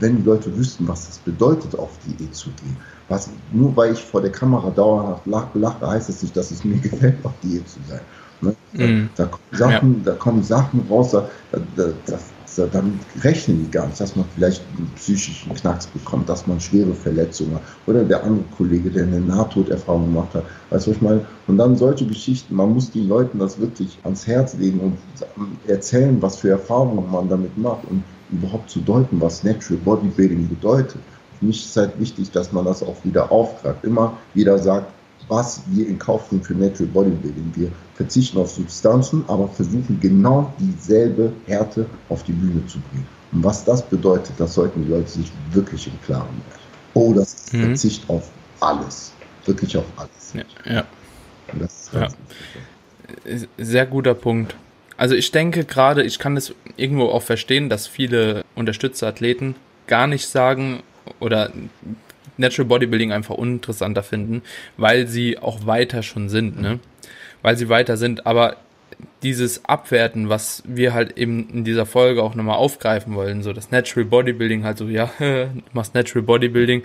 wenn 0.01 0.17
die 0.17 0.23
Leute 0.23 0.57
wüssten, 0.57 0.87
was 0.89 1.07
das 1.07 1.19
bedeutet, 1.19 1.79
auf 1.79 1.91
Diät 2.07 2.35
zu 2.35 2.51
gehen. 2.51 2.77
Was, 3.09 3.31
nur 3.53 3.75
weil 3.77 3.93
ich 3.93 4.01
vor 4.01 4.21
der 4.21 4.33
Kamera 4.33 4.71
dauerhaft 4.71 5.27
lache, 5.27 5.87
heißt 5.87 6.09
es 6.09 6.17
das 6.17 6.23
nicht, 6.23 6.37
dass 6.37 6.51
es 6.51 6.65
mir 6.65 6.77
gefällt, 6.81 7.25
auf 7.25 7.33
Diät 7.43 7.69
zu 7.69 7.79
sein. 7.89 8.01
Ne? 8.41 8.55
Mhm. 8.73 9.09
Da, 9.17 9.25
da, 9.25 9.31
kommen 9.31 9.43
Sachen, 9.53 9.95
ja. 9.99 10.05
da 10.05 10.13
kommen 10.13 10.43
Sachen 10.43 10.81
raus, 10.89 11.11
da, 11.13 11.29
da, 11.53 11.89
das, 12.07 12.25
damit 12.67 12.95
rechnen 13.23 13.65
die 13.65 13.71
gar 13.71 13.87
nicht, 13.87 14.01
dass 14.01 14.17
man 14.17 14.25
vielleicht 14.35 14.63
einen 14.77 14.91
psychischen 14.97 15.55
Knacks 15.55 15.87
bekommt, 15.87 16.29
dass 16.29 16.47
man 16.47 16.61
schwere 16.61 16.93
Verletzungen 16.95 17.55
hat. 17.55 17.63
Oder 17.87 18.05
der 18.05 18.25
andere 18.25 18.45
Kollege, 18.57 18.91
der 18.91 19.05
eine 19.05 19.21
Nahtoderfahrung 19.21 20.07
gemacht 20.07 20.35
hat. 20.35 20.45
Weißt 20.71 20.87
du, 20.87 20.91
was 20.91 20.97
ich 20.97 21.03
meine? 21.03 21.27
Und 21.47 21.59
dann 21.59 21.77
solche 21.77 22.07
Geschichten, 22.07 22.55
man 22.55 22.75
muss 22.75 22.91
den 22.91 23.09
Leuten 23.09 23.39
das 23.39 23.59
wirklich 23.59 23.99
ans 24.05 24.27
Herz 24.27 24.55
legen 24.55 24.81
und 24.81 24.99
erzählen, 25.67 26.21
was 26.21 26.37
für 26.37 26.51
Erfahrungen 26.51 27.11
man 27.11 27.29
damit 27.29 27.57
macht 27.57 27.85
und 27.91 28.03
überhaupt 28.31 28.71
zu 28.71 28.81
deuten, 28.81 29.21
was 29.21 29.45
Natural 29.45 29.81
Bodybuilding 29.85 30.49
bedeutet. 30.49 30.99
Für 31.39 31.45
mich 31.45 31.65
ist 31.65 31.77
halt 31.77 31.99
wichtig, 32.01 32.31
dass 32.33 32.53
man 32.53 32.65
das 32.65 32.83
auch 32.83 32.97
wieder 33.05 33.31
aufgreift. 33.31 33.85
Immer 33.85 34.17
jeder 34.35 34.59
sagt, 34.59 34.93
was 35.29 35.63
wir 35.67 35.87
in 35.87 35.99
Kauf 35.99 36.31
nehmen 36.33 36.45
für 36.45 36.55
Natural 36.55 36.87
Bodybuilding. 36.93 37.53
Wir 37.55 37.71
verzichten 37.95 38.39
auf 38.39 38.51
Substanzen, 38.51 39.25
aber 39.29 39.49
versuchen 39.49 39.99
genau 40.01 40.53
dieselbe 40.59 41.33
Härte 41.47 41.87
auf 42.09 42.23
die 42.25 42.33
Bühne 42.33 42.65
zu 42.67 42.79
bringen. 42.91 43.07
Und 43.33 43.45
was 43.45 43.65
das 43.65 43.83
bedeutet, 43.83 44.33
das 44.39 44.55
sollten 44.55 44.85
die 44.85 44.91
Leute 44.91 45.09
sich 45.09 45.31
wirklich 45.53 45.87
im 45.87 46.01
Klaren 46.03 46.27
werden. 46.27 46.43
Oh, 46.95 47.13
das 47.13 47.35
ist 47.35 47.53
mhm. 47.53 47.67
Verzicht 47.67 48.09
auf 48.09 48.31
alles. 48.61 49.13
Wirklich 49.45 49.77
auf 49.77 49.85
alles. 49.97 50.35
Ja. 50.35 50.73
ja. 50.73 50.85
ja. 51.93 52.09
Sehr 53.59 53.87
guter 53.87 54.15
Punkt. 54.15 54.57
Also 54.97 55.15
ich 55.15 55.31
denke 55.31 55.65
gerade, 55.65 56.03
ich 56.03 56.19
kann 56.19 56.37
es 56.37 56.55
irgendwo 56.77 57.07
auch 57.07 57.23
verstehen, 57.23 57.69
dass 57.69 57.87
viele 57.87 58.45
Unterstützerathleten 58.57 59.55
gar 59.87 60.07
nicht 60.07 60.27
sagen 60.27 60.83
oder 61.21 61.53
Natural 62.39 62.67
Bodybuilding 62.67 63.13
einfach 63.13 63.35
uninteressanter 63.35 64.03
finden, 64.03 64.43
weil 64.77 65.07
sie 65.07 65.39
auch 65.39 65.67
weiter 65.67 66.03
schon 66.03 66.29
sind, 66.29 66.61
ne? 66.61 66.81
Weil 67.43 67.57
sie 67.57 67.69
weiter 67.69 67.97
sind, 67.97 68.27
aber 68.27 68.57
dieses 69.23 69.65
Abwerten, 69.65 70.29
was 70.29 70.63
wir 70.67 70.95
halt 70.95 71.19
eben 71.19 71.49
in 71.51 71.65
dieser 71.65 71.87
Folge 71.87 72.23
auch 72.23 72.35
nochmal 72.35 72.57
aufgreifen 72.57 73.15
wollen, 73.15 73.43
so 73.43 73.53
das 73.53 73.71
Natural 73.71 74.05
Bodybuilding, 74.05 74.65
halt 74.65 74.79
so, 74.79 74.87
ja, 74.89 75.11
du 75.19 75.51
machst 75.73 75.95
Natural 75.95 76.23
Bodybuilding, 76.23 76.83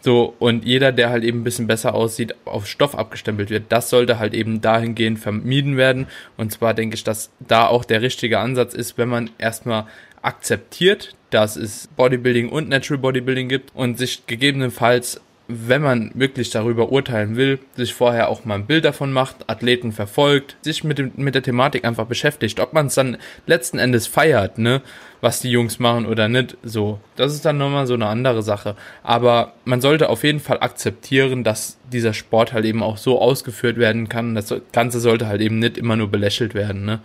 so, 0.00 0.34
und 0.38 0.64
jeder, 0.64 0.92
der 0.92 1.10
halt 1.10 1.24
eben 1.24 1.40
ein 1.40 1.44
bisschen 1.44 1.66
besser 1.66 1.94
aussieht, 1.94 2.34
auf 2.44 2.66
Stoff 2.66 2.96
abgestempelt 2.96 3.50
wird, 3.50 3.64
das 3.70 3.90
sollte 3.90 4.18
halt 4.18 4.34
eben 4.34 4.60
dahingehend 4.60 5.18
vermieden 5.18 5.76
werden. 5.76 6.06
Und 6.36 6.52
zwar 6.52 6.74
denke 6.74 6.94
ich, 6.94 7.04
dass 7.04 7.30
da 7.40 7.66
auch 7.66 7.84
der 7.84 8.02
richtige 8.02 8.38
Ansatz 8.38 8.74
ist, 8.74 8.98
wenn 8.98 9.08
man 9.08 9.30
erstmal 9.38 9.86
akzeptiert, 10.20 11.14
dass 11.34 11.56
es 11.56 11.88
Bodybuilding 11.96 12.48
und 12.48 12.68
Natural 12.68 12.98
Bodybuilding 12.98 13.48
gibt 13.48 13.70
und 13.74 13.98
sich 13.98 14.26
gegebenenfalls 14.26 15.20
wenn 15.48 15.82
man 15.82 16.10
wirklich 16.14 16.50
darüber 16.50 16.90
urteilen 16.90 17.36
will, 17.36 17.58
sich 17.76 17.94
vorher 17.94 18.28
auch 18.28 18.44
mal 18.44 18.56
ein 18.56 18.66
Bild 18.66 18.84
davon 18.84 19.12
macht, 19.12 19.48
Athleten 19.48 19.92
verfolgt, 19.92 20.56
sich 20.62 20.84
mit, 20.84 20.98
dem, 20.98 21.12
mit 21.16 21.34
der 21.34 21.42
Thematik 21.42 21.84
einfach 21.84 22.06
beschäftigt, 22.06 22.60
ob 22.60 22.72
man 22.72 22.86
es 22.86 22.94
dann 22.94 23.18
letzten 23.46 23.78
Endes 23.78 24.06
feiert, 24.06 24.58
ne, 24.58 24.82
was 25.20 25.40
die 25.40 25.50
Jungs 25.50 25.78
machen 25.78 26.06
oder 26.06 26.28
nicht, 26.28 26.56
so. 26.62 27.00
Das 27.16 27.34
ist 27.34 27.44
dann 27.44 27.58
nochmal 27.58 27.86
so 27.86 27.94
eine 27.94 28.06
andere 28.06 28.42
Sache. 28.42 28.76
Aber 29.02 29.52
man 29.64 29.80
sollte 29.80 30.08
auf 30.08 30.24
jeden 30.24 30.40
Fall 30.40 30.60
akzeptieren, 30.60 31.44
dass 31.44 31.78
dieser 31.92 32.14
Sport 32.14 32.52
halt 32.52 32.64
eben 32.64 32.82
auch 32.82 32.96
so 32.96 33.20
ausgeführt 33.20 33.76
werden 33.76 34.08
kann. 34.08 34.34
Das 34.34 34.54
Ganze 34.72 35.00
sollte 35.00 35.26
halt 35.26 35.40
eben 35.40 35.58
nicht 35.58 35.76
immer 35.76 35.96
nur 35.96 36.10
belächelt 36.10 36.54
werden, 36.54 36.84
ne. 36.84 37.00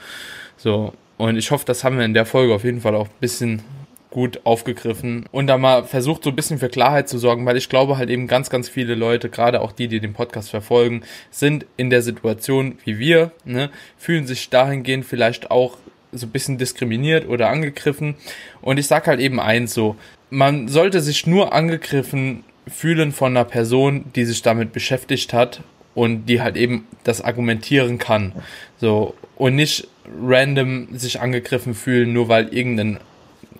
So. 0.57 0.93
Und 1.17 1.36
ich 1.36 1.49
hoffe, 1.49 1.65
das 1.65 1.84
haben 1.84 1.97
wir 1.97 2.05
in 2.05 2.13
der 2.13 2.28
Folge 2.28 2.53
auf 2.53 2.63
jeden 2.63 2.82
Fall 2.82 2.93
auch 2.93 3.07
ein 3.07 3.19
bisschen 3.19 3.63
gut 4.09 4.41
aufgegriffen 4.45 5.25
und 5.31 5.47
da 5.47 5.57
mal 5.57 5.83
versucht 5.83 6.23
so 6.23 6.29
ein 6.29 6.35
bisschen 6.35 6.59
für 6.59 6.69
Klarheit 6.69 7.09
zu 7.09 7.17
sorgen, 7.17 7.45
weil 7.45 7.57
ich 7.57 7.69
glaube 7.69 7.97
halt 7.97 8.09
eben 8.09 8.27
ganz, 8.27 8.49
ganz 8.49 8.69
viele 8.69 8.95
Leute, 8.95 9.29
gerade 9.29 9.61
auch 9.61 9.71
die, 9.71 9.87
die 9.87 9.99
den 9.99 10.13
Podcast 10.13 10.49
verfolgen, 10.49 11.01
sind 11.29 11.65
in 11.75 11.89
der 11.89 12.01
Situation 12.01 12.77
wie 12.85 12.99
wir, 12.99 13.31
ne, 13.43 13.69
fühlen 13.97 14.25
sich 14.25 14.49
dahingehend 14.49 15.05
vielleicht 15.05 15.51
auch 15.51 15.77
so 16.13 16.25
ein 16.25 16.31
bisschen 16.31 16.57
diskriminiert 16.57 17.27
oder 17.27 17.49
angegriffen 17.49 18.15
und 18.61 18.77
ich 18.77 18.87
sag 18.87 19.07
halt 19.07 19.19
eben 19.19 19.39
eins 19.39 19.73
so, 19.73 19.97
man 20.29 20.67
sollte 20.67 21.01
sich 21.01 21.27
nur 21.27 21.53
angegriffen 21.53 22.43
fühlen 22.67 23.11
von 23.11 23.35
einer 23.35 23.45
Person, 23.45 24.05
die 24.15 24.25
sich 24.25 24.41
damit 24.41 24.73
beschäftigt 24.73 25.33
hat 25.33 25.61
und 25.95 26.27
die 26.27 26.41
halt 26.41 26.57
eben 26.57 26.85
das 27.03 27.21
argumentieren 27.21 27.97
kann. 27.97 28.33
So, 28.77 29.15
und 29.35 29.55
nicht 29.55 29.87
random 30.21 30.89
sich 30.97 31.19
angegriffen 31.19 31.73
fühlen, 31.73 32.13
nur 32.13 32.29
weil 32.29 32.49
irgendein 32.49 32.99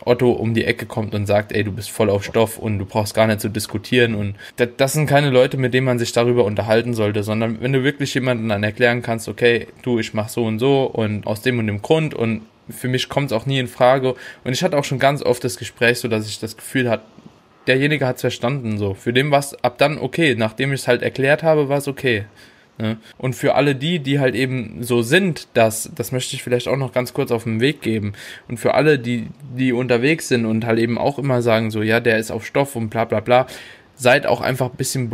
Otto 0.08 0.32
um 0.32 0.54
die 0.54 0.66
Ecke 0.66 0.86
kommt 0.86 1.14
und 1.14 1.26
sagt, 1.26 1.52
ey, 1.52 1.64
du 1.64 1.72
bist 1.72 1.92
voll 1.92 2.10
auf 2.10 2.24
Stoff 2.24 2.58
und 2.58 2.80
du 2.80 2.86
brauchst 2.86 3.14
gar 3.14 3.28
nicht 3.28 3.42
zu 3.42 3.50
diskutieren 3.50 4.16
und 4.16 4.36
das, 4.56 4.70
das 4.78 4.94
sind 4.94 5.08
keine 5.08 5.30
Leute, 5.30 5.58
mit 5.58 5.74
denen 5.74 5.86
man 5.86 6.00
sich 6.00 6.12
darüber 6.12 6.46
unterhalten 6.46 6.94
sollte, 6.94 7.24
sondern 7.24 7.62
wenn 7.62 7.74
du 7.74 7.84
wirklich 7.84 8.14
jemanden 8.14 8.50
dann 8.50 8.64
erklären 8.64 9.02
kannst, 9.02 9.28
okay, 9.28 9.68
du, 9.84 10.00
ich 10.00 10.14
mach 10.14 10.30
so 10.30 10.46
und 10.46 10.60
so 10.60 10.84
und 10.84 11.28
aus 11.28 11.42
dem 11.42 11.60
und 11.60 11.68
dem 11.68 11.82
Grund 11.82 12.14
und 12.14 12.42
für 12.70 12.88
mich 12.88 13.08
kommt 13.10 13.28
es 13.28 13.38
auch 13.38 13.46
nie 13.46 13.60
in 13.60 13.68
Frage 13.68 14.16
und 14.44 14.54
ich 14.54 14.64
hatte 14.64 14.78
auch 14.78 14.84
schon 14.84 15.00
ganz 15.00 15.22
oft 15.22 15.44
das 15.44 15.58
Gespräch 15.58 16.00
so, 16.00 16.08
dass 16.08 16.28
ich 16.28 16.40
das 16.40 16.58
Gefühl 16.58 16.90
hatte, 16.90 17.04
derjenige 17.68 18.08
hat 18.08 18.16
es 18.16 18.22
verstanden, 18.22 18.78
so. 18.78 18.94
Für 18.94 19.14
den 19.14 19.30
war 19.32 19.40
es 19.40 19.54
ab 19.64 19.78
dann 19.78 19.98
okay. 19.98 20.36
Nachdem 20.36 20.74
ich 20.74 20.82
es 20.82 20.88
halt 20.88 21.02
erklärt 21.02 21.44
habe, 21.44 21.70
war 21.70 21.78
es 21.78 21.88
okay. 21.88 22.26
Ne? 22.78 22.98
Und 23.18 23.34
für 23.34 23.56
alle 23.56 23.76
die, 23.76 24.00
die 24.00 24.20
halt 24.20 24.36
eben 24.36 24.84
so 24.84 25.02
sind, 25.02 25.48
das, 25.54 25.92
das 25.96 26.12
möchte 26.12 26.36
ich 26.36 26.44
vielleicht 26.44 26.68
auch 26.68 26.78
noch 26.78 26.94
ganz 26.94 27.14
kurz 27.14 27.32
auf 27.32 27.44
den 27.44 27.60
Weg 27.60 27.82
geben. 27.82 28.14
Und 28.48 28.60
für 28.60 28.76
alle, 28.76 29.00
die, 29.00 29.28
die 29.56 29.74
unterwegs 29.74 30.28
sind 30.28 30.46
und 30.46 30.66
halt 30.66 30.80
eben 30.80 30.98
auch 30.98 31.18
immer 31.18 31.42
sagen, 31.42 31.72
so, 31.72 31.82
ja, 31.82 32.00
der 32.00 32.18
ist 32.20 32.32
auf 32.32 32.46
Stoff 32.46 32.76
und 32.76 32.90
bla 32.90 33.06
bla 33.06 33.20
bla, 33.20 33.48
seid 33.96 34.28
auch 34.28 34.42
einfach 34.42 34.70
ein 34.70 34.78
bisschen 34.78 35.10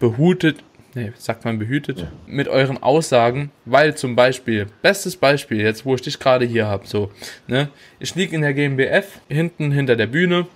behutet, 0.00 0.64
nee, 0.94 1.12
sagt 1.16 1.44
man 1.44 1.58
behütet, 1.58 2.00
ja. 2.00 2.12
mit 2.26 2.48
euren 2.48 2.82
Aussagen, 2.82 3.50
weil 3.64 3.94
zum 3.94 4.16
Beispiel, 4.16 4.66
bestes 4.82 5.16
Beispiel 5.16 5.60
jetzt, 5.60 5.84
wo 5.84 5.94
ich 5.94 6.02
dich 6.02 6.18
gerade 6.18 6.44
hier 6.44 6.66
habe, 6.66 6.86
so, 6.86 7.10
ne, 7.46 7.68
ich 8.00 8.14
lieg 8.16 8.32
in 8.32 8.42
der 8.42 8.54
GmbF, 8.54 9.20
hinten 9.28 9.70
hinter 9.70 9.94
der 9.94 10.06
Bühne, 10.08 10.46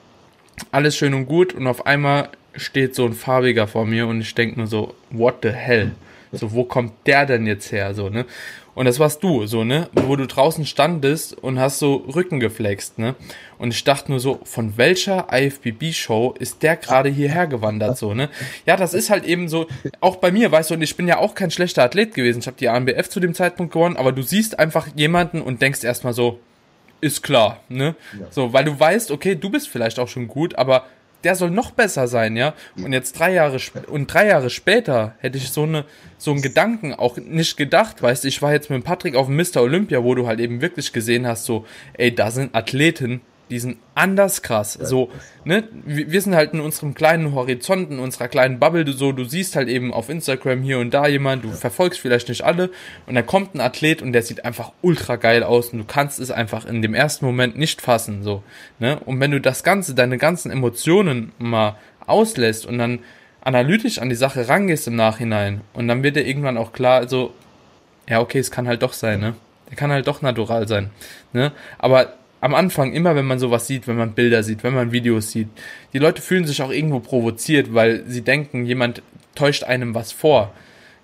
alles 0.73 0.97
schön 0.97 1.15
und 1.15 1.27
gut 1.27 1.55
und 1.55 1.69
auf 1.69 1.87
einmal 1.87 2.31
steht 2.55 2.97
so 2.97 3.07
ein 3.07 3.13
farbiger 3.13 3.69
vor 3.69 3.87
mir 3.87 4.09
und 4.09 4.21
ich 4.21 4.35
denke 4.35 4.59
nur 4.59 4.67
so, 4.67 4.95
what 5.11 5.37
the 5.43 5.51
hell? 5.51 5.93
So, 6.33 6.53
wo 6.53 6.65
kommt 6.65 6.93
der 7.07 7.27
denn 7.27 7.47
jetzt 7.47 7.73
her? 7.73 7.95
So, 7.95 8.09
ne? 8.09 8.27
Und 8.75 8.85
das 8.85 9.01
warst 9.01 9.25
du, 9.25 9.47
so, 9.47 9.65
ne? 9.65 9.89
Wo 9.93 10.15
du 10.15 10.27
draußen 10.27 10.65
standest 10.65 11.37
und 11.37 11.59
hast 11.59 11.81
so 11.81 11.97
Rücken 12.15 12.39
geflext, 12.39 12.99
ne? 12.99 13.17
Und 13.59 13.75
ich 13.75 13.83
dachte 13.83 14.11
nur 14.11 14.21
so, 14.21 14.39
von 14.45 14.77
welcher 14.77 15.27
IFBB-Show 15.33 16.35
ist 16.39 16.63
der 16.63 16.77
gerade 16.77 17.09
hierher 17.09 17.49
gewandert, 17.49 17.99
so, 17.99 18.15
ne? 18.15 18.29
Ja, 18.67 18.77
das 18.77 18.95
ist 18.95 19.11
halt 19.11 19.25
eben 19.25 19.49
so, 19.49 19.67
auch 20.01 20.17
bei 20.17 20.31
mir, 20.31 20.53
weißt 20.53 20.71
du, 20.71 20.75
und 20.75 20.83
ich 20.83 20.97
bin 20.97 21.09
ja 21.09 21.19
auch 21.19 21.35
kein 21.35 21.51
schlechter 21.51 21.83
Athlet 21.83 22.15
gewesen. 22.15 22.39
Ich 22.39 22.47
habe 22.47 22.57
die 22.57 22.69
ANBF 22.69 23.09
zu 23.09 23.19
dem 23.19 23.35
Zeitpunkt 23.35 23.73
gewonnen, 23.73 23.97
aber 23.97 24.13
du 24.13 24.23
siehst 24.23 24.59
einfach 24.61 24.87
jemanden 24.95 25.41
und 25.41 25.61
denkst 25.61 25.83
erstmal 25.83 26.13
so, 26.13 26.39
ist 27.01 27.23
klar, 27.23 27.61
ne? 27.69 27.97
Ja. 28.19 28.27
So, 28.31 28.53
weil 28.53 28.65
du 28.65 28.79
weißt, 28.79 29.11
okay, 29.11 29.35
du 29.35 29.51
bist 29.51 29.69
vielleicht 29.69 29.99
auch 29.99 30.09
schon 30.09 30.29
gut, 30.29 30.57
aber 30.57 30.87
der 31.29 31.35
soll 31.35 31.51
noch 31.51 31.73
besser 31.73 32.09
sein, 32.09 32.37
ja. 32.37 32.55
Und 32.83 32.95
jetzt 32.95 33.19
drei 33.19 33.35
Jahre 33.35 33.59
und 33.89 34.07
drei 34.07 34.29
Jahre 34.29 34.49
später 34.49 35.15
hätte 35.19 35.37
ich 35.37 35.51
so 35.51 35.65
eine 35.65 35.85
so 36.17 36.31
einen 36.31 36.41
Gedanken 36.41 36.95
auch 36.95 37.19
nicht 37.19 37.59
gedacht, 37.59 38.03
weißt 38.03 38.25
ich 38.25 38.41
war 38.41 38.53
jetzt 38.53 38.71
mit 38.71 38.83
Patrick 38.83 39.15
auf 39.15 39.27
dem 39.27 39.37
Mr. 39.37 39.61
Olympia, 39.61 40.03
wo 40.03 40.15
du 40.15 40.27
halt 40.27 40.41
eben 40.41 40.63
wirklich 40.63 40.95
gesehen 40.95 41.27
hast, 41.27 41.45
so, 41.45 41.67
ey, 41.93 42.15
da 42.15 42.31
sind 42.31 42.55
Athleten, 42.55 43.21
die 43.51 43.59
sind 43.59 43.79
anders 43.95 44.43
krass. 44.43 44.75
So, 44.75 45.11
ne, 45.45 45.65
wir 45.85 46.21
sind 46.21 46.35
halt 46.35 46.53
in 46.53 46.61
unserem 46.61 46.95
kleinen 46.95 47.35
Horizont, 47.35 47.91
in 47.91 47.99
unserer 47.99 48.29
kleinen 48.29 48.59
Bubble, 48.59 48.85
du 48.85 48.93
so, 48.93 49.13
du 49.13 49.25
siehst 49.25 49.57
halt 49.57 49.69
eben 49.69 49.93
auf 49.93 50.09
Instagram 50.09 50.63
hier 50.63 50.79
und 50.79 50.93
da 50.93 51.07
jemand, 51.07 51.45
du 51.45 51.51
verfolgst 51.51 52.01
vielleicht 52.01 52.29
nicht 52.29 52.43
alle 52.43 52.71
und 53.07 53.15
dann 53.15 53.27
kommt 53.27 53.55
ein 53.55 53.61
Athlet 53.61 54.03
und 54.03 54.13
der 54.13 54.23
sieht 54.23 54.45
einfach 54.45 54.73
ultra 54.83 55.17
geil 55.17 55.43
aus 55.43 55.71
und 55.71 55.79
du 55.79 55.85
kannst 55.85 56.21
es 56.21 56.31
einfach 56.31 56.67
in 56.67 56.83
dem 56.83 56.95
ersten 56.95 57.25
Moment 57.25 57.57
nicht 57.57 57.81
fassen, 57.81 58.23
so, 58.23 58.43
ne? 58.79 58.99
Und 59.05 59.21
wenn 59.21 59.31
du 59.31 59.41
das 59.41 59.65
Ganze, 59.65 59.95
deine 59.95 60.19
ganzen 60.19 60.51
Emotionen 60.51 61.33
mal 61.39 61.77
auslässt 62.07 62.67
und 62.67 62.79
dann 62.79 63.01
analytisch 63.41 63.99
an 63.99 64.09
die 64.09 64.15
Sache 64.15 64.49
rangehst 64.49 64.89
im 64.89 64.97
Nachhinein 64.97 65.63
und 65.73 65.89
dann 65.89 66.03
wird 66.03 66.17
dir 66.17 66.27
irgendwann 66.27 66.59
auch 66.59 66.73
klar, 66.73 66.99
also, 67.01 67.33
ja, 68.09 68.21
okay, 68.21 68.39
es 68.39 68.51
kann 68.51 68.69
halt 68.69 68.83
doch 68.83 68.93
sein, 68.93 69.21
ne? 69.21 69.35
Der 69.71 69.77
kann 69.77 69.91
halt 69.91 70.07
doch 70.07 70.23
natural 70.23 70.67
sein, 70.67 70.91
ne? 71.33 71.53
Aber 71.79 72.15
am 72.41 72.55
Anfang, 72.55 72.93
immer 72.93 73.17
wenn 73.17 73.27
man 73.27 73.39
sowas 73.39 73.67
sieht, 73.67 73.89
wenn 73.89 73.97
man 73.97 74.13
Bilder 74.13 74.43
sieht, 74.43 74.63
wenn 74.63 74.75
man 74.75 74.93
Videos 74.93 75.33
sieht, 75.33 75.49
die 75.93 75.99
Leute 75.99 76.23
fühlen 76.23 76.47
sich 76.47 76.63
auch 76.63 76.71
irgendwo 76.71 77.01
provoziert, 77.01 77.75
weil 77.75 78.05
sie 78.07 78.23
denken, 78.23 78.65
jemand 78.65 79.03
täuscht 79.35 79.65
einem 79.65 79.95
was 79.95 80.13
vor. 80.13 80.53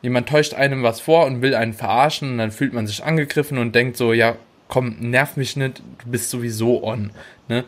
Jemand 0.02 0.28
täuscht 0.28 0.54
einem 0.54 0.82
was 0.82 1.00
vor 1.00 1.26
und 1.26 1.40
will 1.40 1.54
einen 1.54 1.72
verarschen 1.72 2.32
und 2.32 2.38
dann 2.38 2.50
fühlt 2.50 2.72
man 2.72 2.86
sich 2.86 3.02
angegriffen 3.02 3.58
und 3.58 3.74
denkt 3.74 3.96
so, 3.96 4.12
ja, 4.12 4.36
komm, 4.68 4.96
nerv 5.00 5.36
mich 5.36 5.56
nicht, 5.56 5.82
du 6.04 6.10
bist 6.10 6.30
sowieso 6.30 6.84
on. 6.84 7.10
Ne? 7.48 7.64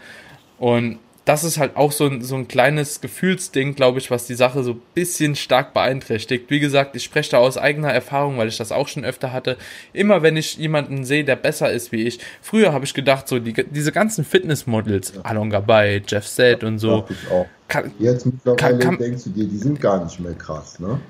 Und 0.58 0.98
das 1.26 1.42
ist 1.42 1.58
halt 1.58 1.76
auch 1.76 1.90
so 1.90 2.06
ein, 2.06 2.22
so 2.22 2.36
ein 2.36 2.46
kleines 2.46 3.00
Gefühlsding, 3.00 3.74
glaube 3.74 3.98
ich, 3.98 4.12
was 4.12 4.26
die 4.26 4.36
Sache 4.36 4.62
so 4.62 4.72
ein 4.72 4.82
bisschen 4.94 5.34
stark 5.34 5.74
beeinträchtigt. 5.74 6.48
Wie 6.50 6.60
gesagt, 6.60 6.94
ich 6.94 7.02
spreche 7.02 7.32
da 7.32 7.38
aus 7.38 7.58
eigener 7.58 7.92
Erfahrung, 7.92 8.38
weil 8.38 8.46
ich 8.46 8.56
das 8.56 8.70
auch 8.70 8.86
schon 8.86 9.04
öfter 9.04 9.32
hatte. 9.32 9.56
Immer 9.92 10.22
wenn 10.22 10.36
ich 10.36 10.56
jemanden 10.56 11.04
sehe, 11.04 11.24
der 11.24 11.34
besser 11.34 11.72
ist 11.72 11.90
wie 11.90 12.04
ich. 12.04 12.20
Früher 12.40 12.72
habe 12.72 12.84
ich 12.84 12.94
gedacht, 12.94 13.26
so 13.26 13.40
die, 13.40 13.52
diese 13.52 13.90
ganzen 13.90 14.24
Fitnessmodels, 14.24 15.14
ja. 15.16 15.22
Alon 15.22 15.50
Gabay, 15.50 16.00
Jeff 16.06 16.28
Set 16.28 16.62
und 16.62 16.78
so. 16.78 17.06
Ich 17.08 17.30
auch. 17.30 17.46
Kann, 17.66 17.90
Jetzt 17.98 18.24
mittlerweile 18.24 18.78
kann, 18.78 18.78
kann, 18.78 18.98
denkst 18.98 19.24
du 19.24 19.30
dir, 19.30 19.48
die 19.48 19.58
sind 19.58 19.80
gar 19.80 20.04
nicht 20.04 20.20
mehr 20.20 20.34
krass, 20.34 20.78
ne? 20.78 21.00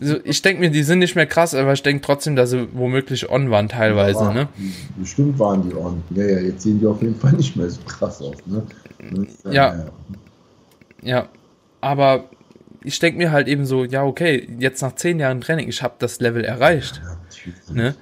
Also 0.00 0.16
ich 0.22 0.42
denke 0.42 0.60
mir, 0.60 0.70
die 0.70 0.84
sind 0.84 1.00
nicht 1.00 1.16
mehr 1.16 1.26
krass, 1.26 1.54
aber 1.54 1.72
ich 1.72 1.82
denke 1.82 2.02
trotzdem, 2.02 2.36
dass 2.36 2.50
sie 2.50 2.68
womöglich 2.72 3.30
on 3.30 3.50
waren 3.50 3.68
teilweise, 3.68 4.20
ja, 4.20 4.32
ne? 4.32 4.48
Bestimmt 4.96 5.38
waren 5.40 5.68
die 5.68 5.74
on. 5.74 6.02
Ja, 6.10 6.24
ja, 6.24 6.38
jetzt 6.38 6.62
sehen 6.62 6.78
die 6.78 6.86
auf 6.86 7.02
jeden 7.02 7.16
Fall 7.16 7.32
nicht 7.32 7.56
mehr 7.56 7.68
so 7.68 7.80
krass 7.86 8.20
aus, 8.22 8.36
ne? 8.46 8.62
Ja. 9.50 9.86
Ja. 11.02 11.28
Aber 11.80 12.28
ich 12.82 12.98
denke 12.98 13.18
mir 13.18 13.32
halt 13.32 13.48
eben 13.48 13.66
so, 13.66 13.84
ja, 13.84 14.04
okay, 14.04 14.48
jetzt 14.58 14.82
nach 14.82 14.94
zehn 14.94 15.18
Jahren 15.18 15.40
Training, 15.40 15.68
ich 15.68 15.82
habe 15.82 15.94
das 15.98 16.20
Level 16.20 16.44
erreicht. 16.44 17.00
Ja, 17.68 17.74
ne? 17.74 17.94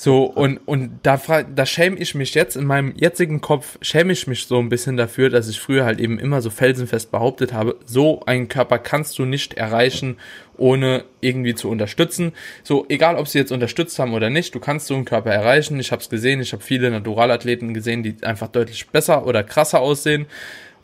So, 0.00 0.22
und, 0.26 0.58
und 0.58 1.00
da, 1.02 1.20
da 1.42 1.66
schäme 1.66 1.96
ich 1.96 2.14
mich 2.14 2.32
jetzt, 2.34 2.54
in 2.54 2.66
meinem 2.66 2.94
jetzigen 2.94 3.40
Kopf, 3.40 3.78
schäme 3.82 4.12
ich 4.12 4.28
mich 4.28 4.46
so 4.46 4.60
ein 4.60 4.68
bisschen 4.68 4.96
dafür, 4.96 5.28
dass 5.28 5.48
ich 5.48 5.58
früher 5.58 5.84
halt 5.84 5.98
eben 5.98 6.20
immer 6.20 6.40
so 6.40 6.50
felsenfest 6.50 7.10
behauptet 7.10 7.52
habe, 7.52 7.74
so 7.84 8.22
einen 8.24 8.46
Körper 8.46 8.78
kannst 8.78 9.18
du 9.18 9.24
nicht 9.24 9.54
erreichen, 9.54 10.16
ohne 10.56 11.02
irgendwie 11.20 11.56
zu 11.56 11.68
unterstützen. 11.68 12.30
So, 12.62 12.86
egal 12.88 13.16
ob 13.16 13.26
sie 13.26 13.38
jetzt 13.38 13.50
unterstützt 13.50 13.98
haben 13.98 14.14
oder 14.14 14.30
nicht, 14.30 14.54
du 14.54 14.60
kannst 14.60 14.86
so 14.86 14.94
einen 14.94 15.04
Körper 15.04 15.32
erreichen. 15.32 15.80
Ich 15.80 15.90
habe 15.90 16.00
es 16.00 16.08
gesehen, 16.08 16.40
ich 16.40 16.52
habe 16.52 16.62
viele 16.62 16.92
Naturalathleten 16.92 17.74
gesehen, 17.74 18.04
die 18.04 18.14
einfach 18.22 18.46
deutlich 18.46 18.86
besser 18.90 19.26
oder 19.26 19.42
krasser 19.42 19.80
aussehen. 19.80 20.26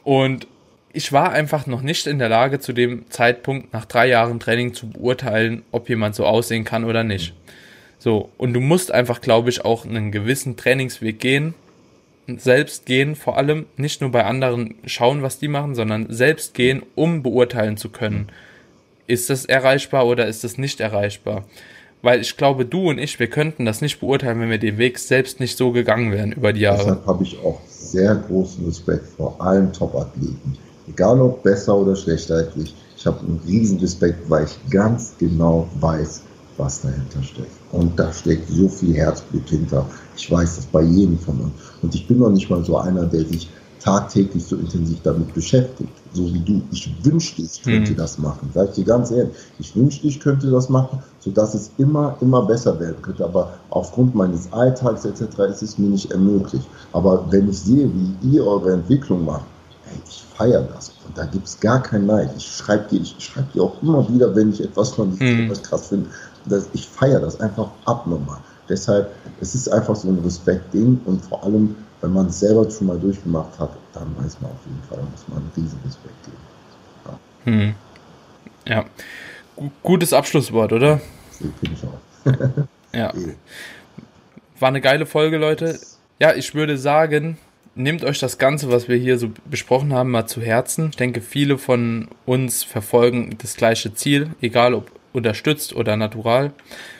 Und 0.02 0.48
ich 0.92 1.12
war 1.12 1.30
einfach 1.30 1.68
noch 1.68 1.82
nicht 1.82 2.08
in 2.08 2.18
der 2.18 2.30
Lage, 2.30 2.58
zu 2.58 2.72
dem 2.72 3.08
Zeitpunkt 3.10 3.72
nach 3.72 3.84
drei 3.84 4.08
Jahren 4.08 4.40
Training 4.40 4.74
zu 4.74 4.90
beurteilen, 4.90 5.62
ob 5.70 5.88
jemand 5.88 6.16
so 6.16 6.26
aussehen 6.26 6.64
kann 6.64 6.82
oder 6.82 7.04
nicht. 7.04 7.32
So, 8.04 8.28
und 8.36 8.52
du 8.52 8.60
musst 8.60 8.92
einfach, 8.92 9.22
glaube 9.22 9.48
ich, 9.48 9.64
auch 9.64 9.86
einen 9.86 10.12
gewissen 10.12 10.58
Trainingsweg 10.58 11.18
gehen, 11.18 11.54
selbst 12.26 12.84
gehen, 12.84 13.16
vor 13.16 13.38
allem 13.38 13.64
nicht 13.78 14.02
nur 14.02 14.10
bei 14.10 14.26
anderen 14.26 14.74
schauen, 14.84 15.22
was 15.22 15.38
die 15.38 15.48
machen, 15.48 15.74
sondern 15.74 16.08
selbst 16.10 16.52
gehen, 16.52 16.82
um 16.96 17.22
beurteilen 17.22 17.78
zu 17.78 17.88
können, 17.88 18.28
ist 19.06 19.30
das 19.30 19.46
erreichbar 19.46 20.06
oder 20.06 20.26
ist 20.26 20.44
das 20.44 20.58
nicht 20.58 20.80
erreichbar. 20.80 21.44
Weil 22.02 22.20
ich 22.20 22.36
glaube, 22.36 22.66
du 22.66 22.90
und 22.90 22.98
ich, 22.98 23.18
wir 23.18 23.28
könnten 23.28 23.64
das 23.64 23.80
nicht 23.80 24.00
beurteilen, 24.00 24.38
wenn 24.38 24.50
wir 24.50 24.58
den 24.58 24.76
Weg 24.76 24.98
selbst 24.98 25.40
nicht 25.40 25.56
so 25.56 25.72
gegangen 25.72 26.12
wären 26.12 26.32
über 26.32 26.52
die 26.52 26.60
Jahre. 26.60 26.80
Deshalb 26.80 27.06
habe 27.06 27.24
ich 27.24 27.38
auch 27.38 27.62
sehr 27.66 28.16
großen 28.16 28.66
Respekt 28.66 29.06
vor 29.16 29.40
allen 29.40 29.72
Top-Athleten. 29.72 30.58
Egal 30.90 31.22
ob 31.22 31.42
besser 31.42 31.74
oder 31.74 31.96
schlechter 31.96 32.34
als 32.34 32.54
ich. 32.56 32.74
Ich 32.98 33.06
habe 33.06 33.20
einen 33.20 33.40
riesen 33.46 33.78
Respekt, 33.78 34.28
weil 34.28 34.44
ich 34.44 34.70
ganz 34.70 35.14
genau 35.18 35.66
weiß, 35.80 36.22
was 36.56 36.82
dahinter 36.82 37.22
steckt. 37.22 37.50
Und 37.72 37.98
da 37.98 38.12
steckt 38.12 38.48
so 38.48 38.68
viel 38.68 38.94
Herzblut 38.94 39.48
hinter. 39.48 39.86
Ich 40.16 40.30
weiß 40.30 40.56
das 40.56 40.66
bei 40.66 40.82
jedem 40.82 41.18
von 41.18 41.40
uns. 41.40 41.52
Und 41.82 41.94
ich 41.94 42.06
bin 42.06 42.18
noch 42.18 42.30
nicht 42.30 42.48
mal 42.50 42.64
so 42.64 42.78
einer, 42.78 43.06
der 43.06 43.24
sich 43.24 43.48
tagtäglich 43.84 44.42
so 44.42 44.56
intensiv 44.56 44.98
damit 45.02 45.34
beschäftigt, 45.34 45.92
so 46.14 46.32
wie 46.32 46.40
du. 46.40 46.62
Ich 46.72 46.90
wünschte, 47.04 47.42
ich 47.42 47.62
könnte 47.62 47.90
hm. 47.90 47.96
das 47.96 48.18
machen. 48.18 48.50
Sag 48.54 48.70
ich 48.70 48.76
dir 48.76 48.84
ganz 48.84 49.10
ehrlich. 49.10 49.34
Ich 49.58 49.76
wünschte, 49.76 50.06
ich 50.06 50.20
könnte 50.20 50.50
das 50.50 50.70
machen, 50.70 51.00
sodass 51.20 51.54
es 51.54 51.70
immer, 51.76 52.16
immer 52.22 52.46
besser 52.46 52.80
werden 52.80 53.02
könnte. 53.02 53.24
Aber 53.24 53.52
aufgrund 53.68 54.14
meines 54.14 54.50
Alltags 54.52 55.04
etc. 55.04 55.38
ist 55.50 55.62
es 55.62 55.78
mir 55.78 55.88
nicht 55.88 56.10
ermöglicht. 56.10 56.66
Aber 56.92 57.26
wenn 57.30 57.50
ich 57.50 57.60
sehe, 57.60 57.90
wie 57.92 58.34
ihr 58.34 58.46
eure 58.46 58.72
Entwicklung 58.72 59.26
macht, 59.26 59.44
ey, 59.90 59.98
ich 60.08 60.24
feiere 60.34 60.62
das. 60.74 60.92
Und 61.06 61.18
da 61.18 61.26
gibt 61.26 61.46
es 61.46 61.60
gar 61.60 61.82
kein 61.82 62.06
Nein. 62.06 62.30
Ich 62.38 62.46
schreibe 62.46 62.88
dir, 62.88 63.02
ich 63.02 63.14
schreibe 63.18 63.48
dir 63.52 63.64
auch 63.64 63.82
immer 63.82 64.08
wieder, 64.08 64.34
wenn 64.34 64.50
ich 64.50 64.62
etwas 64.62 64.92
von 64.92 65.18
hm. 65.20 65.44
etwas 65.44 65.62
krass 65.62 65.88
finde, 65.88 66.08
das, 66.46 66.68
ich 66.72 66.88
feiere 66.88 67.20
das 67.20 67.40
einfach 67.40 67.68
abnormal. 67.84 68.38
Deshalb, 68.68 69.10
es 69.40 69.54
ist 69.54 69.68
einfach 69.68 69.94
so 69.94 70.08
ein 70.08 70.18
Respektding 70.24 71.00
und 71.04 71.24
vor 71.24 71.42
allem, 71.44 71.76
wenn 72.00 72.12
man 72.12 72.26
es 72.26 72.40
selber 72.40 72.68
schon 72.70 72.86
mal 72.86 72.98
durchgemacht 72.98 73.58
hat, 73.58 73.70
dann 73.92 74.14
weiß 74.16 74.40
man 74.40 74.50
auf 74.50 74.58
jeden 74.66 74.82
Fall, 74.88 74.98
da 74.98 75.04
muss 75.04 75.28
man 75.28 75.38
einen 75.38 75.52
riesen 75.56 75.78
Respekt 75.84 76.24
geben. 76.24 76.36
Ja. 77.06 77.18
Hm. 77.44 77.74
ja. 78.66 78.84
Gutes 79.82 80.12
Abschlusswort, 80.12 80.72
oder? 80.72 81.00
Finde 81.30 81.54
ich 81.62 81.84
auch. 81.84 82.66
ja. 82.92 83.12
War 84.58 84.68
eine 84.68 84.80
geile 84.80 85.06
Folge, 85.06 85.36
Leute. 85.36 85.78
Ja, 86.18 86.34
ich 86.34 86.54
würde 86.54 86.76
sagen, 86.78 87.38
nehmt 87.74 88.04
euch 88.04 88.18
das 88.18 88.38
Ganze, 88.38 88.70
was 88.70 88.88
wir 88.88 88.96
hier 88.96 89.18
so 89.18 89.30
besprochen 89.48 89.92
haben, 89.92 90.10
mal 90.10 90.26
zu 90.26 90.40
Herzen. 90.40 90.88
Ich 90.90 90.96
denke, 90.96 91.20
viele 91.20 91.58
von 91.58 92.08
uns 92.26 92.64
verfolgen 92.64 93.36
das 93.38 93.56
gleiche 93.56 93.94
Ziel, 93.94 94.30
egal 94.40 94.74
ob 94.74 94.90
unterstützt 95.14 95.74
oder 95.74 95.96
natural. 95.96 96.52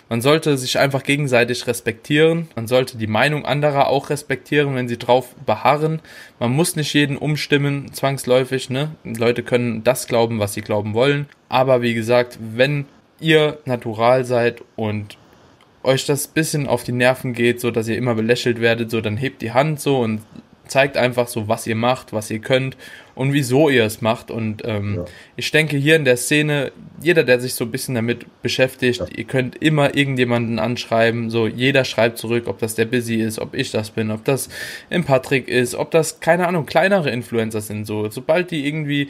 Man 0.09 0.21
sollte 0.21 0.57
sich 0.57 0.79
einfach 0.79 1.03
gegenseitig 1.03 1.67
respektieren. 1.67 2.49
Man 2.55 2.67
sollte 2.67 2.97
die 2.97 3.07
Meinung 3.07 3.45
anderer 3.45 3.89
auch 3.89 4.11
respektieren, 4.11 4.75
wenn 4.75 4.89
sie 4.89 4.99
drauf 4.99 5.35
beharren. 5.45 6.01
Man 6.39 6.53
muss 6.53 6.77
nicht 6.77 6.95
jeden 6.95 7.17
umstimmen, 7.19 7.93
zwangsläufig, 7.93 8.71
ne? 8.71 8.95
Leute 9.05 9.43
können 9.43 9.83
das 9.83 10.07
glauben, 10.07 10.39
was 10.39 10.55
sie 10.55 10.61
glauben 10.63 10.95
wollen. 10.95 11.27
Aber 11.49 11.83
wie 11.83 11.95
gesagt, 11.95 12.39
wenn 12.41 12.87
ihr 13.19 13.59
natural 13.65 14.25
seid 14.25 14.63
und 14.77 15.19
euch 15.83 16.07
das 16.07 16.29
bisschen 16.29 16.67
auf 16.67 16.85
die 16.85 16.93
Nerven 16.93 17.33
geht, 17.33 17.61
so 17.61 17.71
dass 17.71 17.89
ihr 17.89 17.97
immer 17.97 18.15
belächelt 18.15 18.61
werdet, 18.61 18.91
so 18.91 19.01
dann 19.01 19.17
hebt 19.17 19.43
die 19.43 19.53
Hand 19.53 19.81
so 19.81 20.01
und 20.01 20.23
zeigt 20.67 20.97
einfach 20.97 21.29
so, 21.29 21.49
was 21.49 21.67
ihr 21.67 21.77
macht, 21.77 22.13
was 22.13 22.31
ihr 22.31 22.39
könnt 22.39 22.77
und 23.15 23.33
wieso 23.33 23.69
ihr 23.69 23.85
es 23.85 24.01
macht. 24.01 24.31
Und 24.31 24.63
ähm, 24.65 24.97
ja. 24.97 25.05
ich 25.37 25.51
denke, 25.51 25.77
hier 25.77 25.97
in 25.97 26.05
der 26.05 26.17
Szene, 26.17 26.73
jeder, 27.01 27.25
der 27.25 27.41
sich 27.41 27.55
so 27.55 27.65
ein 27.65 27.71
bisschen 27.71 27.95
damit 27.95 28.27
beschäftigt, 28.43 29.01
ja. 29.01 29.07
ihr 29.15 29.25
könnt 29.25 29.57
immer 29.57 29.97
irgendjemanden 29.97 30.59
anschreiben. 30.59 31.31
So, 31.31 31.47
jeder 31.47 31.85
schreibt 31.85 32.19
zurück, 32.19 32.45
ob 32.47 32.59
das 32.59 32.75
der 32.75 32.87
Busy 32.87 33.17
ist, 33.17 33.39
ob 33.39 33.55
ich 33.55 33.71
das 33.71 33.91
bin, 33.91 34.11
ob 34.11 34.25
das 34.25 34.49
im 34.91 35.05
Patrick 35.05 35.49
ist, 35.49 35.75
ob 35.75 35.91
das, 35.91 36.21
keine 36.21 36.47
Ahnung, 36.47 36.67
kleinere 36.67 37.11
Influencer 37.11 37.61
sind. 37.61 37.87
So, 37.87 38.11
sobald 38.11 38.51
die 38.51 38.67
irgendwie 38.67 39.09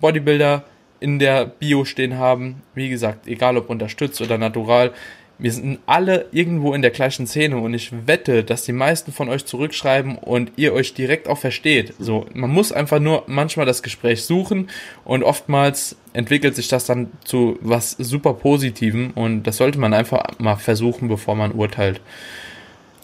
Bodybuilder 0.00 0.64
in 1.00 1.18
der 1.18 1.46
Bio 1.46 1.84
stehen 1.84 2.16
haben, 2.16 2.62
wie 2.74 2.88
gesagt, 2.88 3.26
egal 3.26 3.56
ob 3.56 3.68
unterstützt 3.68 4.20
oder 4.20 4.38
natural, 4.38 4.92
wir 5.38 5.52
sind 5.52 5.80
alle 5.86 6.26
irgendwo 6.30 6.72
in 6.72 6.82
der 6.82 6.90
gleichen 6.92 7.26
Szene 7.26 7.56
und 7.56 7.74
ich 7.74 7.92
wette, 8.06 8.44
dass 8.44 8.64
die 8.64 8.72
meisten 8.72 9.12
von 9.12 9.28
euch 9.28 9.44
zurückschreiben 9.44 10.16
und 10.16 10.52
ihr 10.56 10.72
euch 10.72 10.94
direkt 10.94 11.28
auch 11.28 11.38
versteht. 11.38 11.94
So, 11.98 12.26
man 12.32 12.50
muss 12.50 12.70
einfach 12.72 13.00
nur 13.00 13.24
manchmal 13.26 13.66
das 13.66 13.82
Gespräch 13.82 14.24
suchen 14.24 14.68
und 15.04 15.24
oftmals 15.24 15.96
entwickelt 16.12 16.54
sich 16.54 16.68
das 16.68 16.86
dann 16.86 17.10
zu 17.24 17.58
was 17.60 17.92
super 17.92 18.34
Positivem 18.34 19.10
und 19.14 19.42
das 19.44 19.56
sollte 19.56 19.78
man 19.78 19.94
einfach 19.94 20.38
mal 20.38 20.56
versuchen, 20.56 21.08
bevor 21.08 21.34
man 21.34 21.52
urteilt. 21.52 22.00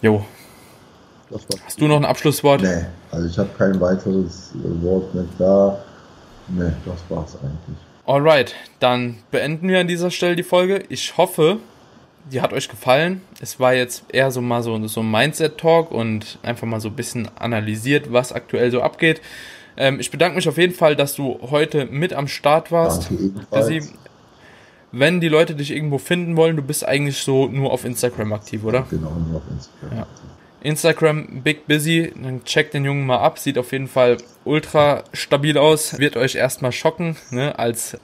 Jo. 0.01 0.23
Hast 1.65 1.79
du 1.79 1.87
noch 1.87 1.97
ein 1.97 2.05
Abschlusswort? 2.05 2.61
Nee, 2.61 2.85
also 3.11 3.27
ich 3.27 3.37
habe 3.37 3.49
kein 3.57 3.79
weiteres 3.79 4.51
Wort 4.81 5.13
mehr 5.13 5.25
da. 5.37 5.83
Nee, 6.47 6.71
das 6.85 6.97
war's 7.09 7.35
eigentlich. 7.35 7.77
Alright, 8.05 8.55
dann 8.79 9.17
beenden 9.29 9.67
wir 9.67 9.79
an 9.79 9.87
dieser 9.87 10.09
Stelle 10.09 10.35
die 10.35 10.43
Folge. 10.43 10.83
Ich 10.89 11.17
hoffe, 11.17 11.59
die 12.31 12.41
hat 12.41 12.53
euch 12.53 12.69
gefallen. 12.69 13.21
Es 13.41 13.59
war 13.59 13.73
jetzt 13.73 14.05
eher 14.11 14.31
so 14.31 14.41
mal 14.41 14.63
so, 14.63 14.87
so 14.87 15.01
ein 15.01 15.11
Mindset-Talk 15.11 15.91
und 15.91 16.39
einfach 16.43 16.67
mal 16.67 16.79
so 16.79 16.89
ein 16.89 16.95
bisschen 16.95 17.29
analysiert, 17.37 18.11
was 18.11 18.31
aktuell 18.31 18.71
so 18.71 18.81
abgeht. 18.81 19.21
Ähm, 19.77 19.99
ich 19.99 20.11
bedanke 20.11 20.35
mich 20.35 20.47
auf 20.47 20.57
jeden 20.57 20.73
Fall, 20.73 20.95
dass 20.95 21.15
du 21.15 21.39
heute 21.49 21.85
mit 21.85 22.13
am 22.13 22.27
Start 22.27 22.71
warst. 22.71 23.09
Danke 23.51 23.87
Wenn 24.91 25.21
die 25.21 25.29
Leute 25.29 25.55
dich 25.55 25.71
irgendwo 25.71 25.97
finden 25.97 26.35
wollen, 26.35 26.55
du 26.55 26.61
bist 26.61 26.85
eigentlich 26.85 27.19
so 27.19 27.47
nur 27.47 27.71
auf 27.71 27.85
Instagram 27.85 28.33
aktiv, 28.33 28.63
oder? 28.63 28.85
Genau, 28.89 29.11
nur 29.11 29.37
auf 29.37 29.43
Instagram. 29.49 29.97
Ja. 29.97 30.07
Instagram 30.61 31.41
Big 31.41 31.67
Busy, 31.67 32.11
dann 32.21 32.43
checkt 32.43 32.73
den 32.73 32.83
Jungen 32.83 33.05
mal 33.05 33.19
ab, 33.19 33.39
sieht 33.39 33.57
auf 33.57 33.71
jeden 33.71 33.87
Fall 33.87 34.17
ultra 34.43 35.03
stabil 35.13 35.57
aus, 35.57 35.97
wird 35.99 36.17
euch 36.17 36.35
erstmal 36.35 36.73
schocken, 36.73 37.15
ne, 37.31 37.57
als 37.57 37.97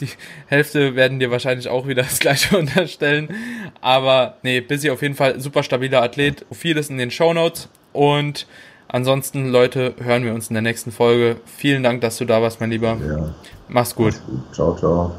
die 0.00 0.08
Hälfte 0.46 0.94
werden 0.94 1.18
dir 1.18 1.30
wahrscheinlich 1.30 1.68
auch 1.68 1.86
wieder 1.86 2.02
das 2.02 2.18
gleiche 2.18 2.56
unterstellen, 2.58 3.34
aber 3.80 4.36
nee, 4.42 4.60
Busy 4.60 4.90
auf 4.90 5.02
jeden 5.02 5.14
Fall 5.14 5.40
super 5.40 5.62
stabiler 5.62 6.02
Athlet, 6.02 6.44
vieles 6.52 6.90
in 6.90 6.98
den 6.98 7.10
Show 7.10 7.32
Notes 7.32 7.68
und 7.92 8.46
ansonsten 8.88 9.48
Leute, 9.48 9.94
hören 9.98 10.24
wir 10.24 10.34
uns 10.34 10.48
in 10.48 10.54
der 10.54 10.62
nächsten 10.62 10.92
Folge. 10.92 11.36
Vielen 11.44 11.82
Dank, 11.82 12.00
dass 12.00 12.18
du 12.18 12.24
da 12.24 12.42
warst, 12.42 12.60
mein 12.60 12.70
Lieber. 12.70 12.96
Ja. 13.06 13.34
Mach's 13.68 13.94
gut. 13.94 14.14
Mach's 14.14 14.26
gut. 14.26 14.54
Ciao, 14.54 14.76
ciao. 14.76 15.12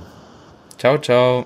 Ciao, 0.77 0.97
ciao. 0.97 1.37